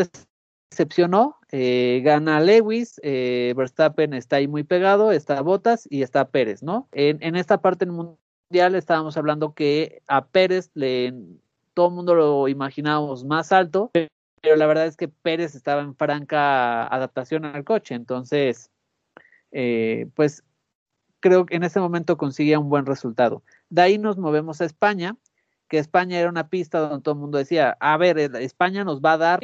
decepcionó, 0.73 1.37
eh, 1.55 2.01
gana 2.03 2.39
Lewis, 2.39 2.99
eh, 3.03 3.53
Verstappen 3.55 4.15
está 4.15 4.37
ahí 4.37 4.47
muy 4.47 4.63
pegado, 4.63 5.11
está 5.11 5.39
Botas 5.41 5.87
y 5.87 6.01
está 6.01 6.29
Pérez, 6.29 6.63
¿no? 6.63 6.87
En, 6.91 7.35
esta 7.35 7.61
parte 7.61 7.85
del 7.85 7.93
mundial 7.93 8.73
estábamos 8.73 9.15
hablando 9.17 9.53
que 9.53 10.01
a 10.07 10.25
Pérez 10.25 10.71
le, 10.73 11.13
todo 11.75 11.89
el 11.89 11.93
mundo 11.93 12.15
lo 12.15 12.47
imaginábamos 12.47 13.23
más 13.23 13.51
alto, 13.51 13.91
pero 13.93 14.55
la 14.55 14.65
verdad 14.65 14.87
es 14.87 14.97
que 14.97 15.07
Pérez 15.07 15.53
estaba 15.53 15.83
en 15.83 15.95
franca 15.95 16.87
adaptación 16.87 17.45
al 17.45 17.63
coche, 17.63 17.93
entonces, 17.93 18.71
eh, 19.51 20.07
pues 20.15 20.43
creo 21.19 21.45
que 21.45 21.55
en 21.55 21.63
ese 21.63 21.79
momento 21.79 22.17
conseguía 22.17 22.57
un 22.57 22.69
buen 22.69 22.87
resultado. 22.87 23.43
De 23.69 23.83
ahí 23.83 23.99
nos 23.99 24.17
movemos 24.17 24.59
a 24.59 24.65
España, 24.65 25.17
que 25.73 25.79
España 25.79 26.19
era 26.19 26.29
una 26.29 26.49
pista 26.49 26.77
donde 26.81 27.01
todo 27.01 27.15
el 27.15 27.21
mundo 27.21 27.39
decía, 27.39 27.75
a 27.79 27.97
ver, 27.97 28.19
España 28.19 28.83
nos 28.83 29.01
va 29.01 29.13
a 29.13 29.17
dar 29.17 29.39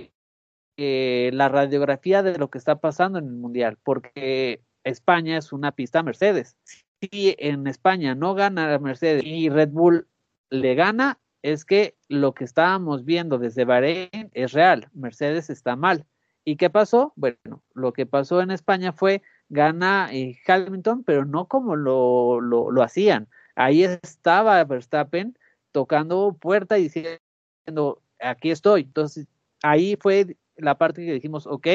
eh, 0.77 1.31
la 1.33 1.49
radiografía 1.49 2.21
de 2.21 2.37
lo 2.37 2.51
que 2.51 2.59
está 2.59 2.75
pasando 2.79 3.17
en 3.17 3.25
el 3.25 3.33
Mundial, 3.33 3.79
porque 3.81 4.61
España 4.83 5.39
es 5.39 5.51
una 5.51 5.71
pista 5.71 6.03
Mercedes. 6.03 6.55
Si 7.01 7.35
en 7.39 7.65
España 7.65 8.13
no 8.13 8.35
gana 8.35 8.77
Mercedes 8.77 9.23
y 9.25 9.49
Red 9.49 9.69
Bull 9.69 10.07
le 10.51 10.75
gana, 10.75 11.17
es 11.41 11.65
que 11.65 11.95
lo 12.09 12.35
que 12.35 12.43
estábamos 12.43 13.05
viendo 13.05 13.39
desde 13.39 13.65
Bahrein 13.65 14.29
es 14.33 14.51
real. 14.51 14.87
Mercedes 14.93 15.49
está 15.49 15.75
mal. 15.75 16.05
¿Y 16.45 16.57
qué 16.57 16.69
pasó? 16.69 17.11
Bueno, 17.15 17.63
lo 17.73 17.91
que 17.91 18.05
pasó 18.05 18.39
en 18.41 18.51
España 18.51 18.93
fue 18.93 19.23
gana 19.49 20.09
eh, 20.11 20.37
Hamilton, 20.47 21.03
pero 21.03 21.25
no 21.25 21.47
como 21.47 21.75
lo, 21.75 22.39
lo, 22.39 22.69
lo 22.69 22.83
hacían. 22.83 23.27
Ahí 23.55 23.83
estaba 23.83 24.63
Verstappen 24.63 25.35
tocando 25.71 26.35
puerta 26.39 26.77
y 26.77 26.83
diciendo, 26.83 28.01
aquí 28.19 28.51
estoy. 28.51 28.81
Entonces, 28.81 29.27
ahí 29.63 29.97
fue 29.99 30.37
la 30.55 30.77
parte 30.77 31.05
que 31.05 31.13
dijimos, 31.13 31.47
ok, 31.47 31.67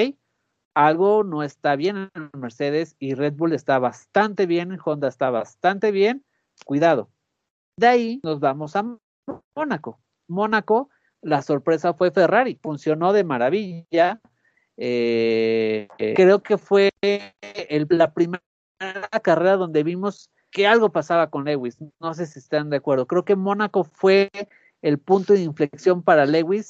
algo 0.75 1.23
no 1.23 1.43
está 1.43 1.77
bien 1.77 2.11
en 2.15 2.31
Mercedes 2.39 2.97
y 2.99 3.15
Red 3.15 3.35
Bull 3.35 3.53
está 3.53 3.79
bastante 3.79 4.47
bien, 4.47 4.77
Honda 4.85 5.09
está 5.09 5.31
bastante 5.31 5.93
bien, 5.93 6.25
cuidado. 6.65 7.11
De 7.77 7.87
ahí 7.87 8.21
nos 8.23 8.41
vamos 8.41 8.77
a 8.77 8.85
Mónaco. 9.57 10.01
Mónaco, 10.29 10.91
la 11.23 11.43
sorpresa 11.43 11.95
fue 11.95 12.11
Ferrari, 12.11 12.59
funcionó 12.61 13.13
de 13.13 13.25
maravilla. 13.25 14.21
Eh, 14.77 15.89
creo 16.17 16.43
que 16.43 16.59
fue 16.59 16.91
la 17.89 18.13
primera 18.13 18.43
carrera 19.23 19.57
donde 19.57 19.85
vimos 19.85 20.31
que 20.55 20.69
algo 20.69 20.93
pasaba 20.93 21.31
con 21.31 21.45
Lewis. 21.45 21.77
No 21.99 22.15
sé 22.15 22.27
si 22.27 22.39
están 22.39 22.71
de 22.71 22.77
acuerdo. 22.77 23.09
Creo 23.09 23.25
que 23.25 23.35
Mónaco 23.35 23.83
fue 23.83 24.31
el 24.83 24.99
punto 24.99 25.33
de 25.33 25.43
inflexión 25.43 26.03
para 26.03 26.27
Lewis 26.27 26.69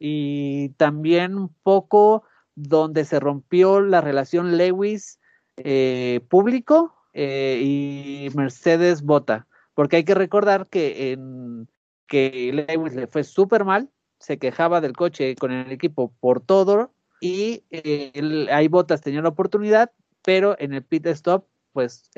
y 0.00 0.70
también 0.70 1.36
un 1.36 1.54
poco 1.62 2.24
donde 2.56 3.04
se 3.04 3.20
rompió 3.20 3.80
la 3.80 4.00
relación 4.00 4.56
Lewis 4.56 5.20
eh, 5.58 6.20
público 6.28 6.92
eh, 7.12 7.60
y 7.62 8.30
Mercedes 8.34 9.02
Bota, 9.02 9.46
porque 9.74 9.96
hay 9.96 10.04
que 10.04 10.16
recordar 10.16 10.66
que 10.66 11.12
en 11.12 11.68
que 12.08 12.66
Lewis 12.68 12.94
le 12.94 13.06
fue 13.06 13.22
súper 13.22 13.64
mal, 13.64 13.90
se 14.18 14.38
quejaba 14.38 14.80
del 14.80 14.94
coche 14.94 15.36
con 15.36 15.52
el 15.52 15.70
equipo 15.70 16.12
por 16.18 16.40
todo 16.40 16.90
y 17.20 17.62
eh, 17.70 18.48
ahí 18.50 18.66
Botas 18.66 19.02
tenía 19.02 19.22
la 19.22 19.28
oportunidad, 19.28 19.92
pero 20.22 20.56
en 20.58 20.74
el 20.74 20.82
pit 20.82 21.06
stop 21.06 21.46
pues 21.76 22.08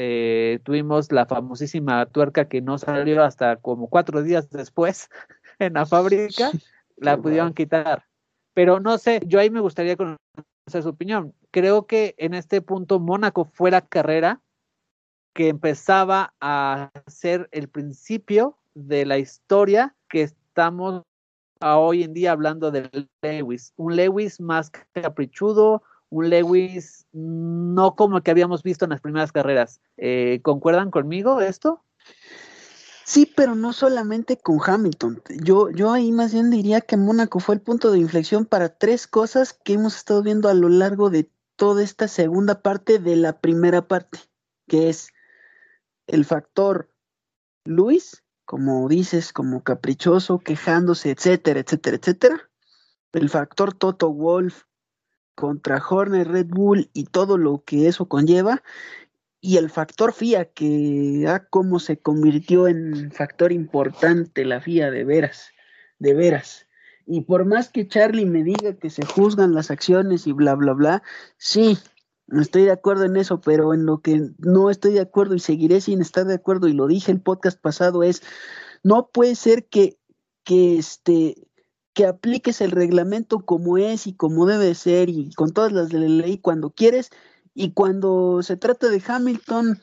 tuvimos 0.62 1.10
la 1.10 1.26
famosísima 1.26 2.06
tuerca 2.06 2.48
que 2.48 2.60
no 2.60 2.78
salió 2.78 3.24
hasta 3.24 3.56
como 3.56 3.90
cuatro 3.90 4.22
días 4.22 4.48
después 4.50 5.10
en 5.58 5.72
la 5.72 5.84
fábrica 5.84 6.52
la 6.96 7.16
pudieron 7.16 7.54
quitar. 7.54 8.04
Pero 8.54 8.78
no 8.78 8.98
sé, 8.98 9.20
yo 9.26 9.40
ahí 9.40 9.50
me 9.50 9.58
gustaría 9.58 9.96
conocer 9.96 10.20
su 10.80 10.88
opinión. 10.88 11.34
Creo 11.50 11.88
que 11.88 12.14
en 12.18 12.34
este 12.34 12.62
punto 12.62 13.00
Mónaco 13.00 13.46
fue 13.46 13.72
la 13.72 13.80
carrera 13.80 14.42
que 15.34 15.48
empezaba 15.48 16.34
a 16.40 16.92
ser 17.08 17.48
el 17.50 17.68
principio 17.68 18.58
de 18.74 19.06
la 19.06 19.18
historia 19.18 19.96
que 20.08 20.22
estamos 20.22 21.02
hoy 21.60 22.04
en 22.04 22.14
día 22.14 22.30
hablando 22.30 22.70
de 22.70 23.08
Lewis. 23.22 23.72
Un 23.74 23.96
Lewis 23.96 24.40
más 24.40 24.70
caprichudo, 24.92 25.82
un 26.10 26.30
Lewis 26.30 27.06
no 27.12 27.94
como 27.94 28.18
el 28.18 28.22
que 28.22 28.30
habíamos 28.30 28.62
visto 28.62 28.84
en 28.84 28.90
las 28.90 29.00
primeras 29.00 29.32
carreras. 29.32 29.80
Eh, 29.96 30.40
¿Concuerdan 30.42 30.90
conmigo 30.90 31.40
esto? 31.40 31.82
Sí, 33.04 33.32
pero 33.34 33.54
no 33.54 33.72
solamente 33.72 34.36
con 34.36 34.58
Hamilton. 34.62 35.22
Yo, 35.42 35.70
yo 35.70 35.92
ahí 35.92 36.12
más 36.12 36.32
bien 36.32 36.50
diría 36.50 36.82
que 36.82 36.98
Mónaco 36.98 37.40
fue 37.40 37.54
el 37.54 37.62
punto 37.62 37.90
de 37.90 37.98
inflexión 37.98 38.44
para 38.44 38.76
tres 38.76 39.06
cosas 39.06 39.54
que 39.54 39.72
hemos 39.72 39.96
estado 39.96 40.22
viendo 40.22 40.48
a 40.48 40.54
lo 40.54 40.68
largo 40.68 41.08
de 41.08 41.30
toda 41.56 41.82
esta 41.82 42.06
segunda 42.06 42.60
parte 42.60 42.98
de 42.98 43.16
la 43.16 43.40
primera 43.40 43.88
parte, 43.88 44.18
que 44.66 44.90
es 44.90 45.08
el 46.06 46.24
factor 46.24 46.90
Luis, 47.64 48.22
como 48.44 48.88
dices, 48.88 49.32
como 49.32 49.62
caprichoso, 49.62 50.38
quejándose, 50.38 51.10
etcétera, 51.10 51.60
etcétera, 51.60 51.96
etcétera. 51.96 52.50
El 53.12 53.30
factor 53.30 53.74
Toto 53.74 54.12
Wolf, 54.12 54.64
contra 55.38 55.80
Horner, 55.88 56.26
Red 56.26 56.48
Bull 56.48 56.90
y 56.92 57.04
todo 57.04 57.38
lo 57.38 57.62
que 57.64 57.86
eso 57.86 58.08
conlleva, 58.08 58.60
y 59.40 59.56
el 59.58 59.70
factor 59.70 60.12
FIA, 60.12 60.46
que 60.46 61.26
a 61.28 61.44
cómo 61.44 61.78
se 61.78 61.96
convirtió 62.00 62.66
en 62.66 63.12
factor 63.12 63.52
importante 63.52 64.44
la 64.44 64.60
FIA, 64.60 64.90
de 64.90 65.04
veras, 65.04 65.50
de 66.00 66.12
veras. 66.14 66.66
Y 67.06 67.20
por 67.20 67.44
más 67.44 67.68
que 67.68 67.86
Charlie 67.86 68.26
me 68.26 68.42
diga 68.42 68.74
que 68.74 68.90
se 68.90 69.06
juzgan 69.06 69.54
las 69.54 69.70
acciones 69.70 70.26
y 70.26 70.32
bla, 70.32 70.56
bla, 70.56 70.72
bla, 70.72 71.02
sí, 71.36 71.78
estoy 72.32 72.64
de 72.64 72.72
acuerdo 72.72 73.04
en 73.04 73.16
eso, 73.16 73.40
pero 73.40 73.72
en 73.74 73.86
lo 73.86 74.00
que 74.00 74.30
no 74.38 74.70
estoy 74.70 74.94
de 74.94 75.02
acuerdo 75.02 75.36
y 75.36 75.38
seguiré 75.38 75.80
sin 75.80 76.00
estar 76.00 76.26
de 76.26 76.34
acuerdo, 76.34 76.66
y 76.66 76.72
lo 76.72 76.88
dije 76.88 77.12
el 77.12 77.20
podcast 77.20 77.60
pasado, 77.60 78.02
es, 78.02 78.24
no 78.82 79.08
puede 79.12 79.36
ser 79.36 79.66
que, 79.66 80.00
que 80.42 80.78
este 80.78 81.47
que 81.98 82.06
apliques 82.06 82.60
el 82.60 82.70
reglamento 82.70 83.40
como 83.44 83.76
es 83.76 84.06
y 84.06 84.14
como 84.14 84.46
debe 84.46 84.72
ser 84.76 85.08
y 85.08 85.32
con 85.34 85.52
todas 85.52 85.72
las 85.72 85.88
de 85.88 85.98
ley 85.98 86.38
cuando 86.38 86.70
quieres 86.70 87.10
y 87.54 87.72
cuando 87.72 88.40
se 88.44 88.56
trata 88.56 88.88
de 88.88 89.02
Hamilton, 89.04 89.80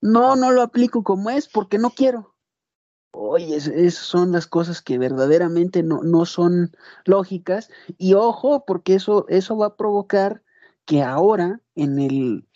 no, 0.00 0.36
no 0.36 0.52
lo 0.52 0.62
aplico 0.62 1.02
como 1.02 1.30
es 1.30 1.48
porque 1.48 1.78
no 1.78 1.90
quiero. 1.90 2.36
Oye, 3.10 3.56
esas 3.56 3.94
son 3.94 4.30
las 4.30 4.46
cosas 4.46 4.80
que 4.82 4.98
verdaderamente 4.98 5.82
no, 5.82 6.00
no 6.04 6.26
son 6.26 6.76
lógicas. 7.04 7.70
Y 7.96 8.14
ojo, 8.14 8.64
porque 8.64 8.94
eso, 8.94 9.26
eso 9.28 9.56
va 9.56 9.66
a 9.66 9.76
provocar 9.76 10.44
que 10.84 11.02
ahora, 11.02 11.60
en 11.74 11.98
el 11.98 12.48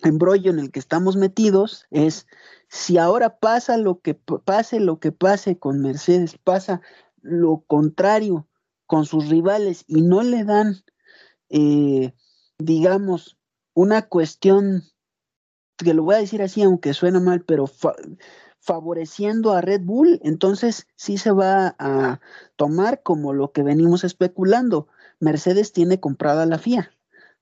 embrollo 0.00 0.50
en 0.50 0.58
el 0.58 0.72
que 0.72 0.80
estamos 0.80 1.14
metidos, 1.14 1.86
es 1.92 2.26
si 2.66 2.98
ahora 2.98 3.38
pasa 3.38 3.76
lo 3.76 4.00
que 4.00 4.14
pase, 4.14 4.80
lo 4.80 4.98
que 4.98 5.12
pase 5.12 5.56
con 5.56 5.80
Mercedes, 5.80 6.36
pasa 6.42 6.80
lo 7.24 7.64
contrario 7.66 8.46
con 8.86 9.06
sus 9.06 9.28
rivales 9.28 9.84
y 9.88 10.02
no 10.02 10.22
le 10.22 10.44
dan, 10.44 10.84
eh, 11.48 12.14
digamos, 12.58 13.38
una 13.72 14.02
cuestión, 14.02 14.84
que 15.78 15.94
lo 15.94 16.04
voy 16.04 16.16
a 16.16 16.18
decir 16.18 16.42
así, 16.42 16.62
aunque 16.62 16.94
suena 16.94 17.18
mal, 17.18 17.44
pero 17.44 17.66
favoreciendo 18.60 19.52
a 19.52 19.62
Red 19.62 19.80
Bull, 19.82 20.20
entonces 20.22 20.86
sí 20.96 21.18
se 21.18 21.32
va 21.32 21.74
a 21.78 22.20
tomar 22.56 23.02
como 23.02 23.32
lo 23.32 23.52
que 23.52 23.62
venimos 23.62 24.04
especulando. 24.04 24.86
Mercedes 25.18 25.72
tiene 25.72 25.98
comprada 25.98 26.46
la 26.46 26.58
FIA. 26.58 26.92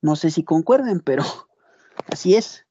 No 0.00 0.16
sé 0.16 0.30
si 0.30 0.44
concuerden, 0.44 1.00
pero 1.00 1.24
así 2.06 2.34
es. 2.34 2.66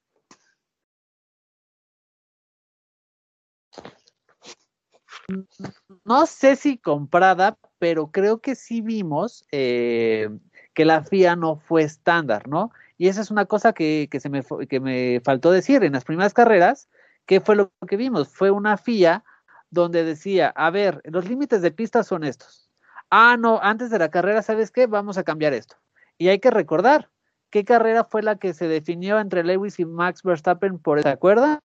No 6.06 6.26
sé 6.26 6.56
si 6.56 6.78
comprada, 6.78 7.58
pero 7.80 8.12
creo 8.12 8.40
que 8.40 8.56
sí 8.56 8.82
vimos 8.82 9.46
eh, 9.52 10.30
que 10.74 10.86
la 10.86 11.04
FIA 11.04 11.36
no 11.36 11.58
fue 11.58 11.84
estándar, 11.84 12.48
¿no? 12.48 12.72
Y 12.98 13.08
esa 13.08 13.22
es 13.22 13.32
una 13.32 13.46
cosa 13.46 13.74
que, 13.74 14.08
se 14.20 14.30
me, 14.30 14.44
que 14.70 14.80
me 14.80 15.22
faltó 15.24 15.52
decir 15.52 15.84
en 15.84 15.94
las 15.94 16.04
primeras 16.04 16.34
carreras. 16.34 16.90
¿Qué 17.26 17.40
fue 17.40 17.56
lo 17.56 17.72
que 17.88 17.98
vimos? 17.98 18.30
Fue 18.30 18.52
una 18.52 18.78
FIA 18.78 19.24
donde 19.70 20.04
decía, 20.04 20.50
a 20.56 20.70
ver, 20.70 21.02
los 21.06 21.28
límites 21.28 21.62
de 21.62 21.72
pista 21.72 22.04
son 22.04 22.24
estos. 22.24 22.70
Ah, 23.10 23.38
no, 23.40 23.60
antes 23.62 23.90
de 23.90 24.00
la 24.00 24.10
carrera, 24.10 24.42
¿sabes 24.42 24.70
qué? 24.72 24.86
Vamos 24.86 25.18
a 25.18 25.24
cambiar 25.24 25.54
esto. 25.54 25.78
Y 26.18 26.30
hay 26.30 26.40
que 26.40 26.52
recordar, 26.52 27.10
¿qué 27.50 27.66
carrera 27.66 28.04
fue 28.04 28.22
la 28.22 28.36
que 28.36 28.54
se 28.54 28.68
definió 28.68 29.20
entre 29.20 29.44
Lewis 29.44 29.80
y 29.80 29.86
Max 29.86 30.22
Verstappen 30.24 30.78
por, 30.78 31.02
¿se 31.02 31.10
acuerdan? 31.10 31.60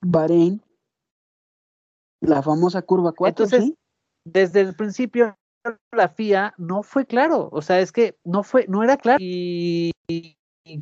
Bahrein. 0.00 0.62
La 2.26 2.42
famosa 2.42 2.82
curva 2.82 3.12
4. 3.12 3.44
Entonces, 3.44 3.72
desde 4.24 4.60
el 4.60 4.74
principio 4.74 5.36
la 5.92 6.08
FIA 6.08 6.54
no 6.58 6.82
fue 6.82 7.06
claro, 7.06 7.48
o 7.52 7.62
sea, 7.62 7.80
es 7.80 7.92
que 7.92 8.16
no 8.24 8.42
fue, 8.42 8.66
no 8.68 8.84
era 8.84 8.96
claro 8.96 9.18
y, 9.20 9.92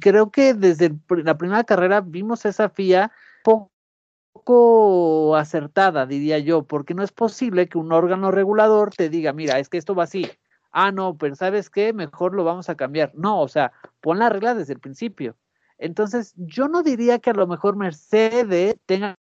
creo 0.01 0.31
que 0.31 0.55
desde 0.55 0.95
la 1.09 1.37
primera 1.37 1.65
carrera 1.65 2.01
vimos 2.01 2.45
esa 2.45 2.69
FIA 2.71 3.13
poco 3.43 5.37
acertada, 5.37 6.07
diría 6.07 6.39
yo, 6.39 6.65
porque 6.65 6.95
no 6.95 7.03
es 7.03 7.13
posible 7.13 7.69
que 7.69 7.79
un 7.79 7.93
órgano 7.93 8.31
regulador 8.31 8.91
te 8.95 9.11
diga, 9.11 9.33
mira, 9.33 9.59
es 9.59 9.69
que 9.69 9.79
esto 9.79 9.95
va 9.95 10.05
así. 10.05 10.31
Ah, 10.73 10.91
no, 10.91 11.17
pero 11.17 11.37
¿sabes 11.37 11.71
qué? 11.71 11.93
Mejor 11.93 12.35
lo 12.35 12.45
vamos 12.45 12.69
a 12.69 12.75
cambiar. 12.75 13.13
No, 13.15 13.41
o 13.41 13.49
sea, 13.49 13.73
pon 14.01 14.19
la 14.19 14.29
regla 14.29 14.55
desde 14.55 14.73
el 14.73 14.81
principio. 14.81 15.37
Entonces, 15.79 16.33
yo 16.37 16.67
no 16.69 16.83
diría 16.83 17.19
que 17.19 17.31
a 17.31 17.35
lo 17.35 17.47
mejor 17.47 17.77
Mercedes 17.77 18.77
tenga 18.87 19.15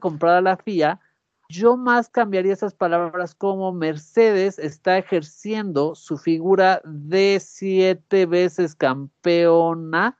comprada 0.00 0.40
la 0.40 0.56
FIA, 0.56 1.00
yo 1.48 1.76
más 1.76 2.08
cambiaría 2.08 2.52
esas 2.52 2.74
palabras 2.74 3.34
como 3.34 3.72
Mercedes 3.72 4.58
está 4.58 4.98
ejerciendo 4.98 5.94
su 5.94 6.16
figura 6.16 6.80
de 6.84 7.40
siete 7.40 8.26
veces 8.26 8.74
campeona 8.74 10.18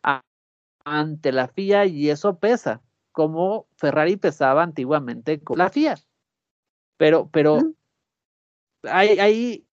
ante 0.85 1.33
la 1.33 1.49
FIA 1.49 1.87
y 1.87 2.11
eso 2.11 2.39
pesa, 2.39 2.83
como 3.13 3.67
Ferrari 3.77 4.17
pesaba 4.17 4.63
antiguamente 4.63 5.41
con 5.41 5.59
la 5.59 5.71
FIA. 5.71 5.97
Pero, 6.97 7.29
pero 7.33 7.59
ahí, 8.85 9.19
ahí, 9.19 9.67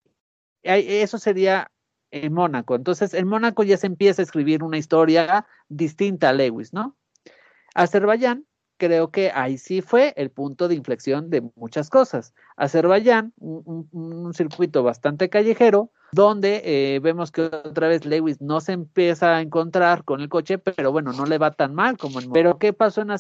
eso 0.64 1.18
sería 1.18 1.70
en 2.12 2.34
Mónaco. 2.34 2.76
Entonces, 2.76 3.14
en 3.14 3.28
Mónaco 3.28 3.64
ya 3.64 3.78
se 3.78 3.88
empieza 3.88 4.22
a 4.22 4.24
escribir 4.24 4.64
una 4.64 4.78
historia 4.78 5.46
distinta 5.70 6.30
a 6.30 6.34
Lewis, 6.34 6.74
¿no? 6.74 6.96
Azerbaiyán 7.74 8.46
creo 8.82 9.12
que 9.12 9.30
ahí 9.32 9.60
sí 9.60 9.84
fue 9.84 10.12
el 10.18 10.32
punto 10.32 10.68
de 10.68 10.74
inflexión 10.74 11.30
de 11.30 11.42
muchas 11.56 11.92
cosas. 11.92 12.34
Azerbaiyán, 12.58 13.32
un, 13.38 14.34
circuito 14.34 14.82
bastante 14.82 15.30
callejero, 15.30 15.92
donde 16.14 16.64
eh, 16.66 17.00
vemos 17.00 17.32
que 17.32 17.44
otra 17.44 17.88
vez 17.88 18.06
Lewis 18.06 18.42
no 18.42 18.60
se 18.60 18.72
empieza 18.72 19.36
a 19.36 19.42
encontrar 19.42 20.04
con 20.04 20.20
el 20.20 20.30
coche, 20.30 20.58
pero 20.58 20.92
bueno, 20.92 21.14
no 21.14 21.28
le 21.28 21.38
va 21.38 21.52
tan 21.52 21.76
mal 21.76 22.00
como 22.00 22.22
en... 22.22 22.32
Pero 22.32 22.58
¿qué 22.58 22.74
pasó 22.74 23.02
en 23.02 23.12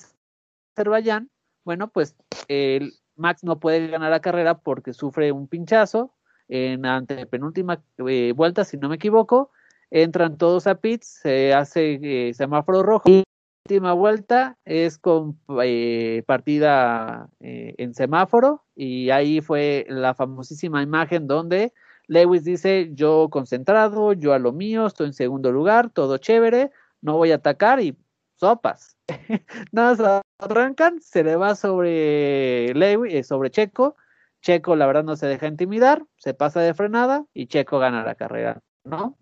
Azerbaiyán? 0.76 1.30
Bueno, 1.64 1.90
pues 1.90 2.16
el 2.48 2.94
Max 3.16 3.44
no 3.44 3.60
puede 3.60 3.88
ganar 3.88 4.10
la 4.10 4.20
carrera 4.20 4.58
porque 4.58 4.94
sufre 4.94 5.32
un 5.32 5.48
pinchazo 5.48 6.12
en 6.48 6.88
ante 6.88 7.28
penúltima 7.28 7.84
eh, 8.08 8.34
vuelta, 8.36 8.66
si 8.66 8.78
no 8.78 8.90
me 8.90 8.96
equivoco. 8.96 9.52
Entran 9.92 10.40
todos 10.40 10.66
a 10.66 10.74
pits, 10.74 11.20
se 11.22 11.54
hace 11.54 12.00
eh, 12.02 12.34
semáforo 12.34 12.82
rojo 12.82 13.24
última 13.66 13.94
vuelta 13.94 14.58
es 14.66 14.98
con 14.98 15.40
eh, 15.64 16.24
partida 16.26 17.30
eh, 17.40 17.76
en 17.78 17.94
semáforo 17.94 18.66
y 18.76 19.12
ahí 19.12 19.40
fue 19.42 19.86
la 19.88 20.14
famosísima 20.14 20.82
imagen 20.82 21.28
donde 21.28 21.74
Lewis 22.08 22.44
dice 22.44 22.90
yo 22.94 23.30
concentrado, 23.30 24.14
yo 24.14 24.34
a 24.34 24.40
lo 24.40 24.52
mío, 24.52 24.88
estoy 24.88 25.08
en 25.08 25.14
segundo 25.14 25.52
lugar, 25.52 25.90
todo 25.90 26.18
chévere, 26.18 26.72
no 27.02 27.16
voy 27.18 27.32
a 27.32 27.36
atacar 27.36 27.80
y 27.80 27.96
sopas. 28.36 28.98
Nada, 29.72 30.22
arrancan, 30.40 31.00
se 31.00 31.24
le 31.24 31.36
va 31.36 31.56
sobre 31.56 32.74
Lewis, 32.74 33.14
eh, 33.14 33.24
sobre 33.24 33.52
Checo, 33.52 33.96
Checo 34.42 34.76
la 34.76 34.88
verdad 34.88 35.04
no 35.04 35.16
se 35.16 35.28
deja 35.28 35.48
intimidar, 35.48 36.04
se 36.18 36.34
pasa 36.34 36.62
de 36.62 36.74
frenada 36.74 37.26
y 37.34 37.48
Checo 37.48 37.80
gana 37.80 38.04
la 38.04 38.16
carrera, 38.16 38.62
¿no? 38.84 39.18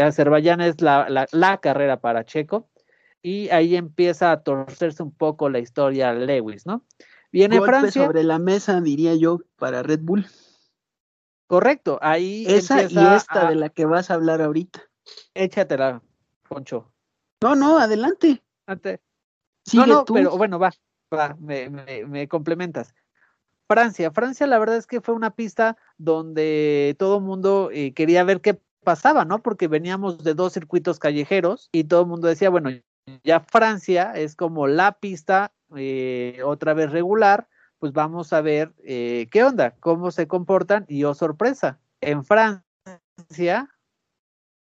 Azerbaiyán 0.00 0.60
es 0.60 0.80
la, 0.80 1.26
la 1.32 1.58
carrera 1.58 2.00
para 2.00 2.24
Checo 2.24 2.68
y 3.22 3.48
ahí 3.50 3.76
empieza 3.76 4.32
a 4.32 4.42
torcerse 4.42 5.02
un 5.02 5.12
poco 5.12 5.48
la 5.48 5.60
historia 5.60 6.12
Lewis, 6.12 6.66
¿no? 6.66 6.84
Viene 7.30 7.60
Francia. 7.60 8.04
sobre 8.04 8.24
la 8.24 8.38
mesa, 8.38 8.80
diría 8.80 9.14
yo, 9.14 9.38
para 9.56 9.82
Red 9.82 10.00
Bull. 10.02 10.26
Correcto, 11.46 11.98
ahí. 12.02 12.44
Esa 12.46 12.82
y 12.82 12.98
esta 12.98 13.48
de 13.48 13.54
la 13.54 13.68
que 13.70 13.86
vas 13.86 14.10
a 14.10 14.14
hablar 14.14 14.42
ahorita. 14.42 14.82
Échatela, 15.34 16.02
Poncho. 16.48 16.92
No, 17.42 17.54
no, 17.54 17.78
adelante. 17.78 18.42
no, 19.72 19.86
no, 19.86 20.04
pero 20.04 20.36
bueno, 20.36 20.58
va, 20.58 20.72
va, 21.12 21.36
me, 21.40 21.70
me, 21.70 22.28
complementas. 22.28 22.94
Francia, 23.68 24.10
Francia 24.10 24.46
la 24.46 24.58
verdad 24.58 24.76
es 24.76 24.86
que 24.86 25.00
fue 25.00 25.14
una 25.14 25.30
pista 25.30 25.78
donde 25.96 26.94
todo 26.98 27.18
el 27.18 27.24
mundo 27.24 27.70
eh, 27.72 27.94
quería 27.94 28.22
ver 28.24 28.40
qué 28.40 28.60
pasaba, 28.84 29.24
¿no? 29.24 29.42
Porque 29.42 29.68
veníamos 29.68 30.22
de 30.22 30.34
dos 30.34 30.52
circuitos 30.52 30.98
callejeros 30.98 31.68
y 31.72 31.84
todo 31.84 32.02
el 32.02 32.08
mundo 32.08 32.28
decía, 32.28 32.50
bueno, 32.50 32.70
ya 33.24 33.40
Francia 33.40 34.12
es 34.14 34.36
como 34.36 34.66
la 34.66 34.92
pista 34.92 35.52
eh, 35.76 36.40
otra 36.44 36.74
vez 36.74 36.90
regular, 36.90 37.48
pues 37.78 37.92
vamos 37.92 38.32
a 38.32 38.40
ver 38.40 38.72
eh, 38.84 39.28
qué 39.30 39.44
onda, 39.44 39.74
cómo 39.80 40.10
se 40.10 40.26
comportan 40.28 40.84
y 40.88 41.04
oh 41.04 41.14
sorpresa, 41.14 41.80
en 42.00 42.24
Francia, 42.24 43.68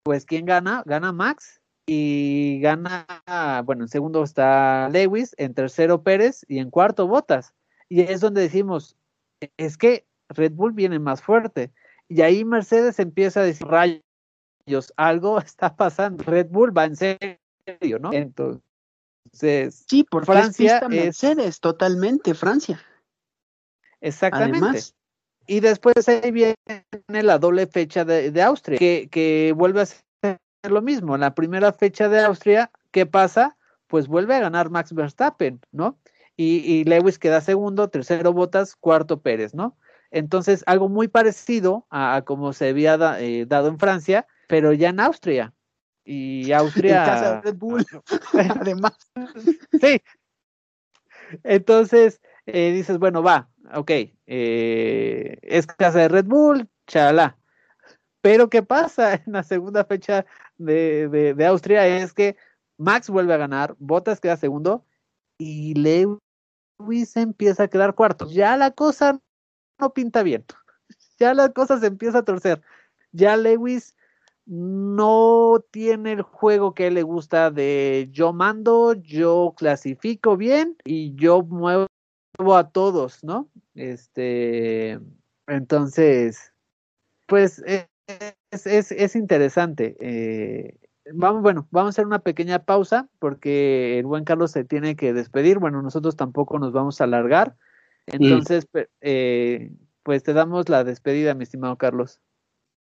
pues 0.04 0.24
¿quién 0.24 0.46
gana? 0.46 0.82
Gana 0.86 1.12
Max 1.12 1.60
y 1.86 2.60
gana, 2.60 3.06
bueno, 3.64 3.84
en 3.84 3.88
segundo 3.88 4.22
está 4.22 4.88
Lewis, 4.90 5.34
en 5.38 5.54
tercero 5.54 6.02
Pérez 6.02 6.44
y 6.48 6.58
en 6.58 6.70
cuarto 6.70 7.08
Botas. 7.08 7.54
Y 7.88 8.02
es 8.02 8.20
donde 8.20 8.42
decimos, 8.42 8.96
es 9.56 9.78
que 9.78 10.06
Red 10.28 10.52
Bull 10.52 10.72
viene 10.72 10.98
más 10.98 11.22
fuerte. 11.22 11.72
Y 12.08 12.20
ahí 12.20 12.44
Mercedes 12.44 12.98
empieza 12.98 13.40
a 13.40 13.44
decir, 13.44 13.66
rayos, 13.66 14.92
algo 14.96 15.38
está 15.40 15.74
pasando, 15.76 16.24
Red 16.24 16.48
Bull 16.50 16.76
va 16.76 16.84
en 16.84 16.96
serio 16.96 17.38
¿no? 18.00 18.12
Entonces, 18.12 19.84
sí, 19.88 20.04
por 20.04 20.26
Francia 20.26 20.78
es 20.78 20.88
Mercedes, 20.88 21.60
totalmente 21.60 22.34
Francia. 22.34 22.80
Exactamente. 24.00 24.80
y 25.46 25.60
después 25.60 26.08
ahí 26.08 26.30
viene 26.30 26.56
la 27.08 27.38
doble 27.38 27.66
fecha 27.66 28.04
de, 28.04 28.42
Austria, 28.42 28.78
que, 28.78 29.08
que, 29.10 29.52
vuelve 29.56 29.80
a 29.80 29.86
ser 29.86 30.38
lo 30.68 30.82
mismo. 30.82 31.14
En 31.14 31.22
la 31.22 31.34
primera 31.34 31.72
fecha 31.72 32.08
de 32.08 32.20
Austria, 32.20 32.70
¿qué 32.90 33.06
pasa? 33.06 33.56
Pues 33.86 34.06
vuelve 34.06 34.34
a 34.34 34.40
ganar 34.40 34.70
Max 34.70 34.92
Verstappen, 34.92 35.60
¿no? 35.72 35.98
Y, 36.40 36.84
Lewis 36.84 37.18
queda 37.18 37.40
segundo, 37.40 37.88
tercero 37.88 38.32
Botas, 38.32 38.76
cuarto 38.76 39.20
Pérez, 39.22 39.54
¿no? 39.54 39.76
Entonces, 40.12 40.62
algo 40.66 40.88
muy 40.88 41.08
parecido 41.08 41.84
a, 41.90 42.22
como 42.24 42.52
se 42.52 42.68
había 42.68 42.96
eh, 43.18 43.44
dado 43.44 43.66
en 43.66 43.80
Francia, 43.80 44.24
pero 44.46 44.72
ya 44.72 44.90
en 44.90 45.00
Austria. 45.00 45.52
Y 46.10 46.52
Austria. 46.52 47.04
casa 47.04 47.34
de 47.34 47.40
Red 47.42 47.56
Bull, 47.56 47.86
además. 48.60 48.96
sí. 49.80 50.02
Entonces, 51.44 52.20
eh, 52.46 52.72
dices, 52.72 52.98
bueno, 52.98 53.22
va, 53.22 53.50
ok, 53.74 53.90
eh, 54.26 55.38
es 55.42 55.66
casa 55.66 55.98
de 55.98 56.08
Red 56.08 56.24
Bull, 56.24 56.66
chala. 56.86 57.36
Pero 58.22 58.48
¿qué 58.48 58.62
pasa 58.62 59.14
en 59.14 59.32
la 59.32 59.42
segunda 59.42 59.84
fecha 59.84 60.24
de, 60.56 61.08
de, 61.08 61.46
Austria? 61.46 61.86
Es 61.86 62.14
que 62.14 62.36
Max 62.78 63.10
vuelve 63.10 63.34
a 63.34 63.38
ganar, 63.38 63.76
Bottas 63.78 64.20
queda 64.20 64.38
segundo 64.38 64.86
y 65.36 65.74
Lewis 65.74 67.16
empieza 67.16 67.64
a 67.64 67.68
quedar 67.68 67.94
cuarto. 67.94 68.30
Ya 68.30 68.56
la 68.56 68.70
cosa 68.70 69.20
no 69.78 69.92
pinta 69.92 70.22
bien. 70.22 70.44
Ya 71.18 71.34
la 71.34 71.50
cosa 71.50 71.78
se 71.78 71.86
empieza 71.86 72.18
a 72.18 72.24
torcer. 72.24 72.62
Ya 73.12 73.36
Lewis 73.36 73.94
no 74.48 75.62
tiene 75.70 76.12
el 76.12 76.22
juego 76.22 76.72
que 76.72 76.90
le 76.90 77.02
gusta 77.02 77.50
de 77.50 78.08
yo 78.10 78.32
mando, 78.32 78.94
yo 78.94 79.54
clasifico 79.56 80.38
bien 80.38 80.76
y 80.84 81.14
yo 81.16 81.42
muevo 81.42 81.86
a 82.56 82.70
todos, 82.70 83.22
¿no? 83.22 83.50
Este, 83.74 84.98
entonces, 85.46 86.54
pues 87.26 87.62
es, 87.66 87.86
es, 88.50 88.90
es 88.90 89.16
interesante. 89.16 89.96
Eh, 90.00 90.78
vamos, 91.12 91.42
bueno, 91.42 91.68
vamos 91.70 91.88
a 91.88 91.90
hacer 91.90 92.06
una 92.06 92.20
pequeña 92.20 92.60
pausa 92.60 93.06
porque 93.18 93.98
el 93.98 94.06
buen 94.06 94.24
Carlos 94.24 94.52
se 94.52 94.64
tiene 94.64 94.96
que 94.96 95.12
despedir. 95.12 95.58
Bueno, 95.58 95.82
nosotros 95.82 96.16
tampoco 96.16 96.58
nos 96.58 96.72
vamos 96.72 97.02
a 97.02 97.04
alargar. 97.04 97.54
Entonces, 98.06 98.66
eh, 99.02 99.72
pues 100.02 100.22
te 100.22 100.32
damos 100.32 100.70
la 100.70 100.84
despedida, 100.84 101.34
mi 101.34 101.42
estimado 101.42 101.76
Carlos. 101.76 102.22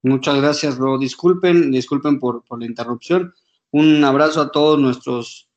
Muchas 0.08 0.38
gracias, 0.38 0.78
bro. 0.78 0.98
Disculpen, 0.98 1.72
disculpen 1.72 2.20
por, 2.20 2.44
por 2.44 2.60
la 2.60 2.66
interrupción. 2.66 3.34
Un 3.72 4.04
abrazo 4.04 4.42
a 4.42 4.52
todos 4.52 4.80
nuestros 4.80 5.50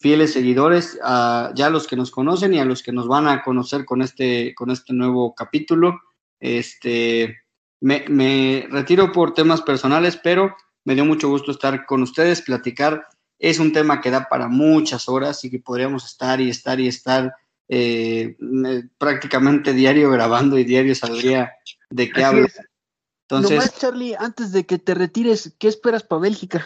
fieles 0.00 0.32
seguidores, 0.32 0.98
a 1.02 1.52
ya 1.54 1.70
los 1.70 1.86
que 1.86 1.96
nos 1.96 2.10
conocen 2.10 2.54
y 2.54 2.60
a 2.60 2.64
los 2.64 2.82
que 2.82 2.92
nos 2.92 3.08
van 3.08 3.28
a 3.28 3.42
conocer 3.42 3.84
con 3.84 4.02
este, 4.02 4.54
con 4.54 4.70
este 4.70 4.92
nuevo 4.92 5.34
capítulo. 5.34 6.00
Este, 6.40 7.38
me, 7.80 8.04
me 8.08 8.66
retiro 8.70 9.12
por 9.12 9.34
temas 9.34 9.62
personales, 9.62 10.16
pero 10.16 10.54
me 10.84 10.94
dio 10.94 11.04
mucho 11.04 11.28
gusto 11.28 11.50
estar 11.50 11.84
con 11.84 12.02
ustedes, 12.02 12.42
platicar. 12.42 13.06
Es 13.38 13.58
un 13.58 13.72
tema 13.72 14.00
que 14.00 14.10
da 14.10 14.28
para 14.28 14.48
muchas 14.48 15.08
horas 15.08 15.44
y 15.44 15.50
que 15.50 15.58
podríamos 15.58 16.06
estar 16.06 16.40
y 16.40 16.48
estar 16.48 16.80
y 16.80 16.88
estar 16.88 17.34
eh, 17.68 18.36
prácticamente 18.96 19.74
diario 19.74 20.10
grabando 20.10 20.58
y 20.58 20.64
diario 20.64 20.94
saldría 20.94 21.52
de 21.90 22.10
qué 22.10 22.24
hablo. 22.24 22.46
Entonces, 23.30 23.74
Charlie, 23.78 24.14
antes 24.18 24.52
de 24.52 24.64
que 24.64 24.78
te 24.78 24.94
retires, 24.94 25.54
¿qué 25.58 25.68
esperas 25.68 26.02
para 26.02 26.22
Bélgica? 26.22 26.64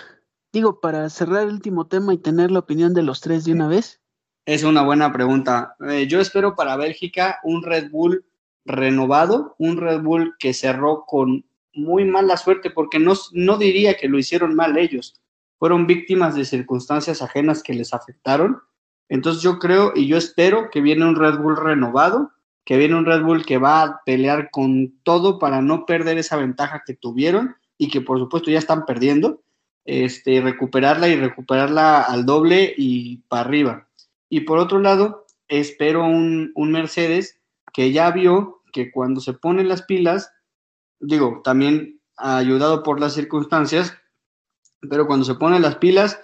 Digo, 0.53 0.81
para 0.81 1.09
cerrar 1.11 1.43
el 1.43 1.55
último 1.55 1.89
tema 1.89 2.15
y 2.15 2.19
tener 2.19 2.51
la 2.51 2.61
opinión 2.61 2.95
de 2.95 3.03
los 3.03 3.21
tres 3.21 3.45
de 3.45 3.53
una 3.53 3.67
vez. 3.67 4.01
Es 4.47 4.63
una 4.63 4.83
buena 4.83 5.13
pregunta. 5.13 5.77
Eh, 5.89 6.07
yo 6.07 6.21
espero 6.21 6.55
para 6.55 6.77
Bélgica 6.77 7.41
un 7.43 7.63
Red 7.63 7.91
Bull 7.91 8.25
renovado, 8.65 9.57
un 9.59 9.77
Red 9.77 10.03
Bull 10.03 10.37
que 10.39 10.55
cerró 10.55 11.05
con 11.07 11.45
muy 11.75 12.05
mala 12.05 12.37
suerte, 12.37 12.71
porque 12.71 12.99
no, 12.99 13.15
no 13.33 13.57
diría 13.57 13.97
que 13.97 14.09
lo 14.09 14.19
hicieron 14.19 14.55
mal 14.55 14.77
ellos, 14.77 15.21
fueron 15.59 15.87
víctimas 15.87 16.35
de 16.35 16.45
circunstancias 16.45 17.23
ajenas 17.23 17.63
que 17.63 17.75
les 17.75 17.95
afectaron. 17.95 18.61
Entonces 19.09 19.43
yo 19.43 19.59
creo 19.59 19.93
y 19.95 20.07
yo 20.07 20.17
espero 20.17 20.71
que 20.71 20.81
viene 20.81 21.07
un 21.07 21.17
Red 21.17 21.39
Bull 21.39 21.57
renovado, 21.57 22.33
que 22.65 22.77
viene 22.77 22.95
un 22.95 23.07
Red 23.07 23.23
Bull 23.23 23.45
que 23.45 23.59
va 23.59 23.83
a 23.83 24.03
pelear 24.05 24.51
con 24.51 24.95
todo 25.03 25.39
para 25.39 25.63
no 25.63 25.85
perder 25.87 26.19
esa 26.19 26.37
ventaja 26.37 26.83
que 26.87 26.95
tuvieron 26.95 27.57
y 27.77 27.89
que 27.89 28.01
por 28.01 28.19
supuesto 28.19 28.51
ya 28.51 28.59
están 28.59 28.87
perdiendo 28.87 29.43
este, 29.85 30.41
recuperarla 30.41 31.09
y 31.09 31.17
recuperarla 31.17 32.03
al 32.03 32.25
doble 32.25 32.73
y 32.77 33.19
para 33.29 33.43
arriba. 33.43 33.89
Y 34.29 34.43
por 34.43 34.59
otro 34.59 34.79
lado, 34.79 35.27
espero 35.49 36.05
un, 36.05 36.53
Mercedes 36.57 37.41
que 37.73 37.93
ya 37.93 38.11
vio 38.11 38.63
que 38.73 38.91
cuando 38.91 39.21
se 39.21 39.35
ponen 39.35 39.69
las 39.69 39.83
pilas, 39.83 40.33
digo, 41.01 41.41
también 41.43 42.01
ayudado 42.17 42.83
por 42.83 43.01
las 43.01 43.15
circunstancias, 43.15 43.95
pero 44.89 45.07
cuando 45.07 45.25
se 45.25 45.35
ponen 45.35 45.63
las 45.63 45.77
pilas, 45.77 46.21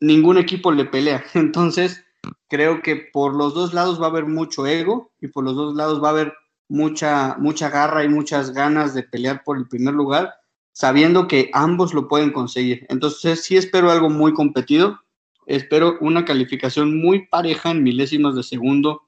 ningún 0.00 0.38
equipo 0.38 0.72
le 0.72 0.84
pelea. 0.84 1.24
Entonces, 1.34 2.04
creo 2.48 2.82
que 2.82 2.96
por 2.96 3.34
los 3.34 3.54
dos 3.54 3.74
lados 3.74 4.00
va 4.00 4.06
a 4.06 4.10
haber 4.10 4.26
mucho 4.26 4.66
ego 4.66 5.10
y 5.20 5.28
por 5.28 5.44
los 5.44 5.56
dos 5.56 5.74
lados 5.74 6.02
va 6.02 6.08
a 6.08 6.12
haber 6.12 6.34
mucha, 6.68 7.36
mucha 7.38 7.68
garra 7.68 8.04
y 8.04 8.08
muchas 8.08 8.52
ganas 8.52 8.94
de 8.94 9.02
pelear 9.02 9.42
por 9.44 9.56
el 9.56 9.68
primer 9.68 9.94
lugar 9.94 10.34
sabiendo 10.72 11.28
que 11.28 11.50
ambos 11.52 11.94
lo 11.94 12.08
pueden 12.08 12.32
conseguir. 12.32 12.86
Entonces, 12.88 13.44
sí 13.44 13.56
espero 13.56 13.90
algo 13.90 14.10
muy 14.10 14.32
competido. 14.34 15.00
Espero 15.46 15.98
una 16.00 16.24
calificación 16.24 17.00
muy 17.00 17.26
pareja 17.26 17.70
en 17.70 17.82
milésimas 17.82 18.34
de 18.34 18.42
segundo. 18.42 19.02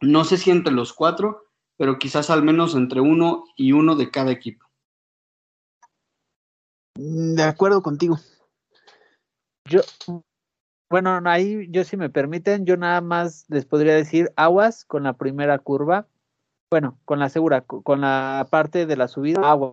No 0.00 0.24
sé 0.24 0.36
si 0.36 0.50
entre 0.50 0.72
los 0.72 0.92
cuatro, 0.92 1.46
pero 1.76 1.98
quizás 1.98 2.30
al 2.30 2.42
menos 2.42 2.74
entre 2.74 3.00
uno 3.00 3.44
y 3.56 3.72
uno 3.72 3.96
de 3.96 4.10
cada 4.10 4.30
equipo. 4.30 4.66
De 6.94 7.42
acuerdo 7.42 7.82
contigo. 7.82 8.18
Yo, 9.68 9.80
bueno, 10.92 11.18
ahí 11.24 11.66
yo 11.70 11.84
si 11.84 11.96
me 11.96 12.10
permiten, 12.10 12.66
yo 12.66 12.76
nada 12.76 13.00
más 13.00 13.46
les 13.48 13.64
podría 13.64 13.94
decir 13.94 14.30
aguas 14.36 14.84
con 14.84 15.04
la 15.04 15.14
primera 15.14 15.58
curva. 15.58 16.06
Bueno, 16.70 16.98
con 17.06 17.18
la 17.18 17.30
segura, 17.30 17.62
con 17.62 18.02
la 18.02 18.46
parte 18.50 18.84
de 18.84 18.96
la 18.96 19.08
subida, 19.08 19.40
agua 19.40 19.72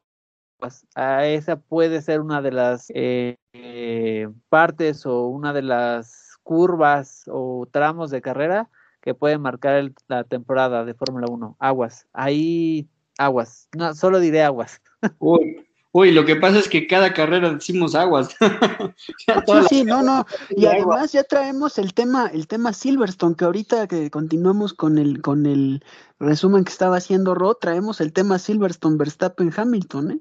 pues, 0.59 0.87
a 0.95 1.25
esa 1.25 1.57
puede 1.57 2.01
ser 2.01 2.21
una 2.21 2.41
de 2.41 2.51
las 2.53 2.89
eh, 2.95 3.35
eh, 3.51 4.29
partes 4.47 5.05
o 5.05 5.27
una 5.27 5.51
de 5.51 5.61
las 5.61 6.37
curvas 6.43 7.25
o 7.27 7.67
tramos 7.69 8.11
de 8.11 8.21
carrera 8.21 8.69
que 9.01 9.13
pueden 9.13 9.41
marcar 9.41 9.91
la 10.07 10.23
temporada 10.23 10.85
de 10.85 10.93
Fórmula 10.93 11.27
1. 11.29 11.57
Aguas, 11.59 12.07
ahí 12.13 12.87
aguas, 13.17 13.67
no, 13.77 13.93
solo 13.93 14.21
diré 14.21 14.41
aguas. 14.43 14.81
Uy, 15.19 15.68
uy, 15.91 16.11
lo 16.11 16.25
que 16.25 16.35
pasa 16.35 16.59
es 16.59 16.69
que 16.69 16.87
cada 16.87 17.13
carrera 17.13 17.53
decimos 17.53 17.95
aguas. 17.95 18.35
sí, 18.97 19.53
sí, 19.69 19.83
no, 19.83 20.03
no, 20.03 20.25
y 20.49 20.65
además 20.65 21.11
ya 21.11 21.23
traemos 21.23 21.77
el 21.77 21.93
tema, 21.93 22.27
el 22.33 22.47
tema 22.47 22.73
Silverstone, 22.73 23.35
que 23.35 23.45
ahorita 23.45 23.87
que 23.87 24.09
continuamos 24.09 24.73
con 24.73 24.97
el, 24.97 25.21
con 25.21 25.45
el 25.45 25.83
resumen 26.19 26.63
que 26.63 26.71
estaba 26.71 26.97
haciendo 26.97 27.35
Ro, 27.35 27.55
traemos 27.55 28.01
el 28.01 28.13
tema 28.13 28.39
Silverstone, 28.39 28.97
Verstappen, 28.97 29.51
Hamilton, 29.55 30.11
¿eh? 30.11 30.19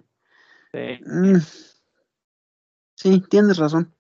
Mm. 0.73 1.37
Sí. 2.95 3.23
tienes 3.31 3.59
razón. 3.59 3.93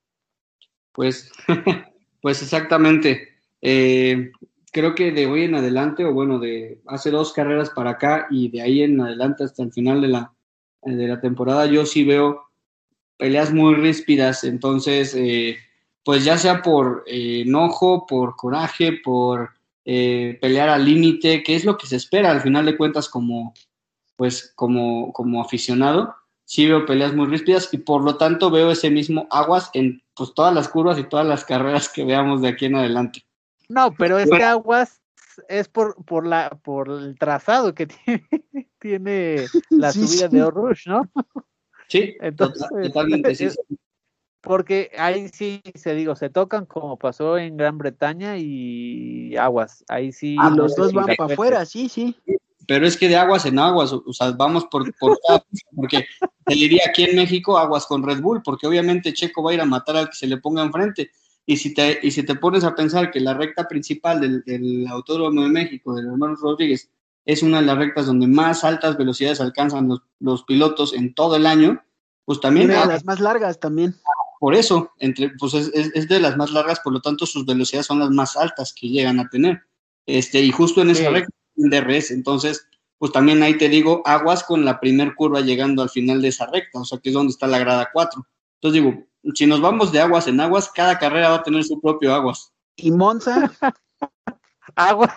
Pues, 0.92 1.30
pues 2.22 2.42
exactamente. 2.42 3.28
Eh, 3.60 4.32
creo 4.72 4.94
que 4.94 5.12
de 5.12 5.26
hoy 5.26 5.44
en 5.44 5.54
adelante, 5.54 6.04
o 6.04 6.12
bueno, 6.12 6.38
de 6.38 6.80
hace 6.86 7.10
dos 7.10 7.32
carreras 7.32 7.70
para 7.70 7.90
acá 7.90 8.26
y 8.30 8.50
de 8.50 8.62
ahí 8.62 8.82
en 8.82 9.00
adelante 9.00 9.44
hasta 9.44 9.62
el 9.62 9.72
final 9.72 10.00
de 10.00 10.08
la, 10.08 10.32
de 10.82 11.08
la 11.08 11.20
temporada, 11.20 11.66
yo 11.66 11.86
sí 11.86 12.04
veo 12.04 12.44
peleas 13.16 13.52
muy 13.52 13.74
ríspidas. 13.74 14.44
Entonces, 14.44 15.14
eh, 15.14 15.56
pues 16.04 16.24
ya 16.24 16.38
sea 16.38 16.62
por 16.62 17.04
eh, 17.06 17.42
enojo, 17.46 18.06
por 18.06 18.36
coraje, 18.36 18.92
por 19.04 19.50
pelear 19.84 20.68
al 20.68 20.84
límite, 20.84 21.42
que 21.42 21.56
es 21.56 21.64
lo 21.64 21.78
que 21.78 21.86
se 21.86 21.96
espera 21.96 22.30
al 22.30 22.42
final 22.42 22.66
de 22.66 22.76
cuentas 22.76 23.08
como, 23.08 23.54
pues, 24.16 24.52
como, 24.54 25.14
como 25.14 25.40
aficionado 25.40 26.14
sí 26.48 26.66
veo 26.66 26.86
peleas 26.86 27.14
muy 27.14 27.26
ríspidas 27.26 27.68
y 27.72 27.78
por 27.78 28.02
lo 28.02 28.16
tanto 28.16 28.50
veo 28.50 28.70
ese 28.70 28.90
mismo 28.90 29.28
aguas 29.30 29.70
en 29.74 30.02
pues 30.14 30.32
todas 30.32 30.54
las 30.54 30.66
curvas 30.68 30.98
y 30.98 31.04
todas 31.04 31.26
las 31.26 31.44
carreras 31.44 31.90
que 31.90 32.04
veamos 32.04 32.40
de 32.40 32.48
aquí 32.48 32.64
en 32.64 32.76
adelante. 32.76 33.26
No, 33.68 33.92
pero 33.92 34.18
ese 34.18 34.42
aguas 34.42 35.02
es 35.48 35.68
por, 35.68 36.04
por 36.04 36.26
la 36.26 36.58
por 36.62 36.90
el 36.90 37.18
trazado 37.18 37.74
que 37.74 37.86
tiene, 38.04 38.68
tiene 38.78 39.46
la 39.70 39.92
subida 39.92 40.28
de 40.28 40.42
Orush, 40.42 40.86
¿no? 40.86 41.10
Sí, 41.88 42.16
Entonces, 42.20 42.66
totalmente 42.82 43.34
sí. 43.34 43.48
Porque 44.40 44.92
ahí 44.96 45.28
sí 45.28 45.60
se 45.74 45.94
digo, 45.94 46.14
se 46.14 46.30
tocan 46.30 46.64
como 46.64 46.96
pasó 46.96 47.38
en 47.38 47.56
Gran 47.56 47.76
Bretaña 47.76 48.38
y 48.38 49.36
aguas, 49.36 49.84
ahí 49.88 50.12
sí. 50.12 50.36
Ah, 50.38 50.50
los 50.50 50.76
dos 50.76 50.92
van 50.92 51.06
para 51.16 51.34
afuera, 51.34 51.66
sí, 51.66 51.88
sí 51.88 52.16
pero 52.68 52.86
es 52.86 52.98
que 52.98 53.08
de 53.08 53.16
aguas 53.16 53.46
en 53.46 53.58
aguas, 53.58 53.94
o, 53.94 54.12
sea, 54.12 54.30
vamos 54.32 54.66
por, 54.66 54.94
por 54.98 55.18
porque 55.74 56.04
te 56.44 56.54
diría 56.54 56.82
aquí 56.86 57.04
en 57.04 57.16
México 57.16 57.56
aguas 57.56 57.86
con 57.86 58.02
Red 58.02 58.20
Bull, 58.20 58.42
porque 58.42 58.66
obviamente 58.66 59.14
Checo 59.14 59.42
va 59.42 59.52
a 59.52 59.54
ir 59.54 59.60
a 59.62 59.64
matar 59.64 59.96
al 59.96 60.10
que 60.10 60.16
se 60.16 60.26
le 60.26 60.36
ponga 60.36 60.62
enfrente. 60.62 61.10
Y 61.50 61.56
si 61.56 61.72
te, 61.72 61.98
y 62.02 62.10
si 62.10 62.24
te 62.24 62.34
pones 62.34 62.62
a 62.62 62.74
pensar 62.74 63.10
que 63.10 63.20
la 63.20 63.32
recta 63.32 63.66
principal 63.66 64.20
del, 64.20 64.42
del 64.44 64.86
Autódromo 64.86 65.40
de 65.40 65.48
México, 65.48 65.94
del 65.94 66.08
hermano 66.08 66.36
Rodríguez, 66.36 66.90
es 67.24 67.42
una 67.42 67.60
de 67.60 67.66
las 67.66 67.78
rectas 67.78 68.04
donde 68.04 68.26
más 68.26 68.64
altas 68.64 68.98
velocidades 68.98 69.40
alcanzan 69.40 69.88
los, 70.20 70.42
pilotos 70.42 70.92
en 70.92 71.14
todo 71.14 71.36
el 71.36 71.46
año, 71.46 71.82
pues 72.26 72.38
también... 72.40 72.66
Una 72.66 72.82
de 72.82 72.88
las 72.88 73.06
más 73.06 73.18
largas 73.20 73.58
también. 73.58 73.96
Por 74.38 74.54
eso, 74.54 74.92
entre, 74.98 75.30
pues 75.38 75.54
es, 75.54 76.06
de 76.06 76.20
las 76.20 76.36
más 76.36 76.50
largas, 76.50 76.80
por 76.80 76.92
lo 76.92 77.00
tanto 77.00 77.24
sus 77.24 77.46
velocidades 77.46 77.86
son 77.86 78.00
las 78.00 78.10
más 78.10 78.36
altas 78.36 78.74
que 78.78 78.90
llegan 78.90 79.18
a 79.18 79.30
tener. 79.30 79.62
Este, 80.04 80.42
y 80.42 80.50
justo 80.50 80.82
en 80.82 80.90
esa 80.90 81.08
recta, 81.08 81.32
DRS, 81.56 82.10
entonces, 82.10 82.68
pues 82.98 83.10
también 83.10 83.42
ahí 83.42 83.56
te 83.56 83.70
digo, 83.70 84.02
aguas 84.04 84.44
con 84.44 84.66
la 84.66 84.80
primer 84.80 85.14
curva 85.14 85.40
llegando 85.40 85.80
al 85.80 85.88
final 85.88 86.20
de 86.20 86.28
esa 86.28 86.44
recta, 86.44 86.80
o 86.80 86.84
sea 86.84 86.98
que 86.98 87.08
es 87.08 87.14
donde 87.14 87.30
está 87.30 87.46
la 87.46 87.58
grada 87.58 87.88
4. 87.90 88.26
Entonces 88.60 88.82
digo, 88.82 89.06
si 89.34 89.46
nos 89.46 89.60
vamos 89.60 89.92
de 89.92 90.00
aguas 90.00 90.26
en 90.26 90.40
aguas, 90.40 90.70
cada 90.70 90.98
carrera 90.98 91.30
va 91.30 91.36
a 91.36 91.42
tener 91.42 91.62
su 91.64 91.80
propio 91.80 92.14
aguas. 92.14 92.52
¿Y 92.76 92.90
Monza? 92.90 93.52
aguas. 94.74 95.12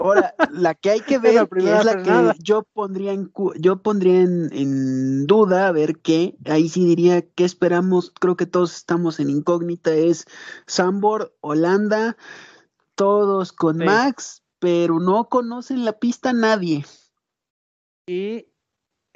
Ahora, 0.00 0.34
la 0.52 0.74
que 0.74 0.90
hay 0.90 1.00
que 1.00 1.18
ver 1.18 1.48
es 1.56 1.84
la 1.84 2.02
que 2.02 2.38
yo 2.42 2.62
pondría 2.62 3.12
en 3.12 3.32
yo 3.58 3.82
pondría 3.82 4.20
en, 4.22 5.26
duda, 5.26 5.68
a 5.68 5.72
ver 5.72 5.98
qué, 5.98 6.36
ahí 6.46 6.68
sí 6.68 6.84
diría 6.84 7.22
que 7.22 7.44
esperamos, 7.44 8.12
creo 8.18 8.36
que 8.36 8.46
todos 8.46 8.74
estamos 8.74 9.20
en 9.20 9.30
incógnita, 9.30 9.92
es 9.92 10.26
Sambor, 10.66 11.34
Holanda, 11.40 12.16
todos 12.94 13.52
con 13.52 13.78
Max, 13.78 14.42
pero 14.58 15.00
no 15.00 15.28
conocen 15.28 15.84
la 15.84 15.92
pista 15.92 16.32
nadie. 16.32 16.84
Y, 18.06 18.46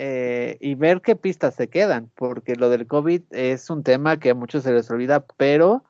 eh, 0.04 0.56
y 0.60 0.74
ver 0.74 1.00
qué 1.00 1.14
pistas 1.14 1.54
se 1.54 1.68
quedan, 1.68 2.10
porque 2.16 2.56
lo 2.56 2.70
del 2.70 2.88
COVID 2.88 3.22
es 3.30 3.70
un 3.70 3.84
tema 3.84 4.18
que 4.18 4.30
a 4.30 4.34
muchos 4.34 4.64
se 4.64 4.72
les 4.72 4.90
olvida, 4.90 5.24
pero 5.36 5.84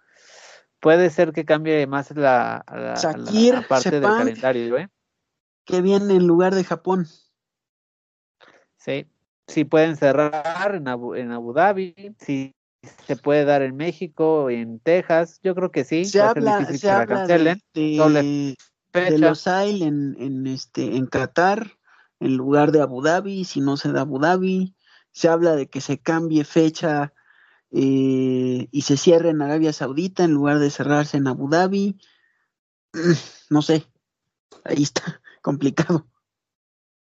puede 0.81 1.09
ser 1.09 1.33
que 1.33 1.47
cambie 1.47 1.87
más 1.87 2.11
la, 2.11 2.63
parte 3.67 3.91
del 3.91 4.03
calendario, 4.03 4.77
¿eh? 4.77 4.91
Que 5.65 5.81
viene 5.81 6.17
en 6.17 6.27
lugar 6.27 6.55
de 6.55 6.63
Japón. 6.63 7.07
Sí, 8.77 9.07
sí 9.47 9.65
pueden 9.65 9.97
cerrar 9.97 10.75
en 10.75 10.89
Abu, 10.89 11.15
en 11.15 11.33
Abu 11.33 11.55
Dhabi, 11.55 12.15
sí 12.19 12.55
se 13.07 13.17
puede 13.17 13.47
dar 13.47 13.63
en 13.63 13.77
México, 13.77 14.51
en 14.51 14.79
Texas, 14.81 15.41
yo 15.43 15.55
creo 15.55 15.71
que 15.71 15.85
sí. 15.85 16.05
Se 16.05 16.21
habla, 16.21 16.67
se 16.67 16.91
habla 16.91 17.27
de, 17.27 17.57
de, 17.73 19.19
los 19.19 19.47
en, 19.47 20.47
este, 20.47 20.97
en 20.97 21.07
Qatar, 21.07 21.79
en 22.23 22.37
lugar 22.37 22.73
de 22.73 22.81
Abu 22.81 23.03
Dhabi, 23.03 23.45
si 23.45 23.61
no 23.61 23.77
se 23.77 23.93
da 23.93 24.03
Abu 24.03 24.19
Dhabi. 24.19 24.75
Se 25.11 25.29
habla 25.29 25.57
de 25.57 25.69
que 25.69 25.81
se 25.81 25.99
cambie 25.99 26.45
fecha 26.45 27.13
eh, 27.71 28.69
y 28.71 28.83
se 28.83 28.97
cierre 28.97 29.31
en 29.31 29.43
Arabia 29.43 29.73
Saudita 29.73 30.25
en 30.25 30.33
lugar 30.33 30.59
de 30.59 30.71
cerrarse 30.71 31.17
en 31.17 31.27
Abu 31.27 31.49
Dhabi. 31.49 31.99
No 33.51 33.61
sé, 33.61 33.85
ahí 34.65 34.83
está, 34.83 35.21
complicado. 35.43 36.07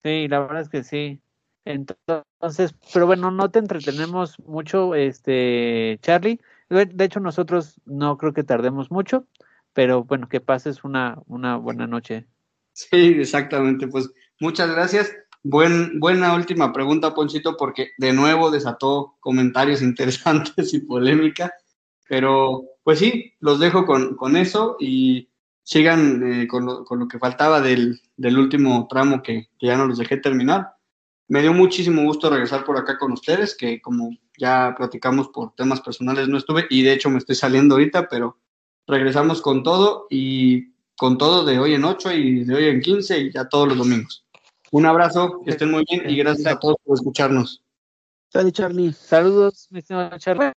Sí, 0.03 0.28
la 0.28 0.41
verdad 0.41 0.61
es 0.61 0.69
que 0.69 0.85
sí. 0.85 1.23
Entonces, 1.65 2.74
pero 2.93 3.07
bueno, 3.07 3.31
no 3.31 3.51
te 3.51 3.61
entretenemos 3.61 4.39
mucho, 4.41 4.95
este, 4.95 5.99
Charlie. 6.03 6.41
De 6.69 7.05
hecho, 7.05 7.20
nosotros 7.20 7.81
no 7.86 8.19
creo 8.19 8.35
que 8.35 8.45
tardemos 8.45 8.91
mucho, 8.91 9.27
pero 9.73 10.05
bueno, 10.05 10.28
que 10.28 10.43
pases 10.43 10.85
una, 10.85 11.23
una 11.27 11.57
buena 11.57 11.86
noche. 11.86 12.27
Sí, 12.74 13.16
exactamente. 13.19 13.89
Pues 13.89 14.12
muchas 14.40 14.70
gracias. 14.70 15.12
Buen, 15.43 16.01
buena 16.01 16.35
última 16.35 16.73
pregunta, 16.73 17.15
Ponchito, 17.15 17.56
porque 17.56 17.90
de 17.98 18.12
nuevo 18.15 18.51
desató 18.51 19.16
comentarios 19.20 19.82
interesantes 19.82 20.73
y 20.74 20.81
polémica. 20.81 21.52
Pero, 22.09 22.65
pues 22.82 22.98
sí, 22.98 23.32
los 23.40 23.59
dejo 23.59 23.86
con, 23.86 24.36
eso 24.36 24.77
y 24.78 25.28
sigan 25.62 26.43
eh, 26.43 26.47
con, 26.47 26.66
lo, 26.66 26.85
con, 26.85 26.98
lo, 26.98 27.09
que 27.09 27.19
faltaba 27.19 27.61
del, 27.61 28.01
del 28.16 28.39
último 28.39 28.86
tramo 28.89 29.23
que, 29.23 29.48
ya 29.61 29.77
no 29.77 29.86
los 29.86 29.98
dejé 29.98 30.16
terminar. 30.19 30.74
Me 31.28 31.43
dio 31.43 31.52
muchísimo 31.55 32.02
gusto 32.05 32.31
regresar 32.31 32.65
por 32.65 32.77
acá 32.77 32.98
con 32.98 33.12
ustedes, 33.12 33.56
que 33.56 33.81
como 33.81 34.11
ya 34.39 34.74
platicamos 34.77 35.28
por 35.28 35.55
temas 35.55 35.81
personales 35.81 36.28
no 36.28 36.36
estuve 36.36 36.66
y 36.69 36.82
de 36.82 36.93
hecho 36.93 37.09
me 37.09 37.19
estoy 37.19 37.35
saliendo 37.35 37.74
ahorita, 37.74 38.09
pero 38.09 38.39
regresamos 38.86 39.40
con 39.40 39.62
todo 39.62 40.06
y 40.11 40.74
con 40.97 41.16
todo 41.16 41.44
de 41.44 41.59
hoy 41.59 41.74
en 41.74 41.85
8 41.85 42.12
y 42.12 42.44
de 42.44 42.55
hoy 42.55 42.65
en 42.66 42.81
15 42.81 43.19
y 43.19 43.32
ya 43.32 43.48
todos 43.48 43.69
los 43.69 43.78
domingos. 43.78 44.24
Un 44.75 44.87
abrazo, 44.87 45.41
que 45.45 45.53
estén 45.53 45.71
muy 45.71 45.85
bien 45.89 46.11
y 46.11 46.17
gracias 46.17 46.53
a 46.53 46.59
todos 46.59 46.75
por 46.83 46.97
escucharnos. 46.97 47.63
Saludos, 48.29 48.53
Charlie. 48.55 48.93
Saludos, 48.93 49.69
mi 49.71 49.81
señor 49.81 50.19
Charlie. 50.19 50.51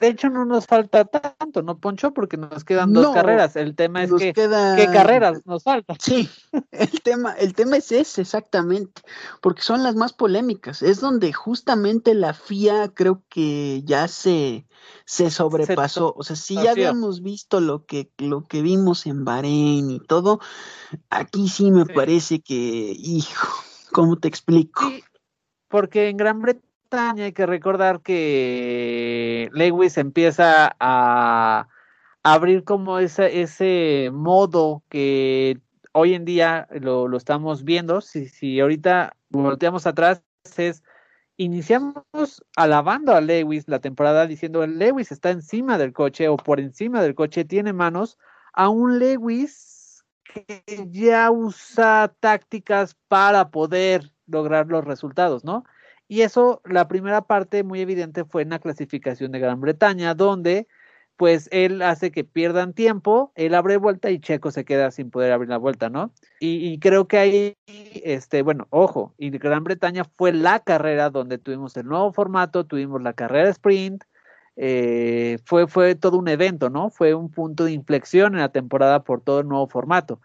De 0.00 0.08
hecho, 0.08 0.28
no 0.28 0.44
nos 0.44 0.66
falta 0.66 1.04
tanto, 1.04 1.62
¿no, 1.62 1.78
Poncho? 1.78 2.12
Porque 2.12 2.36
nos 2.36 2.64
quedan 2.64 2.92
dos 2.92 3.14
carreras. 3.14 3.56
El 3.56 3.74
tema 3.74 4.02
es 4.02 4.12
que, 4.12 4.32
¿qué 4.32 4.88
carreras 4.92 5.42
nos 5.44 5.62
faltan? 5.62 5.96
Sí, 6.00 6.28
el 6.70 7.00
tema, 7.02 7.32
el 7.32 7.54
tema 7.54 7.76
es 7.76 7.92
ese, 7.92 8.22
exactamente, 8.22 9.02
porque 9.40 9.62
son 9.62 9.82
las 9.82 9.94
más 9.94 10.12
polémicas. 10.12 10.82
Es 10.82 11.00
donde 11.00 11.32
justamente 11.32 12.14
la 12.14 12.34
FIA 12.34 12.92
creo 12.94 13.22
que 13.28 13.82
ya 13.84 14.08
se, 14.08 14.66
se 15.04 15.30
sobrepasó. 15.30 16.14
o 16.16 16.22
sea, 16.22 16.36
si 16.36 16.54
ya 16.54 16.72
habíamos 16.72 17.22
visto 17.22 17.60
lo 17.60 17.84
que, 17.84 18.10
lo 18.18 18.44
que 18.44 18.62
vimos 18.62 19.06
en 19.06 19.24
Bahrein 19.24 19.90
y 19.90 20.00
todo, 20.00 20.40
aquí 21.10 21.48
sí 21.48 21.70
me 21.70 21.86
parece 21.86 22.40
que, 22.40 22.54
hijo, 22.98 23.62
¿cómo 23.92 24.16
te 24.16 24.28
explico? 24.28 24.82
porque 25.74 26.08
en 26.08 26.16
Gran 26.16 26.40
Bretaña 26.40 26.63
hay 26.98 27.32
que 27.32 27.46
recordar 27.46 28.00
que 28.00 29.50
Lewis 29.52 29.98
empieza 29.98 30.74
a 30.80 31.68
abrir 32.22 32.64
como 32.64 32.98
ese, 32.98 33.42
ese 33.42 34.10
modo 34.12 34.82
que 34.88 35.58
hoy 35.92 36.14
en 36.14 36.24
día 36.24 36.68
lo, 36.70 37.08
lo 37.08 37.16
estamos 37.16 37.64
viendo. 37.64 38.00
Si, 38.00 38.28
si 38.28 38.60
ahorita 38.60 39.16
volteamos 39.30 39.86
atrás, 39.86 40.22
es 40.56 40.82
iniciamos 41.36 42.44
alabando 42.56 43.14
a 43.14 43.20
Lewis 43.20 43.64
la 43.66 43.80
temporada 43.80 44.26
diciendo 44.26 44.66
Lewis 44.66 45.10
está 45.10 45.30
encima 45.30 45.78
del 45.78 45.92
coche 45.92 46.28
o 46.28 46.36
por 46.36 46.60
encima 46.60 47.02
del 47.02 47.14
coche, 47.14 47.44
tiene 47.44 47.72
manos, 47.72 48.18
a 48.52 48.68
un 48.68 48.98
Lewis 48.98 50.04
que 50.22 50.62
ya 50.90 51.30
usa 51.30 52.14
tácticas 52.20 52.96
para 53.08 53.50
poder 53.50 54.12
lograr 54.26 54.68
los 54.68 54.84
resultados, 54.84 55.44
¿no? 55.44 55.64
Y 56.08 56.22
eso, 56.22 56.60
la 56.64 56.88
primera 56.88 57.22
parte 57.22 57.64
muy 57.64 57.80
evidente 57.80 58.24
fue 58.24 58.42
en 58.42 58.50
la 58.50 58.58
clasificación 58.58 59.32
de 59.32 59.38
Gran 59.38 59.60
Bretaña, 59.60 60.14
donde 60.14 60.66
pues 61.16 61.48
él 61.52 61.82
hace 61.82 62.10
que 62.10 62.24
pierdan 62.24 62.72
tiempo, 62.72 63.32
él 63.36 63.54
abre 63.54 63.76
vuelta 63.76 64.10
y 64.10 64.18
Checo 64.18 64.50
se 64.50 64.64
queda 64.64 64.90
sin 64.90 65.10
poder 65.10 65.32
abrir 65.32 65.48
la 65.48 65.58
vuelta, 65.58 65.88
¿no? 65.88 66.12
Y, 66.40 66.78
creo 66.80 67.06
que 67.06 67.18
ahí, 67.18 67.56
este, 67.66 68.42
bueno, 68.42 68.66
ojo, 68.70 69.14
y 69.16 69.30
Gran 69.30 69.64
Bretaña 69.64 70.04
fue 70.16 70.32
la 70.32 70.60
carrera 70.60 71.10
donde 71.10 71.38
tuvimos 71.38 71.76
el 71.76 71.86
nuevo 71.86 72.12
formato, 72.12 72.66
tuvimos 72.66 73.00
la 73.02 73.12
carrera 73.12 73.48
sprint, 73.50 74.02
eh, 74.56 75.38
fue, 75.44 75.66
fue 75.66 75.94
todo 75.94 76.18
un 76.18 76.28
evento, 76.28 76.70
¿no? 76.70 76.90
Fue 76.90 77.14
un 77.14 77.30
punto 77.30 77.64
de 77.64 77.72
inflexión 77.72 78.34
en 78.34 78.40
la 78.40 78.50
temporada 78.50 79.04
por 79.04 79.20
todo 79.20 79.40
el 79.40 79.48
nuevo 79.48 79.68
formato. 79.68 80.20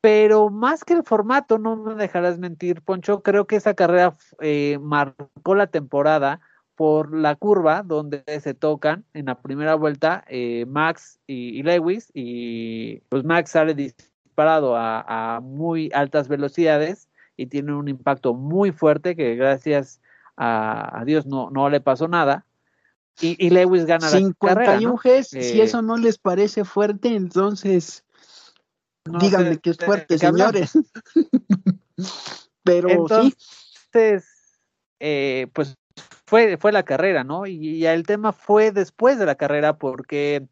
Pero 0.00 0.48
más 0.48 0.84
que 0.84 0.94
el 0.94 1.02
formato, 1.02 1.58
no 1.58 1.76
me 1.76 1.94
dejarás 1.94 2.38
mentir, 2.38 2.80
Poncho, 2.82 3.22
creo 3.22 3.46
que 3.46 3.56
esa 3.56 3.74
carrera 3.74 4.16
eh, 4.40 4.78
marcó 4.80 5.54
la 5.54 5.66
temporada 5.66 6.40
por 6.80 7.14
la 7.14 7.36
curva 7.36 7.82
donde 7.82 8.24
se 8.40 8.54
tocan 8.54 9.04
en 9.12 9.26
la 9.26 9.42
primera 9.42 9.74
vuelta 9.74 10.24
eh, 10.28 10.64
Max 10.66 11.20
y, 11.26 11.62
Lewis 11.62 12.10
y 12.14 13.00
pues 13.10 13.22
Max 13.22 13.50
sale 13.50 13.74
disparado 13.74 14.74
a, 14.74 15.40
muy 15.42 15.90
altas 15.92 16.28
velocidades 16.28 17.10
y 17.36 17.48
tiene 17.48 17.74
un 17.74 17.88
impacto 17.88 18.32
muy 18.32 18.72
fuerte 18.72 19.14
que 19.14 19.36
gracias 19.36 20.00
a, 20.38 21.02
Dios 21.04 21.26
no, 21.26 21.50
no 21.50 21.68
le 21.68 21.82
pasó 21.82 22.08
nada 22.08 22.46
y, 23.20 23.50
Lewis 23.50 23.84
gana 23.84 24.08
la 24.08 24.32
carrera. 24.38 24.80
¿no? 24.80 24.94
Gs, 24.94 25.28
si 25.28 25.60
eh, 25.60 25.62
eso 25.62 25.82
no 25.82 25.98
les 25.98 26.16
parece 26.16 26.64
fuerte, 26.64 27.14
entonces 27.14 28.06
Díganme 29.04 29.58
que 29.58 29.70
es 29.70 29.76
fuerte, 29.78 30.18
señores. 30.18 30.72
Pero 32.64 32.88
Entonces, 32.90 34.26
eh, 34.98 35.46
pues 35.52 35.76
fue, 36.26 36.56
fue 36.58 36.72
la 36.72 36.84
carrera, 36.84 37.24
¿no? 37.24 37.46
Y, 37.46 37.84
el 37.86 38.04
tema 38.04 38.32
fue 38.32 38.70
después 38.70 39.18
de 39.18 39.26
la 39.26 39.34
carrera 39.34 39.78
porque 39.78 40.46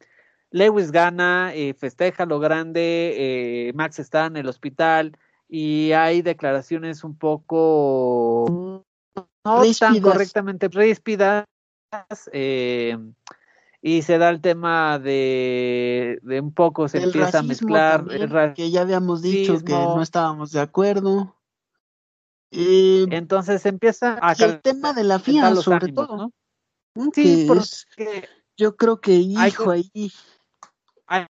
Lewis 0.51 0.91
gana, 0.91 1.53
eh, 1.55 1.75
festeja 1.75 2.27
lo 2.27 2.41
grande, 2.41 3.15
eh, 3.17 3.73
Max 3.75 3.99
está 3.99 4.27
en 4.27 4.37
el 4.37 4.49
hospital 4.49 5.17
y 5.49 5.93
hay 5.93 6.23
declaraciones 6.23 7.05
un 7.05 7.17
poco 7.17 8.85
no 9.45 9.63
tan 9.79 10.01
correctamente 10.01 10.69
ríspidas. 10.69 11.45
Eh, 12.33 12.99
y 13.81 14.03
se 14.03 14.19
da 14.19 14.29
el 14.31 14.41
tema 14.41 14.99
de, 14.99 16.19
de 16.23 16.41
un 16.41 16.53
poco 16.53 16.89
se 16.89 17.03
empieza 17.03 17.39
a 17.39 17.43
mezclar 17.43 18.05
que 18.55 18.71
ya 18.71 18.81
habíamos 18.81 19.23
dicho 19.23 19.59
que 19.65 19.73
no 19.73 20.03
estábamos 20.03 20.51
de 20.53 20.61
acuerdo 20.61 21.37
entonces 22.51 23.65
empieza 23.67 24.19
a 24.21 24.33
el 24.33 24.61
tema 24.61 24.93
de 24.93 25.05
la 25.05 25.19
FIA 25.19 25.55
sobre 25.57 25.93
todo 25.93 26.17
¿no? 26.17 26.33
sí 27.13 27.45
porque 27.47 27.63
es, 27.63 27.87
yo 28.57 28.77
creo 28.77 29.01
que 29.01 29.13
hijo 29.13 29.71
ahí 29.71 29.91
hay, 31.07 31.27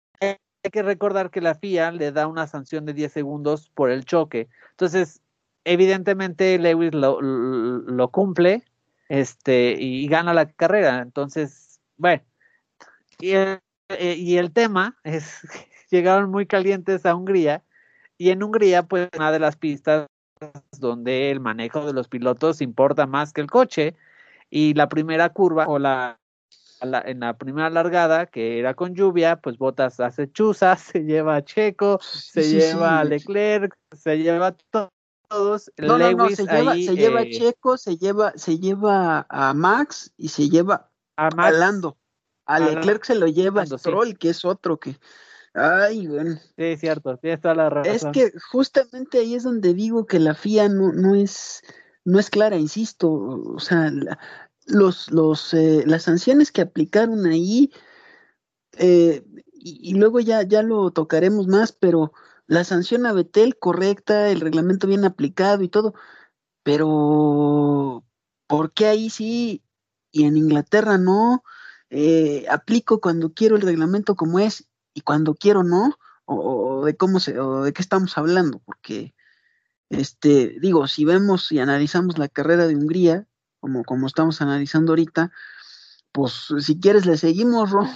que 0.72 0.82
recordar 0.82 1.30
que 1.30 1.40
la 1.40 1.54
FIA 1.54 1.92
le 1.92 2.12
da 2.12 2.26
una 2.26 2.46
sanción 2.46 2.84
de 2.84 2.92
10 2.92 3.12
segundos 3.12 3.70
por 3.70 3.90
el 3.90 4.04
choque. 4.04 4.48
Entonces, 4.72 5.22
evidentemente 5.64 6.58
Lewis 6.58 6.92
lo, 6.92 7.22
lo 7.22 8.08
cumple 8.10 8.64
este, 9.08 9.76
y 9.78 10.06
gana 10.08 10.34
la 10.34 10.50
carrera. 10.50 11.00
Entonces, 11.00 11.80
bueno, 11.96 12.22
y 13.20 13.32
el, 13.32 13.60
eh, 13.88 14.14
y 14.14 14.36
el 14.36 14.52
tema 14.52 14.98
es, 15.04 15.40
llegaron 15.90 16.30
muy 16.30 16.46
calientes 16.46 17.06
a 17.06 17.14
Hungría 17.14 17.62
y 18.16 18.30
en 18.30 18.42
Hungría, 18.42 18.84
pues 18.84 19.08
una 19.16 19.32
de 19.32 19.38
las 19.38 19.56
pistas 19.56 20.06
donde 20.78 21.30
el 21.30 21.40
manejo 21.40 21.86
de 21.86 21.92
los 21.92 22.08
pilotos 22.08 22.60
importa 22.60 23.06
más 23.06 23.32
que 23.32 23.40
el 23.40 23.50
coche 23.50 23.96
y 24.50 24.74
la 24.74 24.88
primera 24.88 25.30
curva 25.30 25.66
o 25.66 25.78
la, 25.78 26.18
en 26.80 27.20
la 27.20 27.36
primera 27.36 27.70
largada 27.70 28.26
que 28.26 28.58
era 28.58 28.74
con 28.74 28.94
lluvia, 28.94 29.36
pues 29.36 29.58
Botas 29.58 30.00
hace 30.00 30.30
chuza, 30.30 30.76
se 30.76 31.04
lleva 31.04 31.36
a 31.36 31.44
Checo, 31.44 31.98
se 32.02 32.42
lleva 32.42 33.00
a 33.00 33.04
Leclerc, 33.04 33.76
se 33.92 34.18
lleva 34.18 34.56
todos. 34.70 35.70
No, 35.76 35.98
no, 35.98 36.12
no, 36.12 36.28
se 36.30 36.46
lleva, 36.46 36.74
se 36.74 36.96
lleva 36.96 37.20
a 37.20 37.22
eh, 37.24 37.30
Checo, 37.30 37.76
se 37.76 37.96
lleva, 37.96 38.32
se 38.36 38.58
lleva 38.58 39.26
a 39.28 39.52
Max 39.52 40.12
y 40.16 40.28
se 40.28 40.48
lleva 40.48 40.90
a, 41.16 41.30
Max, 41.30 41.48
a 41.48 41.50
Lando. 41.50 41.97
A 42.48 42.58
Leclerc 42.58 43.04
se 43.04 43.14
lo 43.14 43.26
lleva 43.26 43.64
Stroll, 43.64 44.18
que 44.18 44.30
es 44.30 44.44
otro 44.44 44.78
que 44.78 44.96
Ay, 45.54 46.06
bueno. 46.06 46.36
Sí, 46.56 46.76
cierto, 46.76 47.16
tienes 47.16 47.40
toda 47.40 47.54
la 47.54 47.70
razón. 47.70 47.94
Es 47.94 48.04
que 48.12 48.32
justamente 48.50 49.18
ahí 49.18 49.34
es 49.34 49.42
donde 49.42 49.74
digo 49.74 50.06
que 50.06 50.18
la 50.18 50.34
FIA 50.34 50.68
no, 50.68 50.92
no 50.92 51.14
es 51.14 51.62
no 52.08 52.18
es 52.18 52.30
clara, 52.30 52.56
insisto, 52.56 53.10
o 53.10 53.60
sea, 53.60 53.92
los, 54.66 55.10
los, 55.10 55.52
eh, 55.52 55.84
las 55.86 56.04
sanciones 56.04 56.50
que 56.50 56.62
aplicaron 56.62 57.26
ahí, 57.26 57.70
eh, 58.78 59.24
y, 59.52 59.92
luego 59.94 60.18
ya, 60.20 60.42
ya 60.42 60.62
lo 60.62 60.90
tocaremos 60.90 61.48
más, 61.48 61.72
pero 61.72 62.12
la 62.46 62.64
sanción 62.64 63.04
a 63.04 63.12
Betel 63.12 63.58
correcta, 63.58 64.30
el 64.30 64.40
reglamento 64.40 64.86
bien 64.86 65.04
aplicado 65.04 65.62
y 65.62 65.68
todo, 65.68 65.92
pero 66.62 68.04
¿por 68.46 68.72
qué 68.72 68.86
ahí 68.86 69.10
sí 69.10 69.62
y 70.10 70.24
en 70.24 70.38
Inglaterra 70.38 70.96
no? 70.96 71.42
Eh, 71.90 72.46
aplico 72.50 73.00
cuando 73.00 73.32
quiero 73.32 73.56
el 73.56 73.62
reglamento 73.62 74.14
como 74.14 74.38
es 74.38 74.68
y 74.92 75.00
cuando 75.00 75.34
quiero 75.34 75.62
no, 75.62 75.98
o, 76.26 76.84
de 76.84 76.96
cómo 76.96 77.20
se, 77.20 77.38
o 77.38 77.62
de 77.62 77.72
qué 77.72 77.80
estamos 77.80 78.18
hablando, 78.18 78.60
porque 78.64 79.14
este, 79.88 80.58
digo, 80.60 80.86
si 80.86 81.04
vemos 81.04 81.50
y 81.50 81.60
analizamos 81.60 82.18
la 82.18 82.28
carrera 82.28 82.66
de 82.66 82.76
Hungría, 82.76 83.26
como, 83.60 83.84
como 83.84 84.06
estamos 84.06 84.42
analizando 84.42 84.92
ahorita, 84.92 85.32
pues 86.12 86.52
si 86.60 86.78
quieres 86.78 87.06
le 87.06 87.16
seguimos, 87.16 87.70
Ro. 87.70 87.88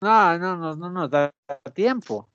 No, 0.00 0.38
no, 0.38 0.56
no, 0.56 0.76
no 0.76 0.90
nos 0.90 1.10
da 1.10 1.32
tiempo. 1.74 2.28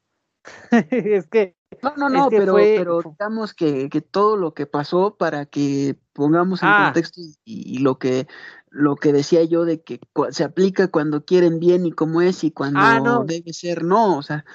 es 0.71 1.27
que. 1.27 1.55
No, 1.83 1.93
no, 1.97 2.09
no, 2.09 2.29
pero, 2.29 2.55
pero 2.55 3.01
digamos 3.01 3.53
que, 3.53 3.89
que, 3.89 3.99
todo 3.99 4.37
lo 4.37 4.53
que 4.53 4.65
pasó 4.65 5.17
para 5.17 5.45
que 5.45 5.99
pongamos 6.13 6.63
en 6.63 6.69
ah. 6.69 6.85
contexto 6.85 7.19
y, 7.43 7.79
lo 7.79 7.99
que 7.99 8.25
lo 8.69 8.95
que 8.95 9.13
decía 9.13 9.43
yo 9.43 9.65
de 9.65 9.81
que 9.81 9.99
se 10.31 10.43
aplica 10.43 10.87
cuando 10.89 11.23
quieren 11.25 11.59
bien 11.59 11.85
y 11.85 11.91
cómo 11.91 12.21
es 12.21 12.43
y 12.43 12.51
cuando 12.51 12.79
ah, 12.81 13.23
debe 13.25 13.53
ser 13.53 13.83
no, 13.83 14.17
o 14.17 14.21
sea, 14.21 14.45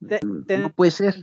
no 0.00 0.70
puede 0.74 0.90
ser. 0.90 1.14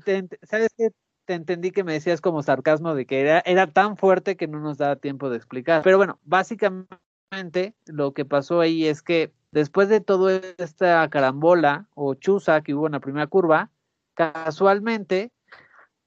¿Sabes 0.43 0.69
qué? 0.77 0.89
Te 1.25 1.33
entendí 1.33 1.71
que 1.71 1.83
me 1.83 1.93
decías 1.93 2.21
como 2.21 2.41
sarcasmo 2.41 2.95
de 2.95 3.05
que 3.05 3.19
era, 3.19 3.39
era 3.45 3.67
tan 3.67 3.97
fuerte 3.97 4.37
que 4.37 4.47
no 4.47 4.59
nos 4.59 4.77
da 4.77 4.95
tiempo 4.95 5.29
de 5.29 5.37
explicar. 5.37 5.81
Pero 5.83 5.97
bueno, 5.97 6.19
básicamente 6.23 7.75
lo 7.85 8.13
que 8.13 8.23
pasó 8.23 8.61
ahí 8.61 8.85
es 8.85 9.01
que 9.01 9.33
después 9.51 9.89
de 9.89 9.99
toda 9.99 10.39
esta 10.57 11.09
carambola 11.09 11.89
o 11.95 12.13
chuza 12.13 12.61
que 12.61 12.73
hubo 12.73 12.85
en 12.85 12.93
la 12.93 13.01
primera 13.01 13.27
curva, 13.27 13.71
casualmente 14.13 15.31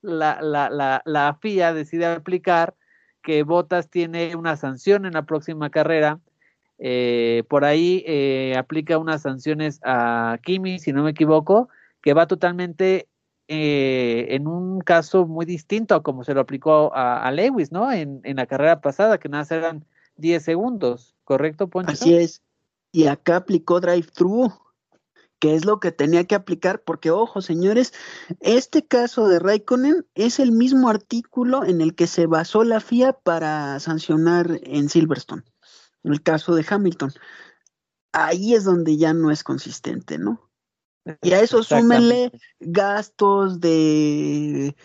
la, 0.01 0.41
la, 0.41 0.71
la, 0.71 1.03
la 1.05 1.35
FIA 1.35 1.75
decide 1.75 2.07
aplicar 2.07 2.75
que 3.23 3.43
Botas 3.43 3.89
tiene 3.89 4.37
una 4.37 4.57
sanción 4.57 5.07
en 5.07 5.15
la 5.15 5.25
próxima 5.25 5.71
carrera. 5.71 6.21
Eh, 6.79 7.45
por 7.49 7.65
ahí 7.65 8.03
eh, 8.07 8.55
aplica 8.57 8.99
unas 8.99 9.23
sanciones 9.23 9.81
a 9.85 10.39
Kimi, 10.43 10.79
si 10.79 10.93
no 10.93 11.03
me 11.03 11.11
equivoco, 11.11 11.69
que 12.01 12.15
va 12.15 12.27
totalmente 12.27 13.09
eh, 13.49 14.29
en 14.31 14.47
un 14.47 14.81
caso 14.81 15.27
muy 15.27 15.45
distinto 15.45 15.95
a 15.95 16.03
como 16.03 16.25
se 16.25 16.35
lo 16.35 16.41
aplicó 16.41 16.93
a, 16.95 17.31
Lewis, 17.33 17.73
¿no? 17.73 17.93
En, 17.93 18.21
en, 18.25 18.37
la 18.37 18.47
carrera 18.47 18.81
pasada, 18.81 19.19
que 19.19 19.29
nada 19.29 19.45
eran 19.55 19.85
10 20.17 20.43
segundos, 20.43 21.17
¿correcto, 21.25 21.69
Poncho? 21.69 21.93
Así 21.93 22.15
es. 22.15 22.43
Y 22.93 23.07
acá 23.07 23.37
aplicó 23.37 23.81
drive-thru 23.81 24.53
que 25.41 25.55
es 25.55 25.65
lo 25.65 25.81
que 25.81 25.91
tenía 25.91 26.25
que 26.25 26.35
aplicar, 26.37 26.83
porque 26.83 27.11
ojo, 27.11 27.41
señores, 27.41 27.93
este 28.41 28.87
caso 28.87 29.27
de 29.27 29.39
Raikkonen 29.39 30.07
es 30.15 30.39
el 30.39 30.53
mismo 30.53 30.89
artículo 30.89 31.65
en 31.65 31.81
el 31.81 31.95
que 31.95 32.07
se 32.07 32.27
basó 32.27 32.63
la 32.63 32.81
FIA 32.81 33.15
para 33.15 33.81
sancionar 33.81 34.61
en 34.63 34.89
Silverstone, 34.89 35.43
el 36.05 36.23
caso 36.23 36.55
de 36.55 36.65
Hamilton. 36.69 37.13
Ahí 38.13 38.55
es 38.55 38.65
donde 38.65 38.97
ya 38.99 39.15
no 39.15 39.31
es 39.31 39.43
consistente, 39.43 40.19
¿no? 40.19 40.51
Y 41.23 41.33
a 41.33 41.41
eso 41.41 41.63
súmenle 41.63 42.31
gastos 42.61 43.61
de 43.61 44.77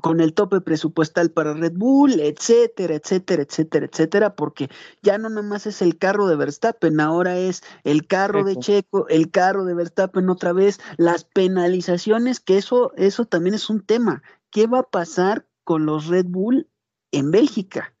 con 0.00 0.20
el 0.20 0.32
tope 0.32 0.60
presupuestal 0.60 1.30
para 1.30 1.54
Red 1.54 1.74
Bull, 1.74 2.20
etcétera, 2.20 2.94
etcétera, 2.94 3.42
etcétera, 3.42 3.86
etcétera, 3.86 4.34
porque 4.34 4.70
ya 5.02 5.18
no 5.18 5.28
nada 5.28 5.46
más 5.46 5.66
es 5.66 5.82
el 5.82 5.98
carro 5.98 6.26
de 6.26 6.36
Verstappen, 6.36 7.00
ahora 7.00 7.36
es 7.36 7.62
el 7.84 8.06
carro 8.06 8.44
de 8.44 8.56
Checo, 8.56 9.06
el 9.08 9.30
carro 9.30 9.64
de 9.64 9.74
Verstappen 9.74 10.30
otra 10.30 10.52
vez, 10.52 10.80
las 10.96 11.24
penalizaciones, 11.24 12.40
que 12.40 12.56
eso, 12.56 12.92
eso 12.96 13.26
también 13.26 13.54
es 13.54 13.68
un 13.68 13.84
tema. 13.84 14.22
¿Qué 14.50 14.66
va 14.66 14.80
a 14.80 14.90
pasar 14.90 15.46
con 15.64 15.86
los 15.86 16.06
Red 16.06 16.26
Bull 16.28 16.68
en 17.10 17.30
Bélgica? 17.30 17.94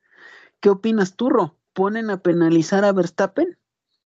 ¿Qué 0.60 0.70
opinas, 0.70 1.16
Turro? 1.16 1.58
¿Ponen 1.74 2.10
a 2.10 2.22
penalizar 2.22 2.84
a 2.84 2.92
Verstappen? 2.92 3.58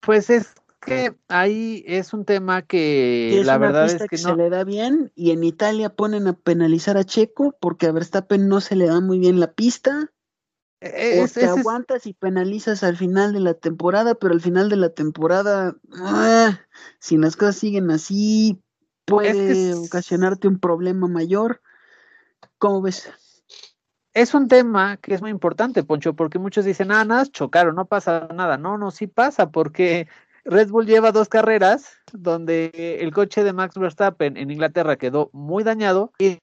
Pues 0.00 0.30
es 0.30 0.54
que 0.80 1.16
ahí 1.28 1.84
es 1.86 2.12
un 2.12 2.24
tema 2.24 2.62
que 2.62 3.42
la 3.44 3.58
verdad 3.58 3.86
es 3.86 4.02
que, 4.08 4.16
no 4.16 4.30
se 4.30 4.36
le 4.36 4.50
da 4.50 4.64
bien 4.64 5.12
y 5.14 5.32
en 5.32 5.44
Italia 5.44 5.90
ponen 5.90 6.26
a 6.28 6.34
penalizar 6.34 6.96
a 6.96 7.04
Checo 7.04 7.56
porque 7.60 7.86
a 7.86 7.92
Verstappen 7.92 8.48
no 8.48 8.60
se 8.60 8.76
le 8.76 8.86
da 8.86 9.00
muy 9.00 9.18
bien 9.18 9.40
la 9.40 9.52
pista. 9.52 10.12
E-, 10.80 11.20
o 11.22 11.28
te 11.28 11.44
aguantas 11.46 12.06
y 12.06 12.14
penalizas 12.14 12.84
al 12.84 12.96
final 12.96 13.32
de 13.32 13.40
la 13.40 13.54
temporada, 13.54 14.14
pero 14.14 14.32
al 14.32 14.40
final 14.40 14.68
de 14.68 14.76
la 14.76 14.90
temporada, 14.90 15.76
ah, 16.00 16.60
si 17.00 17.16
las 17.16 17.36
cosas 17.36 17.56
siguen 17.56 17.90
así, 17.90 18.62
puede 19.04 19.74
ocasionarte 19.74 20.46
un 20.46 20.60
problema 20.60 21.08
mayor. 21.08 21.60
¿Cómo 22.58 22.82
ves? 22.82 23.10
Es 24.14 24.34
un 24.34 24.48
tema 24.48 24.96
que 24.96 25.14
es 25.14 25.20
muy 25.20 25.30
importante, 25.30 25.82
Poncho, 25.82 26.14
porque 26.14 26.38
muchos 26.38 26.64
dicen, 26.64 26.92
ah, 26.92 27.04
nada, 27.04 27.26
chocaron, 27.26 27.74
no 27.74 27.86
pasa 27.86 28.28
nada. 28.34 28.56
No, 28.56 28.78
no, 28.78 28.90
sí 28.90 29.06
pasa, 29.06 29.50
porque 29.50 30.08
Red 30.44 30.68
Bull 30.70 30.86
lleva 30.86 31.12
dos 31.12 31.28
carreras 31.28 31.92
donde 32.12 32.98
el 33.00 33.12
coche 33.12 33.44
de 33.44 33.52
Max 33.52 33.76
Verstappen 33.78 34.36
en 34.36 34.50
Inglaterra 34.50 34.96
quedó 34.96 35.30
muy 35.32 35.64
dañado 35.64 36.12
y 36.18 36.38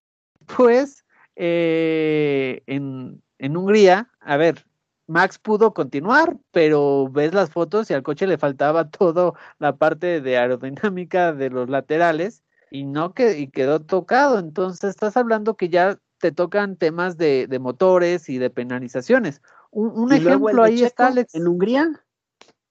pues 0.57 1.05
eh, 1.35 2.61
en, 2.67 3.21
en 3.39 3.57
Hungría, 3.57 4.09
a 4.19 4.37
ver, 4.37 4.65
Max 5.07 5.37
pudo 5.37 5.73
continuar, 5.73 6.37
pero 6.51 7.09
ves 7.11 7.33
las 7.33 7.51
fotos 7.51 7.89
y 7.89 7.93
al 7.93 8.03
coche 8.03 8.27
le 8.27 8.37
faltaba 8.37 8.89
toda 8.89 9.33
la 9.59 9.75
parte 9.75 10.21
de 10.21 10.37
aerodinámica 10.37 11.33
de 11.33 11.49
los 11.49 11.69
laterales 11.69 12.43
y 12.71 12.83
no 12.83 13.13
que, 13.13 13.37
y 13.37 13.47
quedó 13.47 13.81
tocado. 13.81 14.39
Entonces 14.39 14.89
estás 14.89 15.15
hablando 15.17 15.55
que 15.55 15.69
ya 15.69 15.97
te 16.19 16.31
tocan 16.31 16.75
temas 16.75 17.17
de, 17.17 17.47
de 17.47 17.59
motores 17.59 18.29
y 18.29 18.37
de 18.37 18.49
penalizaciones. 18.49 19.41
Un, 19.71 20.11
ejemplo 20.13 20.63
ahí 20.63 20.83
está 20.83 21.07
Alex. 21.07 21.35
¿En 21.35 21.47
Hungría? 21.47 22.03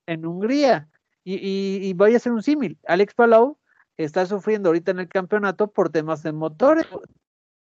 En 0.06 0.26
Hungría. 0.26 0.88
Y, 1.24 1.92
voy 1.94 2.14
a 2.14 2.16
hacer 2.18 2.32
un 2.32 2.42
símil. 2.42 2.78
Alex 2.86 3.14
Palau 3.14 3.58
está 3.96 4.26
sufriendo 4.26 4.68
ahorita 4.68 4.90
en 4.90 5.00
el 5.00 5.08
campeonato 5.08 5.68
por 5.68 5.88
temas 5.88 6.22
de 6.22 6.32
motores. 6.32 6.86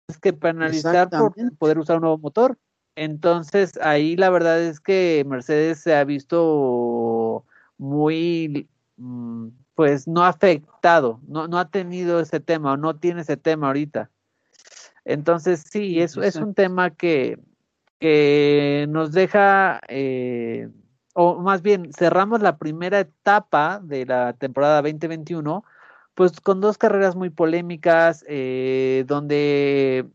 Es 0.07 0.17
que 0.17 0.33
penalizar 0.33 1.09
por 1.09 1.33
poder 1.57 1.79
usar 1.79 1.97
un 1.97 2.01
nuevo 2.01 2.17
motor. 2.17 2.57
Entonces, 2.95 3.77
ahí 3.81 4.15
la 4.15 4.29
verdad 4.29 4.61
es 4.61 4.79
que 4.79 5.23
Mercedes 5.27 5.79
se 5.79 5.95
ha 5.95 6.03
visto 6.03 7.45
muy, 7.77 8.67
mm, 8.97 9.49
pues, 9.75 10.07
no 10.07 10.25
afectado, 10.25 11.21
no, 11.27 11.47
no 11.47 11.59
ha 11.59 11.69
tenido 11.69 12.19
ese 12.19 12.39
tema 12.39 12.73
o 12.73 12.77
no 12.77 12.95
tiene 12.95 13.21
ese 13.21 13.37
tema 13.37 13.67
ahorita. 13.67 14.09
Entonces, 15.05 15.63
sí, 15.69 16.01
es, 16.01 16.17
es 16.17 16.35
un 16.37 16.53
tema 16.53 16.89
que, 16.89 17.39
que 17.99 18.87
nos 18.89 19.11
deja 19.11 19.79
eh, 19.87 20.69
o 21.19 21.39
más 21.39 21.63
bien 21.63 21.91
cerramos 21.93 22.43
la 22.43 22.59
primera 22.59 22.99
etapa 22.99 23.79
de 23.83 24.05
la 24.05 24.33
temporada 24.33 24.83
2021, 24.83 25.63
pues 26.13 26.39
con 26.39 26.61
dos 26.61 26.77
carreras 26.77 27.15
muy 27.15 27.31
polémicas, 27.31 28.23
eh, 28.27 29.03
donde, 29.07 30.05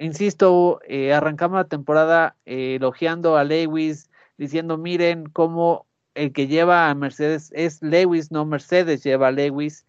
insisto, 0.00 0.80
eh, 0.88 1.14
arrancamos 1.14 1.58
la 1.58 1.68
temporada 1.68 2.34
elogiando 2.44 3.36
a 3.36 3.44
Lewis, 3.44 4.10
diciendo, 4.36 4.78
miren 4.78 5.28
cómo 5.28 5.86
el 6.14 6.32
que 6.32 6.48
lleva 6.48 6.90
a 6.90 6.94
Mercedes 6.96 7.52
es 7.54 7.80
Lewis, 7.80 8.32
no 8.32 8.44
Mercedes 8.44 9.04
lleva 9.04 9.28
a 9.28 9.32
Lewis. 9.32 9.86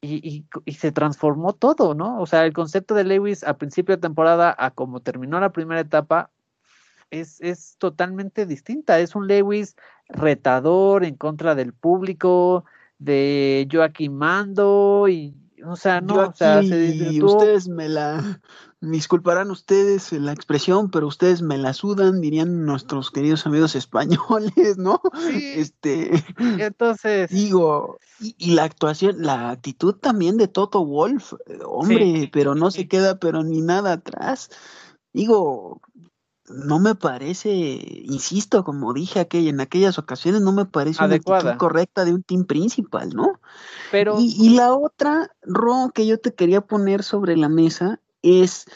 y, 0.00 0.44
y, 0.64 0.72
se 0.74 0.90
transformó 0.90 1.52
todo, 1.52 1.94
¿no? 1.94 2.20
O 2.20 2.26
sea, 2.26 2.44
el 2.44 2.52
concepto 2.52 2.94
de 2.94 3.04
Lewis 3.04 3.44
a 3.44 3.56
principio 3.56 3.94
de 3.94 4.00
temporada 4.02 4.52
a 4.58 4.72
como 4.72 5.00
terminó 5.00 5.38
la 5.38 5.52
primera 5.52 5.80
etapa 5.80 6.31
es, 7.12 7.40
es 7.40 7.76
totalmente 7.78 8.46
distinta. 8.46 8.98
Es 8.98 9.14
un 9.14 9.28
Lewis 9.28 9.76
retador 10.08 11.04
en 11.04 11.14
contra 11.14 11.54
del 11.54 11.72
público, 11.72 12.64
de 12.98 13.68
Joaquín 13.70 14.16
Mando 14.16 15.06
y 15.08 15.36
o 15.64 15.76
sea, 15.76 16.00
no, 16.00 16.16
o 16.16 16.32
sea, 16.34 16.60
se 16.62 17.22
ustedes 17.22 17.68
me 17.68 17.88
la 17.88 18.40
disculparán 18.80 19.52
ustedes 19.52 20.10
la 20.10 20.32
expresión, 20.32 20.90
pero 20.90 21.06
ustedes 21.06 21.40
me 21.40 21.56
la 21.56 21.72
sudan, 21.72 22.20
dirían 22.20 22.64
nuestros 22.66 23.12
queridos 23.12 23.46
amigos 23.46 23.76
españoles, 23.76 24.76
¿no? 24.76 25.00
Este, 25.32 26.24
entonces 26.58 27.30
digo, 27.30 28.00
y, 28.18 28.54
la 28.54 28.64
actuación, 28.64 29.22
la 29.22 29.50
actitud 29.50 29.94
también 29.94 30.36
de 30.36 30.48
Toto 30.48 30.84
Wolf, 30.84 31.34
eh, 31.46 31.60
hombre, 31.64 32.28
pero 32.32 32.56
no 32.56 32.72
se 32.72 32.88
queda 32.88 33.20
pero 33.20 33.44
ni 33.44 33.60
nada 33.60 33.92
atrás. 33.92 34.50
Digo, 35.12 35.80
no 36.52 36.78
me 36.78 36.94
parece, 36.94 37.50
insisto, 38.04 38.64
como 38.64 38.92
dije 38.92 39.20
aquella, 39.20 39.50
en 39.50 39.60
aquellas 39.60 39.98
ocasiones, 39.98 40.40
no 40.42 40.52
me 40.52 40.66
parece 40.66 41.04
una 41.04 41.16
actitud 41.16 41.56
correcta 41.58 42.04
de 42.04 42.14
un 42.14 42.22
team 42.22 42.44
principal, 42.44 43.10
¿no? 43.10 43.40
Pero... 43.90 44.16
Y, 44.18 44.50
la 44.56 44.74
otra, 44.74 45.30
Ro, 45.42 45.90
que 45.94 46.06
yo 46.06 46.18
te 46.18 46.34
quería 46.34 46.60
poner 46.60 47.02
sobre 47.02 47.36
la 47.36 47.48
mesa 47.48 48.00
es, 48.22 48.66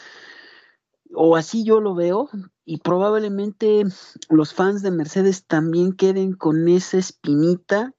o 1.13 1.35
así 1.35 1.63
yo 1.63 1.79
lo 1.79 1.95
veo, 1.95 2.29
y 2.65 2.77
probablemente 2.77 3.83
los 4.29 4.53
fans 4.53 4.81
de 4.81 4.91
Mercedes 4.91 5.45
también 5.45 5.93
queden 5.93 6.33
con 6.33 6.67
esa 6.67 6.97
espinita, 6.97 7.93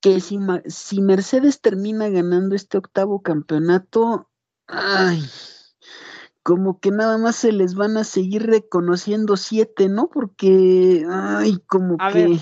que 0.00 0.20
si, 0.20 0.38
si 0.66 1.00
Mercedes 1.00 1.60
termina 1.60 2.08
ganando 2.08 2.54
este 2.54 2.78
octavo 2.78 3.22
campeonato, 3.22 4.28
ay, 4.66 5.22
como 6.46 6.78
que 6.78 6.92
nada 6.92 7.18
más 7.18 7.34
se 7.34 7.50
les 7.50 7.74
van 7.74 7.96
a 7.96 8.04
seguir 8.04 8.46
reconociendo 8.46 9.36
siete, 9.36 9.88
¿no? 9.88 10.08
Porque, 10.08 11.04
ay, 11.10 11.58
como 11.66 11.96
a 11.98 12.12
que... 12.12 12.24
Ver, 12.24 12.38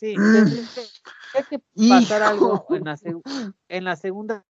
sí, 0.00 0.16
mm, 0.16 1.50
que 1.50 1.60
pasar 1.90 2.22
algo 2.22 2.64
en 2.70 2.84
la, 2.84 2.96
en 3.68 3.84
la, 3.84 3.96
segunda 3.96 4.46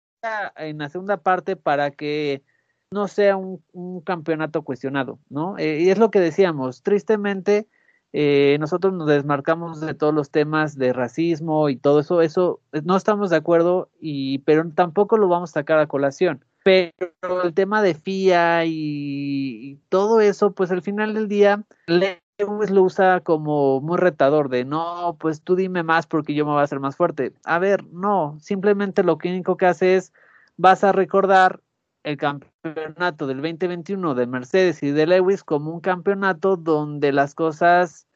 en 0.56 0.78
la 0.78 0.88
segunda 0.88 1.18
parte 1.18 1.54
para 1.54 1.92
que 1.92 2.42
no 2.90 3.06
sea 3.06 3.36
un, 3.36 3.62
campeonato 4.00 4.62
cuestionado, 4.62 5.20
¿no? 5.28 5.56
Eh, 5.56 5.82
y 5.82 5.90
es 5.90 5.98
lo 5.98 6.10
que 6.10 6.18
decíamos, 6.18 6.82
tristemente 6.82 7.68
eh, 8.12 8.56
nosotros 8.58 8.92
nos 8.92 9.06
desmarcamos 9.06 9.80
de 9.80 9.94
todos 9.94 10.12
los 10.12 10.32
temas 10.32 10.76
de 10.76 10.92
racismo 10.92 11.68
y 11.68 11.76
todo 11.76 12.00
eso, 12.00 12.22
eso 12.22 12.60
no 12.82 12.96
estamos 12.96 13.30
de 13.30 13.36
acuerdo, 13.36 13.88
y, 14.00 14.38
pero 14.38 14.68
tampoco 14.74 15.16
lo 15.16 15.28
vamos 15.28 15.50
a 15.50 15.60
sacar 15.60 15.78
a 15.78 15.86
colación 15.86 16.44
pero 16.62 17.42
el 17.42 17.54
tema 17.54 17.82
de 17.82 17.94
FIA 17.94 18.64
y, 18.66 19.78
todo 19.88 20.20
eso, 20.20 20.52
pues 20.52 20.70
al 20.70 20.82
final 20.82 21.14
del 21.14 21.28
día, 21.28 21.64
Lewis 21.86 22.70
lo 22.70 22.82
usa 22.82 23.20
como 23.20 23.80
muy 23.80 23.98
retador 23.98 24.48
de 24.48 24.64
no, 24.64 25.16
pues 25.18 25.42
tú 25.42 25.56
dime 25.56 25.82
más 25.82 26.06
porque 26.06 26.34
yo 26.34 26.44
me 26.44 26.52
voy 26.52 26.60
a 26.60 26.64
hacer 26.64 26.80
más 26.80 26.96
fuerte. 26.96 27.32
A 27.44 27.58
ver, 27.58 27.84
no, 27.86 28.38
simplemente 28.40 29.02
lo 29.02 29.18
único 29.22 29.56
que 29.56 29.66
hace 29.66 29.96
es 29.96 30.12
vas 30.56 30.84
a 30.84 30.92
recordar 30.92 31.60
el 32.02 32.16
campeonato 32.16 33.26
del 33.26 33.38
2021 33.38 34.14
de 34.14 34.26
Mercedes 34.26 34.82
y 34.82 34.90
de 34.90 35.06
Lewis 35.06 35.44
como 35.44 35.70
un 35.70 35.80
campeonato 35.80 36.56
donde 36.56 37.12
las 37.12 37.34
cosas, 37.34 38.06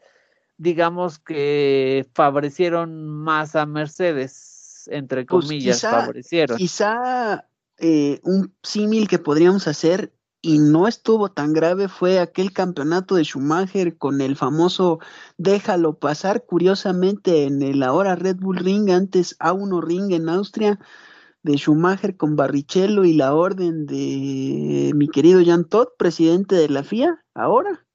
digamos 0.56 1.18
que 1.18 2.06
favorecieron 2.14 3.06
más 3.08 3.56
a 3.56 3.66
Mercedes, 3.66 4.88
entre 4.90 5.24
pues 5.24 5.46
comillas, 5.46 5.82
favorecieron. 5.82 6.56
Quizá 6.56 7.46
eh, 7.78 8.20
un 8.22 8.54
símil 8.62 9.08
que 9.08 9.18
podríamos 9.18 9.66
hacer 9.66 10.12
y 10.40 10.58
no 10.58 10.86
estuvo 10.86 11.30
tan 11.30 11.54
grave 11.54 11.88
fue 11.88 12.18
aquel 12.18 12.52
campeonato 12.52 13.14
de 13.14 13.24
Schumacher 13.24 13.96
con 13.96 14.20
el 14.20 14.36
famoso 14.36 14.98
déjalo 15.38 15.98
pasar, 15.98 16.44
curiosamente 16.44 17.44
en 17.44 17.62
el 17.62 17.82
ahora 17.82 18.14
Red 18.14 18.36
Bull 18.36 18.58
Ring, 18.58 18.90
antes 18.90 19.38
A1 19.38 19.82
Ring 19.82 20.12
en 20.12 20.28
Austria, 20.28 20.78
de 21.42 21.56
Schumacher 21.56 22.16
con 22.16 22.36
Barrichello 22.36 23.04
y 23.04 23.14
la 23.14 23.34
orden 23.34 23.86
de 23.86 24.92
mi 24.94 25.08
querido 25.08 25.42
Jan 25.44 25.64
Todd, 25.64 25.88
presidente 25.96 26.56
de 26.56 26.68
la 26.68 26.84
FIA, 26.84 27.24
ahora. 27.34 27.86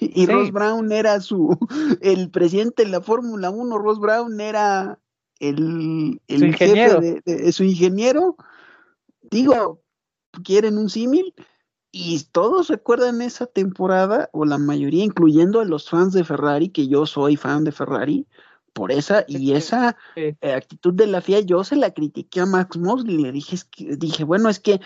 Y 0.00 0.26
Ross 0.26 0.52
Brown 0.52 0.90
era 0.92 1.20
su, 1.20 1.56
el 2.00 2.30
presidente 2.30 2.84
de 2.84 2.90
la 2.90 3.00
Fórmula 3.00 3.50
1, 3.50 3.78
Ross 3.78 4.00
Brown 4.00 4.40
era 4.40 4.98
el, 5.38 6.20
el 6.26 6.54
jefe 6.54 7.22
de, 7.24 7.52
su 7.52 7.64
ingeniero 7.64 8.36
digo, 9.30 9.82
quieren 10.44 10.78
un 10.78 10.90
símil 10.90 11.34
y 11.90 12.22
todos 12.32 12.68
recuerdan 12.68 13.22
esa 13.22 13.46
temporada, 13.46 14.28
o 14.32 14.44
la 14.44 14.58
mayoría, 14.58 15.04
incluyendo 15.04 15.60
a 15.60 15.64
los 15.64 15.88
fans 15.88 16.12
de 16.12 16.24
Ferrari, 16.24 16.68
que 16.68 16.86
yo 16.88 17.06
soy 17.06 17.36
fan 17.36 17.64
de 17.64 17.72
Ferrari, 17.72 18.26
por 18.72 18.92
esa 18.92 19.24
y 19.26 19.54
esa 19.54 19.96
eh, 20.14 20.36
actitud 20.54 20.94
de 20.94 21.06
la 21.06 21.20
FIA, 21.20 21.40
yo 21.40 21.64
se 21.64 21.74
la 21.74 21.92
critiqué 21.92 22.40
a 22.40 22.46
Max 22.46 22.76
Mosley, 22.76 23.18
le 23.18 23.32
dije, 23.32 23.56
dije, 23.96 24.22
bueno, 24.22 24.48
es 24.48 24.60
que 24.60 24.80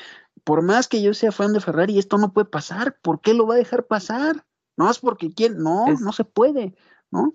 por 0.45 0.63
más 0.63 0.89
que 0.89 1.03
yo 1.03 1.13
sea 1.13 1.33
fan 1.33 1.53
de 1.53 1.61
Ferrari, 1.61 1.99
esto 1.99 2.17
no 2.17 2.33
puede 2.33 2.47
pasar, 2.47 2.99
¿por 3.03 3.21
qué 3.21 3.35
lo 3.35 3.47
va 3.47 3.55
a 3.55 3.59
dejar 3.59 3.87
pasar? 3.87 4.47
No 4.77 4.91
es 4.91 4.99
porque 4.99 5.35
quiere, 5.35 5.57
no, 5.57 5.87
no 6.01 6.13
se 6.13 6.25
puede, 6.25 6.75
¿no? 7.11 7.35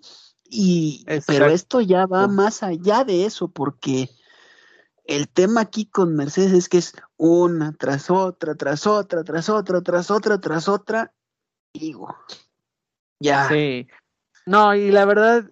Y, 0.50 1.06
pero 1.28 1.46
esto 1.48 1.82
ya 1.82 2.06
va 2.06 2.28
más 2.28 2.64
allá 2.64 3.04
de 3.04 3.26
eso, 3.26 3.50
porque 3.50 4.10
el 5.08 5.30
tema 5.30 5.62
aquí 5.62 5.86
con 5.86 6.16
Mercedes 6.16 6.54
es 6.54 6.70
que 6.70 6.78
es 6.78 6.94
una 7.16 7.74
tras 7.74 8.12
otra, 8.12 8.56
tras 8.56 8.86
otra, 8.86 9.24
tras 9.24 9.50
otra, 9.50 9.82
tras 9.82 10.12
otra, 10.12 10.40
tras 10.40 10.68
otra. 10.68 11.14
Digo, 11.74 12.16
ya. 13.20 13.48
Sí. 13.48 13.88
No, 14.46 14.76
y 14.76 14.92
la 14.92 15.06
verdad, 15.06 15.50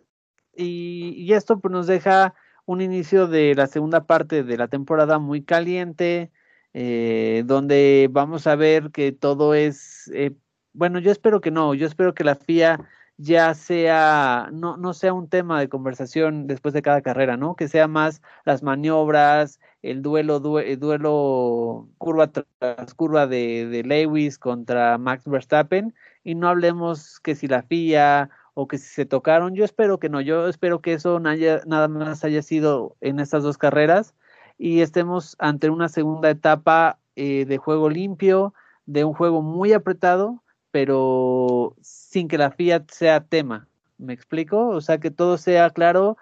y, 0.56 1.32
esto 1.34 1.60
pues 1.60 1.72
nos 1.72 1.88
deja 1.88 2.36
un 2.66 2.82
inicio 2.82 3.28
de 3.28 3.56
la 3.56 3.68
segunda 3.68 4.06
parte 4.06 4.44
de 4.44 4.58
la 4.58 4.68
temporada 4.68 5.20
muy 5.20 5.44
caliente, 5.44 6.32
eh, 6.74 7.44
donde 7.46 8.10
vamos 8.12 8.48
a 8.48 8.56
ver 8.56 8.92
que 8.92 9.12
todo 9.12 9.54
es, 9.54 10.10
eh, 10.14 10.36
bueno, 10.74 11.00
yo 11.00 11.12
espero 11.12 11.42
que 11.42 11.52
no, 11.52 11.74
yo 11.74 11.88
espero 11.88 12.14
que 12.14 12.24
la 12.24 12.36
FIA 12.36 12.80
ya 13.18 13.54
sea, 13.54 14.50
no, 14.52 14.78
no 14.78 14.94
sea 14.94 15.14
un 15.14 15.30
tema 15.30 15.60
de 15.60 15.70
conversación 15.70 16.48
después 16.48 16.74
de 16.74 16.82
cada 16.82 17.02
carrera, 17.02 17.38
¿no? 17.38 17.56
Que 17.56 17.68
sea 17.68 17.88
más 17.88 18.22
las 18.44 18.64
maniobras, 18.64 19.60
el 19.82 20.02
duelo, 20.02 20.40
duelo 20.40 21.88
curva 21.98 22.32
tras 22.32 22.94
curva 22.94 23.28
de, 23.28 23.68
de, 23.68 23.84
Lewis 23.84 24.38
contra 24.38 24.98
Max 24.98 25.26
Verstappen, 25.26 25.94
y 26.24 26.36
no 26.36 26.50
hablemos 26.50 27.20
que 27.22 27.36
si 27.36 27.48
la 27.48 27.64
FIA 27.64 28.30
o 28.54 28.68
que 28.68 28.78
si 28.78 28.88
se 28.88 29.06
tocaron, 29.06 29.56
yo 29.56 29.66
espero 29.66 30.00
que 30.00 30.10
no, 30.10 30.22
yo 30.22 30.48
espero 30.48 30.82
que 30.82 30.94
eso 30.94 31.20
nada 31.20 31.88
más 31.88 32.24
haya 32.24 32.42
sido 32.42 32.96
en 33.02 33.20
estas 33.20 33.44
dos 33.44 33.58
carreras 33.58 34.16
y 34.58 34.82
estemos 34.82 35.36
ante 35.40 35.70
una 35.70 35.90
segunda 35.90 36.30
etapa 36.30 37.00
eh, 37.16 37.46
de 37.46 37.58
juego 37.58 37.90
limpio, 37.90 38.54
de 38.86 39.04
un 39.04 39.14
juego 39.14 39.42
muy 39.42 39.74
apretado, 39.74 40.44
pero 40.76 41.74
sin 41.80 42.28
que 42.28 42.38
la 42.38 42.52
Fiat 42.52 42.92
sea 42.92 43.24
tema. 43.24 43.66
¿Me 43.98 44.12
explico? 44.12 44.68
O 44.68 44.82
sea, 44.82 44.98
que 44.98 45.10
todo 45.10 45.38
sea 45.38 45.70
claro 45.70 46.18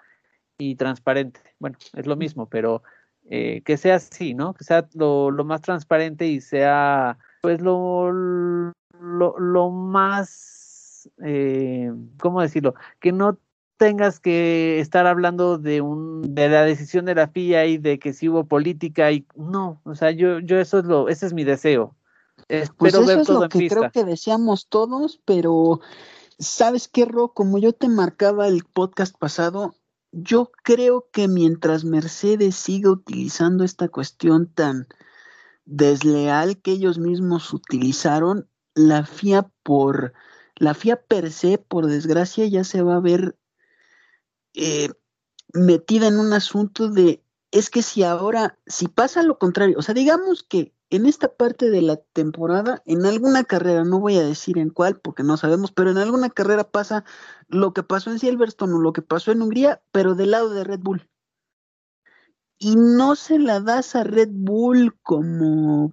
y 0.58 0.76
transparente. 0.76 1.40
Bueno, 1.58 1.76
es 1.92 2.06
lo 2.06 2.14
mismo, 2.14 2.48
pero 2.48 2.84
eh, 3.28 3.62
que 3.64 3.76
sea 3.76 3.96
así, 3.96 4.32
¿no? 4.32 4.54
Que 4.54 4.62
sea 4.62 4.86
lo, 4.94 5.32
más 5.44 5.60
transparente 5.60 6.28
y 6.28 6.40
sea, 6.40 7.18
pues, 7.42 7.60
lo, 7.60 8.12
lo, 8.12 9.70
más, 9.70 11.10
eh, 11.24 11.90
¿cómo 12.20 12.40
decirlo? 12.40 12.76
Que 13.00 13.10
no 13.10 13.36
tengas 13.76 14.20
que 14.20 14.78
estar 14.78 15.08
hablando 15.08 15.58
de 15.58 15.80
un 15.80 16.32
de 16.32 16.48
la 16.48 16.62
decisión 16.62 17.06
de 17.06 17.16
la 17.16 17.26
FIA 17.26 17.66
y 17.66 17.78
de 17.78 17.98
que 17.98 18.12
si 18.12 18.28
hubo 18.28 18.44
política 18.44 19.10
y 19.10 19.26
no, 19.34 19.80
o 19.82 19.96
sea, 19.96 20.12
yo 20.12 20.38
yo 20.38 20.60
eso 20.60 20.78
es 20.78 20.84
lo 20.84 21.08
ese 21.08 21.26
es 21.26 21.34
mi 21.34 21.42
deseo 21.42 21.96
pues 22.76 22.94
eso 22.94 23.10
es 23.10 23.28
lo 23.28 23.48
que 23.48 23.68
creo 23.68 23.90
que 23.90 24.04
deseamos 24.04 24.68
todos, 24.68 25.20
pero 25.24 25.80
¿sabes 26.38 26.88
qué, 26.88 27.04
Ro? 27.04 27.32
Como 27.32 27.58
yo 27.58 27.72
te 27.72 27.88
marcaba 27.88 28.48
el 28.48 28.64
podcast 28.64 29.16
pasado, 29.16 29.74
yo 30.12 30.50
creo 30.62 31.08
que 31.12 31.28
mientras 31.28 31.84
Mercedes 31.84 32.56
siga 32.56 32.90
utilizando 32.90 33.64
esta 33.64 33.88
cuestión 33.88 34.46
tan 34.46 34.86
desleal 35.64 36.60
que 36.60 36.72
ellos 36.72 36.98
mismos 36.98 37.52
utilizaron, 37.52 38.48
la 38.74 39.06
FIA 39.06 39.50
por 39.62 40.12
la 40.56 40.74
FIA 40.74 41.02
per 41.02 41.32
se, 41.32 41.58
por 41.58 41.86
desgracia, 41.86 42.46
ya 42.46 42.64
se 42.64 42.82
va 42.82 42.96
a 42.96 43.00
ver 43.00 43.36
eh, 44.54 44.90
metida 45.52 46.08
en 46.08 46.18
un 46.18 46.32
asunto 46.32 46.88
de 46.88 47.22
es 47.50 47.70
que 47.70 47.82
si 47.82 48.02
ahora, 48.02 48.58
si 48.66 48.88
pasa 48.88 49.22
lo 49.22 49.38
contrario, 49.38 49.78
o 49.78 49.82
sea, 49.82 49.94
digamos 49.94 50.42
que 50.42 50.74
en 50.96 51.06
esta 51.06 51.34
parte 51.34 51.70
de 51.70 51.82
la 51.82 51.96
temporada, 51.96 52.82
en 52.86 53.04
alguna 53.06 53.44
carrera, 53.44 53.84
no 53.84 54.00
voy 54.00 54.16
a 54.16 54.24
decir 54.24 54.58
en 54.58 54.70
cuál 54.70 55.00
porque 55.00 55.22
no 55.22 55.36
sabemos, 55.36 55.72
pero 55.72 55.90
en 55.90 55.98
alguna 55.98 56.30
carrera 56.30 56.64
pasa 56.70 57.04
lo 57.48 57.72
que 57.72 57.82
pasó 57.82 58.10
en 58.10 58.18
Silverstone 58.18 58.74
o 58.74 58.78
lo 58.78 58.92
que 58.92 59.02
pasó 59.02 59.32
en 59.32 59.42
Hungría, 59.42 59.82
pero 59.92 60.14
del 60.14 60.32
lado 60.32 60.50
de 60.50 60.64
Red 60.64 60.80
Bull. 60.80 61.08
y 62.58 62.76
no 62.76 63.16
se 63.16 63.38
la 63.38 63.60
das 63.60 63.94
a 63.94 64.04
Red 64.04 64.30
Bull 64.32 64.96
como, 65.02 65.92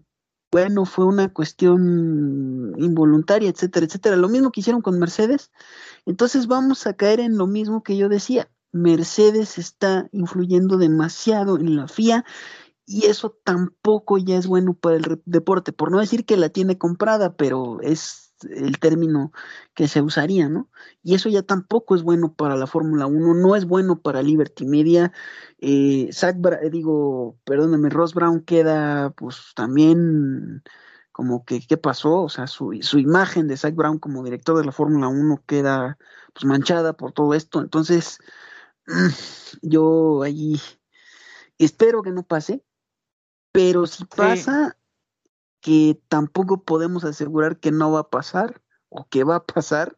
bueno, 0.52 0.86
fue 0.86 1.06
una 1.06 1.34
cuestión 1.34 2.74
involuntaria, 2.78 3.50
etcétera, 3.50 3.86
etcétera. 3.86 4.16
Lo 4.16 4.30
mismo 4.30 4.52
que 4.52 4.62
hicieron 4.62 4.82
con 4.82 5.00
Mercedes. 5.00 5.52
Entonces 6.06 6.48
vamos 6.48 6.88
a 6.88 6.94
caer 6.94 7.20
en 7.20 7.38
lo 7.38 7.48
mismo 7.48 7.84
que 7.84 7.98
yo 7.98 8.10
decía. 8.10 8.50
Mercedes 8.72 9.58
está 9.58 10.08
influyendo 10.12 10.78
demasiado 10.78 11.58
en 11.58 11.76
la 11.76 11.88
FIA 11.88 12.24
y 12.92 13.06
eso 13.06 13.38
tampoco 13.46 14.18
ya 14.18 14.36
es 14.38 14.48
bueno 14.48 14.74
para 14.74 14.98
el 14.98 15.22
deporte, 15.26 15.72
por 15.72 15.92
no 15.92 16.00
decir 16.00 16.26
que 16.26 16.36
la 16.36 16.50
tiene 16.50 16.78
comprada, 16.78 17.38
pero 17.38 17.80
es 17.82 18.34
el 18.50 18.80
término 18.80 19.32
que 19.74 19.88
se 19.88 20.02
usaría, 20.02 20.50
¿no? 20.50 20.70
Y 21.02 21.16
eso 21.16 21.30
ya 21.30 21.42
tampoco 21.42 21.96
es 21.96 22.04
bueno 22.04 22.34
para 22.34 22.58
la 22.58 22.68
Fórmula 22.68 23.06
1, 23.08 23.34
no 23.36 23.56
es 23.56 23.66
bueno 23.66 24.02
para 24.02 24.22
Liberty 24.22 24.66
Media. 24.66 25.14
Eh, 25.60 26.10
Zach, 26.12 26.36
digo, 26.70 27.38
perdóname, 27.46 27.90
Ross 27.90 28.14
Brown 28.14 28.42
queda 28.42 29.12
pues 29.12 29.54
también 29.56 30.62
como 31.14 31.46
que, 31.46 31.62
¿qué 31.66 31.78
pasó? 31.78 32.24
O 32.24 32.30
sea, 32.30 32.48
su, 32.48 32.78
su 32.82 33.00
imagen 33.00 33.48
de 33.48 33.56
Zach 33.56 33.74
Brown 33.76 34.00
como 34.00 34.24
director 34.24 34.58
de 34.58 34.66
la 34.66 34.74
Fórmula 34.74 35.08
1 35.08 35.44
queda 35.46 35.98
pues 36.34 36.44
manchada 36.46 36.94
por 36.94 37.14
todo 37.14 37.34
esto. 37.36 37.62
Entonces, 37.62 38.20
yo 39.62 40.24
ahí 40.24 40.60
espero 41.58 42.02
que 42.02 42.12
no 42.12 42.24
pase, 42.24 42.64
pero 43.52 43.88
si 43.88 44.06
pasa, 44.06 44.78
que 45.62 46.00
tampoco 46.08 46.64
podemos 46.64 47.04
asegurar 47.04 47.60
que 47.60 47.72
no 47.72 47.92
va 47.92 48.02
a 48.02 48.10
pasar 48.10 48.62
o 48.90 49.08
que 49.08 49.24
va 49.24 49.38
a 49.38 49.46
pasar, 49.46 49.98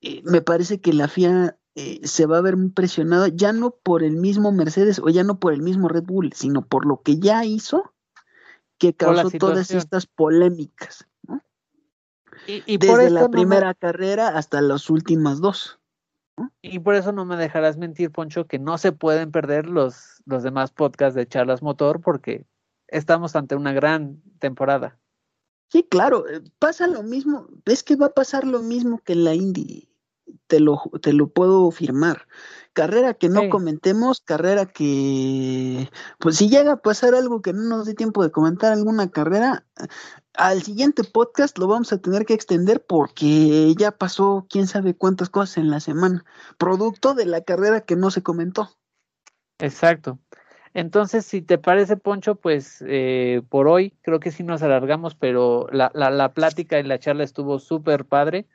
eh, 0.00 0.22
me 0.24 0.42
parece 0.42 0.80
que 0.80 0.92
la 0.92 1.08
FIA 1.08 1.56
eh, 1.76 2.00
se 2.04 2.26
va 2.26 2.38
a 2.38 2.42
ver 2.42 2.56
muy 2.56 2.70
presionada, 2.70 3.28
ya 3.28 3.52
no 3.52 3.70
por 3.70 4.02
el 4.02 4.16
mismo 4.16 4.52
Mercedes 4.52 4.98
o 4.98 5.08
ya 5.08 5.24
no 5.24 5.38
por 5.38 5.52
el 5.52 5.62
mismo 5.62 5.88
Red 5.88 6.04
Bull, 6.04 6.32
sino 6.34 6.66
por 6.66 6.86
lo 6.86 7.02
que 7.02 7.18
ya 7.18 7.44
hizo 7.44 7.94
que 8.78 8.94
causó 8.94 9.30
todas 9.30 9.70
estas 9.70 10.06
polémicas. 10.06 11.06
Y, 12.46 12.78
Desde 12.78 13.10
la 13.10 13.28
primera 13.28 13.74
carrera 13.74 14.28
hasta 14.28 14.62
las 14.62 14.88
últimas 14.88 15.40
dos. 15.40 15.79
Y 16.62 16.78
por 16.78 16.94
eso 16.94 17.12
no 17.12 17.24
me 17.24 17.36
dejarás 17.36 17.76
mentir, 17.76 18.10
Poncho, 18.10 18.46
que 18.46 18.58
no 18.58 18.78
se 18.78 18.92
pueden 18.92 19.30
perder 19.30 19.66
los, 19.66 20.22
los 20.26 20.42
demás 20.42 20.70
podcasts 20.70 21.14
de 21.14 21.26
Charlas 21.26 21.62
Motor 21.62 22.00
porque 22.00 22.46
estamos 22.88 23.36
ante 23.36 23.56
una 23.56 23.72
gran 23.72 24.20
temporada. 24.38 24.98
Sí, 25.68 25.86
claro, 25.88 26.28
eh, 26.28 26.42
pasa 26.58 26.86
lo 26.86 27.02
mismo, 27.02 27.48
es 27.64 27.82
que 27.82 27.96
va 27.96 28.06
a 28.06 28.14
pasar 28.14 28.44
lo 28.46 28.60
mismo 28.60 29.00
que 29.04 29.12
en 29.12 29.24
la 29.24 29.34
Indy, 29.34 29.88
te 30.46 30.60
lo, 30.60 30.82
te 31.00 31.12
lo 31.12 31.28
puedo 31.28 31.70
firmar. 31.70 32.26
Carrera 32.72 33.14
que 33.14 33.28
no 33.28 33.48
comentemos, 33.48 34.20
carrera 34.20 34.66
que, 34.66 35.90
pues 36.18 36.36
si 36.36 36.48
llega 36.48 36.72
a 36.72 36.76
pasar 36.76 37.14
algo 37.14 37.42
que 37.42 37.52
no 37.52 37.62
nos 37.62 37.86
dé 37.86 37.94
tiempo 37.94 38.22
de 38.22 38.30
comentar 38.30 38.72
alguna 38.72 39.10
carrera, 39.10 39.64
al 40.34 40.62
siguiente 40.62 41.02
podcast 41.02 41.58
lo 41.58 41.66
vamos 41.66 41.92
a 41.92 41.98
tener 41.98 42.24
que 42.24 42.34
extender 42.34 42.84
porque 42.86 43.74
ya 43.76 43.90
pasó 43.90 44.46
quién 44.48 44.68
sabe 44.68 44.94
cuántas 44.94 45.30
cosas 45.30 45.58
en 45.58 45.70
la 45.70 45.80
semana, 45.80 46.24
producto 46.58 47.14
de 47.14 47.26
la 47.26 47.40
carrera 47.40 47.80
que 47.80 47.96
no 47.96 48.12
se 48.12 48.22
comentó. 48.22 48.70
Exacto. 49.58 50.20
Entonces, 50.72 51.26
si 51.26 51.42
te 51.42 51.58
parece, 51.58 51.96
Poncho, 51.96 52.36
pues 52.36 52.84
eh, 52.86 53.42
por 53.48 53.66
hoy 53.66 53.96
creo 54.02 54.20
que 54.20 54.30
sí 54.30 54.44
nos 54.44 54.62
alargamos, 54.62 55.16
pero 55.16 55.66
la, 55.72 55.90
la, 55.94 56.10
la 56.10 56.32
plática 56.32 56.78
y 56.78 56.84
la 56.84 57.00
charla 57.00 57.24
estuvo 57.24 57.58
súper 57.58 58.04
padre. 58.04 58.46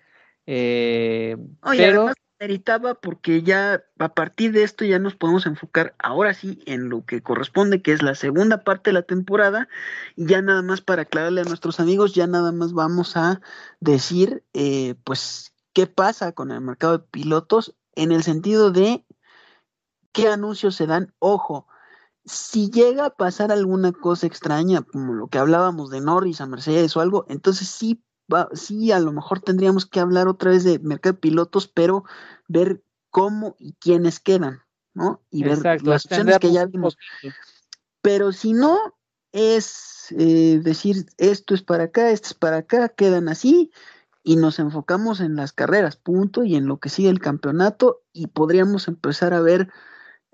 Eh, 0.46 1.36
Oye, 1.62 1.78
pero... 1.80 2.02
además 2.02 2.16
meritaba 2.40 2.96
porque 2.96 3.44
ya 3.44 3.84
a 4.00 4.14
partir 4.14 4.52
de 4.52 4.64
esto 4.64 4.86
ya 4.86 5.00
nos 5.00 5.16
podemos 5.16 5.46
enfocar 5.46 5.96
ahora 6.00 6.34
sí 6.34 6.62
en 6.66 6.90
lo 6.90 7.06
que 7.06 7.22
corresponde, 7.22 7.82
que 7.82 7.94
es 7.94 8.02
la 8.02 8.16
segunda 8.16 8.64
parte 8.64 8.90
de 8.90 8.94
la 8.94 9.02
temporada, 9.04 9.68
y 10.16 10.26
ya 10.28 10.42
nada 10.42 10.62
más 10.62 10.82
para 10.82 11.04
aclararle 11.04 11.42
a 11.42 11.46
nuestros 11.46 11.80
amigos, 11.80 12.14
ya 12.14 12.28
nada 12.28 12.52
más 12.52 12.74
vamos 12.74 13.16
a 13.18 13.42
decir, 13.80 14.44
eh, 14.54 14.96
pues, 15.04 15.54
qué 15.74 15.88
pasa 15.88 16.32
con 16.34 16.52
el 16.52 16.62
mercado 16.62 16.98
de 16.98 17.06
pilotos 17.06 17.76
en 17.96 18.12
el 18.12 18.24
sentido 18.24 18.72
de 18.72 19.06
qué 20.12 20.30
anuncios 20.30 20.76
se 20.76 20.88
dan, 20.88 21.14
ojo, 21.20 21.68
si 22.26 22.72
llega 22.72 23.06
a 23.06 23.16
pasar 23.16 23.52
alguna 23.52 23.92
cosa 23.92 24.28
extraña, 24.28 24.82
como 24.82 25.14
lo 25.14 25.28
que 25.28 25.38
hablábamos 25.38 25.90
de 25.92 26.02
Norris 26.02 26.42
a 26.42 26.48
Mercedes 26.48 26.96
o 26.98 27.02
algo, 27.02 27.26
entonces 27.30 27.68
sí, 27.68 28.04
va, 28.32 28.50
sí, 28.54 28.92
a 28.92 29.00
lo 29.00 29.12
mejor 29.12 29.40
tendríamos 29.40 29.86
que 29.86 30.00
hablar 30.00 30.28
otra 30.28 30.52
vez 30.52 30.64
de 30.64 30.80
mercado 30.80 31.14
de 31.14 31.20
pilotos, 31.20 31.68
pero 31.68 32.04
ver 32.48 32.84
cómo 33.10 33.56
y 33.60 33.74
quiénes 33.74 34.20
quedan, 34.20 34.62
¿no? 34.94 35.22
Y 35.30 35.44
ver 35.44 35.60
las 35.84 36.06
opciones 36.06 36.40
que 36.40 36.52
ya 36.52 36.66
vimos. 36.66 36.98
Pero 38.02 38.32
si 38.32 38.54
no, 38.54 38.96
es 39.32 40.08
eh, 40.18 40.60
decir, 40.64 41.06
esto 41.18 41.56
es 41.56 41.62
para 41.62 41.86
acá, 41.86 42.12
esto 42.12 42.30
es 42.30 42.34
para 42.34 42.58
acá, 42.58 42.90
quedan 42.90 43.30
así, 43.30 43.72
y 44.24 44.38
nos 44.38 44.60
enfocamos 44.60 45.20
en 45.20 45.36
las 45.36 45.54
carreras, 45.54 45.98
punto, 45.98 46.44
y 46.44 46.56
en 46.56 46.68
lo 46.68 46.80
que 46.80 46.90
sigue 46.90 47.10
el 47.10 47.20
campeonato, 47.20 48.04
y 48.12 48.28
podríamos 48.28 48.88
empezar 48.88 49.34
a 49.34 49.42
ver 49.42 49.70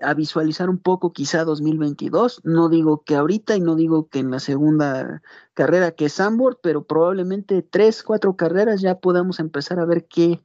a 0.02 0.14
visualizar 0.14 0.68
un 0.68 0.78
poco 0.78 1.12
quizá 1.12 1.44
2022. 1.44 2.40
No 2.44 2.68
digo 2.68 3.02
que 3.04 3.16
ahorita 3.16 3.56
y 3.56 3.60
no 3.60 3.74
digo 3.74 4.08
que 4.08 4.18
en 4.18 4.30
la 4.30 4.40
segunda 4.40 5.22
carrera 5.54 5.92
que 5.92 6.06
es 6.06 6.14
Sambor, 6.14 6.60
pero 6.62 6.84
probablemente 6.84 7.62
tres, 7.62 8.02
cuatro 8.02 8.36
carreras 8.36 8.80
ya 8.80 8.98
podamos 8.98 9.40
empezar 9.40 9.78
a 9.78 9.84
ver 9.84 10.06
qué, 10.06 10.40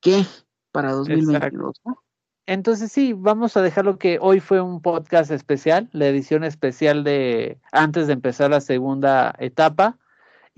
qué 0.00 0.24
para 0.72 0.92
2022. 0.92 1.80
Entonces 2.46 2.92
sí, 2.92 3.12
vamos 3.12 3.56
a 3.56 3.62
dejarlo 3.62 3.98
que 3.98 4.18
hoy 4.20 4.38
fue 4.38 4.60
un 4.60 4.80
podcast 4.80 5.32
especial, 5.32 5.88
la 5.92 6.06
edición 6.06 6.44
especial 6.44 7.02
de 7.02 7.58
antes 7.72 8.06
de 8.06 8.12
empezar 8.12 8.50
la 8.50 8.60
segunda 8.60 9.34
etapa. 9.40 9.98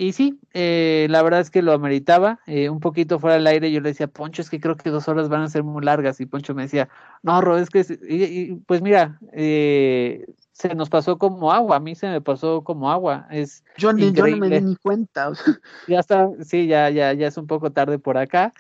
Y 0.01 0.13
sí, 0.13 0.39
eh, 0.55 1.09
la 1.11 1.23
verdad 1.23 1.41
es 1.41 1.51
que 1.51 1.61
lo 1.61 1.73
ameritaba. 1.73 2.39
Eh, 2.47 2.71
un 2.71 2.79
poquito 2.79 3.19
fuera 3.19 3.35
del 3.35 3.49
aire 3.49 3.73
yo 3.73 3.81
le 3.81 3.89
decía, 3.89 4.07
Poncho, 4.07 4.43
es 4.43 4.49
que 4.49 4.61
creo 4.61 4.77
que 4.77 4.91
dos 4.91 5.09
horas 5.09 5.29
van 5.29 5.43
a 5.43 5.49
ser 5.49 5.65
muy 5.65 5.85
largas. 5.85 6.21
Y 6.21 6.27
Poncho 6.27 6.55
me 6.55 6.63
decía, 6.63 6.89
no, 7.25 7.41
Ro, 7.41 7.59
es 7.59 7.69
que, 7.69 7.85
y, 8.09 8.55
pues 8.67 8.81
mira, 8.81 9.19
eh, 9.33 10.25
se 10.53 10.73
nos 10.77 10.89
pasó 10.89 11.19
como 11.19 11.53
agua, 11.53 11.79
a 11.79 11.81
mí 11.81 11.97
se 11.97 12.07
me 12.07 12.21
pasó 12.21 12.63
como 12.63 12.93
agua. 12.93 13.27
Es 13.33 13.65
yo, 13.77 13.93
ni, 13.93 14.13
yo 14.13 14.25
no 14.29 14.37
me 14.37 14.49
di 14.49 14.61
ni 14.61 14.77
cuenta. 14.77 15.33
Ya 15.89 15.99
está, 15.99 16.31
sí, 16.43 16.69
ya, 16.69 16.91
ya, 16.91 17.13
ya 17.15 17.27
es 17.27 17.37
un 17.37 17.49
poco 17.49 17.73
tarde 17.73 17.99
por 17.99 18.19
acá. 18.19 18.53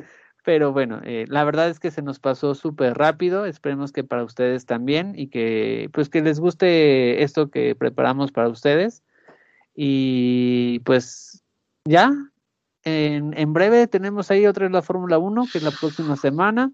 Pero 0.44 0.72
bueno, 0.72 1.00
la 1.04 1.44
verdad 1.44 1.68
es 1.68 1.78
que 1.78 1.92
se 1.92 2.02
nos 2.02 2.18
pasó 2.18 2.56
súper 2.56 2.98
rápido. 2.98 3.44
Esperemos 3.44 3.92
que 3.92 4.02
para 4.02 4.24
ustedes 4.24 4.66
también 4.66 5.12
y 5.14 5.28
que 5.28 5.88
pues 5.92 6.08
que 6.08 6.20
les 6.20 6.40
guste 6.40 7.22
esto 7.22 7.50
que 7.50 7.76
preparamos 7.76 8.32
para 8.32 8.48
ustedes. 8.48 9.04
Y 9.80 10.80
pues 10.80 11.44
ya, 11.84 12.10
en, 12.82 13.32
en 13.38 13.52
breve 13.52 13.86
tenemos 13.86 14.28
ahí 14.32 14.44
otra 14.44 14.64
vez 14.64 14.72
la 14.72 14.82
Fórmula 14.82 15.18
1, 15.18 15.46
que 15.52 15.58
es 15.58 15.64
la 15.64 15.70
próxima 15.70 16.16
semana. 16.16 16.72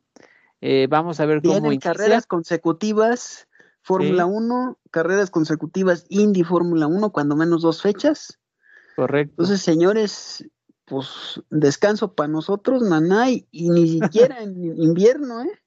Eh, 0.63 0.87
vamos 0.89 1.21
a 1.21 1.27
ver 1.27 1.43
cómo 1.43 1.71
carreras 1.79 2.27
consecutivas, 2.27 3.47
Fórmula 3.83 4.25
1, 4.25 4.79
carreras 4.91 5.31
consecutivas 5.31 6.07
Indy 6.09 6.45
Fórmula 6.45 6.87
1, 6.87 7.11
cuando 7.11 7.37
menos 7.37 7.61
dos 7.61 7.83
fechas. 7.83 8.39
Correcto. 8.97 9.33
Entonces, 9.33 9.61
señores, 9.61 10.43
pues 10.87 11.43
descanso 11.51 12.15
para 12.15 12.29
nosotros, 12.29 12.81
Nanay, 12.81 13.47
y 13.51 13.69
ni 13.69 14.01
siquiera 14.01 14.43
en 14.43 14.55
invierno, 14.81 15.43
¿eh? 15.43 15.61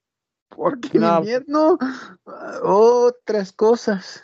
Porque 0.50 0.98
en 0.98 1.04
invierno, 1.04 1.78
otras 2.64 3.52
cosas. 3.52 4.24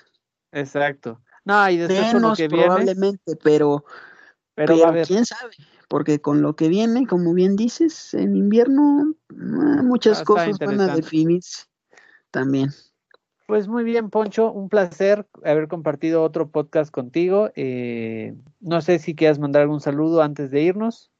Exacto. 0.52 1.22
No, 1.45 1.69
y 1.69 1.77
después 1.77 2.13
lo 2.21 2.33
que 2.35 2.49
probablemente, 2.49 3.35
pero, 3.35 3.85
pero, 4.55 4.75
quién 5.05 5.25
sabe, 5.25 5.55
porque 5.89 6.21
con 6.21 6.41
lo 6.41 6.55
que 6.55 6.69
viene, 6.69 7.05
como 7.05 7.33
bien 7.33 7.55
dices, 7.55 8.13
en 8.13 8.35
invierno 8.35 9.13
ah, 9.29 9.81
muchas 9.83 10.21
ah, 10.21 10.23
cosas 10.23 10.57
van 10.59 10.79
a 10.81 10.95
definirse 10.95 11.65
también. 12.31 12.71
Pues 13.45 13.67
muy 13.67 13.83
bien, 13.83 14.09
Poncho, 14.09 14.51
un 14.51 14.69
placer 14.69 15.27
haber 15.43 15.67
compartido 15.67 16.23
otro 16.23 16.49
podcast 16.49 16.91
contigo. 16.91 17.51
Eh, 17.55 18.35
no 18.61 18.81
sé 18.81 18.99
si 18.99 19.15
quieras 19.15 19.37
mandar 19.37 19.63
algún 19.63 19.81
saludo 19.81 20.21
antes 20.21 20.49
de 20.49 20.61
irnos. 20.61 21.11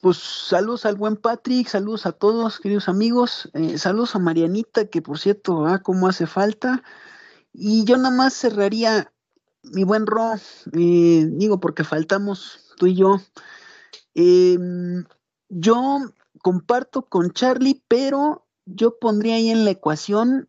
Pues 0.00 0.16
saludos 0.16 0.86
al 0.86 0.96
buen 0.96 1.16
Patrick, 1.16 1.68
saludos 1.68 2.06
a 2.06 2.12
todos, 2.12 2.58
queridos 2.58 2.88
amigos, 2.88 3.50
eh, 3.52 3.76
saludos 3.76 4.16
a 4.16 4.18
Marianita, 4.18 4.86
que 4.86 5.02
por 5.02 5.18
cierto, 5.18 5.66
ah, 5.66 5.80
cómo 5.80 6.08
hace 6.08 6.26
falta. 6.26 6.82
Y 7.52 7.84
yo 7.84 7.98
nada 7.98 8.10
más 8.10 8.32
cerraría 8.32 9.12
mi 9.62 9.84
buen 9.84 10.06
Ro, 10.06 10.34
eh, 10.72 11.26
digo 11.30 11.60
porque 11.60 11.84
faltamos 11.84 12.74
tú 12.76 12.86
y 12.86 12.96
yo. 12.96 13.20
Em, 14.14 15.04
yo 15.48 15.98
comparto 16.42 17.02
con 17.02 17.30
Charlie, 17.32 17.82
pero 17.88 18.46
yo 18.64 18.98
pondría 18.98 19.36
ahí 19.36 19.50
en 19.50 19.64
la 19.64 19.70
ecuación 19.70 20.48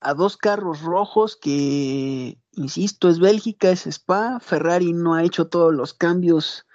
a 0.00 0.14
dos 0.14 0.36
carros 0.36 0.82
rojos 0.82 1.36
que, 1.36 2.38
insisto, 2.52 3.08
es 3.08 3.18
Bélgica, 3.18 3.70
es 3.70 3.86
Spa. 3.86 4.38
Ferrari 4.40 4.92
no 4.92 5.14
ha 5.14 5.24
hecho 5.24 5.48
todos 5.48 5.74
los 5.74 5.94
cambios 5.94 6.66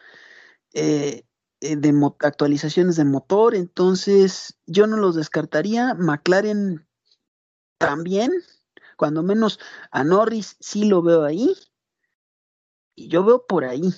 eh, 0.73 1.26
eh, 1.61 1.76
de 1.76 1.93
actualizaciones 2.22 2.95
de 2.95 3.06
motor, 3.06 3.53
entonces 3.53 4.57
yo 4.65 4.88
no 4.88 4.97
los 4.97 5.15
descartaría. 5.15 5.93
McLaren 5.93 6.88
también, 7.77 8.31
Cuando 9.00 9.24
menos 9.24 9.62
a 9.92 10.04
Norris 10.04 10.58
sí 10.60 10.84
lo 10.84 11.02
veo 11.02 11.24
ahí. 11.24 11.56
Y 12.96 13.08
yo 13.08 13.24
veo 13.24 13.46
por 13.48 13.64
ahí. 13.64 13.94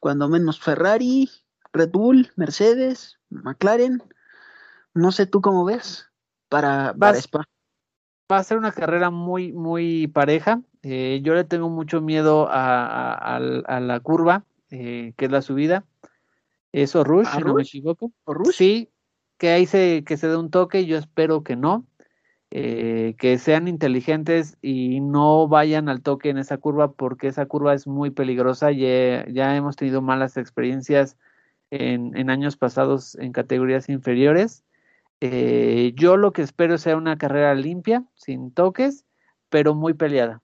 Cuando 0.00 0.28
menos 0.28 0.58
Ferrari, 0.58 1.30
Red 1.72 1.90
Bull, 1.92 2.32
Mercedes, 2.34 3.16
McLaren. 3.28 4.02
No 4.92 5.12
sé 5.12 5.26
tú 5.26 5.40
cómo 5.40 5.64
ves 5.64 6.10
para, 6.48 6.92
para 6.98 7.16
Spa. 7.18 7.44
Va 8.30 8.38
a 8.38 8.44
ser 8.44 8.58
una 8.58 8.72
carrera 8.72 9.10
muy, 9.10 9.52
muy 9.52 10.08
pareja. 10.08 10.60
Eh, 10.82 11.20
yo 11.22 11.34
le 11.34 11.44
tengo 11.44 11.68
mucho 11.68 12.00
miedo 12.00 12.48
a, 12.50 13.38
la 13.38 14.00
curva, 14.00 14.44
eh, 14.70 15.14
que 15.16 15.26
es 15.26 15.30
la 15.30 15.42
subida. 15.42 15.84
Eso 16.72 17.04
Rush, 17.04 17.28
si 17.28 17.38
no 17.38 17.54
me 17.54 17.62
equivoco. 17.62 18.10
Rush? 18.26 18.56
Sí, 18.56 18.90
que 19.38 19.50
ahí 19.50 19.66
se, 19.66 20.02
que 20.04 20.16
se 20.16 20.26
dé 20.26 20.36
un 20.36 20.50
toque, 20.50 20.86
yo 20.86 20.98
espero 20.98 21.44
que 21.44 21.54
no. 21.54 21.86
Eh, 22.52 23.14
que 23.16 23.38
sean 23.38 23.68
inteligentes 23.68 24.58
y 24.60 24.98
no 24.98 25.46
vayan 25.46 25.88
al 25.88 26.02
toque 26.02 26.30
en 26.30 26.38
esa 26.38 26.58
curva 26.58 26.90
porque 26.92 27.28
esa 27.28 27.46
curva 27.46 27.74
es 27.74 27.86
muy 27.86 28.10
peligrosa. 28.10 28.72
Ya, 28.72 29.24
ya 29.28 29.56
hemos 29.56 29.76
tenido 29.76 30.02
malas 30.02 30.36
experiencias 30.36 31.16
en, 31.70 32.28
años 32.28 32.56
pasados 32.56 33.14
en 33.16 33.32
categorías 33.32 33.88
inferiores. 33.88 34.64
Eh, 35.20 35.92
yo 35.94 36.16
lo 36.16 36.32
que 36.32 36.42
espero 36.42 36.78
sea 36.78 36.96
una 36.96 37.18
carrera 37.18 37.54
limpia, 37.54 38.04
sin 38.14 38.50
toques, 38.52 39.06
pero 39.48 39.74
muy 39.76 39.94
peleada. 39.94 40.42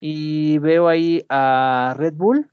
Y 0.00 0.58
veo 0.58 0.88
ahí 0.88 1.24
a 1.28 1.94
Red 1.96 2.14
Bull, 2.14 2.50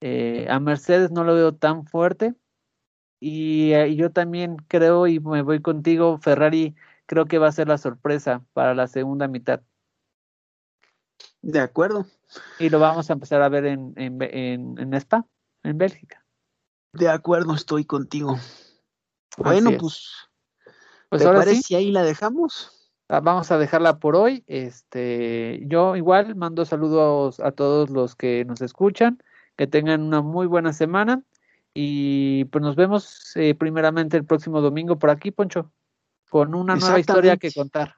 eh, 0.00 0.46
a 0.48 0.58
Mercedes 0.60 1.10
no 1.10 1.24
lo 1.24 1.34
veo 1.34 1.54
tan 1.54 1.86
fuerte. 1.86 2.34
Y 3.20 3.72
yo 3.96 4.10
también 4.12 4.56
creo, 4.68 5.06
y 5.06 5.20
me 5.20 5.42
voy 5.42 5.60
contigo, 5.60 6.18
Ferrari 6.18 6.74
creo 7.06 7.26
que 7.26 7.38
va 7.38 7.48
a 7.48 7.52
ser 7.52 7.68
la 7.68 7.78
sorpresa 7.78 8.44
para 8.52 8.74
la 8.74 8.88
segunda 8.88 9.28
mitad. 9.28 9.62
De 11.40 11.60
acuerdo. 11.60 12.06
Y 12.58 12.68
lo 12.68 12.80
vamos 12.80 13.08
a 13.08 13.12
empezar 13.12 13.40
a 13.40 13.48
ver 13.48 13.66
en, 13.66 13.92
en, 13.96 14.78
en, 14.78 14.94
Spa, 14.94 15.24
en 15.62 15.78
Bélgica. 15.78 16.24
De 16.92 17.08
acuerdo, 17.08 17.54
estoy 17.54 17.84
contigo. 17.84 18.36
Bueno, 19.38 19.70
pues, 19.78 20.10
pues 21.08 21.24
ahora 21.24 21.44
sí. 21.44 21.62
si 21.62 21.74
ahí 21.76 21.92
la 21.92 22.02
dejamos? 22.02 22.90
Ah, 23.08 23.20
vamos 23.20 23.52
a 23.52 23.58
dejarla 23.58 23.98
por 24.00 24.16
hoy. 24.16 24.42
Este, 24.48 25.62
yo 25.66 25.94
igual 25.94 26.34
mando 26.34 26.64
saludos 26.64 27.38
a 27.38 27.52
todos 27.52 27.90
los 27.90 28.16
que 28.16 28.44
nos 28.44 28.60
escuchan, 28.60 29.22
que 29.56 29.66
tengan 29.66 30.02
una 30.02 30.22
muy 30.22 30.46
buena 30.46 30.72
semana 30.72 31.22
y 31.74 32.46
pues 32.46 32.62
nos 32.62 32.74
vemos 32.74 33.36
eh, 33.36 33.54
primeramente 33.54 34.16
el 34.16 34.24
próximo 34.24 34.60
domingo 34.60 34.98
por 34.98 35.10
aquí, 35.10 35.30
Poncho 35.30 35.70
con 36.30 36.54
una 36.54 36.76
nueva 36.76 36.98
historia 36.98 37.36
que 37.36 37.52
contar. 37.52 37.96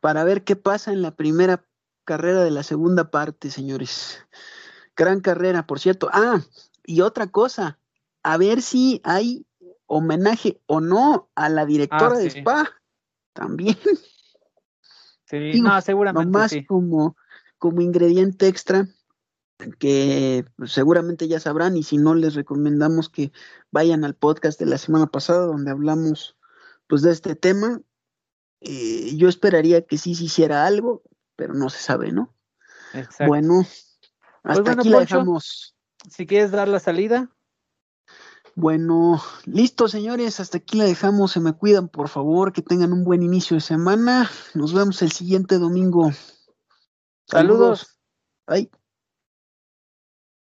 Para 0.00 0.24
ver 0.24 0.44
qué 0.44 0.56
pasa 0.56 0.92
en 0.92 1.02
la 1.02 1.14
primera 1.14 1.64
carrera 2.04 2.42
de 2.42 2.50
la 2.50 2.62
segunda 2.62 3.10
parte, 3.10 3.50
señores. 3.50 4.18
Gran 4.96 5.20
carrera, 5.20 5.66
por 5.66 5.78
cierto. 5.78 6.08
Ah, 6.12 6.40
y 6.84 7.02
otra 7.02 7.28
cosa, 7.28 7.78
a 8.22 8.36
ver 8.36 8.62
si 8.62 9.00
hay 9.04 9.46
homenaje 9.86 10.60
o 10.66 10.80
no 10.80 11.30
a 11.34 11.48
la 11.48 11.66
directora 11.66 12.14
ah, 12.14 12.18
de 12.18 12.26
Spa. 12.26 12.70
También. 13.32 13.78
Sí, 15.26 15.60
no, 15.62 15.80
seguramente. 15.80 16.26
Nomás 16.26 16.54
como, 16.66 17.16
como 17.58 17.80
ingrediente 17.80 18.48
extra 18.48 18.88
que 19.78 20.46
seguramente 20.64 21.28
ya 21.28 21.38
sabrán 21.38 21.76
y 21.76 21.82
si 21.82 21.98
no 21.98 22.14
les 22.14 22.34
recomendamos 22.34 23.10
que 23.10 23.30
vayan 23.70 24.04
al 24.04 24.14
podcast 24.14 24.58
de 24.58 24.66
la 24.66 24.78
semana 24.78 25.06
pasada 25.06 25.46
donde 25.46 25.70
hablamos 25.70 26.36
pues 26.90 27.02
de 27.02 27.12
este 27.12 27.36
tema. 27.36 27.80
Eh, 28.60 29.16
yo 29.16 29.28
esperaría 29.28 29.86
que 29.86 29.96
sí 29.96 30.14
se 30.14 30.24
hiciera 30.24 30.66
algo, 30.66 31.02
pero 31.36 31.54
no 31.54 31.70
se 31.70 31.78
sabe, 31.78 32.12
¿no? 32.12 32.34
Exacto. 32.92 33.26
Bueno, 33.28 33.64
pues 34.42 34.58
hasta 34.58 34.72
aquí 34.72 34.90
la 34.90 35.00
dejamos. 35.00 35.76
Si 36.10 36.26
quieres 36.26 36.50
dar 36.50 36.68
la 36.68 36.80
salida. 36.80 37.30
Bueno, 38.56 39.22
listo, 39.46 39.88
señores, 39.88 40.40
hasta 40.40 40.58
aquí 40.58 40.76
la 40.76 40.84
dejamos. 40.84 41.32
Se 41.32 41.40
me 41.40 41.52
cuidan, 41.52 41.88
por 41.88 42.08
favor, 42.08 42.52
que 42.52 42.60
tengan 42.60 42.92
un 42.92 43.04
buen 43.04 43.22
inicio 43.22 43.54
de 43.54 43.60
semana. 43.60 44.28
Nos 44.54 44.74
vemos 44.74 45.00
el 45.02 45.12
siguiente 45.12 45.58
domingo. 45.58 46.10
Saludos. 47.26 47.86
Saludos. 47.86 48.00
Bye. 48.46 48.79